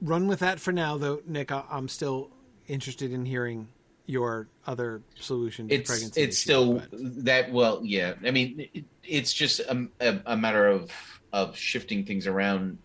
run 0.00 0.28
with 0.28 0.40
that 0.40 0.60
for 0.60 0.72
now, 0.72 0.96
though. 0.96 1.20
Nick, 1.26 1.50
I- 1.50 1.64
I'm 1.70 1.88
still 1.88 2.30
interested 2.68 3.12
in 3.12 3.24
hearing 3.24 3.68
your 4.08 4.46
other 4.68 5.02
solution 5.18 5.68
to 5.68 5.74
it's 5.74 5.90
pregnancy. 5.90 6.20
it's 6.22 6.36
issue, 6.36 6.44
still 6.44 6.74
but- 6.74 7.24
that 7.24 7.50
well 7.50 7.80
yeah 7.82 8.14
i 8.24 8.30
mean 8.30 8.68
it, 8.72 8.84
it's 9.02 9.32
just 9.32 9.58
a, 9.58 9.88
a, 9.98 10.20
a 10.26 10.36
matter 10.36 10.68
of 10.68 10.92
of 11.32 11.56
shifting 11.58 12.04
things 12.04 12.28
around 12.28 12.78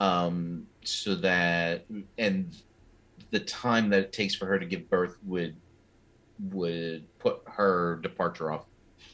um 0.00 0.66
so 0.84 1.14
that 1.14 1.86
and 2.18 2.54
the 3.30 3.40
time 3.40 3.88
that 3.88 4.00
it 4.00 4.12
takes 4.12 4.34
for 4.34 4.44
her 4.44 4.58
to 4.58 4.66
give 4.66 4.88
birth 4.90 5.16
would 5.24 5.56
would 6.50 7.06
put 7.18 7.40
her 7.46 7.98
departure 8.02 8.52
off 8.52 8.66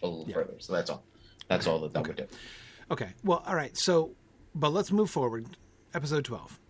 a 0.03 0.07
little 0.09 0.27
Yeah. 0.29 0.35
further 0.35 0.55
so 0.59 0.73
that's 0.73 0.91
all 0.91 1.05
that's 1.47 1.69
all 1.69 1.79
that 1.83 1.93
that 1.93 2.09
would 2.09 2.17
do 2.17 2.27
Okay. 2.91 3.11
Well, 3.25 3.43
all 3.47 3.55
right. 3.57 3.77
So, 3.77 4.13
but 4.55 4.73
let's 4.73 4.93
move 4.93 5.11
forward. 5.11 5.47
Episode 5.95 6.25
12. 6.25 6.61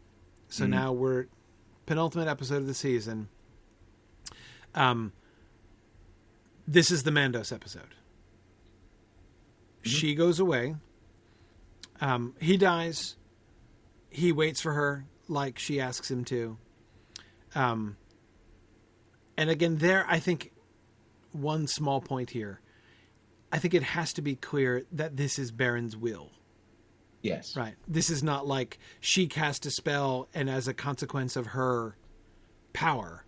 So 0.48 0.64
Mhm. 0.64 0.70
now 0.70 0.92
we're 0.92 1.26
penultimate 1.86 2.28
episode 2.28 2.58
of 2.58 2.66
the 2.66 2.74
season. 2.74 3.28
Um 4.74 5.12
this 6.68 6.90
is 6.90 7.02
the 7.04 7.10
Mandos 7.10 7.52
episode. 7.52 7.94
She 9.82 10.14
goes 10.14 10.40
away. 10.40 10.76
Um 12.00 12.34
he 12.40 12.56
dies. 12.56 13.16
He 14.10 14.32
waits 14.32 14.60
for 14.60 14.72
her 14.74 15.06
like 15.28 15.58
she 15.58 15.80
asks 15.80 16.10
him 16.10 16.24
to. 16.26 16.56
Um 17.54 17.96
and 19.36 19.50
again 19.50 19.76
there 19.78 20.04
I 20.08 20.18
think 20.18 20.52
one 21.32 21.66
small 21.66 22.00
point 22.00 22.30
here. 22.30 22.60
I 23.56 23.58
think 23.58 23.72
it 23.72 23.82
has 23.82 24.12
to 24.12 24.22
be 24.22 24.34
clear 24.36 24.84
that 24.92 25.16
this 25.16 25.38
is 25.38 25.50
Beren's 25.50 25.96
will. 25.96 26.30
yes 27.22 27.56
Right. 27.56 27.74
This 27.88 28.10
is 28.10 28.22
not 28.22 28.46
like 28.46 28.78
she 29.00 29.26
cast 29.28 29.64
a 29.64 29.70
spell 29.70 30.28
and 30.34 30.50
as 30.50 30.68
a 30.68 30.74
consequence 30.74 31.36
of 31.36 31.46
her 31.46 31.96
power, 32.74 33.24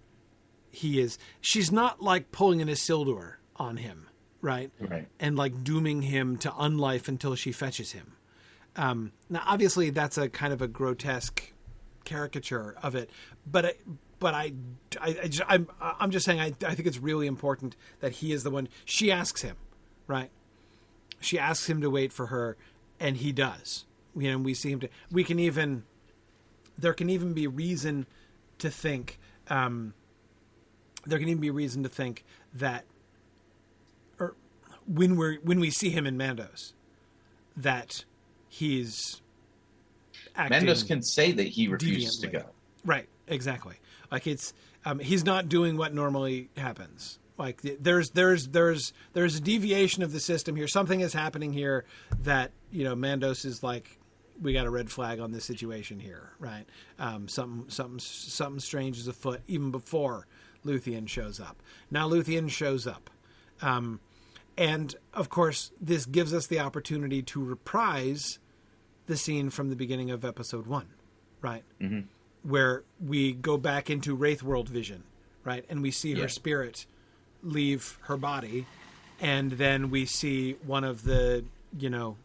he 0.70 1.00
is 1.00 1.18
she's 1.40 1.72
not 1.72 2.02
like 2.02 2.30
pulling 2.30 2.60
an 2.60 2.68
Isildur 2.68 3.36
on 3.56 3.78
him, 3.78 4.06
right? 4.42 4.70
right 4.78 5.09
And 5.18 5.34
like 5.34 5.64
dooming 5.64 6.02
him 6.02 6.36
to 6.38 6.50
unlife 6.50 7.09
until 7.09 7.34
she 7.34 7.50
fetches 7.50 7.92
him. 7.92 8.12
Um, 8.76 9.12
now, 9.30 9.42
obviously, 9.46 9.88
that's 9.88 10.18
a 10.18 10.28
kind 10.28 10.52
of 10.52 10.60
a 10.60 10.68
grotesque 10.68 11.55
caricature 12.05 12.76
of 12.82 12.94
it, 12.94 13.09
but 13.50 13.64
I, 13.64 13.72
but 14.18 14.34
I, 14.34 14.52
I, 15.00 15.16
I 15.22 15.28
just, 15.28 15.42
I'm, 15.48 15.68
I'm 15.80 16.10
just 16.10 16.26
saying 16.26 16.38
I, 16.38 16.52
I 16.66 16.74
think 16.74 16.86
it's 16.86 16.98
really 16.98 17.26
important 17.26 17.76
that 18.00 18.12
he 18.12 18.30
is 18.30 18.42
the 18.42 18.50
one. 18.50 18.68
She 18.84 19.10
asks 19.10 19.40
him, 19.40 19.56
right? 20.09 20.30
She 21.20 21.39
asks 21.39 21.68
him 21.68 21.80
to 21.80 21.90
wait 21.90 22.12
for 22.12 22.26
her, 22.26 22.56
and 22.98 23.16
he 23.16 23.30
does. 23.30 23.85
You 24.16 24.32
know, 24.32 24.39
we 24.39 24.55
see 24.55 24.72
him. 24.72 24.80
To, 24.80 24.89
we 25.12 25.22
can 25.22 25.39
even 25.39 25.85
there 26.76 26.93
can 26.93 27.09
even 27.10 27.32
be 27.32 27.47
reason 27.47 28.06
to 28.59 28.70
think. 28.70 29.18
Um, 29.48 29.94
there 31.06 31.18
can 31.20 31.28
even 31.28 31.40
be 31.40 31.51
reason 31.51 31.85
to 31.85 31.89
think 31.89 32.24
that, 32.55 32.85
or 34.18 34.35
when 34.86 35.16
we're 35.16 35.36
when 35.36 35.60
we 35.60 35.70
see 35.70 35.90
him 35.90 36.06
in 36.06 36.18
Mandos, 36.18 36.72
that 37.56 38.05
he's 38.48 39.22
acting 40.35 40.66
Mandos 40.66 40.86
can 40.86 41.02
say 41.02 41.30
that 41.30 41.47
he 41.47 41.68
refuses 41.68 42.18
to 42.18 42.26
go 42.26 42.44
Right, 42.85 43.09
exactly. 43.26 43.76
Like 44.10 44.26
it's 44.26 44.52
um, 44.85 44.98
he's 44.98 45.24
not 45.24 45.48
doing 45.48 45.76
what 45.76 45.93
normally 45.93 46.48
happens. 46.56 47.18
Like 47.39 47.62
there's 47.62 48.10
there's 48.10 48.48
there's 48.48 48.93
there's 49.12 49.36
a 49.36 49.40
deviation 49.40 50.02
of 50.02 50.12
the 50.12 50.20
system 50.20 50.56
here. 50.56 50.66
Something 50.69 51.01
is 51.01 51.12
happening 51.12 51.52
here 51.52 51.85
that 52.23 52.51
you 52.73 52.82
know 52.85 52.97
Mandos 52.97 53.44
is 53.44 53.62
like 53.62 53.98
we 54.43 54.52
got 54.52 54.66
a 54.66 54.70
red 54.70 54.90
flag 54.90 55.20
on 55.20 55.31
this 55.32 55.44
situation 55.44 56.01
here, 56.01 56.32
right? 56.40 56.65
Um, 56.98 57.28
something 57.28 57.70
something 57.70 58.01
something 58.01 58.60
strange 58.60 58.98
is 58.98 59.06
afoot 59.06 59.40
even 59.47 59.70
before 59.70 60.27
Luthien 60.66 61.09
shows 61.09 61.39
up. 61.40 61.62
Now 61.90 62.09
Luthien 62.09 62.51
shows 62.51 62.86
up. 62.86 63.09
Um, 63.62 64.01
and 64.56 64.94
of 65.15 65.28
course, 65.28 65.70
this 65.81 66.06
gives 66.06 66.35
us 66.35 66.48
the 66.48 66.59
opportunity 66.59 67.23
to 67.23 67.44
reprise 67.44 68.40
the 69.06 69.16
scene 69.16 69.51
from 69.51 69.70
the 69.70 69.77
beginning 69.77 70.10
of 70.10 70.24
episode 70.24 70.66
one, 70.66 70.89
right? 71.40 71.62
Mhm. 71.81 72.06
Where 72.43 72.82
we 73.01 73.32
go 73.32 73.56
back 73.56 73.89
into 73.89 74.15
Wraith 74.16 74.43
World 74.43 74.69
vision, 74.69 75.05
right? 75.44 75.65
And 75.69 75.81
we 75.82 75.93
see 75.93 76.12
Yeah. 76.12 76.23
her 76.23 76.28
spirit 76.28 76.86
leave 77.49 77.99
her 78.03 78.16
body, 78.16 78.66
and 79.20 79.53
then 79.53 79.91
we 79.91 80.07
see 80.07 80.53
one 80.66 80.85
of 80.85 81.05
the, 81.05 81.45
you 81.79 81.91
know, 81.91 82.16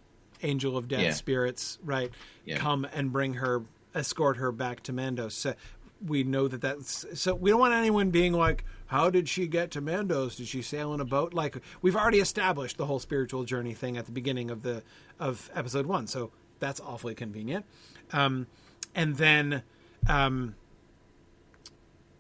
angel 0.42 0.78
of 0.78 0.88
death 0.88 1.02
Yeah. 1.02 1.14
spirits, 1.14 1.80
right? 1.84 2.12
Yeah. 2.46 2.58
Come 2.58 2.86
and 2.94 3.12
bring 3.12 3.36
her, 3.36 3.64
escort 3.96 4.38
her 4.38 4.52
back 4.52 4.84
to 4.84 4.94
Mandos. 4.94 5.32
So 5.32 5.54
we 6.06 6.24
know 6.24 6.48
that 6.50 6.60
that's 6.62 7.06
so 7.14 7.34
we 7.34 7.50
don't 7.50 7.60
want 7.62 7.74
anyone 7.74 8.10
being 8.10 8.34
like, 8.34 8.66
how 8.88 9.10
did 9.10 9.30
she 9.30 9.48
get 9.48 9.72
to 9.72 9.82
Mandos? 9.82 10.36
Did 10.36 10.48
she 10.48 10.62
sail 10.62 10.94
in 10.94 11.00
a 11.00 11.06
boat? 11.06 11.34
Like 11.34 11.58
we've 11.82 11.96
already 11.96 12.20
established 12.20 12.78
the 12.78 12.86
whole 12.86 13.00
spiritual 13.00 13.46
journey 13.46 13.74
thing 13.74 13.96
at 13.98 14.06
the 14.06 14.12
beginning 14.12 14.52
of 14.52 14.64
the 14.64 14.84
of 15.20 15.50
episode 15.56 15.86
one, 15.86 16.08
so 16.08 16.32
that's 16.60 16.82
awfully 16.82 17.16
convenient. 17.16 17.66
Um, 18.12 18.48
and 18.94 19.16
then, 19.16 19.64
um, 20.08 20.56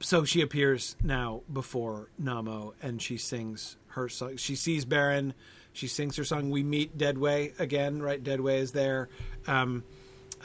so 0.03 0.23
she 0.23 0.41
appears 0.41 0.95
now 1.03 1.41
before 1.51 2.09
Namo, 2.21 2.73
and 2.81 3.01
she 3.01 3.17
sings 3.17 3.77
her 3.87 4.09
song. 4.09 4.37
She 4.37 4.55
sees 4.55 4.85
Beren. 4.85 5.33
She 5.71 5.87
sings 5.87 6.15
her 6.17 6.23
song. 6.23 6.51
We 6.51 6.61
meet 6.61 6.97
Deadway 6.97 7.53
again, 7.57 8.01
right? 8.01 8.23
Deadway 8.23 8.59
is 8.59 8.71
there. 8.71 9.09
Um, 9.47 9.83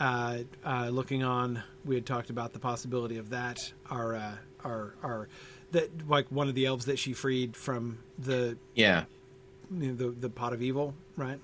uh, 0.00 0.38
uh, 0.64 0.88
looking 0.88 1.22
on, 1.22 1.62
we 1.84 1.96
had 1.96 2.06
talked 2.06 2.30
about 2.30 2.52
the 2.52 2.58
possibility 2.58 3.18
of 3.18 3.30
that. 3.30 3.72
Our, 3.90 4.14
uh, 4.14 4.36
our, 4.64 4.94
our, 5.02 5.28
that 5.72 6.08
like 6.08 6.30
one 6.30 6.48
of 6.48 6.54
the 6.54 6.66
elves 6.66 6.86
that 6.86 6.98
she 6.98 7.12
freed 7.12 7.56
from 7.56 7.98
the 8.18 8.56
yeah 8.74 9.04
you 9.76 9.88
know, 9.88 9.94
the 9.94 10.08
the 10.10 10.30
pot 10.30 10.52
of 10.52 10.62
evil, 10.62 10.94
right? 11.16 11.38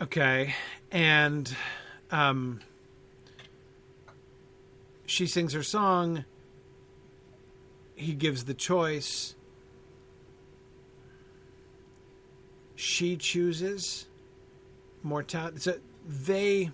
Okay, 0.00 0.54
and 0.90 1.54
um, 2.10 2.60
she 5.08 5.26
sings 5.26 5.54
her 5.54 5.62
song. 5.62 6.26
He 7.96 8.12
gives 8.12 8.44
the 8.44 8.52
choice. 8.52 9.34
She 12.76 13.16
chooses 13.16 14.06
mortality. 15.02 15.60
So 15.60 15.78
they. 16.06 16.70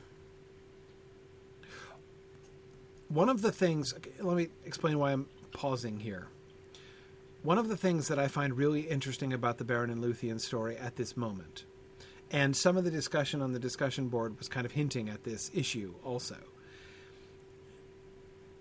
One 3.09 3.29
of 3.29 3.41
the 3.41 3.53
things. 3.53 3.95
okay, 3.95 4.11
let 4.21 4.37
me 4.37 4.49
explain 4.67 4.99
why 4.99 5.13
I'm 5.13 5.27
pausing 5.53 6.01
here. 6.01 6.27
One 7.45 7.57
of 7.57 7.69
the 7.69 7.77
things 7.77 8.09
that 8.09 8.19
I 8.19 8.27
find 8.27 8.57
really 8.57 8.81
interesting 8.81 9.33
about 9.33 9.59
the 9.59 9.65
Beren 9.65 9.93
and 9.93 10.03
Luthien 10.03 10.41
story 10.41 10.77
at 10.77 10.97
this 10.97 11.17
moment, 11.17 11.67
And 12.33 12.57
some 12.57 12.77
of 12.77 12.83
the 12.83 12.91
discussion 12.91 13.41
on 13.41 13.53
the 13.53 13.61
discussion 13.61 14.09
board 14.09 14.39
was 14.39 14.49
kind 14.49 14.67
of 14.67 14.73
hinting 14.73 15.09
at 15.09 15.23
this 15.23 15.53
issue 15.55 15.95
also. 16.03 16.39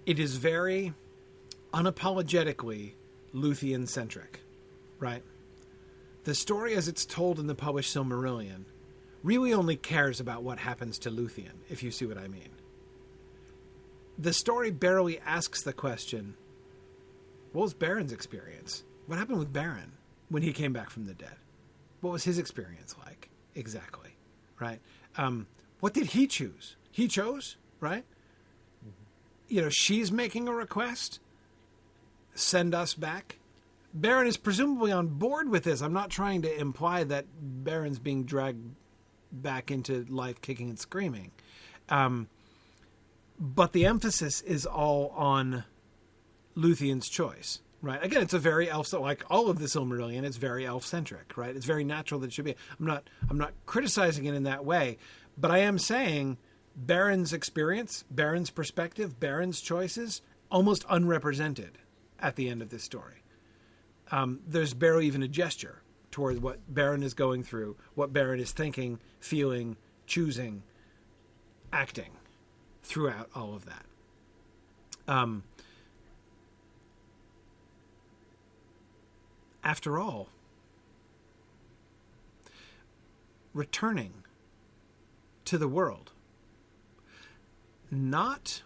It 0.06 0.20
is 0.20 0.36
very 0.36 0.94
unapologetically 1.74 2.94
Luthien 3.34 3.88
centric, 3.88 4.42
right? 5.00 5.24
The 6.26 6.36
story 6.36 6.76
as 6.76 6.88
it's 6.88 7.06
told 7.06 7.40
in 7.40 7.48
the 7.48 7.56
published 7.56 7.96
Silmarillion 7.96 8.66
really 9.24 9.54
only 9.54 9.78
cares 9.78 10.20
about 10.20 10.44
what 10.44 10.60
happens 10.60 11.00
to 11.00 11.12
Luthien, 11.12 11.54
if 11.70 11.82
you 11.84 11.92
see 11.92 12.06
what 12.06 12.18
I 12.18 12.28
mean. 12.28 12.50
The 14.18 14.34
story 14.34 14.72
barely 14.72 15.20
asks 15.20 15.62
the 15.62 15.74
question 15.74 16.36
what 17.54 17.64
was 17.64 17.74
Beren's 17.74 18.12
experience? 18.12 18.84
What 19.06 19.20
happened 19.20 19.40
with 19.40 19.54
Beren 19.54 19.92
when 20.30 20.42
he 20.42 20.52
came 20.54 20.74
back 20.74 20.90
from 20.90 21.06
the 21.06 21.14
dead? 21.14 21.36
What 22.02 22.12
was 22.12 22.24
his 22.24 22.40
experience 22.40 22.96
like? 23.06 23.30
Exactly. 23.56 24.16
Right? 24.60 24.80
Um, 25.18 25.48
what 25.80 25.94
did 25.94 26.08
he 26.08 26.26
choose? 26.28 26.76
He 26.92 27.08
chose, 27.08 27.58
right? 27.80 28.06
You 29.48 29.62
know, 29.62 29.70
she's 29.70 30.12
making 30.12 30.48
a 30.48 30.54
request. 30.54 31.20
Send 32.36 32.74
us 32.74 32.94
back. 32.94 33.38
Beren 33.98 34.26
is 34.26 34.38
presumably 34.38 34.92
on 34.92 35.08
board 35.08 35.50
with 35.50 35.64
this. 35.64 35.82
I'm 35.82 35.94
not 35.94 36.10
trying 36.10 36.42
to 36.44 36.60
imply 36.60 37.04
that 37.04 37.26
Beren's 37.64 38.00
being 38.00 38.24
dragged 38.24 38.76
back 39.32 39.70
into 39.70 40.06
life 40.10 40.42
kicking 40.42 40.70
and 40.70 40.80
screaming. 40.80 41.32
Um, 41.90 42.28
but 43.40 43.74
the 43.74 43.86
emphasis 43.86 44.42
is 44.42 44.66
all 44.66 45.10
on 45.10 45.64
Luthien's 46.56 47.10
choice, 47.10 47.60
right? 47.82 48.04
Again, 48.04 48.22
it's 48.22 48.34
a 48.34 48.40
very 48.40 48.70
elf 48.70 48.94
like 48.94 49.24
all 49.30 49.50
of 49.50 49.60
the 49.60 49.66
Silmarillion. 49.66 50.24
It's 50.24 50.38
very 50.38 50.66
elf 50.66 50.86
centric, 50.86 51.38
right? 51.38 51.56
It's 51.56 51.66
very 51.66 51.84
natural 51.84 52.20
that 52.22 52.28
it 52.28 52.34
should 52.34 52.46
be. 52.46 52.56
I'm 52.80 52.86
not 52.86 53.10
I'm 53.30 53.38
not 53.38 53.54
criticizing 53.66 54.26
it 54.26 54.34
in 54.34 54.44
that 54.44 54.66
way, 54.66 54.98
but 55.38 55.52
I 55.52 55.60
am 55.60 55.78
saying 55.78 56.38
Beren's 56.78 57.34
experience, 57.34 58.04
Beren's 58.14 58.50
perspective, 58.50 59.20
Beren's 59.20 59.62
choices 59.62 60.22
almost 60.52 60.86
unrepresented 60.90 61.78
at 62.20 62.36
the 62.36 62.50
end 62.50 62.62
of 62.62 62.70
this 62.70 62.84
story. 62.84 63.24
Um, 64.12 64.42
there's 64.48 64.74
barely 64.74 65.08
even 65.08 65.24
a 65.24 65.28
gesture 65.28 65.82
toward 66.12 66.42
what 66.42 66.60
Beren 66.72 67.04
is 67.04 67.14
going 67.14 67.44
through, 67.44 67.76
what 67.96 68.14
Beren 68.14 68.40
is 68.40 68.52
thinking, 68.52 69.00
feeling, 69.20 69.78
choosing, 70.06 70.64
acting 71.72 72.12
throughout 72.84 73.30
all 73.36 73.56
of 73.56 73.66
that. 73.66 73.86
Um, 75.08 75.44
after 79.64 79.98
all, 79.98 80.30
returning 83.54 84.14
to 85.46 85.58
the 85.58 85.68
world, 85.68 86.13
not 87.94 88.62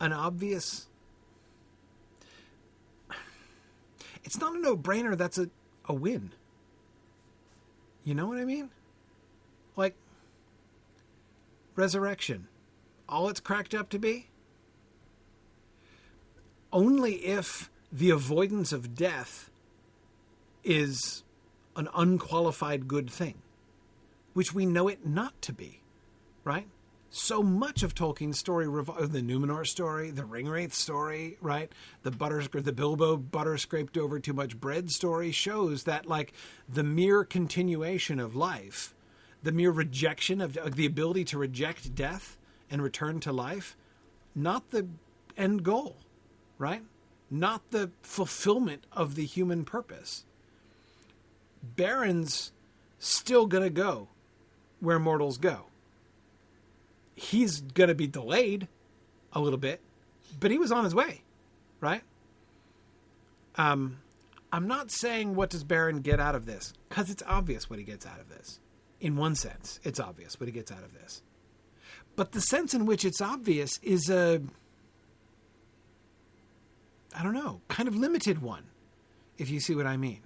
an 0.00 0.12
obvious. 0.12 0.88
It's 4.24 4.38
not 4.38 4.54
a 4.56 4.60
no 4.60 4.76
brainer 4.76 5.16
that's 5.16 5.38
a, 5.38 5.48
a 5.86 5.94
win. 5.94 6.32
You 8.04 8.14
know 8.14 8.26
what 8.26 8.38
I 8.38 8.44
mean? 8.44 8.70
Like, 9.76 9.94
resurrection, 11.76 12.48
all 13.08 13.28
it's 13.28 13.40
cracked 13.40 13.74
up 13.74 13.88
to 13.90 13.98
be? 13.98 14.28
Only 16.72 17.14
if 17.26 17.70
the 17.92 18.10
avoidance 18.10 18.72
of 18.72 18.94
death 18.94 19.50
is 20.64 21.22
an 21.76 21.88
unqualified 21.94 22.88
good 22.88 23.10
thing, 23.10 23.34
which 24.32 24.54
we 24.54 24.66
know 24.66 24.88
it 24.88 25.06
not 25.06 25.40
to 25.42 25.52
be, 25.52 25.81
right? 26.44 26.66
So 27.10 27.42
much 27.42 27.82
of 27.82 27.94
Tolkien's 27.94 28.38
story, 28.38 28.64
the 28.64 29.20
Numenor 29.20 29.66
story, 29.66 30.10
the 30.10 30.22
Ringwraith 30.22 30.72
story, 30.72 31.36
right? 31.42 31.70
The 32.02 32.10
butter, 32.10 32.42
the 32.42 32.72
Bilbo 32.72 33.18
butter 33.18 33.58
scraped 33.58 33.98
over 33.98 34.18
too 34.18 34.32
much 34.32 34.58
bread 34.58 34.90
story 34.90 35.30
shows 35.30 35.84
that 35.84 36.06
like 36.06 36.32
the 36.68 36.82
mere 36.82 37.24
continuation 37.24 38.18
of 38.18 38.34
life, 38.34 38.94
the 39.42 39.52
mere 39.52 39.70
rejection 39.70 40.40
of 40.40 40.76
the 40.76 40.86
ability 40.86 41.24
to 41.26 41.38
reject 41.38 41.94
death 41.94 42.38
and 42.70 42.82
return 42.82 43.20
to 43.20 43.32
life, 43.32 43.76
not 44.34 44.70
the 44.70 44.86
end 45.36 45.62
goal, 45.62 45.96
right? 46.56 46.82
not 47.32 47.70
the 47.70 47.90
fulfillment 48.02 48.84
of 48.92 49.14
the 49.14 49.24
human 49.24 49.64
purpose. 49.64 50.26
Beren's 51.62 52.52
still 52.98 53.46
going 53.46 53.64
to 53.64 53.70
go 53.70 54.08
where 54.80 54.98
mortals 54.98 55.38
go. 55.38 55.64
He's 57.14 57.60
going 57.60 57.88
to 57.88 57.94
be 57.94 58.06
delayed 58.06 58.68
a 59.32 59.40
little 59.40 59.58
bit, 59.58 59.80
but 60.40 60.50
he 60.50 60.58
was 60.58 60.72
on 60.72 60.84
his 60.84 60.94
way, 60.94 61.22
right? 61.80 62.02
Um, 63.56 63.98
I'm 64.52 64.66
not 64.66 64.90
saying 64.90 65.34
what 65.34 65.50
does 65.50 65.64
Beren 65.64 66.02
get 66.02 66.20
out 66.20 66.34
of 66.34 66.46
this 66.46 66.72
because 66.88 67.10
it's 67.10 67.22
obvious 67.26 67.68
what 67.68 67.78
he 67.78 67.84
gets 67.84 68.06
out 68.06 68.20
of 68.20 68.28
this. 68.28 68.60
In 69.00 69.16
one 69.16 69.34
sense, 69.34 69.80
it's 69.82 69.98
obvious 69.98 70.38
what 70.38 70.46
he 70.46 70.52
gets 70.52 70.70
out 70.70 70.82
of 70.82 70.94
this. 70.94 71.22
But 72.14 72.32
the 72.32 72.40
sense 72.40 72.74
in 72.74 72.86
which 72.86 73.04
it's 73.04 73.20
obvious 73.20 73.78
is 73.82 74.08
a 74.10 74.40
I 77.14 77.22
don't 77.22 77.34
know, 77.34 77.60
kind 77.68 77.88
of 77.88 77.96
limited 77.96 78.40
one, 78.40 78.64
if 79.36 79.50
you 79.50 79.60
see 79.60 79.74
what 79.74 79.86
I 79.86 79.96
mean. 79.96 80.20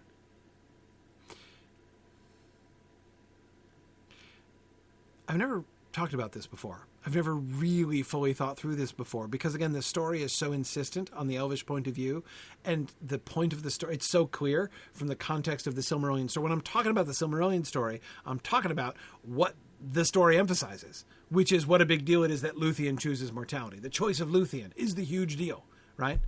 I've 5.28 5.36
never 5.36 5.64
talked 5.96 6.12
about 6.12 6.32
this 6.32 6.46
before. 6.46 6.86
I've 7.06 7.14
never 7.14 7.34
really 7.34 8.02
fully 8.02 8.34
thought 8.34 8.58
through 8.58 8.76
this 8.76 8.92
before 8.92 9.28
because, 9.28 9.54
again, 9.54 9.72
the 9.72 9.80
story 9.80 10.22
is 10.22 10.30
so 10.36 10.52
insistent 10.52 11.10
on 11.14 11.26
the 11.26 11.36
Elvish 11.36 11.64
point 11.64 11.86
of 11.86 11.94
view, 11.94 12.22
and 12.66 12.92
the 13.00 13.18
point 13.18 13.54
of 13.54 13.62
the 13.62 13.70
story, 13.70 13.94
it's 13.94 14.10
so 14.10 14.26
clear 14.26 14.70
from 14.92 15.08
the 15.08 15.16
context 15.16 15.66
of 15.66 15.74
the 15.74 15.80
Silmarillion 15.80 16.28
story. 16.28 16.42
When 16.44 16.52
I'm 16.52 16.60
talking 16.60 16.90
about 16.90 17.06
the 17.06 17.12
Silmarillion 17.12 17.64
story, 17.64 18.02
I'm 18.26 18.40
talking 18.40 18.70
about 18.70 18.96
what 19.22 19.54
the 19.80 20.04
story 20.04 20.38
emphasizes, 20.38 21.06
which 21.30 21.50
is 21.50 21.66
what 21.66 21.80
a 21.80 21.86
big 21.86 22.04
deal 22.04 22.22
it 22.24 22.30
is 22.30 22.42
that 22.42 22.56
Luthien 22.56 22.98
chooses 22.98 23.32
mortality. 23.32 23.78
The 23.78 23.88
choice 23.88 24.20
of 24.20 24.28
Luthien 24.28 24.72
is 24.76 24.96
the 24.96 25.04
huge 25.04 25.36
deal, 25.36 25.64
right? 25.96 26.20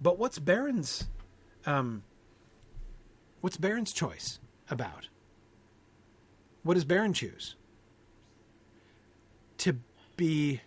But 0.00 0.16
what's 0.16 0.38
Beren's 0.38 1.08
um, 1.66 2.04
what's 3.40 3.56
Beren's 3.56 3.92
choice 3.92 4.38
about? 4.70 5.08
What 6.62 6.74
does 6.74 6.84
Beren 6.84 7.14
choose? 7.14 7.56
To 9.60 9.76
be 10.16 10.60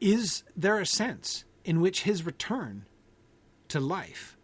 is 0.00 0.42
there 0.56 0.78
a 0.78 0.86
sense 0.86 1.44
in 1.64 1.80
which 1.80 2.02
his 2.02 2.24
return 2.24 2.84
to 3.68 3.80
life 3.80 4.36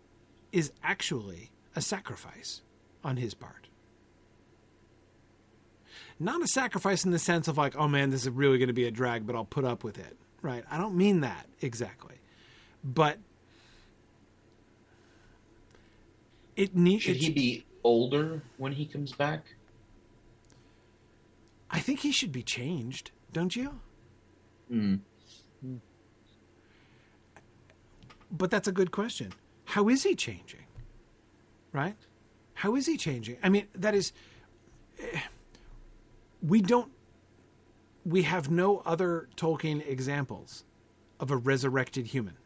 is 0.51 0.73
actually 0.83 1.51
a 1.77 1.81
sacrifice 1.83 2.63
on 3.05 3.17
his 3.17 3.35
part? 3.35 3.69
Not 6.19 6.43
a 6.43 6.47
sacrifice 6.47 7.05
in 7.05 7.11
the 7.11 7.19
sense 7.19 7.49
of 7.49 7.59
like, 7.59 7.77
oh 7.77 7.89
man, 7.89 8.11
this 8.11 8.23
is 8.23 8.31
really 8.31 8.59
going 8.59 8.69
to 8.69 8.75
be 8.75 8.87
a 8.87 8.91
drag, 8.91 9.27
but 9.27 9.37
I'll 9.37 9.45
put 9.45 9.65
up 9.65 9.85
with 9.85 9.99
it, 9.99 10.17
right? 10.41 10.65
I 10.71 10.79
don't 10.79 10.97
mean 10.97 11.21
that 11.21 11.47
exactly 11.61 12.13
but 12.85 13.19
it 16.57 16.75
needs. 16.77 17.03
Should 17.03 17.17
he 17.17 17.31
be 17.31 17.65
older 17.85 18.43
when 18.59 18.73
he 18.73 18.87
comes 18.87 19.13
back? 19.13 19.45
I 21.73 21.81
think 21.81 22.01
he 22.01 22.13
should 22.13 22.33
be 22.33 22.43
changed, 22.43 23.11
don't 23.33 23.57
you? 23.57 23.81
Hmm. 24.69 24.97
But 28.31 28.51
that's 28.51 28.69
a 28.69 28.73
good 28.73 28.91
question. 28.91 29.33
How 29.65 29.89
is 29.89 30.03
he 30.03 30.15
changing? 30.15 30.67
Right? 31.73 31.97
How 32.55 32.77
is 32.77 32.87
he 32.87 32.97
changing? 32.97 33.39
I 33.43 33.49
mean, 33.49 33.67
that 33.75 33.95
is. 33.95 34.13
We 36.43 36.61
don't. 36.61 36.93
We 38.05 38.23
have 38.23 38.51
no 38.51 38.79
other 38.85 39.29
Tolkien 39.37 39.87
examples 39.87 40.65
of 41.19 41.31
a 41.31 41.37
resurrected 41.37 42.07
human 42.07 42.37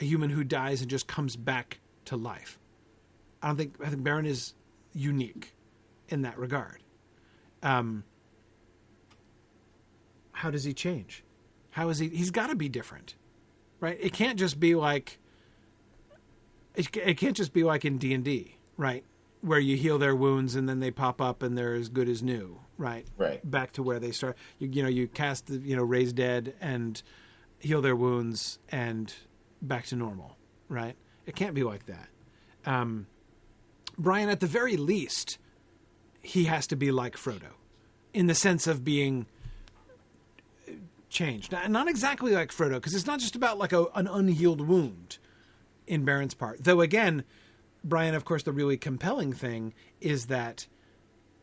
a 0.00 0.04
human 0.04 0.30
who 0.30 0.44
dies 0.44 0.80
and 0.80 0.90
just 0.90 1.06
comes 1.06 1.36
back 1.36 1.80
to 2.06 2.16
life. 2.16 2.58
I 3.42 3.48
don't 3.48 3.56
think 3.56 3.76
I 3.84 3.88
think 3.88 4.02
Beren 4.02 4.26
is 4.26 4.54
unique 4.92 5.54
in 6.08 6.22
that 6.22 6.38
regard. 6.38 6.82
Um, 7.64 8.04
how 10.32 10.50
does 10.50 10.62
he 10.64 10.72
change? 10.72 11.24
How 11.70 11.88
is 11.88 11.98
he? 11.98 12.08
He's 12.08 12.30
got 12.30 12.48
to 12.48 12.54
be 12.54 12.68
different, 12.68 13.16
right? 13.80 13.98
It 14.00 14.12
can't 14.12 14.38
just 14.38 14.60
be 14.60 14.74
like. 14.76 15.18
It, 16.76 16.96
it 16.96 17.14
can't 17.14 17.36
just 17.36 17.52
be 17.52 17.64
like 17.64 17.84
in 17.84 17.98
D 17.98 18.12
and 18.14 18.24
D, 18.24 18.56
right? 18.76 19.04
Where 19.40 19.58
you 19.58 19.76
heal 19.76 19.98
their 19.98 20.14
wounds 20.14 20.56
and 20.56 20.68
then 20.68 20.80
they 20.80 20.90
pop 20.90 21.20
up 21.20 21.42
and 21.42 21.56
they're 21.56 21.74
as 21.74 21.88
good 21.88 22.08
as 22.08 22.22
new, 22.22 22.58
right? 22.78 23.06
Right. 23.16 23.48
Back 23.48 23.72
to 23.72 23.82
where 23.82 23.98
they 24.00 24.10
start. 24.10 24.36
You, 24.58 24.68
you 24.70 24.82
know, 24.82 24.88
you 24.88 25.08
cast 25.08 25.46
the 25.46 25.56
you 25.56 25.76
know 25.76 25.84
raise 25.84 26.12
dead 26.12 26.54
and 26.60 27.00
heal 27.58 27.80
their 27.80 27.96
wounds 27.96 28.58
and 28.68 29.12
back 29.62 29.86
to 29.86 29.96
normal, 29.96 30.36
right? 30.68 30.96
It 31.26 31.34
can't 31.34 31.54
be 31.54 31.62
like 31.62 31.86
that. 31.86 32.08
Um, 32.66 33.06
Brian, 33.96 34.28
at 34.28 34.40
the 34.40 34.46
very 34.46 34.76
least, 34.76 35.38
he 36.24 36.44
has 36.44 36.66
to 36.68 36.76
be 36.76 36.90
like 36.90 37.16
Frodo, 37.16 37.52
in 38.12 38.26
the 38.26 38.34
sense 38.34 38.66
of 38.66 38.82
being 38.82 39.26
changed. 41.10 41.52
Not, 41.52 41.88
exactly 41.88 42.32
like 42.32 42.50
Frodo, 42.50 42.74
because 42.74 42.94
it's 42.94 43.06
not 43.06 43.20
just 43.20 43.36
about 43.36 43.58
like 43.58 43.72
a, 43.72 43.86
an 43.94 44.08
unhealed 44.08 44.66
wound 44.66 45.18
in 45.86 46.04
Beren's 46.04 46.34
part. 46.34 46.64
Though 46.64 46.80
again, 46.80 47.24
Brian, 47.84 48.14
of 48.14 48.24
course, 48.24 48.42
the 48.42 48.52
really 48.52 48.78
compelling 48.78 49.32
thing 49.32 49.74
is 50.00 50.26
that 50.26 50.66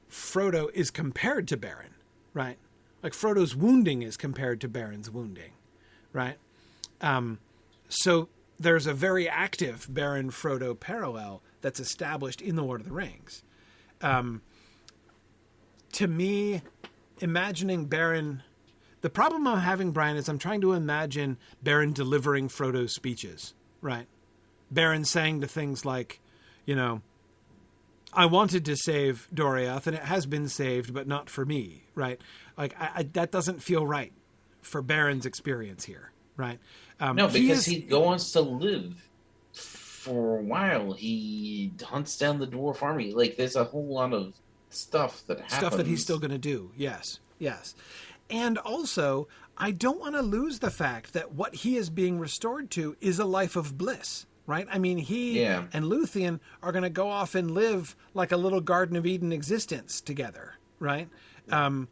Frodo 0.10 0.70
is 0.74 0.90
compared 0.90 1.48
to 1.50 1.58
Beren, 1.58 1.94
right? 2.34 2.58
Like 3.04 3.14
Frodo's 3.14 3.56
wounding 3.56 4.02
is 4.02 4.18
compared 4.18 4.60
to 4.62 4.70
Beren's 4.70 5.10
wounding, 5.10 5.52
right? 6.12 6.38
Um, 7.00 7.38
so 7.88 8.30
there's 8.60 8.88
a 8.88 8.94
very 8.94 9.30
active 9.30 9.88
Beren 9.92 10.32
Frodo 10.32 10.78
parallel 10.78 11.42
that's 11.62 11.80
established 11.80 12.42
in 12.42 12.56
the 12.56 12.64
Lord 12.64 12.82
of 12.82 12.88
the 12.88 12.94
Rings. 12.94 13.44
Um, 14.02 14.42
to 15.94 16.08
me, 16.08 16.62
imagining 17.20 17.88
Beren, 17.88 18.42
the 19.02 19.10
problem 19.10 19.48
I'm 19.48 19.60
having, 19.60 19.92
Brian, 19.92 20.18
is 20.18 20.30
I'm 20.30 20.38
trying 20.38 20.62
to 20.62 20.74
imagine 20.74 21.38
Beren 21.64 21.94
delivering 21.94 22.50
Frodo's 22.50 22.94
speeches, 22.94 23.54
right? 23.82 24.08
Beren 24.74 25.06
saying 25.06 25.42
to 25.42 25.48
things 25.48 25.86
like, 25.86 26.20
you 26.66 26.76
know, 26.76 27.02
I 28.14 28.26
wanted 28.26 28.66
to 28.66 28.76
save 28.76 29.28
Doriath, 29.34 29.88
and 29.88 29.96
it 29.96 30.04
has 30.04 30.26
been 30.26 30.50
saved, 30.50 30.94
but 30.94 31.08
not 31.08 31.30
for 31.30 31.46
me, 31.46 31.84
right? 31.96 32.20
Like 32.58 32.76
I, 32.80 32.92
I, 32.96 33.04
that 33.14 33.32
doesn't 33.32 33.62
feel 33.62 33.86
right 33.86 34.12
for 34.62 34.84
Beren's 34.84 35.26
experience 35.26 35.86
here, 35.86 36.12
right? 36.36 36.60
Um, 37.00 37.16
no, 37.16 37.28
because 37.28 37.66
he, 37.66 37.78
is, 37.78 37.88
he 37.90 37.96
wants 37.96 38.32
to 38.34 38.42
live 38.42 39.02
for 39.54 40.40
a 40.40 40.42
while. 40.42 40.92
He 40.94 41.72
hunts 41.82 42.18
down 42.18 42.40
the 42.40 42.48
dwarf 42.48 42.82
army. 42.84 43.14
Like 43.14 43.38
there's 43.38 43.56
a 43.56 43.64
whole 43.64 43.88
lot 43.88 44.14
of 44.14 44.34
stuff 44.74 45.24
that 45.28 45.40
happens. 45.40 45.58
Stuff 45.58 45.78
that 45.78 45.88
he's 45.88 46.02
still 46.02 46.20
going 46.20 46.32
to 46.32 46.38
do. 46.38 46.72
Yes, 46.76 47.20
yes, 47.40 47.76
and 48.30 48.58
also 48.58 49.28
I 49.58 49.72
don't 49.72 50.00
want 50.00 50.16
to 50.16 50.22
lose 50.22 50.60
the 50.60 50.72
fact 50.72 51.14
that 51.14 51.34
what 51.34 51.56
he 51.56 51.78
is 51.78 51.90
being 51.90 52.20
restored 52.20 52.72
to 52.72 52.96
is 53.02 53.20
a 53.20 53.26
life 53.26 53.56
of 53.56 53.78
bliss 53.78 54.26
right? 54.48 54.68
I 54.70 54.80
mean, 54.80 54.98
he 54.98 55.40
yeah. 55.40 55.66
and 55.72 55.86
Luthien 55.86 56.40
are 56.62 56.72
going 56.72 56.84
to 56.84 56.90
go 56.90 57.08
off 57.08 57.36
and 57.36 57.52
live 57.52 57.96
like 58.14 58.32
a 58.32 58.38
little 58.38 58.60
Garden 58.60 58.98
of 58.98 59.06
Eden 59.06 59.32
existence 59.32 60.02
together, 60.02 60.56
right? 60.80 61.08
Um, 61.50 61.88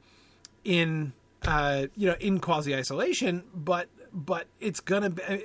in 0.65 1.14
uh, 1.43 1.88
you 1.95 2.07
know, 2.07 2.15
in 2.19 2.39
quasi 2.39 2.76
isolation, 2.76 3.43
but 3.53 3.88
but 4.14 4.47
it's 4.60 4.80
gonna 4.80 5.10
be. 5.11 5.23
Uh, 5.23 5.38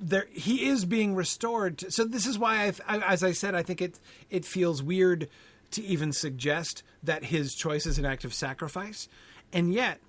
there, 0.00 0.26
he 0.32 0.66
is 0.66 0.84
being 0.84 1.14
restored. 1.14 1.78
To, 1.78 1.90
so 1.92 2.04
this 2.04 2.26
is 2.26 2.36
why, 2.36 2.72
I, 2.88 2.98
as 2.98 3.22
I 3.22 3.32
said, 3.32 3.54
I 3.54 3.62
think 3.62 3.80
it 3.80 4.00
it 4.30 4.44
feels 4.44 4.82
weird 4.82 5.28
to 5.72 5.82
even 5.82 6.12
suggest 6.12 6.82
that 7.02 7.24
his 7.24 7.54
choice 7.54 7.86
is 7.86 7.98
an 7.98 8.04
act 8.04 8.24
of 8.24 8.32
sacrifice, 8.34 9.08
and 9.52 9.72
yet 9.72 10.00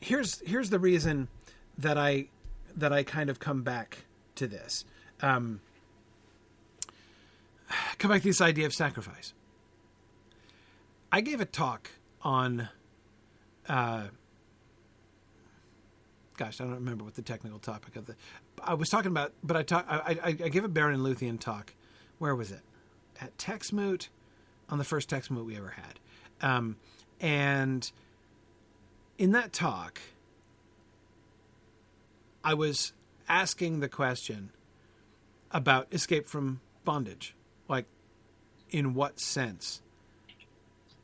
here's 0.00 0.40
here's 0.40 0.70
the 0.70 0.78
reason 0.78 1.28
that 1.78 1.96
I 1.98 2.26
that 2.76 2.92
I 2.92 3.02
kind 3.02 3.30
of 3.30 3.38
come 3.38 3.62
back 3.62 4.04
to 4.36 4.46
this 4.46 4.84
um, 5.20 5.60
come 7.98 8.10
back 8.10 8.22
to 8.22 8.28
this 8.28 8.40
idea 8.40 8.66
of 8.66 8.74
sacrifice. 8.74 9.32
I 11.12 11.20
gave 11.20 11.40
a 11.40 11.44
talk 11.44 11.90
on, 12.22 12.68
uh, 13.68 14.04
gosh, 16.36 16.60
I 16.60 16.64
don't 16.64 16.74
remember 16.74 17.04
what 17.04 17.14
the 17.14 17.22
technical 17.22 17.58
topic 17.58 17.96
of 17.96 18.06
the. 18.06 18.16
I 18.62 18.74
was 18.74 18.88
talking 18.88 19.10
about, 19.10 19.32
but 19.42 19.56
I 19.56 19.62
talk. 19.62 19.86
I, 19.88 20.18
I, 20.22 20.28
I 20.28 20.32
gave 20.32 20.64
a 20.64 20.68
Beren 20.68 20.98
Luthien 20.98 21.38
talk. 21.38 21.72
Where 22.18 22.34
was 22.34 22.50
it? 22.50 22.60
At 23.20 23.36
Texmoot, 23.38 24.08
on 24.68 24.78
the 24.78 24.84
first 24.84 25.10
Texmoot 25.10 25.44
we 25.44 25.56
ever 25.56 25.74
had, 25.76 25.98
um, 26.40 26.76
and 27.20 27.90
in 29.18 29.32
that 29.32 29.52
talk, 29.52 30.00
I 32.42 32.54
was 32.54 32.92
asking 33.28 33.80
the 33.80 33.88
question 33.88 34.50
about 35.50 35.86
escape 35.92 36.26
from 36.26 36.60
bondage. 36.84 37.34
Like, 37.68 37.86
in 38.70 38.94
what 38.94 39.18
sense 39.20 39.80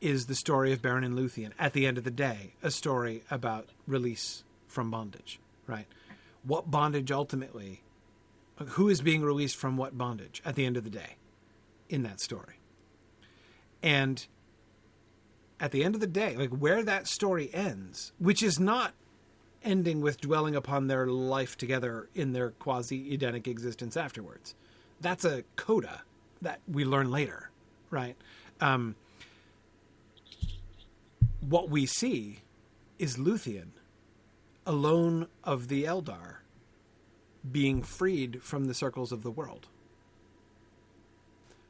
is 0.01 0.25
the 0.25 0.35
story 0.35 0.73
of 0.73 0.81
Beren 0.81 1.05
and 1.05 1.17
Luthien, 1.17 1.51
at 1.57 1.73
the 1.73 1.85
end 1.87 1.97
of 1.97 2.03
the 2.03 2.11
day, 2.11 2.53
a 2.61 2.69
story 2.69 3.23
about 3.31 3.69
release 3.87 4.43
from 4.67 4.91
bondage, 4.91 5.39
right? 5.67 5.85
What 6.43 6.69
bondage 6.69 7.11
ultimately, 7.11 7.81
who 8.57 8.89
is 8.89 9.01
being 9.01 9.21
released 9.21 9.55
from 9.55 9.77
what 9.77 9.97
bondage 9.97 10.41
at 10.43 10.55
the 10.55 10.65
end 10.65 10.77
of 10.77 10.83
the 10.83 10.89
day 10.89 11.15
in 11.89 12.03
that 12.03 12.19
story? 12.19 12.60
And 13.83 14.25
at 15.59 15.71
the 15.71 15.83
end 15.83 15.95
of 15.95 16.01
the 16.01 16.07
day, 16.07 16.35
like 16.35 16.49
where 16.49 16.83
that 16.83 17.07
story 17.07 17.49
ends, 17.53 18.11
which 18.19 18.41
is 18.43 18.59
not 18.59 18.93
ending 19.63 20.01
with 20.01 20.19
dwelling 20.19 20.55
upon 20.55 20.87
their 20.87 21.05
life 21.07 21.57
together 21.57 22.09
in 22.15 22.33
their 22.33 22.51
quasi 22.51 23.13
Edenic 23.13 23.47
existence 23.47 23.95
afterwards. 23.95 24.55
That's 24.99 25.25
a 25.25 25.43
coda 25.55 26.01
that 26.41 26.59
we 26.67 26.83
learn 26.83 27.11
later, 27.11 27.51
right? 27.89 28.15
Um, 28.59 28.95
what 31.41 31.69
we 31.69 31.85
see 31.85 32.39
is 32.97 33.17
Luthien, 33.17 33.69
alone 34.65 35.27
of 35.43 35.67
the 35.67 35.83
Eldar, 35.83 36.37
being 37.49 37.81
freed 37.81 38.43
from 38.43 38.65
the 38.65 38.73
circles 38.73 39.11
of 39.11 39.23
the 39.23 39.31
world. 39.31 39.67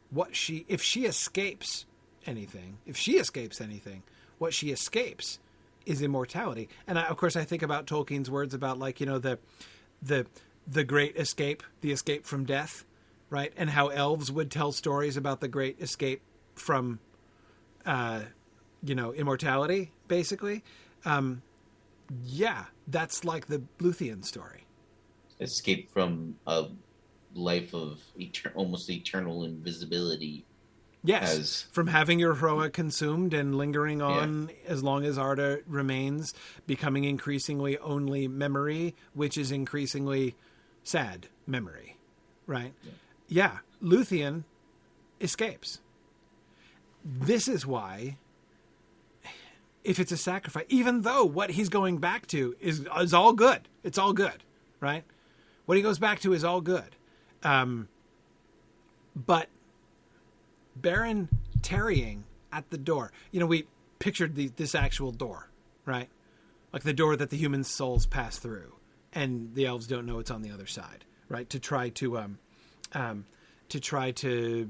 What 0.09 0.35
she, 0.35 0.65
if 0.67 0.81
she 0.81 1.05
escapes 1.05 1.85
anything, 2.25 2.77
if 2.85 2.97
she 2.97 3.13
escapes 3.17 3.61
anything, 3.61 4.03
what 4.37 4.53
she 4.53 4.71
escapes 4.71 5.39
is 5.85 6.01
immortality. 6.01 6.69
And 6.87 6.99
I, 6.99 7.03
of 7.03 7.17
course, 7.17 7.35
I 7.35 7.43
think 7.43 7.61
about 7.61 7.85
Tolkien's 7.85 8.29
words 8.29 8.53
about 8.53 8.77
like 8.79 8.99
you 8.99 9.05
know 9.05 9.19
the 9.19 9.39
the 10.01 10.25
the 10.67 10.83
great 10.83 11.15
escape, 11.17 11.63
the 11.81 11.91
escape 11.91 12.25
from 12.25 12.45
death, 12.45 12.85
right? 13.29 13.51
And 13.57 13.71
how 13.71 13.87
elves 13.87 14.31
would 14.31 14.51
tell 14.51 14.71
stories 14.71 15.17
about 15.17 15.41
the 15.41 15.47
great 15.47 15.81
escape 15.81 16.21
from, 16.55 16.99
uh, 17.85 18.21
you 18.83 18.95
know, 18.95 19.13
immortality, 19.13 19.91
basically. 20.07 20.63
Um, 21.05 21.41
yeah, 22.25 22.65
that's 22.87 23.23
like 23.23 23.47
the 23.47 23.63
Luthien 23.79 24.23
story. 24.23 24.65
Escape 25.39 25.91
from 25.91 26.35
a 26.45 26.67
life 27.33 27.73
of 27.73 28.01
etern- 28.19 28.51
almost 28.55 28.89
eternal 28.89 29.43
invisibility 29.43 30.45
Yes, 31.03 31.37
as, 31.37 31.61
from 31.71 31.87
having 31.87 32.19
your 32.19 32.35
Hroa 32.35 32.71
consumed 32.71 33.33
and 33.33 33.55
lingering 33.55 34.01
on 34.01 34.49
yeah. 34.49 34.71
as 34.71 34.83
long 34.83 35.03
as 35.03 35.17
Arda 35.17 35.59
remains, 35.67 36.33
becoming 36.67 37.05
increasingly 37.05 37.77
only 37.79 38.27
memory, 38.27 38.95
which 39.13 39.35
is 39.37 39.51
increasingly 39.51 40.35
sad 40.83 41.27
memory, 41.47 41.97
right? 42.45 42.73
Yeah, 42.83 42.91
yeah 43.27 43.57
Luthien 43.81 44.43
escapes. 45.19 45.79
This 47.03 47.47
is 47.47 47.65
why, 47.65 48.17
if 49.83 49.99
it's 49.99 50.11
a 50.11 50.17
sacrifice, 50.17 50.65
even 50.69 51.01
though 51.01 51.25
what 51.25 51.51
he's 51.51 51.69
going 51.69 51.97
back 51.97 52.27
to 52.27 52.55
is 52.59 52.85
is 52.99 53.13
all 53.13 53.33
good, 53.33 53.67
it's 53.83 53.97
all 53.97 54.13
good, 54.13 54.43
right? 54.79 55.03
What 55.65 55.77
he 55.77 55.81
goes 55.81 55.97
back 55.97 56.19
to 56.19 56.33
is 56.33 56.43
all 56.43 56.61
good, 56.61 56.95
um, 57.41 57.87
but 59.15 59.47
Beren 60.79 61.27
tarrying 61.61 62.23
at 62.51 62.69
the 62.69 62.77
door. 62.77 63.11
You 63.31 63.39
know, 63.39 63.45
we 63.45 63.65
pictured 63.99 64.35
the, 64.35 64.47
this 64.55 64.75
actual 64.75 65.11
door, 65.11 65.49
right? 65.85 66.09
Like 66.73 66.83
the 66.83 66.93
door 66.93 67.15
that 67.15 67.29
the 67.29 67.37
human 67.37 67.63
souls 67.63 68.05
pass 68.05 68.37
through, 68.37 68.73
and 69.13 69.53
the 69.55 69.65
elves 69.65 69.87
don't 69.87 70.05
know 70.05 70.19
it's 70.19 70.31
on 70.31 70.41
the 70.41 70.51
other 70.51 70.67
side, 70.67 71.05
right? 71.29 71.49
To 71.49 71.59
try 71.59 71.89
to 71.89 72.17
um, 72.17 72.39
um, 72.93 73.25
to 73.69 73.79
try 73.79 74.11
to 74.11 74.69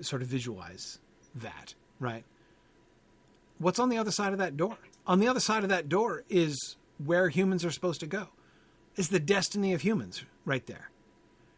sort 0.00 0.22
of 0.22 0.28
visualize 0.28 0.98
that, 1.34 1.74
right? 2.00 2.24
What's 3.58 3.78
on 3.78 3.88
the 3.88 3.98
other 3.98 4.10
side 4.10 4.32
of 4.32 4.38
that 4.38 4.56
door? 4.56 4.76
On 5.06 5.20
the 5.20 5.28
other 5.28 5.40
side 5.40 5.62
of 5.62 5.68
that 5.70 5.88
door 5.88 6.24
is 6.28 6.76
where 7.04 7.28
humans 7.28 7.64
are 7.64 7.70
supposed 7.70 8.00
to 8.00 8.06
go. 8.06 8.28
It's 8.96 9.08
the 9.08 9.20
destiny 9.20 9.72
of 9.72 9.82
humans 9.82 10.24
right 10.44 10.66
there, 10.66 10.90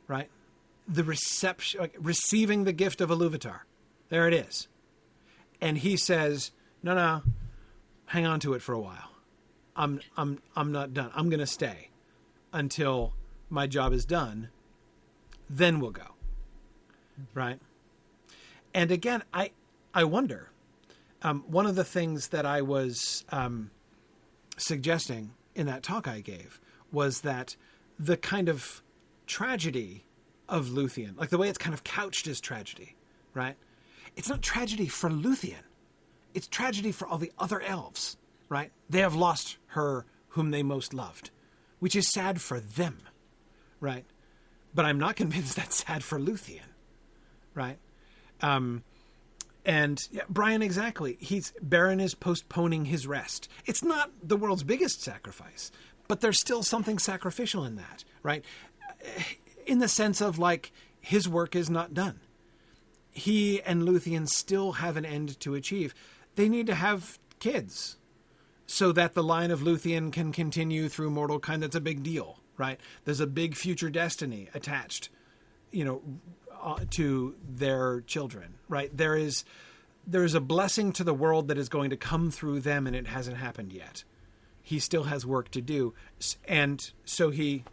right? 0.07 0.29
The 0.89 1.05
reception, 1.05 1.81
like 1.81 1.95
receiving 1.99 2.65
the 2.65 2.73
gift 2.73 3.01
of 3.01 3.11
Iluvatar. 3.11 3.61
There 4.09 4.27
it 4.27 4.35
is. 4.35 4.67
And 5.61 5.79
he 5.79 5.97
says, 5.97 6.51
"No, 6.83 6.95
no, 6.95 7.23
hang 8.07 8.27
on 8.27 8.41
to 8.41 8.55
it 8.55 8.63
for 8.63 8.73
a 8.73 8.81
while. 8.81 9.11
I'm, 9.77 10.01
I'm, 10.17 10.41
I'm 10.57 10.73
not 10.73 10.95
done. 10.95 11.11
I'm 11.15 11.29
going 11.29 11.41
to 11.41 11.47
stay 11.47 11.91
until 12.53 13.13
my 13.51 13.67
job 13.67 13.93
is 13.93 14.05
done. 14.05 14.49
Then 15.51 15.79
we'll 15.79 15.91
go." 15.91 16.15
Right. 17.35 17.59
And 18.73 18.91
again, 18.91 19.23
I, 19.35 19.51
I 19.93 20.05
wonder. 20.05 20.51
Um, 21.21 21.45
one 21.49 21.67
of 21.67 21.75
the 21.75 21.85
things 21.85 22.29
that 22.29 22.47
I 22.47 22.63
was 22.63 23.25
um, 23.31 23.73
suggesting 24.57 25.33
in 25.55 25.67
that 25.67 25.83
talk 25.83 26.07
I 26.07 26.21
gave 26.21 26.61
was 26.93 27.23
that 27.23 27.57
the 27.99 28.17
kind 28.17 28.49
of 28.49 28.83
tragedy 29.27 30.05
of 30.49 30.69
Luthien, 30.69 31.19
like 31.19 31.31
the 31.31 31.39
way 31.39 31.49
it's 31.49 31.59
kind 31.59 31.75
of 31.75 31.85
couched 31.85 32.27
as 32.27 32.41
tragedy, 32.41 32.97
right? 33.35 33.57
it's 34.19 34.29
not 34.29 34.43
tragedy 34.43 34.89
for 34.89 35.09
Luthien. 35.09 35.63
It's 36.35 36.49
tragedy 36.49 36.91
for 36.91 37.07
all 37.07 37.19
the 37.19 37.33
other 37.39 37.61
elves, 37.61 38.17
right? 38.49 38.73
They 38.91 38.99
have 38.99 39.15
lost 39.15 39.59
her 39.69 40.05
whom 40.31 40.51
they 40.51 40.65
most 40.65 40.93
loved, 40.93 41.31
which 41.79 41.95
is 41.95 42.09
sad 42.09 42.41
for 42.41 42.59
them, 42.59 42.99
right? 43.81 44.05
But 44.75 44.85
I'm 44.87 44.99
not 44.99 45.17
convinced 45.23 45.55
that's 45.55 45.85
sad 45.85 46.03
for 46.03 46.19
Luthien, 46.19 46.67
right? 47.55 47.79
Um, 48.41 48.83
and 49.65 50.01
yeah, 50.11 50.23
Brian, 50.29 50.63
exactly. 50.63 51.17
He's 51.21 51.53
Beren 51.65 52.03
is 52.03 52.15
postponing 52.17 52.87
his 52.87 53.07
rest. 53.07 53.49
It's 53.67 53.85
not 53.85 54.11
the 54.21 54.37
world's 54.37 54.65
biggest 54.65 55.01
sacrifice, 55.01 55.71
but 56.09 56.21
there's 56.21 56.41
still 56.41 56.65
something 56.65 56.99
sacrificial 56.99 57.65
in 57.65 57.77
that, 57.77 58.03
right? 58.25 58.45
In 59.69 59.81
the 59.81 59.89
sense 59.89 60.23
of 60.23 60.39
like 60.39 60.73
his 60.99 61.29
work 61.29 61.55
is 61.55 61.69
not 61.69 61.93
done. 61.93 62.21
He 63.11 63.61
and 63.63 63.83
Luthien 63.83 64.27
still 64.27 64.73
have 64.73 64.97
an 64.97 65.05
end 65.05 65.39
to 65.41 65.55
achieve. 65.55 65.95
They 66.37 66.49
need 66.49 66.67
to 66.69 66.75
have 66.75 67.19
kids 67.39 67.99
so 68.67 68.93
that 68.93 69.13
the 69.13 69.23
line 69.23 69.51
of 69.51 69.61
Luthien 69.61 70.11
can 70.11 70.33
continue 70.33 70.89
through 70.89 71.11
mortal 71.11 71.39
kind. 71.39 71.63
That's 71.63 71.77
a 71.77 71.81
big 71.83 72.03
deal, 72.03 72.39
right? 72.57 72.81
There's 73.05 73.21
a 73.21 73.27
big 73.27 73.55
future 73.55 73.91
destiny 73.91 74.49
attached, 74.55 75.11
you 75.71 75.85
know, 75.85 76.03
uh, 76.63 76.85
to 76.93 77.35
their 77.47 78.01
children, 78.03 78.55
right? 78.69 78.95
There 78.97 79.17
is 79.17 79.45
there 80.07 80.25
is 80.25 80.35
a 80.35 80.41
blessing 80.41 80.93
to 80.93 81.05
the 81.05 81.13
world 81.13 81.49
that 81.49 81.59
is 81.59 81.69
going 81.69 81.91
to 81.91 81.97
come 81.97 82.31
through 82.31 82.61
them, 82.61 82.87
and 82.87 82.97
it 82.97 83.07
hasn't 83.07 83.37
happened 83.37 83.75
yet. 83.75 84.05
He 84.63 84.79
still 84.79 85.05
has 85.05 85.27
work 85.27 85.51
to 85.51 85.61
do, 85.61 85.93
and 86.47 86.91
so 87.05 87.29
he 87.29 87.65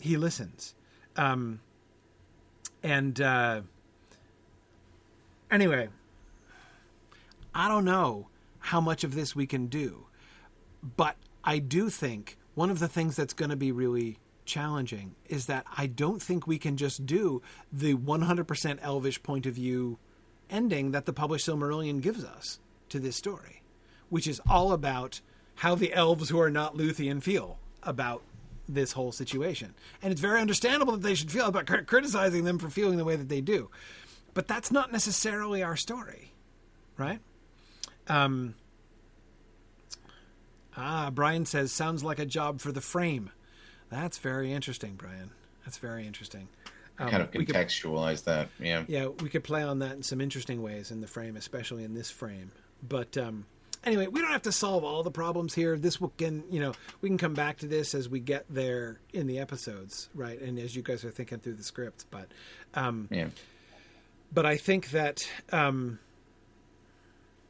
he 0.00 0.16
listens. 0.16 0.74
Um, 1.16 1.60
and 2.82 3.20
uh, 3.20 3.62
anyway, 5.50 5.88
I 7.54 7.68
don't 7.68 7.84
know 7.84 8.28
how 8.58 8.80
much 8.80 9.04
of 9.04 9.14
this 9.14 9.34
we 9.34 9.46
can 9.46 9.66
do, 9.66 10.06
but 10.96 11.16
I 11.44 11.58
do 11.58 11.88
think 11.90 12.36
one 12.54 12.70
of 12.70 12.78
the 12.78 12.88
things 12.88 13.16
that's 13.16 13.34
going 13.34 13.50
to 13.50 13.56
be 13.56 13.72
really 13.72 14.18
challenging 14.44 15.14
is 15.28 15.46
that 15.46 15.66
I 15.76 15.86
don't 15.86 16.22
think 16.22 16.46
we 16.46 16.58
can 16.58 16.76
just 16.76 17.04
do 17.04 17.42
the 17.72 17.94
100% 17.94 18.78
elvish 18.80 19.22
point 19.22 19.46
of 19.46 19.54
view 19.54 19.98
ending 20.48 20.92
that 20.92 21.06
the 21.06 21.12
published 21.12 21.46
Silmarillion 21.46 22.00
gives 22.00 22.24
us 22.24 22.60
to 22.88 23.00
this 23.00 23.16
story, 23.16 23.62
which 24.08 24.26
is 24.26 24.40
all 24.48 24.72
about 24.72 25.20
how 25.56 25.74
the 25.74 25.92
elves 25.92 26.28
who 26.28 26.40
are 26.40 26.50
not 26.50 26.76
Luthien 26.76 27.22
feel 27.22 27.58
about 27.82 28.22
this 28.68 28.92
whole 28.92 29.12
situation. 29.12 29.74
And 30.02 30.12
it's 30.12 30.20
very 30.20 30.40
understandable 30.40 30.94
that 30.94 31.02
they 31.02 31.14
should 31.14 31.30
feel 31.30 31.46
about 31.46 31.66
criticizing 31.86 32.44
them 32.44 32.58
for 32.58 32.70
feeling 32.70 32.96
the 32.96 33.04
way 33.04 33.16
that 33.16 33.28
they 33.28 33.40
do. 33.40 33.70
But 34.34 34.48
that's 34.48 34.70
not 34.70 34.92
necessarily 34.92 35.62
our 35.62 35.76
story, 35.76 36.32
right? 36.96 37.20
Um, 38.08 38.54
ah, 40.76 41.10
Brian 41.12 41.46
says, 41.46 41.72
sounds 41.72 42.04
like 42.04 42.18
a 42.18 42.26
job 42.26 42.60
for 42.60 42.72
the 42.72 42.80
frame. 42.80 43.30
That's 43.88 44.18
very 44.18 44.52
interesting, 44.52 44.94
Brian. 44.94 45.30
That's 45.64 45.78
very 45.78 46.06
interesting. 46.06 46.48
Um, 46.98 47.10
kind 47.10 47.22
of 47.22 47.30
contextualize 47.30 48.24
could, 48.24 48.24
that, 48.24 48.48
yeah. 48.58 48.84
Yeah, 48.88 49.06
we 49.06 49.28
could 49.28 49.44
play 49.44 49.62
on 49.62 49.80
that 49.80 49.92
in 49.92 50.02
some 50.02 50.20
interesting 50.20 50.62
ways 50.62 50.90
in 50.90 51.00
the 51.00 51.06
frame, 51.06 51.36
especially 51.36 51.84
in 51.84 51.94
this 51.94 52.10
frame. 52.10 52.52
But 52.86 53.16
um, 53.16 53.46
anyway, 53.86 54.08
we 54.08 54.20
don't 54.20 54.32
have 54.32 54.42
to 54.42 54.52
solve 54.52 54.84
all 54.84 55.02
the 55.02 55.10
problems 55.10 55.54
here. 55.54 55.78
This 55.78 56.00
will 56.00 56.12
can 56.18 56.44
you 56.50 56.60
know 56.60 56.72
we 57.00 57.08
can 57.08 57.16
come 57.16 57.34
back 57.34 57.58
to 57.58 57.66
this 57.66 57.94
as 57.94 58.08
we 58.08 58.20
get 58.20 58.44
there 58.50 59.00
in 59.12 59.26
the 59.26 59.38
episodes, 59.38 60.10
right? 60.14 60.40
And 60.40 60.58
as 60.58 60.76
you 60.76 60.82
guys 60.82 61.04
are 61.04 61.10
thinking 61.10 61.38
through 61.38 61.54
the 61.54 61.62
script, 61.62 62.06
but 62.10 62.28
um, 62.74 63.08
yeah. 63.10 63.28
But 64.34 64.44
I 64.44 64.56
think 64.56 64.90
that 64.90 65.26
um, 65.52 66.00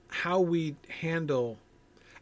how 0.09 0.41
we 0.41 0.77
handle, 1.01 1.59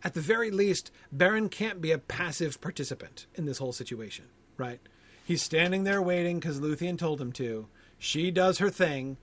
at 0.05 0.15
the 0.15 0.21
very 0.21 0.51
least, 0.51 0.93
Beren 1.15 1.51
can't 1.51 1.81
be 1.81 1.91
a 1.91 1.99
passive 1.99 2.61
participant 2.61 3.27
in 3.35 3.47
this 3.47 3.59
whole 3.59 3.73
situation, 3.73 4.27
right? 4.57 4.81
He's 5.25 5.43
standing 5.43 5.85
there 5.85 6.01
waiting 6.01 6.39
because 6.39 6.61
Luthien 6.61 6.97
told 6.97 7.21
him 7.21 7.33
to. 7.33 7.67
She 7.99 8.31
does 8.31 8.59
her 8.59 8.71
thing. 8.71 9.17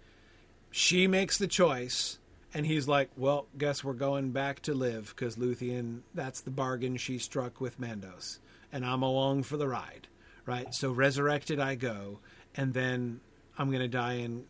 She 0.70 1.08
makes 1.08 1.38
the 1.38 1.48
choice 1.48 2.18
and 2.54 2.66
he's 2.66 2.88
like, 2.88 3.10
"Well, 3.16 3.48
guess 3.58 3.84
we're 3.84 3.94
going 3.94 4.32
back 4.32 4.62
to 4.64 4.74
live 4.74 5.14
because 5.16 5.36
Luthien. 5.36 6.02
That's 6.14 6.42
the 6.42 6.52
bargain 6.52 6.98
she 6.98 7.18
struck 7.18 7.62
with 7.62 7.80
Mandos, 7.80 8.40
and 8.72 8.86
I'm 8.86 9.04
along 9.04 9.44
for 9.44 9.58
the 9.58 9.68
ride, 9.68 10.08
right? 10.46 10.74
So 10.74 10.92
resurrected 10.92 11.60
I 11.60 11.76
go, 11.76 12.20
and 12.56 12.74
then 12.74 13.22
I'm 13.58 13.72
gonna 13.72 13.88
die, 13.88 14.16
and 14.16 14.46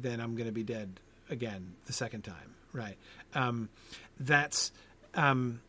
then 0.00 0.20
I'm 0.20 0.36
gonna 0.36 0.52
be 0.52 0.62
dead 0.62 1.00
again 1.30 1.74
the 1.86 1.92
second 1.92 2.22
time, 2.22 2.54
right? 2.72 2.96
Um, 3.34 3.68
that's 4.20 4.72
um, 5.14 5.60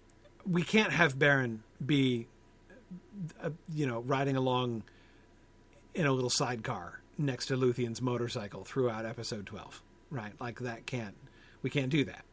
we 0.50 0.64
can't 0.64 0.92
have 0.92 1.16
Beren 1.16 1.60
be, 1.84 2.28
uh, 3.42 3.50
you 3.74 3.88
know, 3.88 4.02
riding 4.02 4.36
along 4.36 4.84
in 5.96 6.06
a 6.06 6.12
little 6.12 6.30
sidecar 6.30 7.00
next 7.18 7.48
to 7.48 7.58
Luthien's 7.58 8.02
motorcycle 8.02 8.64
throughout 8.64 9.06
episode 9.06 9.46
twelve, 9.48 9.82
right? 10.12 10.34
Like 10.40 10.60
that 10.60 10.86
can't 10.86 11.16
we 11.64 11.72
can't 11.72 11.90
do 11.90 12.06
that. 12.06 12.24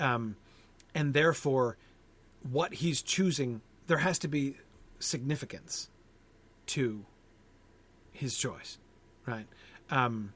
Um, 0.00 0.36
and 0.94 1.14
therefore, 1.14 1.76
what 2.50 2.74
he's 2.74 3.02
choosing, 3.02 3.60
there 3.86 3.98
has 3.98 4.18
to 4.20 4.28
be 4.28 4.56
significance 4.98 5.88
to 6.66 7.04
his 8.12 8.36
choice, 8.36 8.78
right? 9.26 9.46
Um, 9.90 10.32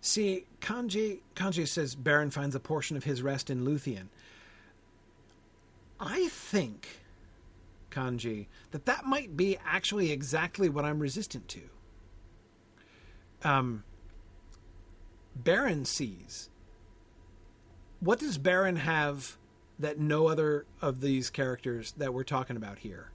see, 0.00 0.46
Kanji 0.60 1.20
Kanji 1.36 1.68
says 1.68 1.94
Beren 1.94 2.32
finds 2.32 2.54
a 2.54 2.60
portion 2.60 2.96
of 2.96 3.04
his 3.04 3.22
rest 3.22 3.48
in 3.50 3.64
Luthien. 3.64 4.08
I 6.00 6.28
think, 6.28 6.88
Kanji, 7.90 8.46
that 8.72 8.86
that 8.86 9.04
might 9.04 9.36
be 9.36 9.56
actually 9.64 10.10
exactly 10.10 10.68
what 10.68 10.84
I'm 10.84 10.98
resistant 10.98 11.46
to. 11.48 11.60
Um, 13.44 13.84
Beren 15.40 15.86
sees. 15.86 16.48
What 18.00 18.18
does 18.18 18.38
Beren 18.38 18.78
have 18.78 19.36
that 19.78 19.98
no 19.98 20.28
other 20.28 20.66
of 20.80 21.00
these 21.00 21.30
characters 21.30 21.92
that 21.96 22.12
we're 22.12 22.24
talking 22.24 22.56
about 22.56 22.80
here 22.80 23.10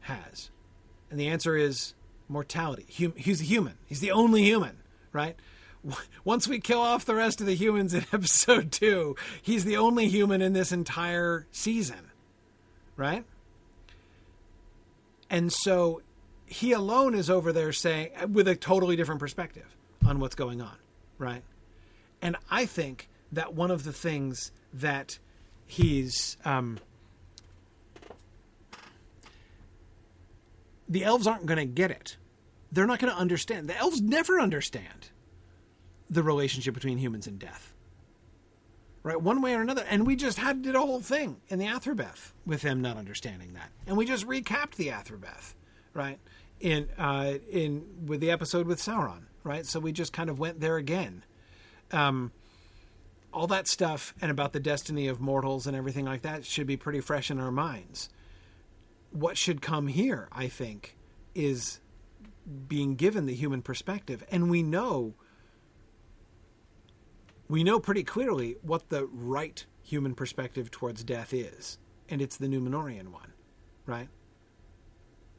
has? 0.00 0.50
And 1.10 1.18
the 1.18 1.28
answer 1.28 1.56
is 1.56 1.94
mortality. 2.28 2.86
He's 2.88 3.40
a 3.40 3.44
human. 3.44 3.74
He's 3.86 4.00
the 4.00 4.12
only 4.12 4.42
human, 4.42 4.78
right? 5.12 5.36
Once 6.24 6.46
we 6.46 6.60
kill 6.60 6.80
off 6.80 7.04
the 7.04 7.14
rest 7.14 7.40
of 7.40 7.46
the 7.46 7.54
humans 7.54 7.94
in 7.94 8.04
episode 8.12 8.72
two, 8.72 9.16
he's 9.42 9.64
the 9.64 9.76
only 9.76 10.08
human 10.08 10.42
in 10.42 10.52
this 10.52 10.72
entire 10.72 11.46
season, 11.50 12.10
right? 12.96 13.24
And 15.28 15.52
so 15.52 16.02
he 16.46 16.72
alone 16.72 17.14
is 17.14 17.30
over 17.30 17.52
there 17.52 17.72
saying, 17.72 18.10
with 18.32 18.48
a 18.48 18.56
totally 18.56 18.96
different 18.96 19.20
perspective 19.20 19.76
on 20.04 20.18
what's 20.18 20.34
going 20.34 20.60
on 20.60 20.76
right? 21.20 21.42
And 22.20 22.36
I 22.50 22.66
think 22.66 23.08
that 23.30 23.54
one 23.54 23.70
of 23.70 23.84
the 23.84 23.92
things 23.92 24.50
that 24.72 25.18
he's 25.66 26.36
um, 26.44 26.78
the 30.88 31.04
elves 31.04 31.26
aren't 31.26 31.46
going 31.46 31.58
to 31.58 31.64
get 31.64 31.92
it. 31.92 32.16
They're 32.72 32.86
not 32.86 32.98
going 32.98 33.12
to 33.12 33.18
understand. 33.18 33.68
The 33.68 33.76
elves 33.76 34.00
never 34.00 34.40
understand 34.40 35.10
the 36.08 36.22
relationship 36.22 36.74
between 36.74 36.98
humans 36.98 37.26
and 37.26 37.38
death. 37.38 37.72
Right, 39.02 39.20
one 39.20 39.40
way 39.40 39.54
or 39.54 39.62
another, 39.62 39.82
and 39.88 40.06
we 40.06 40.14
just 40.14 40.36
had 40.36 40.60
did 40.60 40.74
a 40.74 40.80
whole 40.80 41.00
thing 41.00 41.40
in 41.48 41.58
the 41.58 41.64
Athrabeth 41.64 42.32
with 42.44 42.60
them 42.60 42.82
not 42.82 42.98
understanding 42.98 43.54
that, 43.54 43.70
and 43.86 43.96
we 43.96 44.04
just 44.04 44.26
recapped 44.26 44.74
the 44.74 44.88
Athrabeth, 44.88 45.54
right? 45.94 46.18
In 46.60 46.86
uh, 46.98 47.38
in 47.50 47.86
with 48.04 48.20
the 48.20 48.30
episode 48.30 48.66
with 48.66 48.78
Sauron, 48.78 49.22
right? 49.44 49.66
So 49.66 49.80
we 49.80 49.92
just 49.92 50.12
kind 50.12 50.30
of 50.30 50.38
went 50.38 50.60
there 50.60 50.76
again. 50.76 51.24
Um, 51.92 52.32
all 53.32 53.46
that 53.46 53.68
stuff 53.68 54.14
and 54.20 54.30
about 54.30 54.52
the 54.52 54.60
destiny 54.60 55.06
of 55.08 55.20
mortals 55.20 55.66
and 55.66 55.76
everything 55.76 56.04
like 56.04 56.22
that 56.22 56.44
should 56.44 56.66
be 56.66 56.76
pretty 56.76 57.00
fresh 57.00 57.30
in 57.30 57.38
our 57.38 57.50
minds. 57.50 58.08
What 59.10 59.36
should 59.36 59.62
come 59.62 59.88
here, 59.88 60.28
I 60.32 60.48
think, 60.48 60.96
is 61.34 61.80
being 62.68 62.96
given 62.96 63.26
the 63.26 63.34
human 63.34 63.62
perspective, 63.62 64.24
and 64.30 64.50
we 64.50 64.62
know 64.62 65.14
we 67.48 67.64
know 67.64 67.80
pretty 67.80 68.04
clearly 68.04 68.56
what 68.62 68.88
the 68.90 69.06
right 69.06 69.64
human 69.82 70.14
perspective 70.14 70.70
towards 70.70 71.02
death 71.02 71.34
is, 71.34 71.78
and 72.08 72.22
it's 72.22 72.36
the 72.36 72.46
Numenorian 72.46 73.08
one, 73.08 73.32
right? 73.86 74.08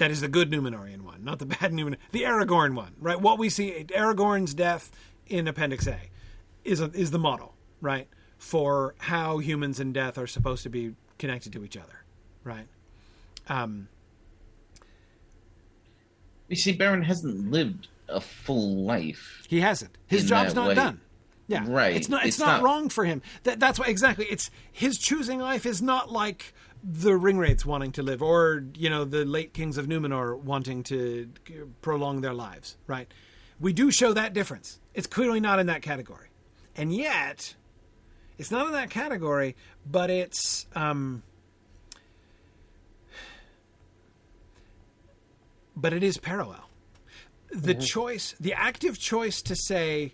That 0.01 0.09
is 0.09 0.21
the 0.21 0.27
good 0.27 0.49
Numenorian 0.49 1.01
one, 1.03 1.23
not 1.23 1.37
the 1.37 1.45
bad 1.61 1.71
Numenorian, 1.73 1.97
the 2.11 2.23
Aragorn 2.23 2.73
one, 2.73 2.95
right? 2.99 3.21
What 3.21 3.37
we 3.37 3.49
see, 3.49 3.85
Aragorn's 3.89 4.55
death 4.55 4.89
in 5.27 5.47
Appendix 5.47 5.85
A, 5.85 5.99
is 6.65 6.81
a, 6.81 6.85
is 6.95 7.11
the 7.11 7.19
model, 7.19 7.53
right, 7.81 8.07
for 8.39 8.95
how 8.97 9.37
humans 9.37 9.79
and 9.79 9.93
death 9.93 10.17
are 10.17 10.25
supposed 10.25 10.63
to 10.63 10.69
be 10.69 10.95
connected 11.19 11.53
to 11.53 11.63
each 11.63 11.77
other, 11.77 12.03
right? 12.43 12.65
Um, 13.47 13.89
you 16.47 16.55
see, 16.55 16.75
Beren 16.75 17.03
hasn't 17.03 17.51
lived 17.51 17.87
a 18.09 18.21
full 18.21 18.77
life. 18.83 19.45
He 19.49 19.61
hasn't. 19.61 19.99
His 20.07 20.25
job's 20.27 20.55
not 20.55 20.69
way. 20.69 20.73
done. 20.73 20.99
Yeah, 21.47 21.63
Right. 21.67 21.95
It's 21.95 22.09
not. 22.09 22.21
It's, 22.25 22.37
It's 22.37 22.39
not, 22.39 22.47
not- 22.47 22.63
wrong 22.63 22.89
for 22.89 23.05
him. 23.05 23.21
That, 23.43 23.59
that's 23.59 23.77
why 23.77 23.85
exactly. 23.85 24.25
It's 24.31 24.49
his 24.71 24.97
choosing 24.97 25.39
life 25.39 25.67
is 25.67 25.79
not 25.79 26.11
like 26.11 26.55
the 26.83 27.11
ringwraiths 27.11 27.65
wanting 27.65 27.91
to 27.93 28.03
live, 28.03 28.21
or 28.21 28.63
you 28.75 28.89
know, 28.89 29.05
the 29.05 29.25
late 29.25 29.53
kings 29.53 29.77
of 29.77 29.87
Numenor 29.87 30.37
wanting 30.39 30.83
to 30.83 31.29
prolong 31.81 32.21
their 32.21 32.33
lives. 32.33 32.77
Right. 32.87 33.11
We 33.59 33.73
do 33.73 33.91
show 33.91 34.13
that 34.13 34.33
difference. 34.33 34.79
It's 34.93 35.07
clearly 35.07 35.39
not 35.39 35.59
in 35.59 35.67
that 35.67 35.81
category, 35.81 36.29
and 36.75 36.93
yet, 36.93 37.55
it's 38.37 38.51
not 38.51 38.67
in 38.67 38.73
that 38.73 38.89
category. 38.89 39.55
But 39.89 40.09
it's. 40.09 40.65
Um, 40.75 41.23
but 45.75 45.93
it 45.93 46.03
is 46.03 46.17
parallel. 46.17 46.69
The 47.51 47.73
choice, 47.75 48.33
the 48.39 48.53
active 48.53 48.97
choice 48.97 49.41
to 49.41 49.55
say, 49.55 50.13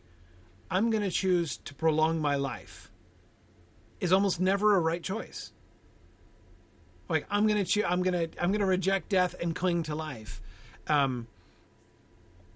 I'm 0.72 0.90
going 0.90 1.04
to 1.04 1.12
choose 1.12 1.58
to 1.66 1.76
prolong 1.76 2.20
my 2.20 2.36
life, 2.36 2.90
is 4.00 4.12
almost 4.12 4.40
never 4.40 4.76
a 4.76 4.80
right 4.80 5.04
choice. 5.04 5.52
Like 7.10 7.26
I'm 7.30 7.48
to 7.48 7.64
choose, 7.64 7.86
I'm 7.88 8.04
to, 8.04 8.30
I'm 8.40 8.52
to 8.54 8.66
reject 8.66 9.10
death 9.10 9.36
and 9.40 9.56
cling 9.56 9.84
to 9.84 9.96
life. 9.96 10.42
Um, 10.88 11.28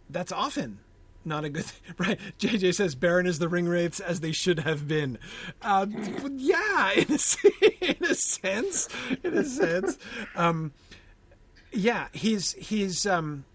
that's 0.09 0.31
often 0.31 0.79
not 1.23 1.45
a 1.45 1.49
good 1.49 1.65
thing, 1.65 1.95
right? 1.97 2.19
JJ 2.39 2.75
says 2.75 2.95
Beren 2.95 3.27
is 3.27 3.39
the 3.39 3.47
ring 3.47 3.67
wraiths 3.67 3.99
as 3.99 4.19
they 4.19 4.31
should 4.31 4.59
have 4.59 4.87
been. 4.87 5.17
Uh, 5.61 5.85
yeah, 6.35 6.91
in 6.93 7.07
a, 7.11 7.19
in 7.81 8.05
a 8.05 8.15
sense, 8.15 8.89
in 9.23 9.37
a 9.37 9.43
sense. 9.43 9.97
Um, 10.35 10.73
yeah, 11.71 12.07
he's 12.11 12.53
he's 12.53 13.05
um, 13.05 13.45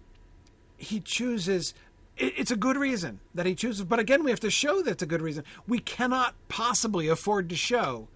he 0.77 1.01
chooses. 1.01 1.75
It's 2.19 2.51
a 2.51 2.57
good 2.57 2.79
reason 2.79 3.21
that 3.35 3.45
he 3.45 3.55
chooses, 3.55 3.85
but 3.85 3.99
again, 3.99 4.25
we 4.25 4.31
have 4.31 4.41
to 4.41 4.51
show 4.51 4.81
that's 4.81 5.03
a 5.03 5.07
good 5.07 5.21
reason. 5.21 5.45
We 5.69 5.81
cannot 5.81 6.35
possibly 6.49 7.09
afford 7.09 7.51
to 7.51 7.57
show 7.57 8.09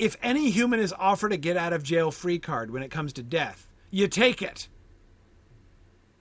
if 0.00 0.16
any 0.22 0.50
human 0.50 0.80
is 0.80 0.94
offered 0.94 1.32
a 1.32 1.36
get 1.36 1.58
out 1.58 1.74
of 1.74 1.82
jail 1.82 2.10
free 2.10 2.38
card 2.38 2.70
when 2.70 2.82
it 2.82 2.90
comes 2.90 3.12
to 3.12 3.22
death, 3.22 3.70
you 3.90 4.08
take 4.08 4.40
it 4.40 4.66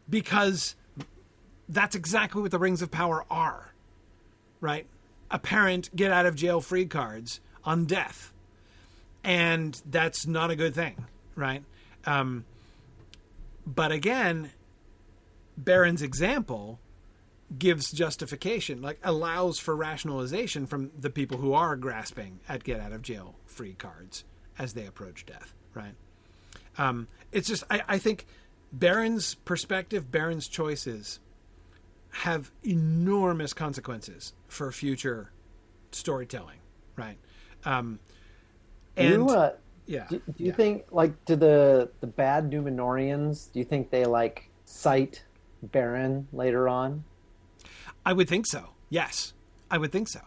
because 0.10 0.76
that's 1.70 1.96
exactly 1.96 2.42
what 2.42 2.52
the 2.52 2.60
rings 2.60 2.82
of 2.82 2.92
power 2.92 3.24
are, 3.32 3.72
right? 4.60 4.86
Apparent 5.32 5.96
get 5.96 6.12
out 6.12 6.26
of 6.26 6.36
jail 6.36 6.60
free 6.60 6.86
cards 6.86 7.40
on 7.64 7.86
death, 7.86 8.34
and 9.24 9.82
that's 9.86 10.28
not 10.28 10.52
a 10.52 10.58
good 10.58 10.76
thing, 10.76 11.06
right? 11.36 11.64
Um, 12.06 12.44
but 13.66 13.94
again, 13.94 14.52
Beren's 15.58 16.02
example 16.02 16.80
gives 17.58 17.92
justification, 17.92 18.82
like 18.82 19.00
allows 19.04 19.60
for 19.60 19.76
rationalization 19.76 20.68
from 20.68 20.92
the 20.98 21.10
people 21.10 21.38
who 21.38 21.54
are 21.54 21.76
grasping 21.76 22.40
at 22.48 22.64
get 22.64 22.80
out 22.80 22.92
of 22.92 23.02
jail 23.02 23.36
free 23.46 23.74
cards 23.74 24.24
as 24.58 24.74
they 24.74 24.86
approach 24.86 25.26
death, 25.26 25.54
right? 25.74 25.96
Um, 26.78 27.08
it's 27.32 27.48
just, 27.48 27.64
I, 27.70 27.82
I 27.88 27.98
think 27.98 28.28
Beren's 28.72 29.36
perspective, 29.36 30.12
Beren's 30.12 30.48
choices 30.48 31.20
have 32.12 32.52
enormous 32.64 33.54
consequences 33.54 34.34
for 34.48 34.72
future 34.72 35.32
storytelling, 35.92 36.60
right? 36.96 37.18
Um, 37.66 38.00
and 38.96 39.14
you, 39.14 39.30
uh, 39.30 39.54
yeah, 39.86 40.06
do, 40.10 40.18
do 40.18 40.34
you 40.38 40.48
yeah. 40.48 40.54
think 40.54 40.86
like 40.92 41.26
do 41.26 41.36
the 41.36 41.90
the 42.00 42.08
bad 42.08 42.52
Numenorians? 42.52 43.52
Do 43.52 43.60
you 43.60 43.66
think 43.66 43.90
they 43.90 44.06
like 44.06 44.50
cite 44.66 45.24
Beren 45.66 46.26
later 46.32 46.68
on? 46.68 47.04
I 48.06 48.14
would 48.14 48.28
think 48.28 48.46
so. 48.48 48.70
Yes, 48.90 49.34
I 49.70 49.78
would 49.78 49.92
think 49.92 50.08
so. 50.08 50.22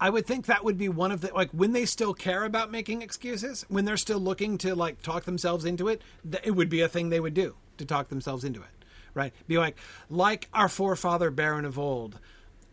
I 0.00 0.08
would 0.08 0.26
think 0.26 0.46
that 0.46 0.64
would 0.64 0.78
be 0.78 0.88
one 0.88 1.12
of 1.12 1.20
the 1.20 1.32
like 1.34 1.50
when 1.50 1.72
they 1.72 1.84
still 1.84 2.14
care 2.14 2.44
about 2.44 2.70
making 2.70 3.02
excuses, 3.02 3.66
when 3.68 3.84
they're 3.84 3.98
still 3.98 4.18
looking 4.18 4.56
to 4.58 4.74
like 4.74 5.02
talk 5.02 5.24
themselves 5.24 5.66
into 5.66 5.88
it, 5.88 6.00
th- 6.28 6.42
it 6.44 6.52
would 6.52 6.70
be 6.70 6.80
a 6.80 6.88
thing 6.88 7.10
they 7.10 7.20
would 7.20 7.34
do 7.34 7.54
to 7.76 7.84
talk 7.84 8.08
themselves 8.08 8.42
into 8.42 8.60
it, 8.60 8.84
right? 9.12 9.34
Be 9.46 9.58
like, 9.58 9.76
like 10.08 10.48
our 10.54 10.70
forefather 10.70 11.30
Beren 11.30 11.66
of 11.66 11.78
old, 11.78 12.18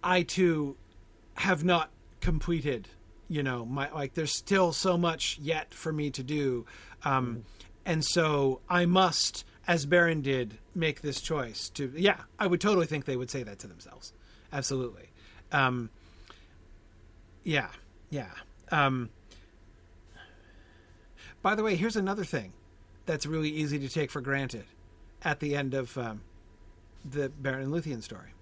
I 0.01 0.21
too 0.21 0.77
have 1.35 1.65
not 1.65 1.89
completed. 2.21 2.87
You 3.27 3.43
know, 3.43 3.65
my 3.65 3.91
like 3.91 4.13
there's 4.13 4.37
still 4.37 4.71
so 4.71 4.97
much 4.97 5.37
yet 5.41 5.73
for 5.73 5.91
me 5.91 6.09
to 6.11 6.23
do, 6.23 6.65
um, 7.03 7.43
and 7.85 8.05
so 8.05 8.61
I 8.69 8.85
must, 8.85 9.43
as 9.67 9.85
Beren 9.85 10.23
did, 10.23 10.59
make 10.73 11.01
this 11.01 11.19
choice. 11.19 11.67
To 11.71 11.91
yeah, 11.93 12.21
I 12.39 12.47
would 12.47 12.61
totally 12.61 12.85
think 12.85 13.03
they 13.03 13.17
would 13.17 13.29
say 13.29 13.43
that 13.43 13.59
to 13.59 13.67
themselves. 13.67 14.13
Absolutely. 14.51 15.09
Um, 15.51 15.89
yeah, 17.43 17.69
yeah. 18.09 18.31
Um, 18.71 19.09
by 21.41 21.55
the 21.55 21.63
way, 21.63 21.75
here's 21.75 21.95
another 21.95 22.23
thing 22.23 22.53
that's 23.05 23.25
really 23.25 23.49
easy 23.49 23.79
to 23.79 23.89
take 23.89 24.11
for 24.11 24.21
granted 24.21 24.65
at 25.23 25.39
the 25.39 25.55
end 25.55 25.73
of 25.73 25.97
um, 25.97 26.21
the 27.09 27.29
Beren 27.29 27.63
and 27.63 27.73
Luthien 27.73 28.03
story. 28.03 28.33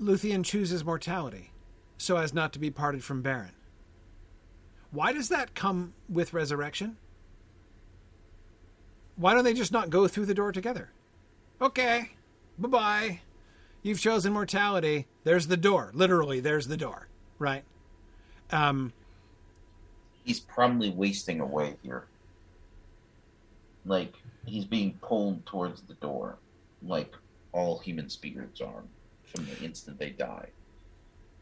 Luthien 0.00 0.44
chooses 0.44 0.84
mortality 0.84 1.50
so 1.96 2.16
as 2.16 2.34
not 2.34 2.52
to 2.52 2.58
be 2.58 2.70
parted 2.70 3.04
from 3.04 3.22
Beren. 3.22 3.52
Why 4.90 5.12
does 5.12 5.28
that 5.28 5.54
come 5.54 5.94
with 6.08 6.32
resurrection? 6.32 6.96
Why 9.16 9.34
don't 9.34 9.44
they 9.44 9.54
just 9.54 9.72
not 9.72 9.90
go 9.90 10.08
through 10.08 10.26
the 10.26 10.34
door 10.34 10.50
together? 10.50 10.90
Okay, 11.60 12.10
bye 12.58 12.68
bye. 12.68 13.20
You've 13.82 14.00
chosen 14.00 14.32
mortality. 14.32 15.06
There's 15.24 15.48
the 15.48 15.56
door. 15.56 15.90
Literally, 15.94 16.40
there's 16.40 16.68
the 16.68 16.76
door. 16.76 17.08
Right? 17.38 17.64
Um, 18.50 18.92
He's 20.24 20.38
probably 20.40 20.90
wasting 20.90 21.40
away 21.40 21.76
here. 21.82 22.04
Like 23.84 24.14
he's 24.46 24.64
being 24.64 24.94
pulled 25.02 25.44
towards 25.46 25.82
the 25.82 25.94
door, 25.94 26.36
like 26.82 27.12
all 27.50 27.78
human 27.80 28.08
spirits 28.08 28.60
are 28.60 28.84
from 29.24 29.46
the 29.46 29.58
instant 29.64 29.98
they 29.98 30.10
die. 30.10 30.50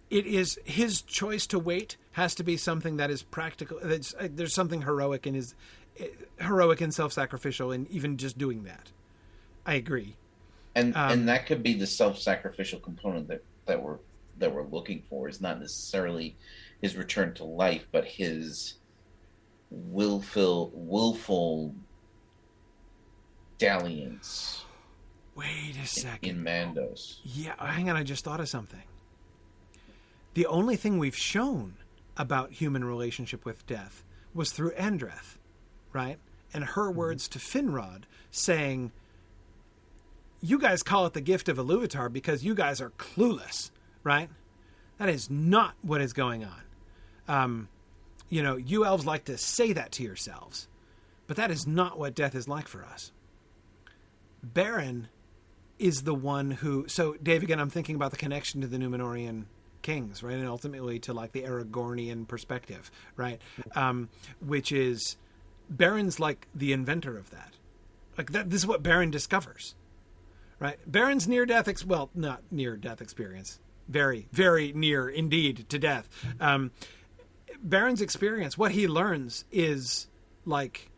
it 0.08 0.24
is 0.26 0.58
his 0.64 1.02
choice 1.02 1.46
to 1.48 1.58
wait 1.58 1.96
has 2.12 2.34
to 2.36 2.42
be 2.42 2.56
something 2.56 2.96
that 2.96 3.10
is 3.10 3.22
practical. 3.22 3.78
That's, 3.82 4.14
uh, 4.18 4.28
there's 4.34 4.54
something 4.54 4.82
heroic 4.82 5.26
in 5.26 5.34
his 5.34 5.54
uh, 6.00 6.04
heroic 6.38 6.80
and 6.80 6.94
self-sacrificial 6.94 7.70
in 7.72 7.86
even 7.90 8.16
just 8.16 8.38
doing 8.38 8.64
that. 8.64 8.90
I 9.66 9.74
agree. 9.74 10.16
And 10.74 10.94
Um, 10.96 11.10
and 11.12 11.28
that 11.28 11.46
could 11.46 11.62
be 11.62 11.74
the 11.74 11.86
self-sacrificial 11.86 12.80
component 12.80 13.28
that 13.28 13.42
that 13.66 13.82
we're 13.82 13.98
that 14.38 14.52
we're 14.54 14.66
looking 14.66 15.02
for 15.08 15.28
is 15.28 15.40
not 15.40 15.60
necessarily 15.60 16.36
his 16.80 16.96
return 16.96 17.34
to 17.34 17.44
life 17.44 17.86
but 17.92 18.04
his 18.06 18.74
willful 19.70 20.70
willful 20.74 21.74
dalliance 23.58 24.64
Wait 25.36 25.76
a 25.82 25.86
second. 25.86 26.28
in 26.28 26.44
mandos 26.44 27.18
Yeah, 27.24 27.54
hang 27.58 27.88
on. 27.88 27.96
I 27.96 28.02
just 28.02 28.24
thought 28.24 28.40
of 28.40 28.48
something. 28.48 28.82
The 30.34 30.46
only 30.46 30.76
thing 30.76 30.98
we've 30.98 31.16
shown 31.16 31.74
about 32.16 32.52
human 32.52 32.84
relationship 32.84 33.44
with 33.44 33.66
death 33.66 34.04
was 34.34 34.52
through 34.52 34.72
Andreth, 34.72 35.36
right? 35.92 36.18
And 36.52 36.64
her 36.64 36.90
words 36.90 37.28
to 37.28 37.38
Finrod 37.38 38.02
saying, 38.30 38.92
You 40.40 40.58
guys 40.58 40.82
call 40.82 41.06
it 41.06 41.12
the 41.12 41.20
gift 41.20 41.48
of 41.48 41.58
Iluvatar 41.58 42.12
because 42.12 42.44
you 42.44 42.54
guys 42.54 42.80
are 42.80 42.90
clueless, 42.90 43.70
right? 44.02 44.30
That 44.98 45.08
is 45.08 45.30
not 45.30 45.74
what 45.82 46.00
is 46.00 46.12
going 46.12 46.44
on. 46.44 46.62
Um, 47.28 47.68
you 48.28 48.42
know, 48.42 48.56
you 48.56 48.84
elves 48.84 49.04
like 49.04 49.24
to 49.26 49.36
say 49.36 49.72
that 49.72 49.92
to 49.92 50.02
yourselves, 50.02 50.68
but 51.26 51.36
that 51.36 51.50
is 51.50 51.66
not 51.66 51.98
what 51.98 52.14
death 52.14 52.34
is 52.34 52.48
like 52.48 52.68
for 52.68 52.84
us. 52.84 53.12
Beren 54.46 55.06
is 55.78 56.02
the 56.02 56.14
one 56.14 56.50
who. 56.50 56.86
So, 56.88 57.14
Dave, 57.22 57.42
again, 57.42 57.60
I'm 57.60 57.70
thinking 57.70 57.96
about 57.96 58.10
the 58.10 58.16
connection 58.16 58.60
to 58.60 58.66
the 58.66 58.78
Numenorian 58.78 59.44
kings, 59.82 60.22
right, 60.22 60.34
and 60.36 60.46
ultimately 60.46 60.98
to 61.00 61.12
like 61.12 61.32
the 61.32 61.42
Aragornian 61.42 62.28
perspective, 62.28 62.90
right, 63.16 63.40
um, 63.74 64.08
which 64.40 64.72
is 64.72 65.16
Beren's 65.74 66.20
like 66.20 66.46
the 66.54 66.72
inventor 66.72 67.16
of 67.16 67.30
that. 67.30 67.54
Like 68.18 68.32
that, 68.32 68.50
this 68.50 68.60
is 68.60 68.66
what 68.66 68.82
Beren 68.82 69.10
discovers, 69.10 69.74
right? 70.60 70.78
Beren's 70.86 71.26
near 71.26 71.46
death, 71.46 71.66
ex- 71.66 71.84
well, 71.84 72.10
not 72.14 72.42
near 72.52 72.76
death 72.76 73.00
experience, 73.00 73.58
very, 73.88 74.28
very 74.30 74.72
near 74.72 75.08
indeed 75.08 75.66
to 75.70 75.78
death. 75.78 76.08
Um, 76.38 76.70
Beren's 77.62 78.00
experience, 78.00 78.56
what 78.56 78.72
he 78.72 78.86
learns 78.86 79.44
is 79.50 80.06
like 80.44 80.90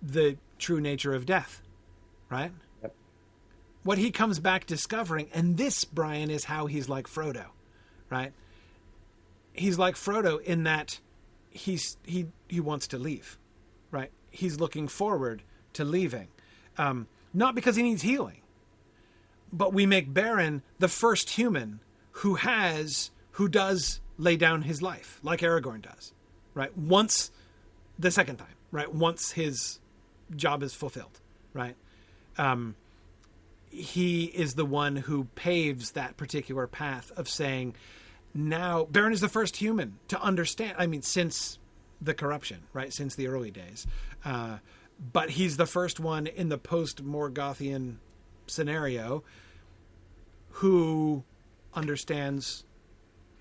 the 0.00 0.36
true 0.58 0.80
nature 0.80 1.14
of 1.14 1.26
death, 1.26 1.60
right? 2.30 2.52
Yep. 2.82 2.94
What 3.82 3.98
he 3.98 4.10
comes 4.10 4.38
back 4.38 4.66
discovering, 4.66 5.28
and 5.34 5.56
this, 5.56 5.84
Brian, 5.84 6.30
is 6.30 6.44
how 6.44 6.66
he's 6.66 6.88
like 6.88 7.06
Frodo, 7.06 7.46
right? 8.10 8.32
He's 9.52 9.78
like 9.78 9.94
Frodo 9.94 10.40
in 10.40 10.64
that 10.64 10.98
he's 11.50 11.96
he 12.04 12.26
he 12.48 12.60
wants 12.60 12.88
to 12.88 12.98
leave, 12.98 13.38
right? 13.90 14.10
He's 14.30 14.58
looking 14.58 14.88
forward 14.88 15.42
to 15.74 15.84
leaving, 15.84 16.28
um, 16.78 17.06
not 17.32 17.54
because 17.54 17.76
he 17.76 17.82
needs 17.82 18.02
healing, 18.02 18.40
but 19.54 19.72
we 19.72 19.86
make 19.86 20.12
Beren 20.12 20.62
the 20.78 20.88
first 20.88 21.30
human 21.30 21.80
who 22.18 22.34
has 22.34 23.10
who 23.32 23.48
does 23.48 24.00
lay 24.18 24.36
down 24.36 24.62
his 24.62 24.82
life 24.82 25.18
like 25.22 25.40
Aragorn 25.40 25.80
does, 25.80 26.12
right? 26.52 26.76
Once 26.76 27.30
the 27.98 28.10
second 28.10 28.36
time, 28.36 28.54
right? 28.70 28.92
Once 28.92 29.32
his 29.32 29.78
job 30.34 30.62
is 30.62 30.74
fulfilled, 30.74 31.20
right? 31.52 31.76
Um, 32.36 32.74
he 33.70 34.24
is 34.26 34.54
the 34.54 34.64
one 34.64 34.96
who 34.96 35.24
paves 35.34 35.92
that 35.92 36.16
particular 36.16 36.66
path 36.66 37.10
of 37.16 37.28
saying, 37.28 37.74
now 38.34 38.84
Beren 38.84 39.12
is 39.12 39.20
the 39.20 39.28
first 39.28 39.56
human 39.56 39.98
to 40.08 40.20
understand. 40.20 40.74
I 40.78 40.86
mean, 40.86 41.02
since 41.02 41.58
the 42.00 42.14
corruption, 42.14 42.62
right? 42.72 42.92
Since 42.92 43.14
the 43.14 43.28
early 43.28 43.50
days, 43.50 43.86
uh, 44.24 44.58
but 45.12 45.30
he's 45.30 45.56
the 45.56 45.66
first 45.66 45.98
one 45.98 46.26
in 46.26 46.48
the 46.48 46.58
post 46.58 47.04
Morgothian 47.04 47.96
scenario 48.46 49.24
who 50.58 51.24
understands 51.74 52.64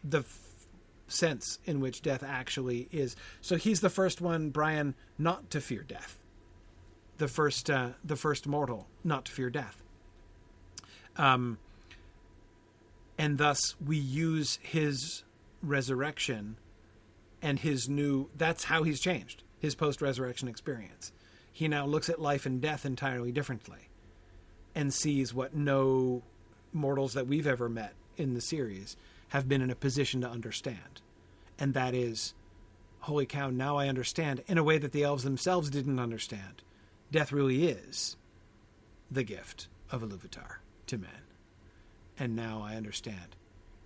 the 0.03 0.19
f- 0.19 0.67
sense 1.07 1.59
in 1.65 1.79
which 1.79 2.01
death 2.01 2.23
actually 2.23 2.87
is. 2.91 3.15
So 3.41 3.55
he's 3.55 3.81
the 3.81 3.89
first 3.89 4.19
one, 4.19 4.49
Brian, 4.49 4.95
not 5.17 5.51
to 5.51 5.61
fear 5.61 5.83
death. 5.83 6.17
The 7.19 7.27
first, 7.27 7.69
uh, 7.69 7.89
the 8.03 8.15
first 8.15 8.47
mortal 8.47 8.87
not 9.03 9.25
to 9.25 9.31
fear 9.31 9.51
death. 9.51 9.83
Um, 11.15 11.59
and 13.17 13.37
thus 13.37 13.75
we 13.79 13.97
use 13.97 14.57
his 14.63 15.23
resurrection 15.61 16.57
and 17.43 17.59
his 17.59 17.87
new. 17.87 18.29
That's 18.35 18.63
how 18.63 18.81
he's 18.83 18.99
changed 18.99 19.43
his 19.59 19.75
post-resurrection 19.75 20.47
experience. 20.47 21.11
He 21.51 21.67
now 21.67 21.85
looks 21.85 22.09
at 22.09 22.19
life 22.19 22.47
and 22.47 22.59
death 22.59 22.85
entirely 22.85 23.31
differently, 23.31 23.89
and 24.73 24.91
sees 24.91 25.33
what 25.33 25.55
no 25.55 26.23
mortals 26.73 27.13
that 27.13 27.27
we've 27.27 27.47
ever 27.47 27.69
met 27.69 27.93
in 28.17 28.33
the 28.33 28.41
series 28.41 28.95
have 29.29 29.47
been 29.47 29.61
in 29.61 29.71
a 29.71 29.75
position 29.75 30.21
to 30.21 30.29
understand. 30.29 31.01
And 31.57 31.73
that 31.73 31.93
is, 31.93 32.33
holy 33.01 33.25
cow, 33.25 33.49
now 33.49 33.77
I 33.77 33.87
understand 33.87 34.43
in 34.47 34.57
a 34.57 34.63
way 34.63 34.77
that 34.77 34.91
the 34.91 35.03
elves 35.03 35.23
themselves 35.23 35.69
didn't 35.69 35.99
understand. 35.99 36.61
Death 37.11 37.31
really 37.31 37.67
is 37.67 38.17
the 39.09 39.23
gift 39.23 39.67
of 39.91 40.01
Iluvatar 40.01 40.57
to 40.87 40.97
men. 40.97 41.09
And 42.17 42.35
now 42.35 42.63
I 42.63 42.75
understand. 42.75 43.35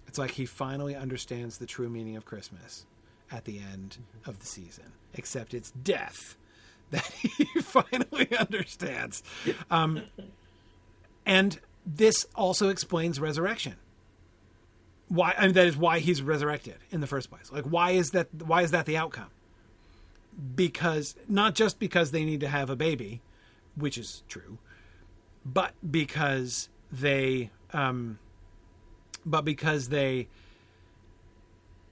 It's 0.07 0.17
like 0.17 0.31
he 0.31 0.45
finally 0.45 0.95
understands 0.95 1.57
the 1.57 1.65
true 1.65 1.89
meaning 1.89 2.15
of 2.15 2.25
Christmas 2.25 2.85
at 3.31 3.45
the 3.45 3.59
end 3.59 3.97
of 4.25 4.39
the 4.39 4.45
season, 4.45 4.93
except 5.13 5.53
it's 5.53 5.71
death 5.71 6.37
that 6.91 7.05
he 7.05 7.43
finally 7.61 8.35
understands. 8.37 9.21
Um, 9.69 10.03
and 11.25 11.59
this 11.87 12.25
also 12.35 12.67
explains 12.67 13.19
resurrection. 13.19 13.75
Why? 15.07 15.33
I 15.37 15.45
mean, 15.45 15.53
that 15.53 15.67
is 15.67 15.77
why 15.77 15.99
he's 15.99 16.21
resurrected 16.21 16.75
in 16.91 16.99
the 16.99 17.07
first 17.07 17.29
place. 17.29 17.49
Like, 17.49 17.63
why 17.63 17.91
is 17.91 18.11
that? 18.11 18.27
Why 18.33 18.61
is 18.61 18.71
that 18.71 18.85
the 18.85 18.97
outcome? 18.97 19.29
Because 20.53 21.15
not 21.29 21.55
just 21.55 21.79
because 21.79 22.11
they 22.11 22.25
need 22.25 22.41
to 22.41 22.49
have 22.49 22.69
a 22.69 22.75
baby, 22.75 23.21
which 23.75 23.97
is 23.97 24.23
true, 24.27 24.57
but 25.45 25.73
because 25.89 26.67
they, 26.91 27.51
um, 27.71 28.19
but 29.25 29.45
because 29.45 29.87
they, 29.87 30.27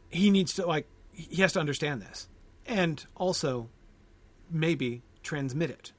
he 0.10 0.30
needs 0.30 0.54
to 0.56 0.66
like 0.66 0.86
he 1.14 1.42
has 1.42 1.54
to 1.54 1.62
understand 1.62 2.02
this, 2.02 2.28
and 2.68 3.06
also 3.16 3.70
maybe 4.52 5.02
transmit 5.24 5.70
it. 5.70 5.94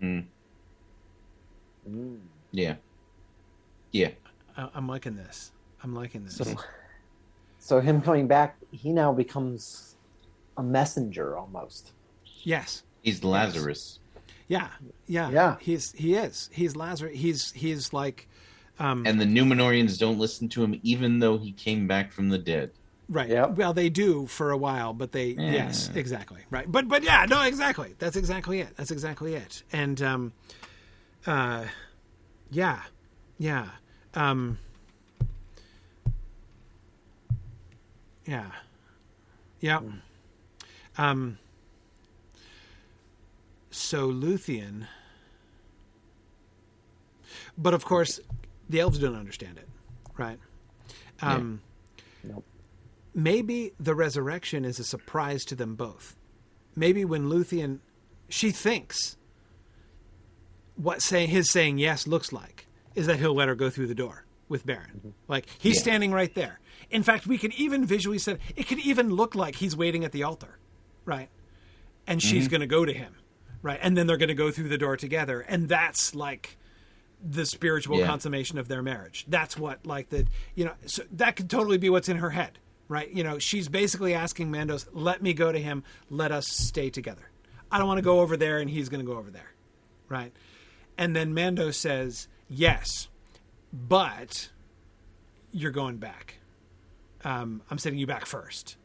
Mm. 0.00 0.26
Yeah. 2.52 2.74
Yeah. 3.92 4.10
I, 4.56 4.68
I'm 4.74 4.86
liking 4.88 5.16
this. 5.16 5.52
I'm 5.82 5.94
liking 5.94 6.24
this. 6.24 6.36
So, 6.36 6.44
so 7.58 7.80
him 7.80 8.00
coming 8.00 8.26
back, 8.26 8.56
he 8.70 8.92
now 8.92 9.12
becomes 9.12 9.96
a 10.56 10.62
messenger 10.62 11.36
almost. 11.36 11.92
yes. 12.42 12.82
He's 13.02 13.24
Lazarus. 13.24 13.98
Yeah. 14.48 14.68
Yeah. 15.06 15.30
Yeah. 15.30 15.56
He's 15.58 15.92
he 15.92 16.14
is. 16.16 16.50
He's 16.52 16.76
Lazarus. 16.76 17.16
He's 17.16 17.50
he's 17.52 17.94
like 17.94 18.28
um 18.78 19.06
And 19.06 19.18
the 19.18 19.24
Numenorians 19.24 19.98
don't 19.98 20.18
listen 20.18 20.50
to 20.50 20.62
him 20.62 20.78
even 20.82 21.18
though 21.18 21.38
he 21.38 21.52
came 21.52 21.86
back 21.88 22.12
from 22.12 22.28
the 22.28 22.36
dead. 22.36 22.72
right. 23.08 23.30
Yep. 23.30 23.56
Well, 23.56 23.72
they 23.72 23.88
do 23.88 24.26
for 24.26 24.50
a 24.50 24.56
while, 24.58 24.92
but 24.92 25.12
they 25.12 25.28
Yeah. 25.28 25.50
yes, 25.52 25.90
exactly. 25.94 26.40
Right. 26.50 26.70
But 26.70 26.88
but 26.88 27.02
yeah, 27.04 27.24
no, 27.26 27.40
exactly. 27.42 27.94
That's 27.98 28.16
exactly 28.16 28.60
it. 28.60 28.76
That's 28.76 28.90
exactly 28.90 29.32
it. 29.34 29.62
And 29.72 30.02
um 30.02 30.32
uh 31.26 31.66
yeah. 32.50 32.82
Yeah. 33.38 33.68
Um 34.14 34.58
Yeah. 38.26 38.50
Yeah. 39.60 39.80
Um 40.98 41.38
so 43.70 44.10
Luthien 44.10 44.86
but 47.56 47.74
of 47.74 47.84
course 47.84 48.20
the 48.68 48.80
elves 48.80 48.98
don't 48.98 49.14
understand 49.16 49.58
it, 49.58 49.68
right? 50.16 50.38
Um 51.22 51.60
Nope. 52.24 52.44
maybe 53.14 53.72
the 53.78 53.94
resurrection 53.94 54.64
is 54.64 54.78
a 54.78 54.84
surprise 54.84 55.44
to 55.46 55.54
them 55.54 55.74
both. 55.74 56.16
Maybe 56.76 57.04
when 57.04 57.28
Luthien, 57.28 57.78
she 58.28 58.50
thinks 58.50 59.16
what 60.82 61.02
saying 61.02 61.28
his 61.28 61.50
saying 61.50 61.78
yes 61.78 62.06
looks 62.06 62.32
like 62.32 62.66
is 62.94 63.06
that 63.06 63.18
he'll 63.18 63.34
let 63.34 63.48
her 63.48 63.54
go 63.54 63.70
through 63.70 63.86
the 63.86 63.94
door 63.94 64.24
with 64.48 64.66
Beren. 64.66 64.90
Mm-hmm. 64.96 65.08
Like 65.28 65.46
he's 65.58 65.76
Yeah. 65.76 65.82
standing 65.82 66.12
right 66.12 66.34
there. 66.34 66.58
In 66.90 67.02
fact, 67.02 67.26
we 67.26 67.38
can 67.38 67.52
even 67.52 67.86
visually 67.86 68.18
say 68.18 68.38
it 68.56 68.66
could 68.66 68.80
even 68.80 69.10
look 69.10 69.34
like 69.34 69.56
he's 69.56 69.76
waiting 69.76 70.04
at 70.04 70.12
the 70.12 70.22
altar, 70.24 70.58
right? 71.04 71.28
And 72.06 72.20
she's 72.20 72.44
mm-hmm. 72.44 72.50
going 72.50 72.60
to 72.62 72.66
go 72.66 72.84
to 72.84 72.92
him, 72.92 73.14
right? 73.62 73.78
And 73.80 73.96
then 73.96 74.06
they're 74.06 74.16
going 74.16 74.28
to 74.28 74.34
go 74.34 74.50
through 74.50 74.68
the 74.68 74.78
door 74.78 74.96
together, 74.96 75.40
and 75.40 75.68
that's 75.68 76.14
like 76.14 76.58
the 77.22 77.46
spiritual 77.46 77.98
Yeah. 78.00 78.06
consummation 78.06 78.58
of 78.58 78.66
their 78.66 78.82
marriage. 78.82 79.24
That's 79.28 79.56
what 79.56 79.86
like 79.86 80.08
the 80.08 80.26
you 80.54 80.64
know 80.64 80.72
so 80.86 81.02
that 81.12 81.36
could 81.36 81.48
totally 81.50 81.78
be 81.78 81.90
what's 81.90 82.08
in 82.08 82.16
her 82.16 82.30
head, 82.30 82.58
right? 82.88 83.08
You 83.10 83.22
know, 83.22 83.38
she's 83.38 83.68
basically 83.68 84.14
asking 84.14 84.50
Mandos, 84.50 84.88
"Let 84.92 85.22
me 85.22 85.32
go 85.34 85.52
to 85.52 85.58
him. 85.60 85.84
Let 86.08 86.32
us 86.32 86.48
stay 86.48 86.90
together. 86.90 87.30
I 87.70 87.78
don't 87.78 87.86
want 87.86 87.98
to 87.98 88.02
go 88.02 88.20
over 88.20 88.36
there, 88.36 88.58
and 88.58 88.68
he's 88.68 88.88
going 88.88 89.04
to 89.04 89.10
go 89.10 89.16
over 89.16 89.30
there, 89.30 89.52
right?" 90.08 90.32
And 90.98 91.16
then 91.16 91.32
Mando 91.34 91.70
says, 91.70 92.28
"Yes, 92.48 93.08
but 93.72 94.50
you're 95.52 95.70
going 95.70 95.98
back. 95.98 96.36
Um, 97.24 97.62
I'm 97.70 97.78
sending 97.78 97.98
you 97.98 98.06
back 98.06 98.26
first. 98.26 98.76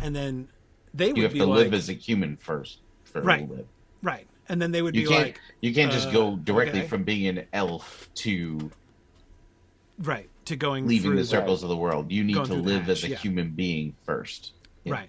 And 0.00 0.14
then 0.14 0.48
they 0.92 1.08
would 1.08 1.16
You 1.16 1.22
have 1.24 1.32
to 1.34 1.46
like, 1.46 1.64
live 1.64 1.74
as 1.74 1.88
a 1.88 1.92
human 1.94 2.36
first 2.36 2.80
for 3.04 3.22
Right. 3.22 3.48
right. 4.02 4.26
And 4.48 4.60
then 4.60 4.72
they 4.72 4.82
would 4.82 4.94
You 4.94 5.02
be 5.02 5.08
can't 5.08 5.26
like, 5.28 5.40
you 5.60 5.72
can't 5.72 5.92
just 5.92 6.08
uh, 6.08 6.12
go 6.12 6.36
directly 6.36 6.80
okay. 6.80 6.88
from 6.88 7.04
being 7.04 7.38
an 7.38 7.46
elf 7.52 8.10
to 8.16 8.70
right 10.00 10.28
to 10.46 10.56
going 10.56 10.86
leaving 10.86 11.12
through 11.12 11.18
the 11.18 11.24
circles 11.24 11.62
of 11.62 11.68
the 11.68 11.76
world. 11.76 12.10
You 12.10 12.24
need 12.24 12.34
to 12.34 12.54
live 12.54 12.88
as 12.88 13.04
a 13.04 13.10
yeah. 13.10 13.16
human 13.16 13.50
being 13.50 13.94
first. 14.04 14.52
Yeah. 14.84 14.94
Right. 14.94 15.08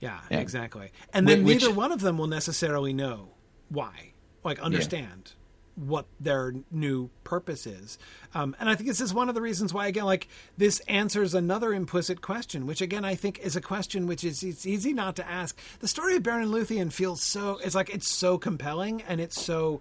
Yeah, 0.00 0.18
Yeah. 0.30 0.40
exactly. 0.40 0.90
And 1.14 1.28
then 1.28 1.44
which- 1.44 1.62
neither 1.62 1.72
one 1.72 1.92
of 1.92 2.00
them 2.00 2.18
will 2.18 2.26
necessarily 2.26 2.92
know 2.92 3.28
why, 3.68 4.12
like 4.42 4.58
understand 4.58 5.32
what 5.74 6.06
their 6.20 6.54
new 6.70 7.10
purpose 7.24 7.66
is. 7.66 7.98
Um, 8.34 8.54
and 8.60 8.68
I 8.68 8.74
think 8.74 8.88
this 8.88 9.00
is 9.00 9.14
one 9.14 9.28
of 9.28 9.34
the 9.34 9.40
reasons 9.40 9.72
why, 9.72 9.86
again, 9.86 10.04
like 10.04 10.28
this 10.56 10.80
answers 10.80 11.34
another 11.34 11.72
implicit 11.72 12.20
question, 12.20 12.66
which 12.66 12.80
again 12.80 13.04
I 13.04 13.14
think 13.14 13.38
is 13.38 13.56
a 13.56 13.60
question 13.60 14.06
which 14.06 14.24
is 14.24 14.42
it's 14.42 14.66
easy 14.66 14.92
not 14.92 15.16
to 15.16 15.28
ask. 15.28 15.58
The 15.80 15.88
story 15.88 16.16
of 16.16 16.22
Beren 16.22 16.48
Luthien 16.48 16.92
feels 16.92 17.22
so 17.22 17.58
it's 17.64 17.74
like 17.74 17.90
it's 17.94 18.12
so 18.12 18.38
compelling 18.38 19.02
and 19.02 19.20
it's 19.20 19.40
so 19.40 19.80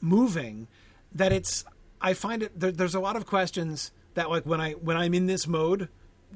moving 0.00 0.68
that 1.14 1.32
it's 1.32 1.64
I 2.00 2.14
find 2.14 2.42
it 2.42 2.58
there, 2.58 2.72
there's 2.72 2.94
a 2.94 3.00
lot 3.00 3.16
of 3.16 3.26
questions 3.26 3.92
that 4.14 4.28
like 4.28 4.44
when 4.44 4.60
I 4.60 4.72
when 4.72 4.96
I'm 4.96 5.14
in 5.14 5.26
this 5.26 5.46
mode 5.46 5.88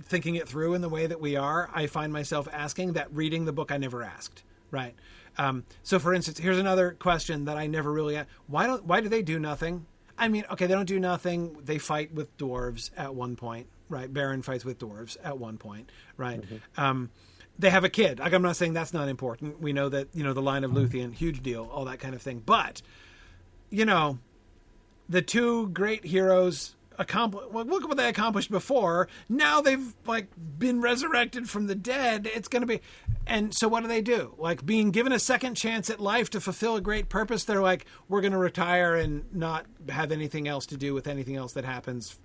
thinking 0.03 0.35
it 0.35 0.49
through 0.49 0.75
in 0.75 0.83
the 0.83 0.89
way 0.89 1.07
that 1.07 1.21
we 1.21 1.37
are, 1.37 1.71
I 1.73 1.87
find 1.87 2.13
myself 2.13 2.49
asking 2.53 2.95
that 2.95 3.13
reading 3.15 3.45
the 3.45 3.53
book 3.53 3.73
I 3.73 3.79
never 3.79 4.03
asked. 4.03 4.43
Right. 4.71 4.95
Um, 5.39 5.65
so, 5.83 5.99
for 5.99 6.15
instance, 6.15 6.39
here's 6.39 6.59
another 6.59 6.93
question 6.99 7.45
that 7.47 7.57
I 7.57 7.67
never 7.67 7.93
really. 7.93 8.21
Why 8.47 8.67
don't? 8.67 8.85
Why 8.85 9.01
do 9.01 9.09
they 9.09 9.23
do 9.23 9.39
nothing? 9.39 9.87
I 10.19 10.29
mean, 10.29 10.45
okay, 10.51 10.67
they 10.67 10.75
don't 10.75 10.87
do 10.87 10.99
nothing. 10.99 11.57
They 11.63 11.79
fight 11.79 12.15
with 12.15 12.37
dwarves 12.39 12.91
at 12.97 13.15
one 13.15 13.37
point, 13.37 13.67
right? 13.89 14.13
Beren 14.13 14.43
fights 14.43 14.65
with 14.65 14.79
dwarves 14.79 15.17
at 15.23 15.39
one 15.39 15.59
point, 15.59 15.91
right? 16.17 16.43
Um, 16.77 17.11
they 17.59 17.71
have 17.71 17.85
a 17.85 17.89
kid. 17.89 18.19
Like, 18.19 18.33
I'm 18.33 18.43
not 18.43 18.57
saying 18.57 18.75
that's 18.75 18.93
not 18.93 19.09
important. 19.09 19.61
We 19.61 19.73
know 19.73 19.89
that 19.89 20.09
you 20.15 20.25
know 20.25 20.33
the 20.33 20.43
line 20.43 20.65
of 20.65 20.71
Luthien, 20.73 21.13
huge 21.15 21.43
deal, 21.43 21.69
all 21.73 21.85
that 21.87 21.99
kind 22.01 22.15
of 22.15 22.23
thing. 22.23 22.43
But 22.45 22.81
you 23.71 23.85
know, 23.85 24.19
the 25.09 25.23
two 25.23 25.69
great 25.69 26.05
heroes 26.05 26.76
accomplished. 26.99 27.51
Well, 27.51 27.65
look 27.65 27.83
at 27.83 27.89
what 27.89 27.97
they 27.97 28.09
accomplished 28.09 28.51
before. 28.51 29.09
Now 29.29 29.61
they've 29.61 29.95
like 30.07 30.29
been 30.37 30.81
resurrected 30.81 31.49
from 31.49 31.67
the 31.67 31.75
dead. 31.75 32.29
It's 32.33 32.49
going 32.49 32.63
to 32.63 32.67
be, 32.67 32.81
and 33.27 33.55
so 33.55 33.69
what 33.69 33.83
do 33.83 33.89
they 33.89 34.03
do? 34.03 34.35
Like 34.39 34.65
being 34.65 34.91
given 34.91 35.13
a 35.13 35.19
second 35.19 35.55
chance 35.55 35.91
at 35.91 36.01
life 36.01 36.31
to 36.31 36.41
fulfill 36.41 36.77
a 36.77 36.81
great 36.81 37.09
purpose. 37.09 37.45
They're 37.45 37.63
like, 37.63 37.87
we're 38.09 38.21
going 38.21 38.33
to 38.33 38.39
retire 38.39 38.95
and 38.95 39.25
not 39.35 39.67
have 39.89 40.13
anything 40.13 40.49
else 40.49 40.67
to 40.67 40.77
do 40.77 40.95
with 40.95 41.07
anything 41.07 41.37
else 41.37 41.53
that 41.55 41.65
happens. 41.65 42.19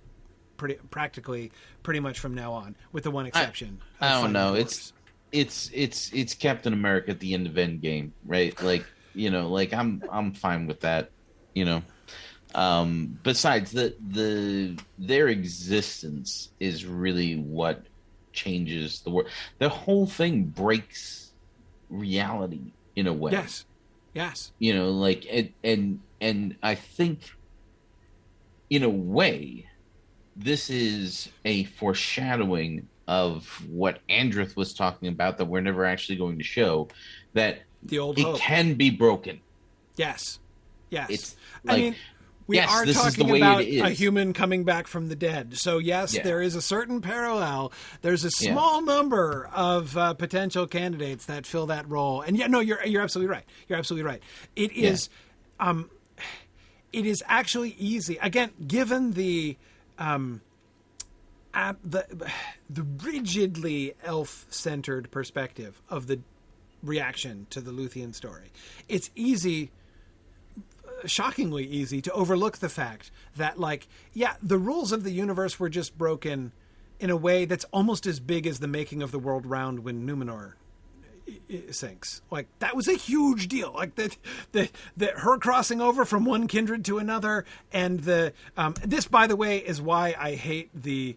Pretty 0.56 0.74
practically, 0.90 1.50
pretty 1.82 1.98
much 1.98 2.20
from 2.20 2.34
now 2.34 2.52
on, 2.52 2.76
with 2.92 3.04
the 3.04 3.10
one 3.10 3.26
exception. 3.26 3.80
I 4.00 4.12
of 4.14 4.22
don't 4.22 4.32
know. 4.32 4.52
the 4.52 4.60
It's 4.60 4.92
it's 5.32 5.70
it's 5.72 6.12
it's 6.12 6.34
Captain 6.34 6.72
America 6.72 7.10
at 7.10 7.20
the 7.20 7.34
end 7.34 7.46
of 7.46 7.54
Endgame, 7.54 8.10
right? 8.26 8.60
Like 8.62 8.84
you 9.14 9.30
know, 9.30 9.48
like 9.48 9.72
I'm 9.72 10.04
I'm 10.10 10.32
fine 10.32 10.66
with 10.66 10.80
that. 10.80 11.10
You 11.54 11.64
know, 11.64 11.82
um, 12.54 13.18
besides 13.22 13.72
the 13.72 13.94
the 14.10 14.78
their 14.98 15.28
existence 15.28 16.50
is 16.60 16.84
really 16.86 17.36
what 17.36 17.82
changes 18.32 19.00
the 19.00 19.10
world. 19.10 19.28
The 19.58 19.68
whole 19.68 20.06
thing 20.06 20.44
breaks 20.44 21.32
reality 21.88 22.72
in 22.96 23.06
a 23.06 23.12
way. 23.12 23.32
yes, 23.32 23.64
yes, 24.14 24.52
You 24.58 24.74
know, 24.74 24.90
like 24.90 25.26
and 25.30 25.52
and 25.62 26.00
and 26.20 26.56
I 26.62 26.74
think 26.74 27.20
in 28.70 28.82
a 28.82 28.88
way 28.88 29.66
this 30.34 30.70
is 30.70 31.28
a 31.44 31.64
foreshadowing 31.64 32.88
of 33.06 33.46
what 33.68 33.98
Andreth 34.08 34.56
was 34.56 34.72
talking 34.72 35.08
about 35.08 35.36
that 35.38 35.44
we're 35.44 35.60
never 35.60 35.84
actually 35.84 36.16
going 36.16 36.38
to 36.38 36.44
show 36.44 36.88
that 37.34 37.60
the 37.82 37.98
old 37.98 38.18
it 38.18 38.22
hope. 38.22 38.38
can 38.38 38.74
be 38.74 38.90
broken. 38.90 39.40
Yes, 39.96 40.38
yes. 40.88 41.06
It's 41.10 41.36
I 41.68 41.72
like 41.72 41.82
mean, 41.82 41.96
we 42.46 42.56
yes, 42.56 42.70
are 42.70 42.84
this 42.84 42.96
is 42.96 43.02
talking 43.02 43.26
the 43.26 43.32
way 43.32 43.38
it 43.38 43.78
about 43.78 43.90
a 43.90 43.94
human 43.94 44.32
coming 44.32 44.64
back 44.64 44.86
from 44.86 45.08
the 45.08 45.16
dead. 45.16 45.56
So 45.58 45.78
yes, 45.78 46.14
Yeah. 46.14 46.22
there 46.22 46.42
is 46.42 46.54
a 46.54 46.62
certain 46.62 47.00
parallel. 47.00 47.72
There's 48.02 48.24
a 48.24 48.30
Yeah. 48.40 48.52
small 48.52 48.82
number 48.82 49.48
of 49.54 49.96
uh, 49.96 50.14
potential 50.14 50.66
candidates 50.66 51.26
that 51.26 51.46
fill 51.46 51.66
that 51.66 51.88
role. 51.88 52.20
And 52.22 52.36
yeah, 52.36 52.46
no, 52.48 52.60
you're 52.60 52.84
you're 52.84 53.02
absolutely 53.02 53.30
right. 53.32 53.44
You're 53.68 53.78
absolutely 53.78 54.06
right. 54.08 54.22
It 54.56 54.72
is, 54.72 55.08
um, 55.60 55.90
it 56.92 57.06
is 57.06 57.22
actually 57.26 57.76
easy. 57.78 58.18
Again, 58.18 58.50
given 58.66 59.12
the. 59.12 59.56
Um, 59.98 60.40
ab- 61.54 61.78
the 61.84 62.06
the 62.70 62.82
rigidly 62.82 63.94
elf-centered 64.02 65.10
perspective 65.10 65.80
of 65.90 66.06
the 66.06 66.20
reaction 66.82 67.46
to 67.50 67.60
the 67.60 67.70
Luthien 67.70 68.14
story, 68.14 68.50
it's 68.88 69.10
easy 69.14 69.70
shockingly 71.06 71.64
easy 71.64 72.00
to 72.00 72.12
overlook 72.12 72.58
the 72.58 72.68
fact 72.68 73.10
that 73.36 73.58
like 73.58 73.88
yeah 74.12 74.34
the 74.42 74.58
rules 74.58 74.92
of 74.92 75.04
the 75.04 75.10
universe 75.10 75.58
were 75.58 75.68
just 75.68 75.96
broken 75.96 76.52
in 77.00 77.10
a 77.10 77.16
way 77.16 77.44
that's 77.44 77.64
almost 77.72 78.06
as 78.06 78.20
big 78.20 78.46
as 78.46 78.60
the 78.60 78.68
making 78.68 79.02
of 79.02 79.10
the 79.10 79.18
world 79.18 79.44
round 79.46 79.84
when 79.84 80.06
numenor 80.06 80.54
sinks. 81.70 82.22
Like 82.30 82.46
that 82.58 82.76
was 82.76 82.88
a 82.88 82.94
huge 82.94 83.48
deal. 83.48 83.72
Like 83.72 83.94
that 83.96 84.16
the, 84.52 84.68
the 84.96 85.06
her 85.16 85.38
crossing 85.38 85.80
over 85.80 86.04
from 86.04 86.24
one 86.24 86.46
kindred 86.46 86.84
to 86.86 86.98
another 86.98 87.44
and 87.72 88.00
the 88.00 88.32
um, 88.56 88.74
this 88.84 89.06
by 89.06 89.26
the 89.26 89.36
way 89.36 89.58
is 89.58 89.80
why 89.80 90.14
i 90.18 90.34
hate 90.34 90.70
the 90.74 91.16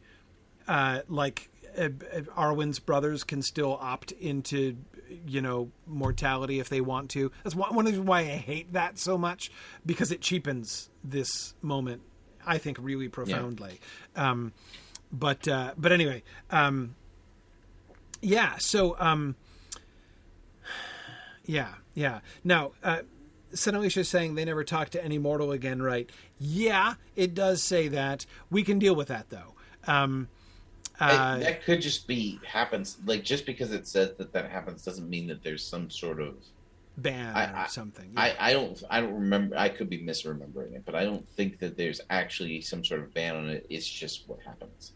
uh, 0.68 1.02
like 1.08 1.50
uh, 1.78 1.84
uh, 1.84 2.22
Arwen's 2.38 2.80
brothers 2.80 3.24
can 3.24 3.42
still 3.42 3.78
opt 3.82 4.12
into 4.14 4.78
you 5.28 5.42
know 5.42 5.72
mortality 5.88 6.60
if 6.60 6.70
they 6.70 6.82
want 6.82 7.10
to. 7.12 7.32
That's 7.44 7.56
one, 7.56 7.76
one 7.76 7.86
of 7.86 7.94
the 7.94 8.00
reasons 8.00 8.08
why 8.08 8.20
I 8.22 8.38
hate 8.38 8.74
that 8.74 8.98
so 8.98 9.18
much 9.18 9.52
because 9.86 10.12
it 10.12 10.22
cheapens 10.22 10.90
this 11.04 11.54
moment. 11.62 12.02
I 12.46 12.58
think 12.58 12.78
really 12.80 13.10
profoundly. 13.10 13.80
Um, 14.16 14.54
but 15.12 15.48
uh, 15.48 15.74
but 15.78 15.92
anyway, 15.92 16.24
um, 16.52 16.96
yeah. 18.22 18.58
So 18.58 18.96
um, 19.00 19.36
yeah, 21.46 21.74
yeah. 21.94 22.20
Now. 22.44 22.72
Uh, 22.84 23.00
Senalisha 23.54 24.00
is 24.00 24.10
saying 24.10 24.36
they 24.36 24.44
never 24.44 24.66
talk 24.66 24.90
to 24.90 25.02
any 25.02 25.18
mortal 25.18 25.54
again, 25.54 25.82
right? 25.82 26.10
Yeah, 26.38 26.96
it 27.16 27.34
does 27.34 27.64
say 27.64 27.88
that. 27.88 28.26
We 28.52 28.64
can 28.64 28.80
deal 28.80 28.96
with 28.96 29.08
that 29.08 29.30
though. 29.30 29.54
Um, 29.88 30.28
uh, 31.00 31.38
that 31.40 31.64
could 31.66 31.82
just 31.82 32.08
be 32.08 32.40
happens 32.48 32.98
like 33.06 33.24
just 33.24 33.46
because 33.46 33.72
it 33.72 33.88
says 33.88 34.14
that 34.18 34.32
that 34.34 34.50
happens 34.50 34.84
doesn't 34.84 35.10
mean 35.10 35.28
that 35.28 35.44
there's 35.44 35.64
some 35.64 35.90
sort 35.90 36.22
of 36.22 36.36
ban 36.98 37.36
I- 37.36 37.66
or 37.66 37.68
something. 37.68 38.12
I, 38.16 38.36
I 38.40 38.54
don't 38.54 38.82
I 38.90 39.02
don't 39.02 39.14
remember 39.14 39.58
I 39.58 39.70
could 39.70 39.90
be 39.90 40.00
misremembering 40.00 40.74
it, 40.76 40.84
but 40.86 40.96
I 40.96 41.04
don't 41.04 41.28
think 41.30 41.60
that 41.60 41.76
there's 41.78 42.02
actually 42.10 42.62
some 42.62 42.84
sort 42.86 43.02
of 43.02 43.14
ban 43.14 43.36
on 43.36 43.50
it. 43.50 43.66
It's 43.70 43.88
just 43.88 44.28
what 44.28 44.40
happens. 44.46 44.94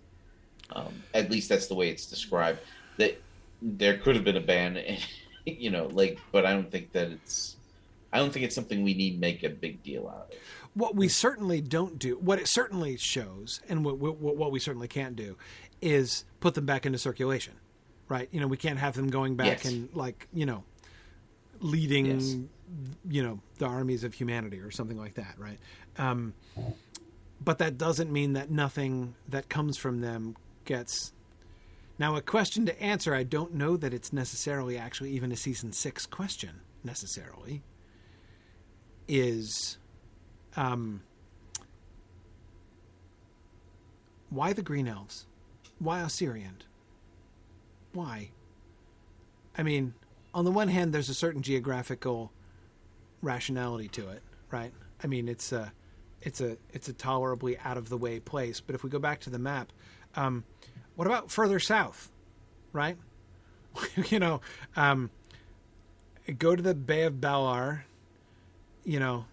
Um, 0.71 0.93
at 1.13 1.30
least 1.31 1.49
that's 1.49 1.67
the 1.67 1.76
way 1.76 1.89
it's 1.89 2.05
described. 2.05 2.59
That 2.97 3.19
there 3.61 3.97
could 3.97 4.15
have 4.15 4.23
been 4.23 4.38
a 4.38 4.41
ban, 4.41 4.80
you 5.45 5.71
know, 5.71 5.88
like, 5.88 6.19
but 6.31 6.45
I 6.45 6.53
don't 6.53 6.71
think 6.71 6.91
that 6.93 7.09
it's. 7.09 7.57
I 8.13 8.17
don't 8.19 8.31
think 8.31 8.45
it's 8.45 8.55
something 8.55 8.81
we 8.84 8.93
need 8.95 9.19
make 9.19 9.43
a 9.43 9.49
big 9.49 9.84
deal 9.84 10.07
out 10.07 10.31
of. 10.31 10.38
what 10.73 10.95
we 10.95 11.07
certainly 11.07 11.61
don't 11.61 11.99
do, 11.99 12.17
what 12.17 12.39
it 12.39 12.47
certainly 12.47 12.97
shows, 12.97 13.61
and 13.69 13.84
what, 13.85 13.97
what, 13.97 14.17
what 14.17 14.51
we 14.51 14.59
certainly 14.59 14.88
can't 14.88 15.15
do, 15.15 15.38
is 15.81 16.26
put 16.39 16.53
them 16.56 16.65
back 16.65 16.85
into 16.85 16.97
circulation, 16.97 17.53
right? 18.07 18.27
You 18.31 18.39
know, 18.39 18.47
we 18.47 18.57
can't 18.57 18.80
have 18.80 18.95
them 18.95 19.10
going 19.10 19.35
back 19.35 19.64
Yes. 19.64 19.65
and 19.65 19.89
like 19.93 20.27
you 20.34 20.45
know, 20.45 20.64
leading, 21.60 22.06
Yes. 22.07 22.35
you 23.10 23.23
know, 23.23 23.39
the 23.57 23.65
armies 23.65 24.03
of 24.03 24.14
humanity 24.14 24.60
or 24.60 24.72
something 24.72 24.97
like 24.97 25.15
that, 25.15 25.35
right? 25.38 25.60
Um, 25.97 26.34
but 27.43 27.57
that 27.60 27.77
doesn't 27.77 28.11
mean 28.11 28.34
that 28.34 28.51
nothing 28.51 29.15
that 29.27 29.49
comes 29.49 29.77
from 29.77 30.01
them 30.01 30.35
gets. 30.65 31.14
Now, 31.97 32.15
a 32.15 32.22
question 32.22 32.65
to 32.65 32.81
answer. 32.81 33.14
I 33.14 33.23
don't 33.23 33.53
know 33.56 33.76
that 33.77 33.93
it's 33.93 34.14
necessarily 34.14 34.77
actually 34.77 35.11
even 35.11 35.31
a 35.31 35.35
season 35.35 35.72
six 35.73 36.06
question 36.06 36.61
necessarily. 36.84 37.61
Is 39.07 39.77
um, 40.56 41.01
why 44.30 44.53
the 44.53 44.61
Green 44.61 44.88
Elves? 44.88 45.26
Why 45.80 46.01
Ossiriand? 46.01 46.64
Why? 47.93 48.30
I 49.57 49.64
mean, 49.64 49.93
on 50.34 50.45
the 50.45 50.51
one 50.51 50.68
hand, 50.68 50.93
there's 50.93 51.10
a 51.10 51.14
certain 51.14 51.41
geographical 51.41 52.31
rationality 53.22 53.88
to 53.89 54.10
it, 54.10 54.22
right? 54.51 54.72
I 55.03 55.07
mean, 55.07 55.27
it's 55.27 55.51
a, 55.51 55.72
it's 56.22 56.41
a, 56.41 56.57
it's 56.72 56.88
a 56.89 56.93
tolerably 56.93 57.57
out 57.60 57.77
of 57.77 57.89
the 57.89 57.97
way 57.97 58.19
place. 58.19 58.60
But 58.60 58.76
if 58.76 58.84
we 58.84 58.89
go 58.89 58.99
back 58.99 59.22
to 59.22 59.30
the 59.30 59.39
map, 59.39 59.72
um, 60.15 60.43
what 60.95 61.07
about 61.07 61.31
further 61.31 61.60
south, 61.60 62.11
right? 62.73 62.97
you 64.10 64.19
know, 64.19 64.41
um, 64.76 65.10
go 66.38 66.56
to 66.56 66.61
the 66.61 66.76
Bay 66.76 67.03
of 67.03 67.15
Balar, 67.15 67.81
you 68.84 68.99
know, 68.99 69.26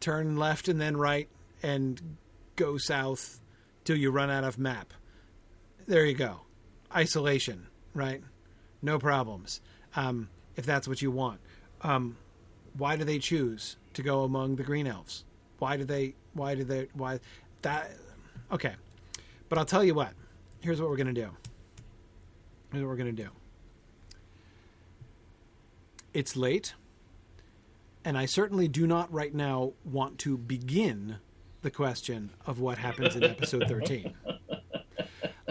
turn 0.00 0.36
left 0.36 0.68
and 0.68 0.80
then 0.80 0.96
right 0.96 1.28
and 1.62 2.16
go 2.56 2.76
south 2.76 3.40
till 3.84 3.96
you 3.96 4.10
run 4.10 4.30
out 4.30 4.44
of 4.44 4.58
map. 4.58 4.92
There 5.86 6.04
you 6.04 6.14
go. 6.14 6.40
Isolation, 6.94 7.66
right? 7.94 8.22
No 8.80 8.98
problems. 8.98 9.60
Um, 9.96 10.28
if 10.56 10.66
that's 10.66 10.86
what 10.86 11.02
you 11.02 11.10
want. 11.10 11.40
Um, 11.82 12.16
why 12.76 12.96
do 12.96 13.04
they 13.04 13.18
choose 13.18 13.76
to 13.94 14.02
go 14.02 14.22
among 14.22 14.56
the 14.56 14.62
green 14.62 14.86
elves? 14.86 15.24
Why 15.58 15.76
do 15.76 15.84
they? 15.84 16.14
Why 16.34 16.54
do 16.54 16.64
they? 16.64 16.88
Why 16.94 17.20
that? 17.62 17.90
Okay, 18.50 18.74
but 19.48 19.58
I'll 19.58 19.64
tell 19.64 19.84
you 19.84 19.94
what. 19.94 20.12
Here's 20.60 20.80
what 20.80 20.88
we're 20.90 20.96
gonna 20.96 21.12
do. 21.12 21.30
Here's 22.70 22.82
what 22.82 22.88
we're 22.88 22.96
gonna 22.96 23.12
do. 23.12 23.28
It's 26.14 26.36
late, 26.36 26.74
and 28.04 28.16
I 28.16 28.26
certainly 28.26 28.68
do 28.68 28.86
not 28.86 29.12
right 29.12 29.34
now 29.34 29.72
want 29.84 30.18
to 30.20 30.36
begin 30.36 31.16
the 31.62 31.70
question 31.70 32.30
of 32.46 32.60
what 32.60 32.78
happens 32.78 33.16
in 33.16 33.24
episode 33.24 33.64
13. 33.68 34.12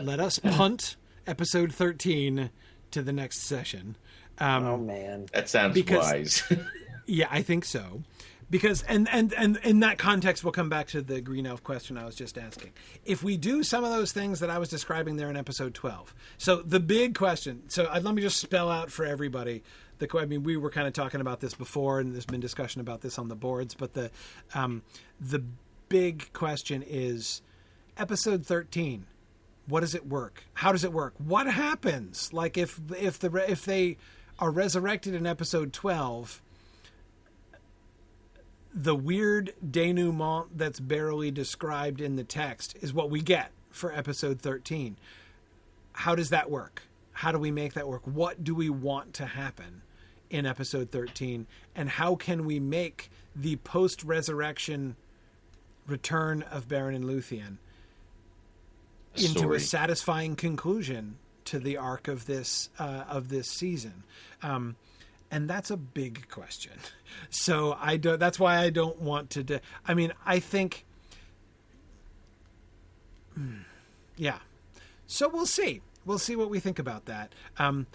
Let 0.03 0.19
us 0.19 0.39
punt 0.43 0.95
episode 1.27 1.73
13 1.73 2.49
to 2.91 3.01
the 3.01 3.13
next 3.13 3.41
session. 3.41 3.95
Um, 4.39 4.65
Oh 4.65 4.77
man. 4.77 5.27
That 5.33 5.49
sounds 5.49 5.73
Because- 5.73 6.03
wise. 6.11 6.43
yeah, 7.05 7.27
I 7.29 7.41
think 7.41 7.65
so. 7.65 8.01
Because 8.49 8.81
and, 8.83 9.07
and 9.13 9.31
and 9.33 9.57
in 9.63 9.79
that 9.79 9.97
context 9.97 10.43
we'll 10.43 10.51
come 10.51 10.67
back 10.67 10.87
to 10.87 11.01
the 11.01 11.21
green 11.21 11.45
elf 11.47 11.63
question 11.63 11.97
I 11.97 12.05
was 12.05 12.15
just 12.15 12.37
asking. 12.37 12.71
If 13.05 13.23
we 13.23 13.37
do 13.37 13.63
some 13.63 13.85
of 13.85 13.91
those 13.91 14.11
things 14.11 14.41
that 14.41 14.49
I 14.49 14.57
was 14.57 14.67
describing 14.67 15.15
there 15.15 15.29
in 15.29 15.37
episode 15.37 15.73
12. 15.73 16.13
So 16.37 16.57
the 16.57 16.81
big 16.81 17.15
question. 17.17 17.63
So 17.69 17.85
uh, 17.85 18.01
let 18.03 18.13
me 18.13 18.21
just 18.21 18.39
spell 18.39 18.69
out 18.69 18.91
for 18.91 19.05
everybody 19.05 19.63
the 19.99 20.07
que- 20.07 20.19
I 20.19 20.25
mean 20.25 20.43
we 20.43 20.57
were 20.57 20.69
kind 20.69 20.85
of 20.85 20.91
talking 20.93 21.21
about 21.21 21.39
this 21.39 21.53
before 21.53 22.01
and 22.01 22.13
there's 22.13 22.25
been 22.25 22.41
discussion 22.41 22.81
about 22.81 22.99
this 22.99 23.17
on 23.17 23.29
the 23.29 23.35
boards, 23.35 23.73
but 23.73 23.93
the 23.93 24.11
um, 24.53 24.81
the 25.19 25.41
big 25.87 26.33
question 26.33 26.83
is 26.85 27.41
episode 27.97 28.45
13 28.45 29.05
what 29.71 29.79
does 29.79 29.95
it 29.95 30.05
work 30.05 30.43
how 30.55 30.71
does 30.71 30.83
it 30.83 30.93
work 30.93 31.13
what 31.17 31.47
happens 31.47 32.31
like 32.33 32.57
if 32.57 32.79
if 32.97 33.17
the 33.17 33.33
if 33.49 33.65
they 33.65 33.97
are 34.37 34.51
resurrected 34.51 35.13
in 35.13 35.25
episode 35.25 35.71
12 35.73 36.41
the 38.73 38.95
weird 38.95 39.53
denouement 39.69 40.57
that's 40.57 40.79
barely 40.79 41.29
described 41.31 41.99
in 41.99 42.15
the 42.15 42.23
text 42.23 42.75
is 42.81 42.93
what 42.93 43.09
we 43.09 43.21
get 43.21 43.51
for 43.69 43.93
episode 43.93 44.41
13. 44.41 44.97
How 45.93 46.15
does 46.15 46.29
that 46.29 46.49
work? 46.49 46.83
How 47.13 47.31
do 47.31 47.37
we 47.37 47.51
make 47.51 47.73
that 47.73 47.87
work? 47.87 48.03
What 48.05 48.43
do 48.43 48.55
we 48.55 48.69
want 48.69 49.13
to 49.15 49.25
happen 49.25 49.81
in 50.29 50.45
episode 50.45 50.91
13? 50.91 51.47
And 51.75 51.89
how 51.89 52.15
can 52.15 52.45
we 52.45 52.59
make 52.59 53.11
the 53.35 53.57
post 53.57 54.03
resurrection 54.03 54.95
return 55.85 56.43
of 56.43 56.67
Beren 56.67 56.95
and 56.95 57.05
Luthien 57.05 57.57
into 59.15 59.39
Story. 59.39 59.57
a 59.57 59.59
satisfying 59.59 60.35
conclusion 60.35 61.17
to 61.45 61.59
the 61.59 61.77
arc 61.77 62.07
of 62.07 62.25
this 62.25 62.69
uh, 62.79 63.03
of 63.09 63.29
this 63.29 63.47
season? 63.49 64.03
Um, 64.41 64.75
and 65.29 65.49
that's 65.49 65.71
a 65.71 65.77
big 65.77 66.27
question. 66.29 66.73
So 67.29 67.77
I 67.77 67.97
don't. 67.97 68.19
That's 68.19 68.39
why 68.39 68.59
I 68.59 68.69
don't 68.69 69.01
want 69.01 69.31
to. 69.31 69.43
De- 69.43 69.61
I 69.85 69.93
mean, 69.93 70.13
I 70.25 70.39
think. 70.39 70.85
Hmm, 73.35 73.63
yeah. 74.15 74.39
So 75.07 75.27
we'll 75.27 75.45
see. 75.45 75.81
We'll 76.05 76.19
see 76.19 76.37
what 76.37 76.49
we 76.49 76.59
think 76.61 76.79
about 76.79 77.05
that. 77.05 77.33
Um, 77.59 77.87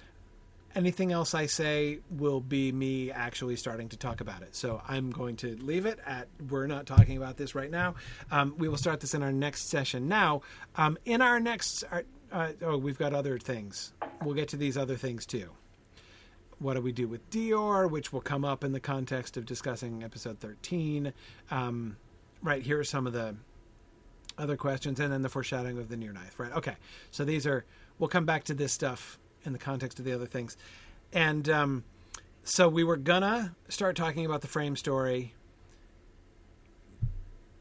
anything 0.77 1.11
else 1.11 1.35
I 1.35 1.47
say 1.47 1.98
will 2.11 2.40
be 2.40 2.70
me 2.70 3.11
actually 3.11 3.57
starting 3.57 3.89
to 3.89 3.97
talk 3.97 4.20
about 4.20 4.43
it. 4.43 4.55
So 4.55 4.82
I'm 4.86 5.11
going 5.11 5.36
to 5.36 5.57
leave 5.57 5.86
it 5.86 5.98
at 6.07 6.28
we're 6.51 6.66
not 6.66 6.86
talking 6.86 7.16
about 7.16 7.39
this 7.39 7.55
right 7.55 7.70
now. 7.70 7.94
Um, 8.31 8.55
we 8.59 8.69
will 8.69 8.77
start 8.77 9.01
this 9.01 9.15
in 9.15 9.23
our 9.23 9.32
next 9.32 9.69
session. 9.69 10.07
Now, 10.07 10.43
um, 10.77 10.98
in 11.07 11.23
our 11.23 11.40
next, 11.40 11.82
uh, 12.31 12.53
oh, 12.62 12.77
we've 12.77 12.98
got 12.98 13.15
other 13.15 13.39
things. 13.39 13.94
We'll 14.23 14.35
get 14.35 14.48
to 14.48 14.57
these 14.59 14.77
other 14.77 14.97
things 14.97 15.24
too. 15.24 15.51
What 16.59 16.74
do 16.74 16.82
we 16.82 16.93
do 16.93 17.09
with 17.09 17.28
Dior, 17.31 17.90
which 17.90 18.12
will 18.12 18.20
come 18.20 18.44
up 18.44 18.62
in 18.62 18.73
the 18.73 18.81
context 18.81 19.36
of 19.36 19.47
discussing 19.47 20.05
episode 20.05 20.40
13. 20.40 21.12
Um, 21.51 21.97
right, 22.43 22.62
here 22.62 22.78
are 22.78 22.85
some 22.85 23.07
of 23.07 23.12
the 23.15 23.35
other 24.39 24.57
questions, 24.57 25.01
and 25.01 25.11
then 25.11 25.23
the 25.23 25.28
foreshadowing 25.28 25.78
of 25.78 25.89
the 25.89 25.97
Nirnaeth. 25.97 26.39
Right, 26.39 26.53
okay. 26.53 26.77
So 27.11 27.24
these 27.24 27.47
are, 27.47 27.65
we'll 27.98 28.09
come 28.09 28.27
back 28.27 28.44
to 28.44 28.55
this 28.55 28.73
stuff 28.73 29.19
in 29.47 29.52
the 29.52 29.59
context 29.59 29.98
of 29.98 30.05
the 30.05 30.12
other 30.12 30.27
things. 30.27 30.56
And 31.12 31.48
um, 31.48 31.85
so 32.44 32.68
we 32.68 32.85
were 32.85 32.97
gonna 32.97 33.55
start 33.68 33.97
talking 33.97 34.27
about 34.27 34.40
the 34.40 34.48
frame 34.48 34.77
story. 34.77 35.35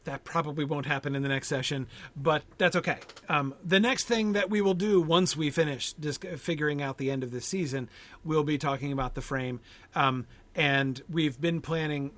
That 0.04 0.24
probably 0.24 0.66
won't 0.66 0.86
happen 0.86 1.16
in 1.16 1.24
the 1.24 1.30
next 1.30 1.48
session, 1.48 1.88
but 2.16 2.44
that's 2.60 2.76
okay. 2.76 2.98
Um, 3.28 3.56
the 3.64 3.80
next 3.80 4.04
thing 4.04 4.34
that 4.34 4.52
we 4.52 4.62
will 4.62 4.76
do 4.76 5.02
once 5.02 5.36
we 5.36 5.50
finish 5.50 5.94
just 5.94 6.24
figuring 6.24 6.82
out 6.82 7.00
the 7.00 7.10
end 7.10 7.24
of 7.24 7.32
this 7.32 7.46
season, 7.46 7.90
we'll 8.24 8.44
be 8.44 8.60
talking 8.60 8.92
about 8.92 9.16
the 9.16 9.22
frame. 9.22 9.62
Um, 9.96 10.28
and 10.54 11.02
we've 11.10 11.42
been 11.42 11.60
planning 11.60 12.12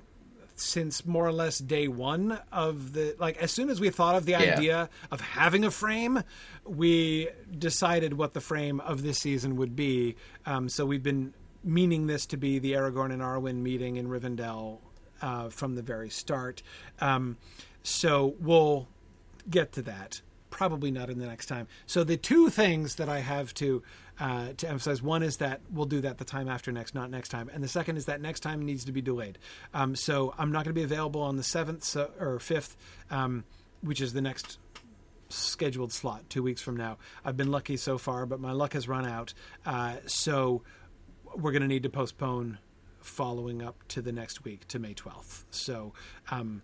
since 0.60 1.06
more 1.06 1.26
or 1.26 1.32
less 1.32 1.58
day 1.58 1.88
one 1.88 2.40
of 2.52 2.92
the 2.92 3.14
like 3.18 3.36
as 3.38 3.50
soon 3.52 3.70
as 3.70 3.80
we 3.80 3.90
thought 3.90 4.14
of 4.14 4.24
the 4.26 4.32
Yeah. 4.32 4.38
idea 4.54 4.90
of 5.10 5.20
having 5.20 5.64
a 5.64 5.70
frame 5.70 6.22
we 6.64 7.28
decided 7.58 8.14
what 8.14 8.34
the 8.34 8.40
frame 8.40 8.80
of 8.80 9.02
this 9.02 9.18
season 9.18 9.56
would 9.56 9.74
be. 9.74 10.16
Um, 10.44 10.68
so 10.68 10.84
we've 10.84 11.02
been 11.02 11.32
meaning 11.64 12.06
this 12.06 12.26
to 12.26 12.36
be 12.36 12.58
the 12.58 12.72
aragorn 12.72 13.12
and 13.12 13.22
arwen 13.22 13.56
meeting 13.62 13.96
in 13.96 14.08
rivendell 14.08 14.78
uh, 15.22 15.48
from 15.48 15.74
the 15.74 15.82
very 15.82 16.10
start. 16.10 16.62
Um, 17.00 17.36
so 17.82 18.34
we'll 18.40 18.86
get 19.48 19.72
to 19.72 19.82
that 19.82 20.20
probably 20.58 20.90
not 20.90 21.08
in 21.08 21.20
the 21.20 21.26
next 21.26 21.46
time. 21.46 21.68
So 21.86 22.02
the 22.02 22.16
two 22.16 22.50
things 22.50 22.96
that 22.96 23.08
i 23.08 23.20
have 23.20 23.54
to 23.54 23.80
uh, 24.18 24.48
to 24.56 24.68
emphasize 24.68 25.00
one 25.00 25.22
is 25.22 25.36
that 25.36 25.60
we'll 25.72 25.86
do 25.86 26.00
that 26.00 26.18
the 26.18 26.24
time 26.24 26.48
after 26.48 26.72
next 26.72 26.96
not 26.96 27.10
next 27.10 27.28
time. 27.28 27.48
And 27.54 27.62
the 27.62 27.68
second 27.68 27.96
is 27.96 28.06
that 28.06 28.20
next 28.20 28.40
time 28.40 28.66
needs 28.66 28.84
to 28.86 28.90
be 28.90 29.00
delayed. 29.00 29.38
Um, 29.72 29.94
so 29.94 30.34
i'm 30.36 30.50
not 30.50 30.64
going 30.64 30.74
to 30.74 30.80
be 30.80 30.82
available 30.82 31.22
on 31.22 31.36
the 31.36 31.44
7th 31.44 31.84
so, 31.84 32.10
or 32.18 32.38
5th 32.38 32.74
um, 33.08 33.44
which 33.82 34.00
is 34.00 34.12
the 34.14 34.20
next 34.20 34.58
scheduled 35.28 35.92
slot 35.92 36.28
two 36.28 36.42
weeks 36.42 36.60
from 36.60 36.76
now. 36.76 36.98
I've 37.24 37.36
been 37.36 37.52
lucky 37.52 37.76
so 37.76 37.96
far 37.96 38.26
but 38.26 38.40
my 38.40 38.50
luck 38.50 38.72
has 38.72 38.88
run 38.88 39.06
out. 39.06 39.34
Uh, 39.64 39.98
so 40.06 40.62
we're 41.36 41.52
going 41.52 41.62
to 41.62 41.68
need 41.68 41.84
to 41.84 41.90
postpone 41.90 42.58
following 42.98 43.62
up 43.62 43.76
to 43.88 44.02
the 44.02 44.10
next 44.10 44.42
week 44.42 44.66
to 44.66 44.80
may 44.80 44.92
12th 44.92 45.44
so 45.52 45.92
um, 46.32 46.62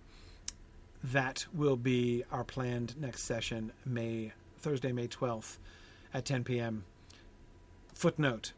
that 1.12 1.46
will 1.52 1.76
be 1.76 2.24
our 2.32 2.44
planned 2.44 2.98
next 3.00 3.22
session 3.22 3.72
may 3.84 4.32
thursday 4.58 4.90
may 4.92 5.06
12th 5.06 5.58
at 6.12 6.24
10 6.24 6.44
p.m 6.44 6.84
footnote 7.92 8.52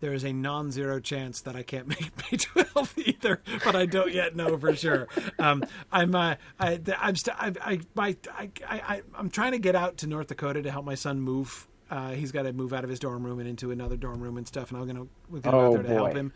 there 0.00 0.12
is 0.12 0.24
a 0.24 0.32
non-zero 0.34 1.00
chance 1.00 1.40
that 1.42 1.56
I 1.56 1.62
can't 1.62 1.86
make 1.88 2.14
May 2.18 2.36
12th 2.36 2.98
either, 3.08 3.40
but 3.64 3.74
I 3.74 3.86
don't 3.86 4.12
yet 4.12 4.36
know 4.36 4.58
for 4.58 4.76
sure. 4.76 5.08
Um, 5.38 5.64
I'm, 5.90 6.14
uh, 6.14 6.34
I, 6.60 6.78
I'm, 6.98 7.16
st- 7.16 7.36
I, 7.40 7.52
I, 7.62 7.80
my, 7.94 8.14
I, 8.36 8.50
I, 8.68 9.02
I'm 9.14 9.30
trying 9.30 9.52
to 9.52 9.58
get 9.58 9.74
out 9.74 9.96
to 9.98 10.06
North 10.06 10.26
Dakota 10.26 10.60
to 10.60 10.70
help 10.70 10.84
my 10.84 10.94
son 10.96 11.20
move. 11.22 11.68
Uh, 11.90 12.10
he's 12.10 12.32
got 12.32 12.42
to 12.42 12.52
move 12.52 12.74
out 12.74 12.84
of 12.84 12.90
his 12.90 12.98
dorm 12.98 13.24
room 13.24 13.38
and 13.38 13.48
into 13.48 13.70
another 13.70 13.96
dorm 13.96 14.20
room 14.20 14.36
and 14.36 14.46
stuff, 14.46 14.70
and 14.70 14.78
I'm 14.78 14.86
gonna, 14.86 15.06
we're 15.30 15.40
gonna 15.40 15.56
go 15.56 15.62
Oh, 15.62 15.66
out 15.68 15.72
there 15.74 15.82
to 15.84 15.94
help 15.94 16.14
him. 16.14 16.32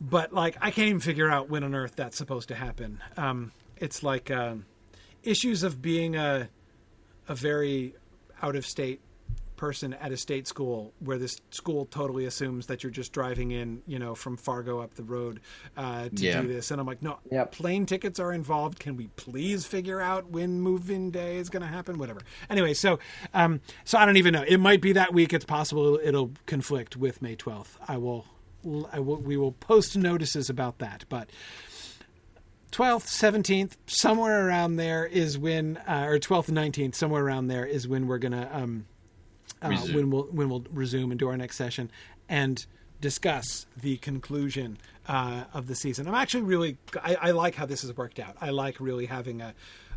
But 0.00 0.32
like, 0.32 0.56
I 0.62 0.70
can't 0.70 0.88
even 0.88 1.00
figure 1.00 1.28
out 1.28 1.50
when 1.50 1.64
on 1.64 1.74
earth 1.74 1.94
that's 1.94 2.16
supposed 2.16 2.48
to 2.48 2.54
happen. 2.54 3.02
Um, 3.18 3.52
it's 3.82 4.02
like 4.02 4.30
um, 4.30 4.64
issues 5.22 5.62
of 5.62 5.82
being 5.82 6.16
a, 6.16 6.48
a 7.28 7.34
very 7.34 7.94
out 8.40 8.56
of 8.56 8.64
state 8.64 9.00
person 9.56 9.94
at 9.94 10.10
a 10.10 10.16
state 10.16 10.48
school 10.48 10.92
where 10.98 11.18
this 11.18 11.36
school 11.50 11.84
totally 11.86 12.24
assumes 12.24 12.66
that 12.66 12.82
you're 12.82 12.90
just 12.90 13.12
driving 13.12 13.52
in, 13.52 13.80
you 13.86 13.96
know, 13.96 14.12
from 14.14 14.36
Fargo 14.36 14.80
up 14.80 14.94
the 14.94 15.04
road 15.04 15.40
uh, 15.76 16.08
to 16.08 16.24
Yeah. 16.26 16.40
do 16.42 16.48
this. 16.48 16.72
And 16.72 16.80
I'm 16.80 16.86
like, 16.86 17.00
no, 17.00 17.18
Yep. 17.30 17.52
plane 17.52 17.86
tickets 17.86 18.18
are 18.18 18.32
involved. 18.32 18.80
Can 18.80 18.96
we 18.96 19.06
please 19.14 19.64
figure 19.64 20.00
out 20.00 20.30
when 20.30 20.60
move-in 20.60 21.12
day 21.12 21.36
is 21.36 21.48
going 21.48 21.62
to 21.62 21.68
happen? 21.68 21.98
Whatever. 21.98 22.22
Anyway, 22.50 22.74
so 22.74 22.98
um, 23.34 23.60
so 23.84 23.98
I 23.98 24.06
don't 24.06 24.16
even 24.16 24.32
know. 24.32 24.44
It 24.46 24.58
might 24.58 24.80
be 24.80 24.92
that 24.94 25.12
week. 25.14 25.32
It's 25.32 25.44
possible 25.44 25.98
it'll 26.02 26.32
conflict 26.46 26.96
with 26.96 27.22
May 27.22 27.36
12th. 27.36 27.76
I 27.86 27.98
will. 27.98 28.26
I 28.92 29.00
will 29.00 29.16
we 29.16 29.36
will 29.36 29.50
post 29.52 29.96
notices 29.96 30.48
about 30.48 30.78
that, 30.78 31.04
but 31.08 31.30
12th, 32.72 33.04
17th, 33.04 33.76
somewhere 33.86 34.48
around 34.48 34.76
there 34.76 35.04
is 35.04 35.38
when, 35.38 35.76
uh, 35.86 36.06
or 36.08 36.18
12th 36.18 36.50
19th, 36.50 36.94
somewhere 36.94 37.24
around 37.24 37.48
there 37.48 37.66
is 37.66 37.86
when 37.86 38.06
we're 38.06 38.18
gonna, 38.18 38.48
um, 38.50 38.86
uh, 39.60 39.70
when 39.92 40.10
we'll 40.10 40.24
when 40.24 40.48
we'll 40.48 40.64
resume 40.72 41.10
and 41.10 41.20
do 41.20 41.28
our 41.28 41.36
next 41.36 41.56
session 41.56 41.90
and 42.28 42.66
discuss 43.00 43.66
the 43.76 43.98
conclusion 43.98 44.78
uh, 45.06 45.44
of 45.52 45.66
the 45.66 45.74
season. 45.74 46.08
I'm 46.08 46.14
actually 46.14 46.42
really, 46.42 46.78
I, 47.02 47.16
I 47.20 47.30
like 47.32 47.54
how 47.54 47.66
this 47.66 47.82
has 47.82 47.94
worked 47.96 48.18
out. 48.18 48.36
I 48.40 48.50
like 48.50 48.80
really 48.80 49.06
having 49.06 49.42
a 49.42 49.54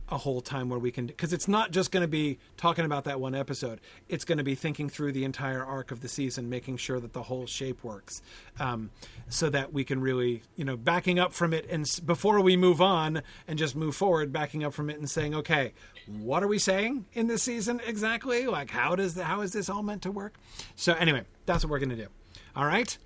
a 0.09 0.17
whole 0.17 0.41
time 0.41 0.69
where 0.69 0.79
we 0.79 0.91
can 0.91 1.07
because 1.07 1.33
it's 1.33 1.47
not 1.47 1.71
just 1.71 1.91
going 1.91 2.01
to 2.01 2.07
be 2.07 2.37
talking 2.57 2.85
about 2.85 3.05
that 3.05 3.19
one 3.19 3.33
episode. 3.33 3.81
It's 4.07 4.23
going 4.23 4.37
to 4.37 4.43
be 4.43 4.55
thinking 4.55 4.87
through 4.89 5.13
the 5.13 5.23
entire 5.23 5.63
arc 5.63 5.91
of 5.91 6.01
the 6.01 6.07
season 6.07 6.49
making 6.49 6.77
sure 6.77 6.99
that 6.99 7.13
the 7.13 7.23
whole 7.23 7.47
shape 7.47 7.83
works 7.83 8.21
um, 8.59 8.91
so 9.29 9.49
that 9.49 9.73
we 9.73 9.83
can 9.83 9.99
really 9.99 10.43
you 10.55 10.65
know 10.65 10.77
backing 10.77 11.17
up 11.17 11.33
from 11.33 11.53
it 11.53 11.65
and 11.69 11.85
before 12.05 12.39
we 12.41 12.55
move 12.55 12.81
on 12.81 13.21
and 13.47 13.57
just 13.57 13.75
move 13.75 13.95
forward 13.95 14.31
backing 14.31 14.63
up 14.63 14.73
from 14.73 14.89
it 14.89 14.97
and 14.97 15.09
saying 15.09 15.33
okay 15.33 15.73
what 16.19 16.43
are 16.43 16.47
we 16.47 16.59
saying 16.59 17.05
in 17.13 17.27
this 17.27 17.41
season 17.43 17.81
exactly? 17.85 18.45
Like 18.45 18.69
how 18.69 18.95
does 18.95 19.15
the, 19.15 19.23
how 19.23 19.41
is 19.41 19.53
this 19.53 19.69
all 19.69 19.83
meant 19.83 20.03
to 20.03 20.11
work? 20.11 20.35
So 20.75 20.93
anyway 20.93 21.23
that's 21.45 21.63
what 21.63 21.71
we're 21.71 21.79
going 21.79 21.89
to 21.89 21.95
do. 21.95 22.07
All 22.55 22.65
right 22.65 22.97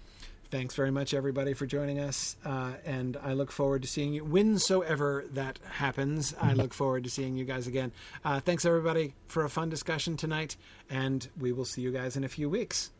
thanks 0.49 0.75
very 0.75 0.91
much 0.91 1.13
everybody 1.13 1.53
for 1.53 1.65
joining 1.65 1.99
us 1.99 2.35
uh, 2.45 2.73
and 2.85 3.17
i 3.23 3.33
look 3.33 3.51
forward 3.51 3.81
to 3.81 3.87
seeing 3.87 4.13
you. 4.13 4.23
Whensoever 4.23 5.25
that 5.33 5.59
happens 5.69 6.33
i 6.41 6.53
look 6.53 6.73
forward 6.73 7.03
to 7.03 7.09
seeing 7.09 7.35
you 7.35 7.45
guys 7.45 7.67
again. 7.67 7.91
Uh, 8.25 8.39
thanks 8.39 8.65
everybody 8.65 9.13
for 9.27 9.45
a 9.45 9.49
fun 9.49 9.69
discussion 9.69 10.17
tonight 10.17 10.55
and 10.89 11.27
we 11.39 11.51
will 11.51 11.65
see 11.65 11.81
you 11.81 11.91
guys 11.91 12.17
in 12.17 12.23
a 12.23 12.29
few 12.29 12.49
weeks. 12.49 12.91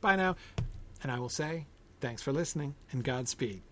Bye 0.00 0.16
now 0.16 0.36
and 1.02 1.10
i 1.10 1.18
will 1.18 1.28
say 1.28 1.66
thanks 2.00 2.22
for 2.22 2.32
listening 2.32 2.74
and 2.92 3.02
godspeed 3.04 3.62